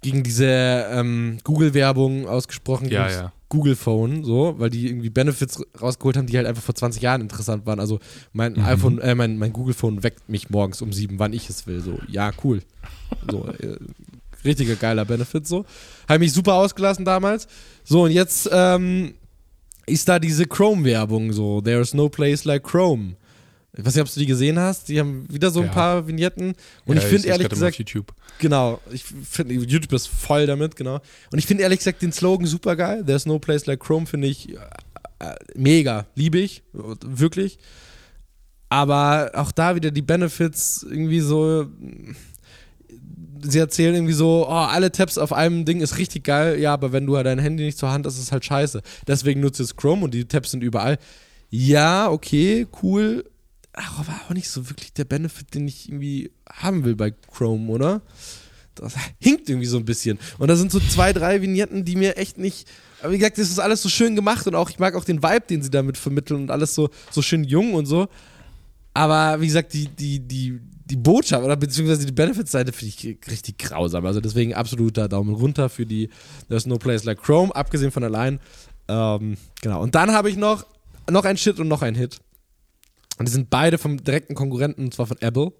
gegen 0.00 0.22
diese 0.22 0.46
ähm, 0.46 1.38
Google-Werbung 1.44 2.28
ausgesprochen. 2.28 2.88
Ja, 2.90 3.10
ja. 3.10 3.32
Google 3.48 3.76
Phone, 3.76 4.24
so, 4.24 4.54
weil 4.58 4.68
die 4.68 4.88
irgendwie 4.88 5.10
Benefits 5.10 5.62
rausgeholt 5.80 6.16
haben, 6.16 6.26
die 6.26 6.36
halt 6.36 6.46
einfach 6.46 6.62
vor 6.62 6.74
20 6.74 7.00
Jahren 7.00 7.20
interessant 7.20 7.66
waren. 7.66 7.78
Also 7.78 8.00
mein 8.32 8.54
mhm. 8.54 8.64
iPhone, 8.64 8.98
äh, 8.98 9.14
mein, 9.14 9.38
mein 9.38 9.52
Google 9.52 9.74
Phone 9.74 10.02
weckt 10.02 10.28
mich 10.28 10.50
morgens 10.50 10.82
um 10.82 10.92
sieben, 10.92 11.20
wann 11.20 11.32
ich 11.32 11.48
es 11.48 11.66
will. 11.66 11.80
So, 11.80 11.98
ja, 12.08 12.32
cool. 12.42 12.62
So, 13.30 13.46
äh, 13.46 13.76
richtiger 14.44 14.74
geiler 14.74 15.04
Benefit, 15.04 15.46
so. 15.46 15.64
Habe 16.08 16.18
mich 16.18 16.32
super 16.32 16.54
ausgelassen 16.54 17.04
damals. 17.04 17.46
So, 17.84 18.02
und 18.02 18.10
jetzt 18.10 18.50
ähm, 18.52 19.14
ist 19.86 20.08
da 20.08 20.18
diese 20.18 20.46
Chrome-Werbung, 20.46 21.32
so, 21.32 21.60
there's 21.60 21.94
no 21.94 22.08
place 22.08 22.44
like 22.44 22.62
Chrome. 22.62 23.16
Ich 23.76 23.84
weiß 23.84 23.94
nicht, 23.96 24.02
ob 24.02 24.12
du 24.12 24.20
die 24.20 24.26
gesehen 24.26 24.58
hast. 24.58 24.88
Die 24.88 25.00
haben 25.00 25.26
wieder 25.28 25.50
so 25.50 25.60
ein 25.60 25.66
ja. 25.66 25.72
paar 25.72 26.06
Vignetten. 26.06 26.54
Und 26.84 26.96
ja, 26.96 27.02
ich 27.02 27.08
finde 27.08 27.28
ehrlich 27.28 27.48
gesagt. 27.48 27.76
YouTube. 27.76 28.14
Genau. 28.38 28.80
Ich 28.92 29.02
finde, 29.02 29.54
YouTube 29.54 29.92
ist 29.92 30.06
voll 30.06 30.46
damit, 30.46 30.76
genau. 30.76 31.00
Und 31.32 31.38
ich 31.38 31.46
finde 31.46 31.64
ehrlich 31.64 31.78
gesagt 31.80 32.00
den 32.00 32.12
Slogan 32.12 32.46
super 32.46 32.76
geil. 32.76 33.02
There's 33.04 33.26
no 33.26 33.40
place 33.40 33.66
like 33.66 33.80
Chrome, 33.80 34.06
finde 34.06 34.28
ich 34.28 34.50
äh, 34.50 34.58
äh, 35.18 35.34
mega. 35.56 36.06
Liebe 36.14 36.38
ich. 36.38 36.62
Wirklich. 36.72 37.58
Aber 38.68 39.32
auch 39.34 39.50
da 39.50 39.74
wieder 39.74 39.90
die 39.90 40.02
Benefits 40.02 40.86
irgendwie 40.88 41.20
so. 41.20 41.66
Sie 43.42 43.58
erzählen 43.58 43.94
irgendwie 43.94 44.14
so, 44.14 44.46
oh, 44.48 44.52
alle 44.52 44.90
Tabs 44.90 45.18
auf 45.18 45.32
einem 45.32 45.64
Ding 45.64 45.80
ist 45.80 45.98
richtig 45.98 46.24
geil. 46.24 46.58
Ja, 46.58 46.72
aber 46.72 46.92
wenn 46.92 47.06
du 47.06 47.16
halt 47.16 47.26
dein 47.26 47.38
Handy 47.38 47.64
nicht 47.64 47.78
zur 47.78 47.90
Hand 47.92 48.06
hast, 48.06 48.14
ist 48.14 48.24
es 48.24 48.32
halt 48.32 48.44
scheiße. 48.44 48.80
Deswegen 49.06 49.40
nutzt 49.40 49.60
es 49.60 49.76
Chrome 49.76 50.04
und 50.04 50.14
die 50.14 50.24
Tabs 50.24 50.50
sind 50.52 50.62
überall. 50.62 50.98
Ja, 51.50 52.10
okay, 52.10 52.66
cool 52.82 53.24
aber 53.74 54.20
auch 54.24 54.34
nicht 54.34 54.48
so 54.48 54.68
wirklich 54.70 54.92
der 54.92 55.04
Benefit, 55.04 55.54
den 55.54 55.66
ich 55.66 55.88
irgendwie 55.88 56.30
haben 56.48 56.84
will 56.84 56.94
bei 56.94 57.10
Chrome, 57.10 57.70
oder? 57.70 58.02
Das 58.74 58.94
hinkt 59.20 59.48
irgendwie 59.48 59.66
so 59.66 59.76
ein 59.76 59.84
bisschen. 59.84 60.18
Und 60.38 60.48
da 60.48 60.56
sind 60.56 60.72
so 60.72 60.80
zwei, 60.80 61.12
drei 61.12 61.42
Vignetten, 61.42 61.84
die 61.84 61.96
mir 61.96 62.16
echt 62.16 62.38
nicht. 62.38 62.68
Aber 63.02 63.12
wie 63.12 63.18
gesagt, 63.18 63.38
das 63.38 63.50
ist 63.50 63.58
alles 63.58 63.82
so 63.82 63.88
schön 63.88 64.16
gemacht 64.16 64.46
und 64.46 64.54
auch, 64.54 64.70
ich 64.70 64.78
mag 64.78 64.94
auch 64.94 65.04
den 65.04 65.22
Vibe, 65.22 65.46
den 65.48 65.62
sie 65.62 65.70
damit 65.70 65.96
vermitteln 65.96 66.42
und 66.42 66.50
alles 66.50 66.74
so, 66.74 66.90
so 67.10 67.22
schön 67.22 67.44
jung 67.44 67.74
und 67.74 67.86
so. 67.86 68.08
Aber 68.94 69.40
wie 69.40 69.46
gesagt, 69.46 69.74
die, 69.74 69.88
die, 69.88 70.20
die, 70.20 70.60
die 70.86 70.96
Botschaft 70.96 71.44
oder 71.44 71.56
beziehungsweise 71.56 72.04
die 72.06 72.12
Benefits-Seite 72.12 72.72
finde 72.72 72.94
ich 72.96 73.18
richtig 73.30 73.58
grausam. 73.58 74.04
Also 74.06 74.20
deswegen 74.20 74.54
absoluter 74.54 75.08
Daumen 75.08 75.34
runter 75.34 75.68
für 75.68 75.86
die 75.86 76.10
There's 76.48 76.66
No 76.66 76.76
Place 76.78 77.04
Like 77.04 77.22
Chrome, 77.22 77.54
abgesehen 77.54 77.90
von 77.90 78.04
allein. 78.04 78.38
Ähm, 78.88 79.36
genau. 79.62 79.82
Und 79.82 79.94
dann 79.94 80.12
habe 80.12 80.28
ich 80.28 80.36
noch, 80.36 80.66
noch 81.10 81.24
ein 81.24 81.36
Shit 81.38 81.58
und 81.58 81.68
noch 81.68 81.82
ein 81.82 81.94
Hit. 81.94 82.18
Und 83.18 83.28
die 83.28 83.32
sind 83.32 83.48
beide 83.48 83.78
vom 83.78 84.02
direkten 84.02 84.34
Konkurrenten, 84.34 84.84
und 84.86 84.94
zwar 84.94 85.06
von 85.06 85.16
Apple. 85.20 85.52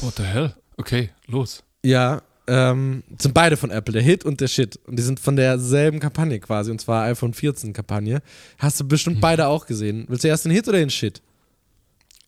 What 0.00 0.14
the 0.16 0.22
hell? 0.22 0.54
Okay, 0.76 1.10
los. 1.26 1.64
Ja, 1.84 2.22
ähm, 2.46 3.02
sind 3.18 3.34
beide 3.34 3.56
von 3.56 3.70
Apple, 3.70 3.92
der 3.92 4.02
Hit 4.02 4.24
und 4.24 4.40
der 4.40 4.48
Shit. 4.48 4.76
Und 4.86 4.96
die 4.98 5.02
sind 5.02 5.18
von 5.18 5.34
derselben 5.36 5.98
Kampagne 5.98 6.38
quasi, 6.40 6.70
und 6.70 6.80
zwar 6.80 7.04
iPhone 7.04 7.34
14 7.34 7.72
Kampagne. 7.72 8.22
Hast 8.58 8.78
du 8.80 8.86
bestimmt 8.86 9.16
Mhm. 9.16 9.20
beide 9.20 9.46
auch 9.48 9.66
gesehen. 9.66 10.04
Willst 10.08 10.24
du 10.24 10.28
erst 10.28 10.44
den 10.44 10.52
Hit 10.52 10.68
oder 10.68 10.78
den 10.78 10.90
Shit? 10.90 11.22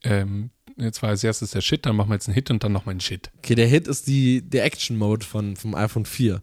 Ähm, 0.03 0.51
jetzt 0.85 1.03
war 1.03 1.11
als 1.11 1.23
erstes 1.25 1.51
der 1.53 1.61
Shit, 1.61 1.87
dann 1.87 1.97
machen 1.97 2.11
wir 2.11 2.15
jetzt 2.15 2.29
einen 2.29 2.35
Hit 2.35 2.51
und 2.51 2.63
dann 2.65 2.73
noch 2.73 2.87
mal 2.87 2.93
einen 2.93 3.01
Shit. 3.01 3.31
Okay, 3.39 3.55
der 3.55 3.67
Hit 3.67 3.89
ist 3.89 4.07
die, 4.07 4.43
der 4.43 4.65
Action-Mode 4.65 5.25
von, 5.27 5.57
vom 5.57 5.75
iPhone 5.75 6.05
4. 6.05 6.41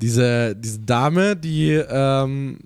Diese, 0.00 0.54
diese 0.56 0.80
Dame, 0.80 1.36
die 1.36 1.70
ähm, 1.72 2.58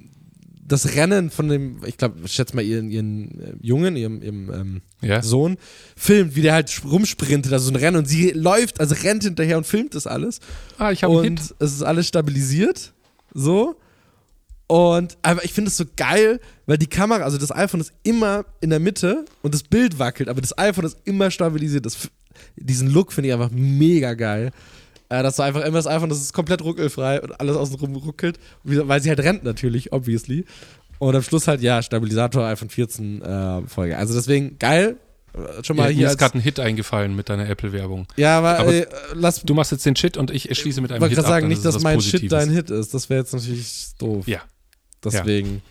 das 0.67 0.95
Rennen 0.95 1.31
von 1.31 1.49
dem, 1.49 1.81
ich 1.85 1.97
glaube, 1.97 2.21
ich 2.25 2.33
schätze 2.33 2.55
mal 2.55 2.63
ihren, 2.63 2.91
ihren 2.91 3.41
äh, 3.41 3.53
Jungen, 3.61 3.97
ihrem, 3.97 4.23
ihrem 4.23 4.53
ähm, 4.53 4.83
Ja? 5.01 5.21
Sohn, 5.23 5.57
filmt, 5.97 6.37
wie 6.37 6.43
der 6.43 6.53
halt 6.55 6.69
sp- 6.71 6.87
rumsprintet, 6.89 7.53
also 7.53 7.67
so 7.67 7.73
ein 7.73 7.77
Rennen 7.77 7.97
und 7.97 8.07
sie 8.07 8.31
läuft, 8.31 8.79
also 8.81 8.95
rennt 8.95 9.25
hinterher 9.25 9.59
und 9.59 9.67
filmt 9.67 9.95
das 9.95 10.07
alles. 10.07 10.39
Ah, 10.79 10.93
ich 10.93 11.03
habe 11.03 11.15
einen 11.21 11.33
und 11.33 11.41
Hit. 11.41 11.55
es 11.59 11.73
ist 11.73 11.83
alles 11.83 12.07
stabilisiert. 12.07 12.93
So. 13.35 13.77
Und 14.71 15.19
aber 15.23 15.45
ich 15.45 15.53
finde 15.53 15.69
es 15.69 15.77
so 15.77 15.85
geil, 15.97 16.39
weil 16.67 16.79
die 16.79 16.87
Kamera, 16.87 17.25
also 17.25 17.39
das 17.39 17.51
iPhone 17.51 17.81
ist 17.81 17.93
immer 18.05 18.45
in 18.61 18.71
der 18.71 18.79
Mitte 18.79 19.25
und 19.43 19.53
das 19.53 19.65
Bild 19.65 19.99
wackelt, 19.99 20.29
aber 20.29 20.41
das 20.41 20.57
iPhone 20.57 20.85
ist 20.85 20.97
immer 21.05 21.33
stabilisiert. 21.33 21.87
Das, 21.87 22.09
diesen 22.55 22.89
Look 22.89 23.13
finde 23.13 23.29
ich 23.29 23.35
einfach 23.35 23.51
mega 23.51 24.15
geil. 24.15 24.53
Äh, 25.09 25.25
dass 25.25 25.35
du 25.35 25.43
einfach 25.43 25.63
immer 25.63 25.79
das 25.79 25.89
iPhone, 25.89 26.09
das 26.09 26.21
ist 26.21 26.33
komplett 26.33 26.63
ruckelfrei 26.63 27.21
und 27.21 27.41
alles 27.41 27.57
außenrum 27.57 27.97
ruckelt, 27.97 28.39
weil 28.63 29.03
sie 29.03 29.09
halt 29.09 29.19
rennt 29.19 29.43
natürlich, 29.43 29.93
obviously. 29.93 30.45
Und 31.01 31.17
am 31.17 31.23
Schluss 31.23 31.49
halt, 31.49 31.63
ja, 31.63 31.83
Stabilisator 31.83 32.45
iPhone 32.47 32.69
14 32.71 33.23
äh, 33.23 33.63
Folge. 33.67 33.97
Also 33.99 34.15
deswegen 34.15 34.57
geil. 34.61 34.99
Äh, 35.35 35.65
Schon 35.65 35.79
Ja, 35.79 35.83
mal 35.83 35.89
mir 35.89 35.97
hier. 35.97 36.07
ist 36.07 36.13
Als, 36.13 36.19
gerade 36.21 36.39
ein 36.39 36.43
Hit 36.43 36.61
eingefallen 36.61 37.17
mit 37.17 37.29
deiner 37.29 37.49
Apple-Werbung. 37.49 38.07
ja, 38.17 38.39
aber, 38.39 38.59
aber 38.61 38.73
äh, 38.73 38.87
lass 39.15 39.43
Du 39.43 39.55
machst 39.55 39.73
jetzt 39.73 39.85
den 39.85 39.97
Shit 39.97 40.17
und 40.17 40.31
ich 40.31 40.43
schließe 40.57 40.81
mit 40.81 40.91
ich 40.91 40.95
einem 40.95 41.01
wollte 41.03 41.17
Hit 41.17 41.25
gerade 41.25 41.27
ab. 41.27 41.33
sagen, 41.33 41.43
dann 41.45 41.49
nicht, 41.49 41.59
ist 41.59 41.65
dass 41.65 41.75
was 41.75 41.83
mein 41.83 42.01
Shit 42.01 42.13
Positives. 42.21 42.31
dein 42.31 42.51
Hit 42.51 42.71
ist. 42.71 42.95
Das 42.95 43.11
wäre 43.11 43.19
jetzt 43.21 43.33
natürlich 43.35 43.89
doof. 43.99 44.29
Ja, 44.29 44.43
Deswegen. 45.05 45.63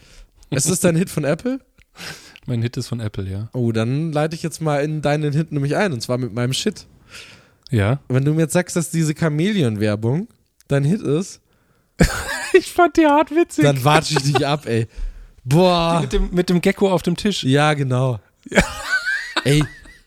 Es 0.49 0.65
ist 0.65 0.84
dein 0.84 0.95
Hit 0.95 1.09
von 1.09 1.23
Apple? 1.23 1.59
mein 2.45 2.61
Hit 2.61 2.77
ist 2.77 2.88
von 2.88 2.99
Apple, 2.99 3.30
ja. 3.30 3.49
Oh, 3.53 3.71
dann 3.71 4.11
leite 4.11 4.36
ich 4.36 4.43
jetzt 4.43 4.61
mal 4.61 4.84
in 4.84 5.01
deinen 5.01 5.34
Hit 5.34 5.51
nämlich 5.51 5.75
ein, 5.75 5.93
und 5.93 6.01
zwar 6.01 6.17
mit 6.17 6.34
meinem 6.34 6.53
Shit. 6.53 6.88
Ja. 7.69 7.99
Wenn 8.07 8.25
du 8.25 8.34
mir 8.34 8.41
jetzt 8.41 8.53
sagst, 8.53 8.75
dass 8.75 8.89
diese 8.89 9.13
Chameleon-Werbung 9.13 10.27
dein 10.67 10.84
Hit 10.84 11.01
ist, 11.01 11.41
Ich 12.53 12.71
fand 12.71 12.97
die 12.97 13.05
hart 13.05 13.32
witzig. 13.32 13.63
dann 13.63 13.84
watsche 13.84 14.15
ich 14.15 14.34
dich 14.34 14.45
ab, 14.45 14.65
ey. 14.65 14.88
Boah. 15.43 16.01
mit, 16.01 16.13
dem, 16.13 16.30
mit 16.32 16.49
dem 16.49 16.61
Gecko 16.61 16.91
auf 16.91 17.01
dem 17.01 17.15
Tisch. 17.15 17.43
Ja, 17.43 17.73
genau. 17.73 18.19
Ey, 19.43 19.63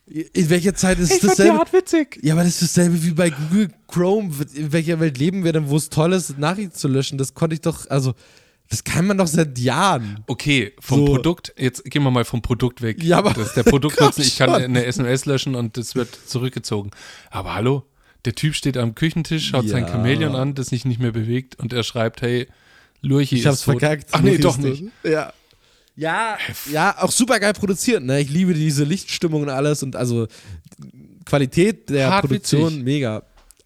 in 0.06 0.50
welcher 0.50 0.74
Zeit 0.74 0.98
ist 0.98 1.10
ich 1.10 1.20
fand 1.20 1.22
die 1.22 1.36
dasselbe? 1.38 1.58
hart 1.58 1.72
witzig. 1.72 2.18
Ja, 2.22 2.34
aber 2.34 2.44
das 2.44 2.60
ist 2.60 2.76
dasselbe 2.76 3.02
wie 3.02 3.12
bei 3.12 3.30
Google 3.30 3.68
Chrome. 3.88 4.30
In 4.54 4.72
welcher 4.72 5.00
Welt 5.00 5.18
leben 5.18 5.44
wir 5.44 5.52
denn, 5.52 5.68
wo 5.68 5.76
es 5.76 5.88
toll 5.88 6.12
ist, 6.12 6.38
Nachrichten 6.38 6.74
zu 6.74 6.88
löschen? 6.88 7.18
Das 7.18 7.34
konnte 7.34 7.54
ich 7.54 7.60
doch, 7.60 7.88
also, 7.88 8.14
das 8.72 8.84
kann 8.84 9.06
man 9.06 9.18
doch 9.18 9.26
seit 9.26 9.58
Jahren. 9.58 10.24
Okay, 10.26 10.72
vom 10.80 11.00
So. 11.00 11.04
Produkt, 11.04 11.52
jetzt 11.58 11.84
gehen 11.84 12.02
wir 12.02 12.10
mal 12.10 12.24
vom 12.24 12.40
Produkt 12.40 12.80
weg. 12.80 13.02
Ja, 13.02 13.18
aber- 13.18 13.34
das 13.34 13.48
ist 13.48 13.56
der 13.56 13.64
Produktnutzen, 13.64 14.22
ich 14.24 14.36
kann 14.38 14.50
eine 14.50 14.84
SMS 14.86 15.26
löschen 15.26 15.54
und 15.54 15.76
das 15.76 15.94
wird 15.94 16.08
zurückgezogen. 16.26 16.90
Aber 17.30 17.54
hallo, 17.54 17.84
der 18.24 18.34
Typ 18.34 18.54
steht 18.54 18.78
am 18.78 18.94
Küchentisch, 18.94 19.48
schaut 19.48 19.68
sein 19.68 19.84
Ja. 19.84 19.90
Chamäleon 19.92 20.34
an, 20.34 20.54
das 20.54 20.68
sich 20.68 20.84
nicht 20.86 21.00
mehr 21.00 21.12
bewegt 21.12 21.58
und 21.58 21.72
er 21.74 21.82
schreibt, 21.82 22.22
hey, 22.22 22.48
Lurchi 23.02 23.36
Ich 23.36 23.46
hab's 23.46 23.58
ist 23.58 23.64
tot. 23.66 23.78
verkackt. 23.80 24.08
Ach 24.12 24.20
nee, 24.22 24.38
doch 24.38 24.56
nicht. 24.56 24.84
Ja. 25.04 25.32
Ja, 25.94 26.38
ja, 26.70 26.96
auch 27.02 27.10
super 27.12 27.38
geil 27.38 27.52
produziert, 27.52 28.02
ne? 28.02 28.18
Ich 28.20 28.30
liebe 28.30 28.54
diese 28.54 28.84
Lichtstimmung 28.84 29.42
und 29.42 29.50
alles 29.50 29.82
und 29.82 29.94
also 29.96 30.26
Qualität 31.26 31.90
der 31.90 32.10
Hart 32.10 32.22
Produktion 32.22 32.70
witzig. 32.70 32.82
mega. 32.84 33.22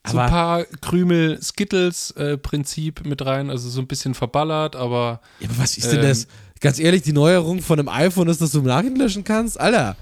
So 0.09 0.19
ein 0.19 0.31
paar 0.31 0.65
Krümel 0.81 1.39
Skittles-Prinzip 1.43 3.05
mit 3.05 3.25
rein, 3.25 3.51
also 3.51 3.69
so 3.69 3.81
ein 3.81 3.87
bisschen 3.87 4.15
verballert, 4.15 4.77
aber 4.77 5.21
ja, 5.41 5.49
aber 5.49 5.59
was 5.59 5.77
ist 5.77 5.91
denn 5.93 6.01
ähm, 6.01 6.07
das? 6.09 6.27
Ganz 6.61 6.79
ehrlich, 6.79 7.03
die 7.03 7.13
Neuerung 7.13 7.61
von 7.61 7.79
einem 7.79 7.89
iPhone 7.89 8.29
ist, 8.29 8.41
dass 8.41 8.53
du 8.53 8.63
Nachrichten 8.63 8.97
löschen 8.97 9.25
kannst? 9.25 9.61
Alter, 9.61 9.97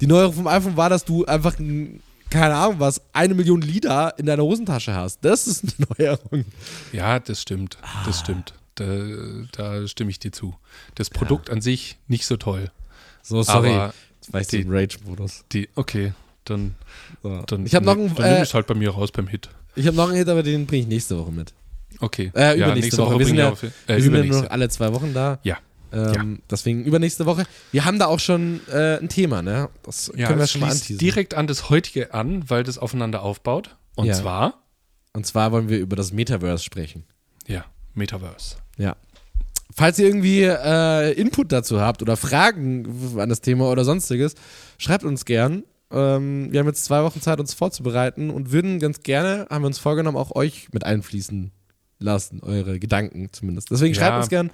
die 0.00 0.06
Neuerung 0.06 0.34
vom 0.34 0.46
iPhone 0.46 0.76
war, 0.76 0.88
dass 0.90 1.04
du 1.04 1.24
einfach, 1.24 1.58
ein, 1.58 2.00
keine 2.30 2.54
Ahnung 2.54 2.76
was, 2.78 3.00
eine 3.12 3.34
Million 3.34 3.60
Lieder 3.60 4.14
in 4.18 4.26
deiner 4.26 4.42
Hosentasche 4.44 4.94
hast. 4.94 5.24
Das 5.24 5.46
ist 5.46 5.64
eine 5.64 5.86
Neuerung. 5.98 6.44
ja, 6.92 7.18
das 7.18 7.42
stimmt, 7.42 7.78
Ah. 7.82 8.02
das 8.06 8.20
stimmt. 8.20 8.54
Da, 8.76 8.84
da 9.52 9.88
stimme 9.88 10.10
ich 10.10 10.18
dir 10.18 10.32
zu. 10.32 10.54
Das 10.96 11.08
Produkt 11.08 11.48
an 11.50 11.62
sich 11.62 11.96
nicht 12.08 12.26
so 12.26 12.36
toll. 12.36 12.70
So, 13.22 13.42
sorry. 13.42 13.70
Aber 13.70 13.94
Jetzt 14.20 14.32
war 14.32 14.40
ich 14.42 14.46
die- 14.48 14.60
im 14.60 14.70
Rage-Modus. 14.70 15.44
okay, 15.76 16.12
dann, 16.44 16.74
So. 17.26 17.42
dann, 17.46 17.66
Ich 17.66 17.74
habe 17.74 17.84
noch 17.86 17.96
einen, 17.96 18.14
dann 18.14 18.26
äh, 18.26 18.42
ich 18.42 18.54
halt 18.54 18.66
bei 18.66 18.74
mir 18.74 18.90
raus 18.90 19.10
beim 19.12 19.26
Hit. 19.28 19.48
ich 19.74 19.86
hab 19.86 19.94
noch 19.94 20.08
einen 20.08 20.16
Hit, 20.16 20.28
aber 20.28 20.42
den 20.42 20.66
bringe 20.66 20.82
ich 20.82 20.88
nächste 20.88 21.18
Woche 21.18 21.32
mit. 21.32 21.52
Okay. 22.00 22.30
Äh, 22.34 22.56
übernächste 22.58 22.98
Woche. 22.98 23.10
Wir 23.12 23.16
bring 23.18 23.26
sind 23.28 23.36
ja- 23.38 23.50
auf, 23.50 23.62
äh, 23.62 23.70
Wir 23.86 24.02
sind 24.02 24.14
ja 24.14 24.24
nur 24.24 24.42
noch 24.42 24.50
alle 24.50 24.68
zwei 24.68 24.92
Wochen 24.92 25.14
da. 25.14 25.38
Ja. 25.42 25.58
Ähm, 25.92 26.40
Deswegen 26.50 26.84
übernächste 26.84 27.24
Woche. 27.26 27.44
Wir 27.72 27.84
haben 27.84 27.98
da 27.98 28.06
auch 28.06 28.18
schon 28.18 28.60
äh, 28.70 28.98
ein 28.98 29.08
Thema, 29.08 29.40
ne? 29.40 29.68
Das 29.84 30.12
Ja, 30.16 30.26
können 30.26 30.40
wir 30.40 30.46
schon 30.46 30.60
mal 30.60 30.66
anteasen. 30.72 30.98
direkt 30.98 31.34
an 31.34 31.46
das 31.46 31.70
heutige 31.70 32.12
an, 32.12 32.50
weil 32.50 32.64
das 32.64 32.76
aufeinander 32.76 33.22
aufbaut. 33.22 33.76
Und 33.94 34.06
Ja. 34.06 34.14
zwar, 34.14 34.62
Und 35.14 35.24
zwar 35.26 35.52
wollen 35.52 35.68
wir 35.70 35.78
über 35.78 35.96
das 35.96 36.12
Metaverse 36.12 36.62
sprechen. 36.64 37.04
ja, 37.46 37.64
Metaverse. 37.94 38.56
Ja. 38.76 38.96
Falls 39.74 39.98
ihr 39.98 40.06
irgendwie 40.06 40.42
äh, 40.42 41.12
Input 41.12 41.52
dazu 41.52 41.80
habt 41.80 42.02
oder 42.02 42.16
Fragen 42.16 43.18
an 43.18 43.28
das 43.28 43.40
Thema 43.40 43.70
oder 43.70 43.84
sonstiges, 43.84 44.34
schreibt 44.78 45.04
uns 45.04 45.24
gern. 45.24 45.64
Ähm, 45.90 46.52
wir 46.52 46.60
haben 46.60 46.66
jetzt 46.66 46.84
zwei 46.84 47.02
Wochen 47.04 47.20
Zeit, 47.20 47.38
uns 47.40 47.54
vorzubereiten 47.54 48.30
und 48.30 48.50
würden 48.52 48.78
ganz 48.80 49.00
gerne, 49.00 49.46
haben 49.50 49.62
wir 49.62 49.68
uns 49.68 49.78
vorgenommen, 49.78 50.16
auch 50.16 50.34
euch 50.34 50.68
mit 50.72 50.84
einfließen 50.84 51.52
lassen, 51.98 52.40
eure 52.42 52.78
Gedanken 52.78 53.28
zumindest. 53.32 53.70
Deswegen 53.70 53.94
Ja. 53.94 54.00
schreibt 54.02 54.16
uns 54.18 54.28
gern 54.28 54.50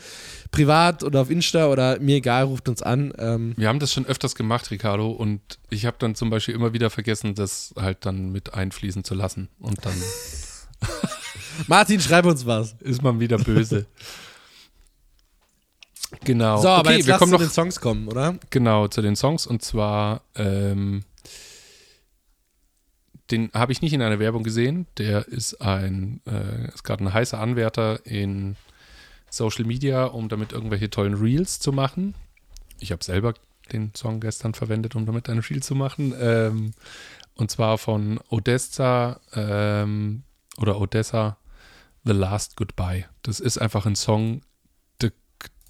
privat 0.52 1.02
oder 1.02 1.22
auf 1.22 1.30
Insta 1.30 1.66
oder 1.68 1.98
mir 1.98 2.16
egal, 2.16 2.44
ruft 2.44 2.68
uns 2.68 2.82
an. 2.82 3.12
Ähm, 3.18 3.54
Wir 3.56 3.68
haben 3.68 3.80
das 3.80 3.92
schon 3.92 4.06
öfters 4.06 4.34
gemacht, 4.36 4.70
Ricardo, 4.70 5.10
und 5.10 5.40
ich 5.68 5.84
habe 5.86 5.96
dann 5.98 6.14
zum 6.14 6.30
Beispiel 6.30 6.54
immer 6.54 6.72
wieder 6.72 6.88
vergessen, 6.90 7.34
das 7.34 7.74
halt 7.76 8.06
dann 8.06 8.30
mit 8.30 8.54
einfließen 8.54 9.02
zu 9.02 9.14
lassen. 9.14 9.48
Und 9.58 9.84
dann 9.84 9.94
Martin, 11.66 12.00
schreib 12.00 12.26
uns 12.26 12.46
was. 12.46 12.74
ist 12.80 13.02
man 13.02 13.18
wieder 13.20 13.38
böse. 13.38 13.86
Genau. 16.24 16.60
So, 16.60 16.68
aber 16.68 16.90
okay, 16.90 16.98
jetzt 16.98 17.06
wir 17.06 17.14
kommen 17.16 17.30
zu 17.32 17.38
noch 17.38 17.40
den 17.40 17.50
Songs 17.50 17.80
kommen, 17.80 18.06
oder? 18.06 18.36
genau 18.50 18.86
zu 18.86 19.00
den 19.02 19.16
Songs 19.16 19.46
und 19.46 19.62
zwar 19.62 20.20
ähm, 20.34 21.02
den 23.30 23.50
habe 23.52 23.72
ich 23.72 23.82
nicht 23.82 23.92
in 23.92 24.02
einer 24.02 24.18
Werbung 24.18 24.42
gesehen. 24.42 24.86
Der 24.98 25.28
ist 25.28 25.60
ein 25.60 26.20
äh, 26.26 26.68
ist 26.68 26.84
gerade 26.84 27.04
ein 27.04 27.12
heißer 27.12 27.38
Anwärter 27.38 28.04
in 28.04 28.56
Social 29.30 29.64
Media, 29.64 30.04
um 30.04 30.28
damit 30.28 30.52
irgendwelche 30.52 30.90
tollen 30.90 31.14
Reels 31.14 31.58
zu 31.58 31.72
machen. 31.72 32.14
Ich 32.78 32.92
habe 32.92 33.02
selber 33.02 33.34
den 33.72 33.94
Song 33.94 34.20
gestern 34.20 34.54
verwendet, 34.54 34.94
um 34.94 35.06
damit 35.06 35.28
ein 35.28 35.38
Reel 35.38 35.62
zu 35.62 35.74
machen. 35.74 36.14
Ähm, 36.18 36.72
und 37.34 37.50
zwar 37.50 37.78
von 37.78 38.20
Odessa 38.28 39.20
ähm, 39.34 40.24
oder 40.58 40.78
Odessa 40.80 41.38
The 42.04 42.12
Last 42.12 42.56
Goodbye. 42.56 43.06
Das 43.22 43.40
ist 43.40 43.58
einfach 43.58 43.86
ein 43.86 43.96
Song, 43.96 44.42
da 44.98 45.08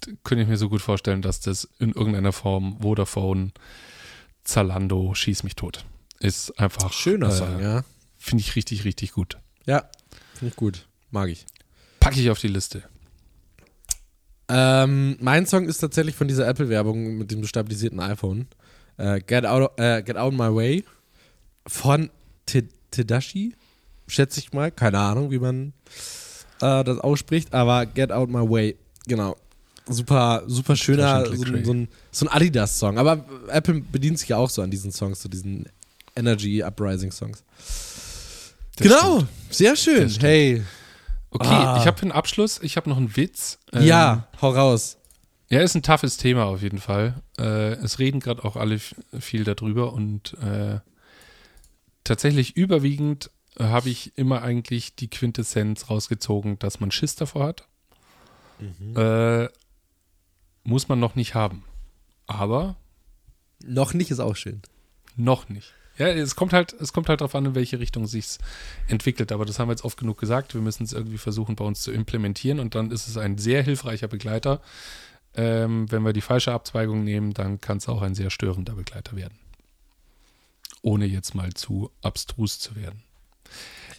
da 0.05 0.11
könnte 0.23 0.43
ich 0.43 0.49
mir 0.49 0.57
so 0.57 0.69
gut 0.69 0.81
vorstellen, 0.81 1.21
dass 1.21 1.39
das 1.39 1.69
in 1.79 1.93
irgendeiner 1.93 2.33
Form 2.33 2.81
Vodafone, 2.81 3.51
Zalando, 4.43 5.13
Schieß 5.13 5.43
mich 5.43 5.55
tot. 5.55 5.85
Ist 6.23 6.57
einfach. 6.59 6.91
Schöner 6.93 7.29
äh, 7.29 7.31
Song, 7.31 7.59
ja. 7.59 7.83
Finde 8.17 8.41
ich 8.41 8.55
richtig, 8.55 8.85
richtig 8.85 9.11
gut. 9.11 9.37
Ja, 9.65 9.89
finde 10.35 10.51
ich 10.51 10.55
gut. 10.55 10.87
Mag 11.11 11.29
ich. 11.29 11.45
Packe 11.99 12.19
ich 12.19 12.29
auf 12.29 12.39
die 12.39 12.47
Liste. 12.47 12.83
Ähm, 14.49 15.17
mein 15.19 15.45
Song 15.45 15.65
ist 15.67 15.79
tatsächlich 15.79 16.15
von 16.15 16.27
dieser 16.27 16.47
Apple-Werbung 16.47 17.17
mit 17.17 17.31
dem 17.31 17.45
stabilisierten 17.45 17.99
iPhone. 17.99 18.47
Äh, 18.97 19.19
Get, 19.21 19.45
out, 19.45 19.71
äh, 19.77 20.01
Get 20.03 20.17
Out 20.17 20.33
My 20.33 20.53
Way 20.53 20.85
von 21.67 22.09
Te- 22.45 22.67
Tadashi, 22.91 23.55
schätze 24.07 24.39
ich 24.39 24.53
mal. 24.53 24.71
Keine 24.71 24.99
Ahnung, 24.99 25.31
wie 25.31 25.39
man 25.39 25.73
äh, 26.61 26.83
das 26.83 26.99
ausspricht, 26.99 27.53
aber 27.53 27.85
Get 27.85 28.11
Out 28.11 28.29
My 28.29 28.49
Way, 28.49 28.77
genau. 29.07 29.35
Super, 29.89 30.43
super 30.47 30.75
schöner, 30.77 31.25
so, 31.25 31.35
so 31.35 31.71
ein, 31.73 31.89
so 32.11 32.25
ein 32.25 32.29
Adidas-Song. 32.29 32.97
Aber 32.97 33.25
Apple 33.49 33.81
bedient 33.81 34.19
sich 34.19 34.29
ja 34.29 34.37
auch 34.37 34.49
so 34.49 34.61
an 34.61 34.71
diesen 34.71 34.91
Songs, 34.93 35.21
so 35.21 35.27
diesen 35.27 35.67
Energy 36.15 36.61
Uprising 36.63 37.11
Songs. 37.11 37.43
Das 37.57 38.87
genau, 38.87 39.15
stimmt. 39.19 39.29
sehr 39.49 39.75
schön. 39.75 40.09
Hey, 40.19 40.63
Okay, 41.35 41.47
Ah. 41.47 41.77
ich 41.79 41.87
habe 41.87 41.97
für 41.97 42.05
den 42.05 42.11
Abschluss, 42.11 42.59
ich 42.61 42.77
habe 42.77 42.87
noch 42.91 42.97
einen 42.97 43.15
Witz. 43.15 43.57
Ähm, 43.71 43.81
ja, 43.83 44.27
hau 44.39 44.51
raus. 44.51 44.97
Ja, 45.49 45.61
ist 45.61 45.73
ein 45.73 45.81
toughes 45.81 46.17
Thema 46.17 46.45
auf 46.45 46.61
jeden 46.61 46.77
Fall. 46.77 47.23
Äh, 47.39 47.73
es 47.83 47.97
reden 47.97 48.19
gerade 48.19 48.43
auch 48.45 48.55
alle 48.55 48.79
viel 49.19 49.43
darüber 49.43 49.93
und 49.93 50.35
äh, 50.43 50.79
tatsächlich 52.03 52.55
überwiegend 52.55 53.31
äh, 53.57 53.63
habe 53.63 53.89
ich 53.89 54.15
immer 54.15 54.43
eigentlich 54.43 54.95
die 54.95 55.09
Quintessenz 55.09 55.89
rausgezogen, 55.89 56.59
dass 56.59 56.79
man 56.79 56.91
Schiss 56.91 57.15
davor 57.15 57.47
hat. 57.47 57.67
Äh, 58.95 59.49
muss 60.63 60.87
man 60.87 60.99
noch 60.99 61.15
nicht 61.15 61.33
haben. 61.33 61.63
Aber 62.27 62.75
Noch 63.65 63.93
nicht 63.95 64.11
ist 64.11 64.19
auch 64.19 64.35
schön. 64.35 64.61
noch 65.15 65.49
nicht. 65.49 65.73
Ja, 65.97 66.07
es 66.07 66.35
kommt 66.35 66.53
halt, 66.53 66.73
es 66.73 66.91
kommt 66.91 67.09
halt 67.09 67.21
darauf 67.21 67.35
an, 67.35 67.45
in 67.45 67.55
welche 67.55 67.79
Richtung 67.79 68.07
sich's 68.07 68.39
entwickelt. 68.87 69.31
Aber 69.31 69.45
das 69.45 69.59
haben 69.59 69.67
wir 69.67 69.73
jetzt 69.73 69.83
oft 69.85 69.97
genug 69.97 70.19
gesagt. 70.19 70.53
Wir 70.53 70.61
müssen 70.61 70.83
es 70.83 70.93
irgendwie 70.93 71.17
versuchen, 71.19 71.55
bei 71.55 71.65
uns 71.65 71.81
zu 71.81 71.91
implementieren. 71.91 72.59
Und 72.59 72.75
dann 72.75 72.91
ist 72.91 73.07
es 73.07 73.17
ein 73.17 73.37
sehr 73.37 73.61
hilfreicher 73.61 74.07
Begleiter. 74.07 74.61
Ähm, 75.35 75.91
wenn 75.91 76.03
wir 76.03 76.13
die 76.13 76.21
falsche 76.21 76.51
Abzweigung 76.51 77.03
nehmen, 77.03 77.33
dann 77.33 77.61
kann 77.61 77.77
es 77.77 77.87
auch 77.87 78.01
ein 78.01 78.15
sehr 78.15 78.29
störender 78.29 78.73
Begleiter 78.73 79.15
werden. 79.15 79.37
Ohne 80.81 81.05
jetzt 81.05 81.33
mal 81.35 81.53
zu 81.53 81.91
abstrus 82.01 82.59
zu 82.59 82.75
werden. 82.75 83.03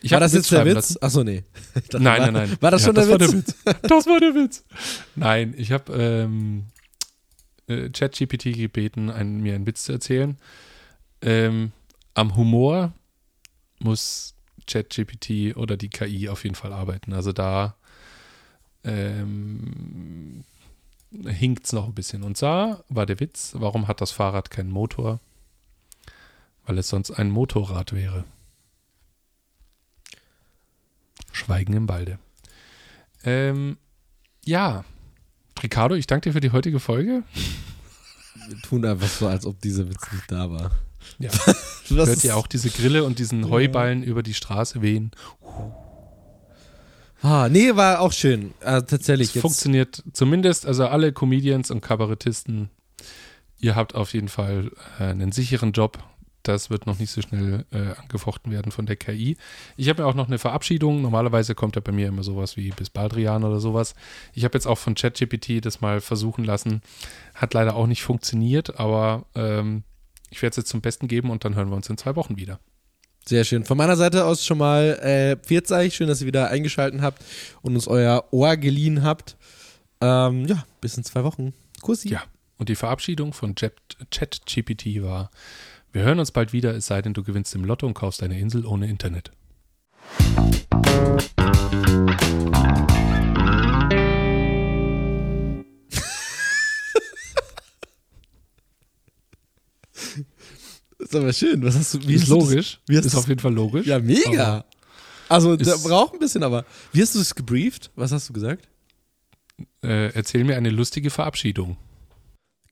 Ich 0.03 0.11
war 0.11 0.21
das 0.21 0.35
jetzt 0.35 0.51
der 0.53 0.67
Witz? 0.67 0.99
Achso, 1.01 1.25
nee. 1.25 1.45
Dachte, 1.75 1.99
Nein, 2.01 2.21
nein, 2.21 2.33
nein. 2.35 2.57
War 2.61 2.71
das 2.71 2.83
schon 2.83 2.95
das 2.95 3.07
der 3.07 3.21
war 3.21 3.21
Witz? 3.21 3.31
der 3.65 3.75
Witz? 3.75 3.83
Das 3.89 4.07
war 4.07 4.21
der 4.21 4.35
Witz. 4.35 4.65
Nein, 5.17 5.55
ich 5.57 5.73
habe 5.73 5.93
ähm, 5.95 6.67
äh, 7.69 7.89
ChatGPT 7.89 8.53
gebeten, 8.55 9.11
einen, 9.11 9.41
mir 9.41 9.55
einen 9.55 9.67
Witz 9.67 9.85
zu 9.85 9.93
erzählen. 9.93 10.37
Ähm, 11.23 11.73
am 12.15 12.37
Humor 12.37 12.93
muss 13.81 14.35
ChatGPT 14.67 15.57
oder 15.57 15.77
die 15.77 15.91
KI 15.91 16.29
auf 16.29 16.45
jeden 16.45 16.57
Fall 16.57 16.73
arbeiten. 16.73 17.13
Also 17.13 17.33
da 17.33 17.77
ähm, 18.85 20.45
hinkt 21.27 21.67
es 21.67 21.73
noch 21.73 21.87
ein 21.87 21.95
bisschen. 21.95 22.23
Und 22.23 22.41
da 22.41 22.83
war 22.89 23.07
der 23.07 23.21
Witz, 23.21 23.53
warum 23.59 23.89
hat 23.89 24.01
das 24.01 24.11
Fahrrad 24.11 24.51
keinen 24.51 24.71
Motor? 24.71 25.21
Weil 26.67 26.79
es 26.79 26.89
sonst 26.89 27.11
ein 27.11 27.31
Motorrad 27.31 27.93
wäre. 27.93 28.25
Schweigen 31.33 31.75
im 31.75 31.89
Walde. 31.89 32.19
Ähm, 33.25 33.77
ja, 34.45 34.85
Ricardo, 35.63 35.95
ich 35.95 36.07
danke 36.07 36.29
dir 36.29 36.33
für 36.33 36.41
die 36.41 36.53
heutige 36.53 36.81
Folge. 36.81 37.23
Wir 38.49 38.59
tun 38.59 38.85
einfach 38.85 39.09
so, 39.09 39.27
als 39.27 39.47
ob 39.47 39.61
dieser 39.61 39.89
Witz 39.89 40.13
nicht 40.13 40.31
da 40.31 40.51
war. 40.51 40.71
Ja. 41.19 41.31
Was 41.91 42.09
Hört 42.09 42.25
ihr 42.25 42.37
auch 42.37 42.47
diese 42.47 42.71
Grille 42.71 43.05
und 43.05 43.19
diesen 43.19 43.51
Heuballen 43.51 44.03
über 44.03 44.23
die 44.23 44.35
Straße 44.35 44.81
wehen? 44.83 45.11
Ah, 47.25 47.49
nee, 47.51 47.75
war 47.75 48.01
auch 48.01 48.13
schön. 48.13 48.53
Also 48.61 48.85
tatsächlich. 48.87 49.29
Es 49.29 49.35
Jetzt, 49.35 49.43
funktioniert 49.43 50.03
zumindest, 50.13 50.67
also 50.67 50.87
alle 50.87 51.13
Comedians 51.13 51.71
und 51.71 51.81
Kabarettisten, 51.81 52.69
ihr 53.59 53.75
habt 53.75 53.95
auf 53.95 54.13
jeden 54.13 54.29
Fall 54.29 54.71
äh, 54.99 55.05
einen 55.05 55.33
sicheren 55.33 55.73
Job. 55.73 55.99
Das 56.43 56.69
wird 56.69 56.87
noch 56.87 56.99
nicht 56.99 57.11
so 57.11 57.23
schnell 57.23 57.65
äh, 57.73 57.99
angefochten 57.99 58.53
werden 58.53 58.71
von 58.71 58.85
der 58.85 58.97
KI. 58.97 59.39
Ich 59.79 59.89
habe 59.89 60.03
ja 60.03 60.07
auch 60.07 60.15
noch 60.15 60.27
eine 60.27 60.39
Verabschiedung. 60.39 61.01
Normalerweise 61.01 61.55
kommt 61.55 61.77
ja 61.77 61.81
bei 61.81 61.93
mir 61.93 62.09
immer 62.09 62.23
sowas 62.23 62.59
wie 62.59 62.69
bis 62.69 62.91
Baldrian 62.91 63.45
oder 63.45 63.61
sowas. 63.61 63.95
Ich 64.35 64.45
habe 64.45 64.55
jetzt 64.55 64.67
auch 64.67 64.77
von 64.77 64.95
ChatGPT 64.95 65.65
das 65.65 65.81
mal 65.81 66.03
versuchen 66.03 66.45
lassen. 66.45 66.83
Hat 67.35 67.55
leider 67.55 67.75
auch 67.75 67.87
nicht 67.87 68.03
funktioniert, 68.03 68.79
aber 68.79 69.25
ähm, 69.35 69.85
ich 70.31 70.43
werde 70.43 70.53
es 70.53 70.57
jetzt 70.57 70.69
zum 70.69 70.81
Besten 70.81 71.09
geben 71.09 71.31
und 71.31 71.45
dann 71.45 71.55
hören 71.55 71.69
wir 71.69 71.77
uns 71.77 71.89
in 71.89 71.97
zwei 71.97 72.17
Wochen 72.17 72.37
wieder. 72.37 72.61
Sehr 73.27 73.45
schön. 73.45 73.65
Von 73.65 73.79
meiner 73.79 73.97
Seite 73.97 74.27
aus 74.27 74.45
schon 74.45 74.59
mal 74.59 74.99
äh, 75.01 75.37
Pfirzeich. 75.37 75.95
Schön, 75.95 76.09
dass 76.09 76.21
ihr 76.21 76.27
wieder 76.27 76.51
eingeschaltet 76.51 77.01
habt 77.01 77.25
und 77.63 77.75
uns 77.75 77.89
euer 77.89 78.25
Ohr 78.33 78.57
geliehen 78.57 79.03
habt. 79.03 79.37
Ähm, 80.01 80.47
ja, 80.47 80.67
bis 80.83 80.97
in 80.99 81.05
zwei 81.05 81.25
Wochen. 81.25 81.55
Kussi. 81.81 82.11
Ja, 82.11 82.23
und 82.59 82.69
die 82.69 82.75
Verabschiedung 82.75 83.33
von 83.33 83.55
Chat- 83.55 83.97
ChatGPT 84.11 85.03
war, 85.03 85.31
wir 85.93 86.03
hören 86.03 86.19
uns 86.19 86.33
bald 86.33 86.53
wieder, 86.53 86.75
es 86.75 86.87
sei 86.87 87.01
denn, 87.01 87.15
du 87.15 87.23
gewinnst 87.23 87.55
im 87.55 87.65
Lotto 87.65 87.87
und 87.87 87.95
kaufst 87.95 88.23
eine 88.23 88.39
Insel 88.39 88.67
ohne 88.67 88.89
Internet. 88.89 89.31
Ist 101.05 101.17
aber 101.17 101.33
schön. 101.33 101.63
Was 101.65 101.75
hast 101.77 101.95
du, 101.95 102.07
wie 102.07 102.15
Ist 102.15 102.29
du 102.29 102.35
das- 102.39 102.49
logisch, 102.49 102.81
wie 102.87 102.97
ist 102.97 103.13
du 103.13 103.19
auf 103.19 103.29
jeden 103.29 103.41
Fall 103.41 103.53
logisch. 103.55 103.87
Ja, 103.87 103.99
mega. 103.99 104.57
Aber 104.57 104.65
Also, 105.29 105.55
ist- 105.55 105.85
braucht 105.85 106.15
ein 106.15 106.19
bisschen, 106.19 106.43
aber. 106.43 106.65
Wie 106.93 107.01
hast 107.03 107.15
du 107.15 107.21
es 107.21 107.35
gebrieft? 107.35 107.91
Was 107.97 108.13
hast 108.13 108.29
du 108.29 108.33
gesagt? 108.33 108.69
Äh, 109.83 110.13
erzähl 110.15 110.45
mir 110.45 110.57
eine 110.57 110.71
lustige 110.71 111.11
Verabschiedung. 111.11 111.77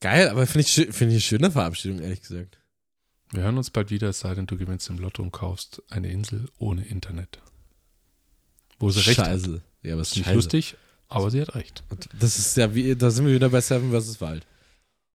Geil, 0.01 0.29
aber 0.29 0.47
finde 0.47 0.67
ich, 0.67 0.75
find 0.75 0.95
ich 0.95 1.01
eine 1.03 1.21
schöne 1.21 1.51
Verabschiedung, 1.51 2.01
ehrlich 2.01 2.21
gesagt. 2.23 2.59
Wir 3.31 3.45
hören 3.45 3.57
uns 3.57 3.71
bald 3.71 3.91
wieder, 3.91 4.09
es 4.11 4.21
sei 4.21 4.35
denn, 4.35 4.47
du 4.47 4.57
gewinnst 4.59 4.91
im 4.91 4.99
Lotto 4.99 5.23
und 5.23 5.31
kaufst 5.33 5.81
eine 5.91 6.11
Insel 6.11 6.49
ohne 6.59 6.85
Internet. 6.85 7.39
Wo 8.79 8.91
sie 8.91 9.01
recht 9.01 9.19
hat. 9.19 9.27
Scheiße. 9.27 9.63
Ja, 9.83 9.93
aber 9.95 10.03
Ist 10.03 10.17
nicht 10.17 10.33
lustig, 10.33 10.77
aber 11.09 11.31
sie 11.31 11.41
hat 11.41 11.55
recht. 11.55 11.83
Das 12.19 12.39
ist 12.39 12.57
ja 12.57 12.75
wie, 12.75 12.95
da 12.97 13.11
sind 13.11 13.27
wir 13.27 13.35
wieder 13.35 13.49
bei 13.49 13.61
Seven 13.61 13.91
vs. 13.93 14.21
Wild. 14.21 14.45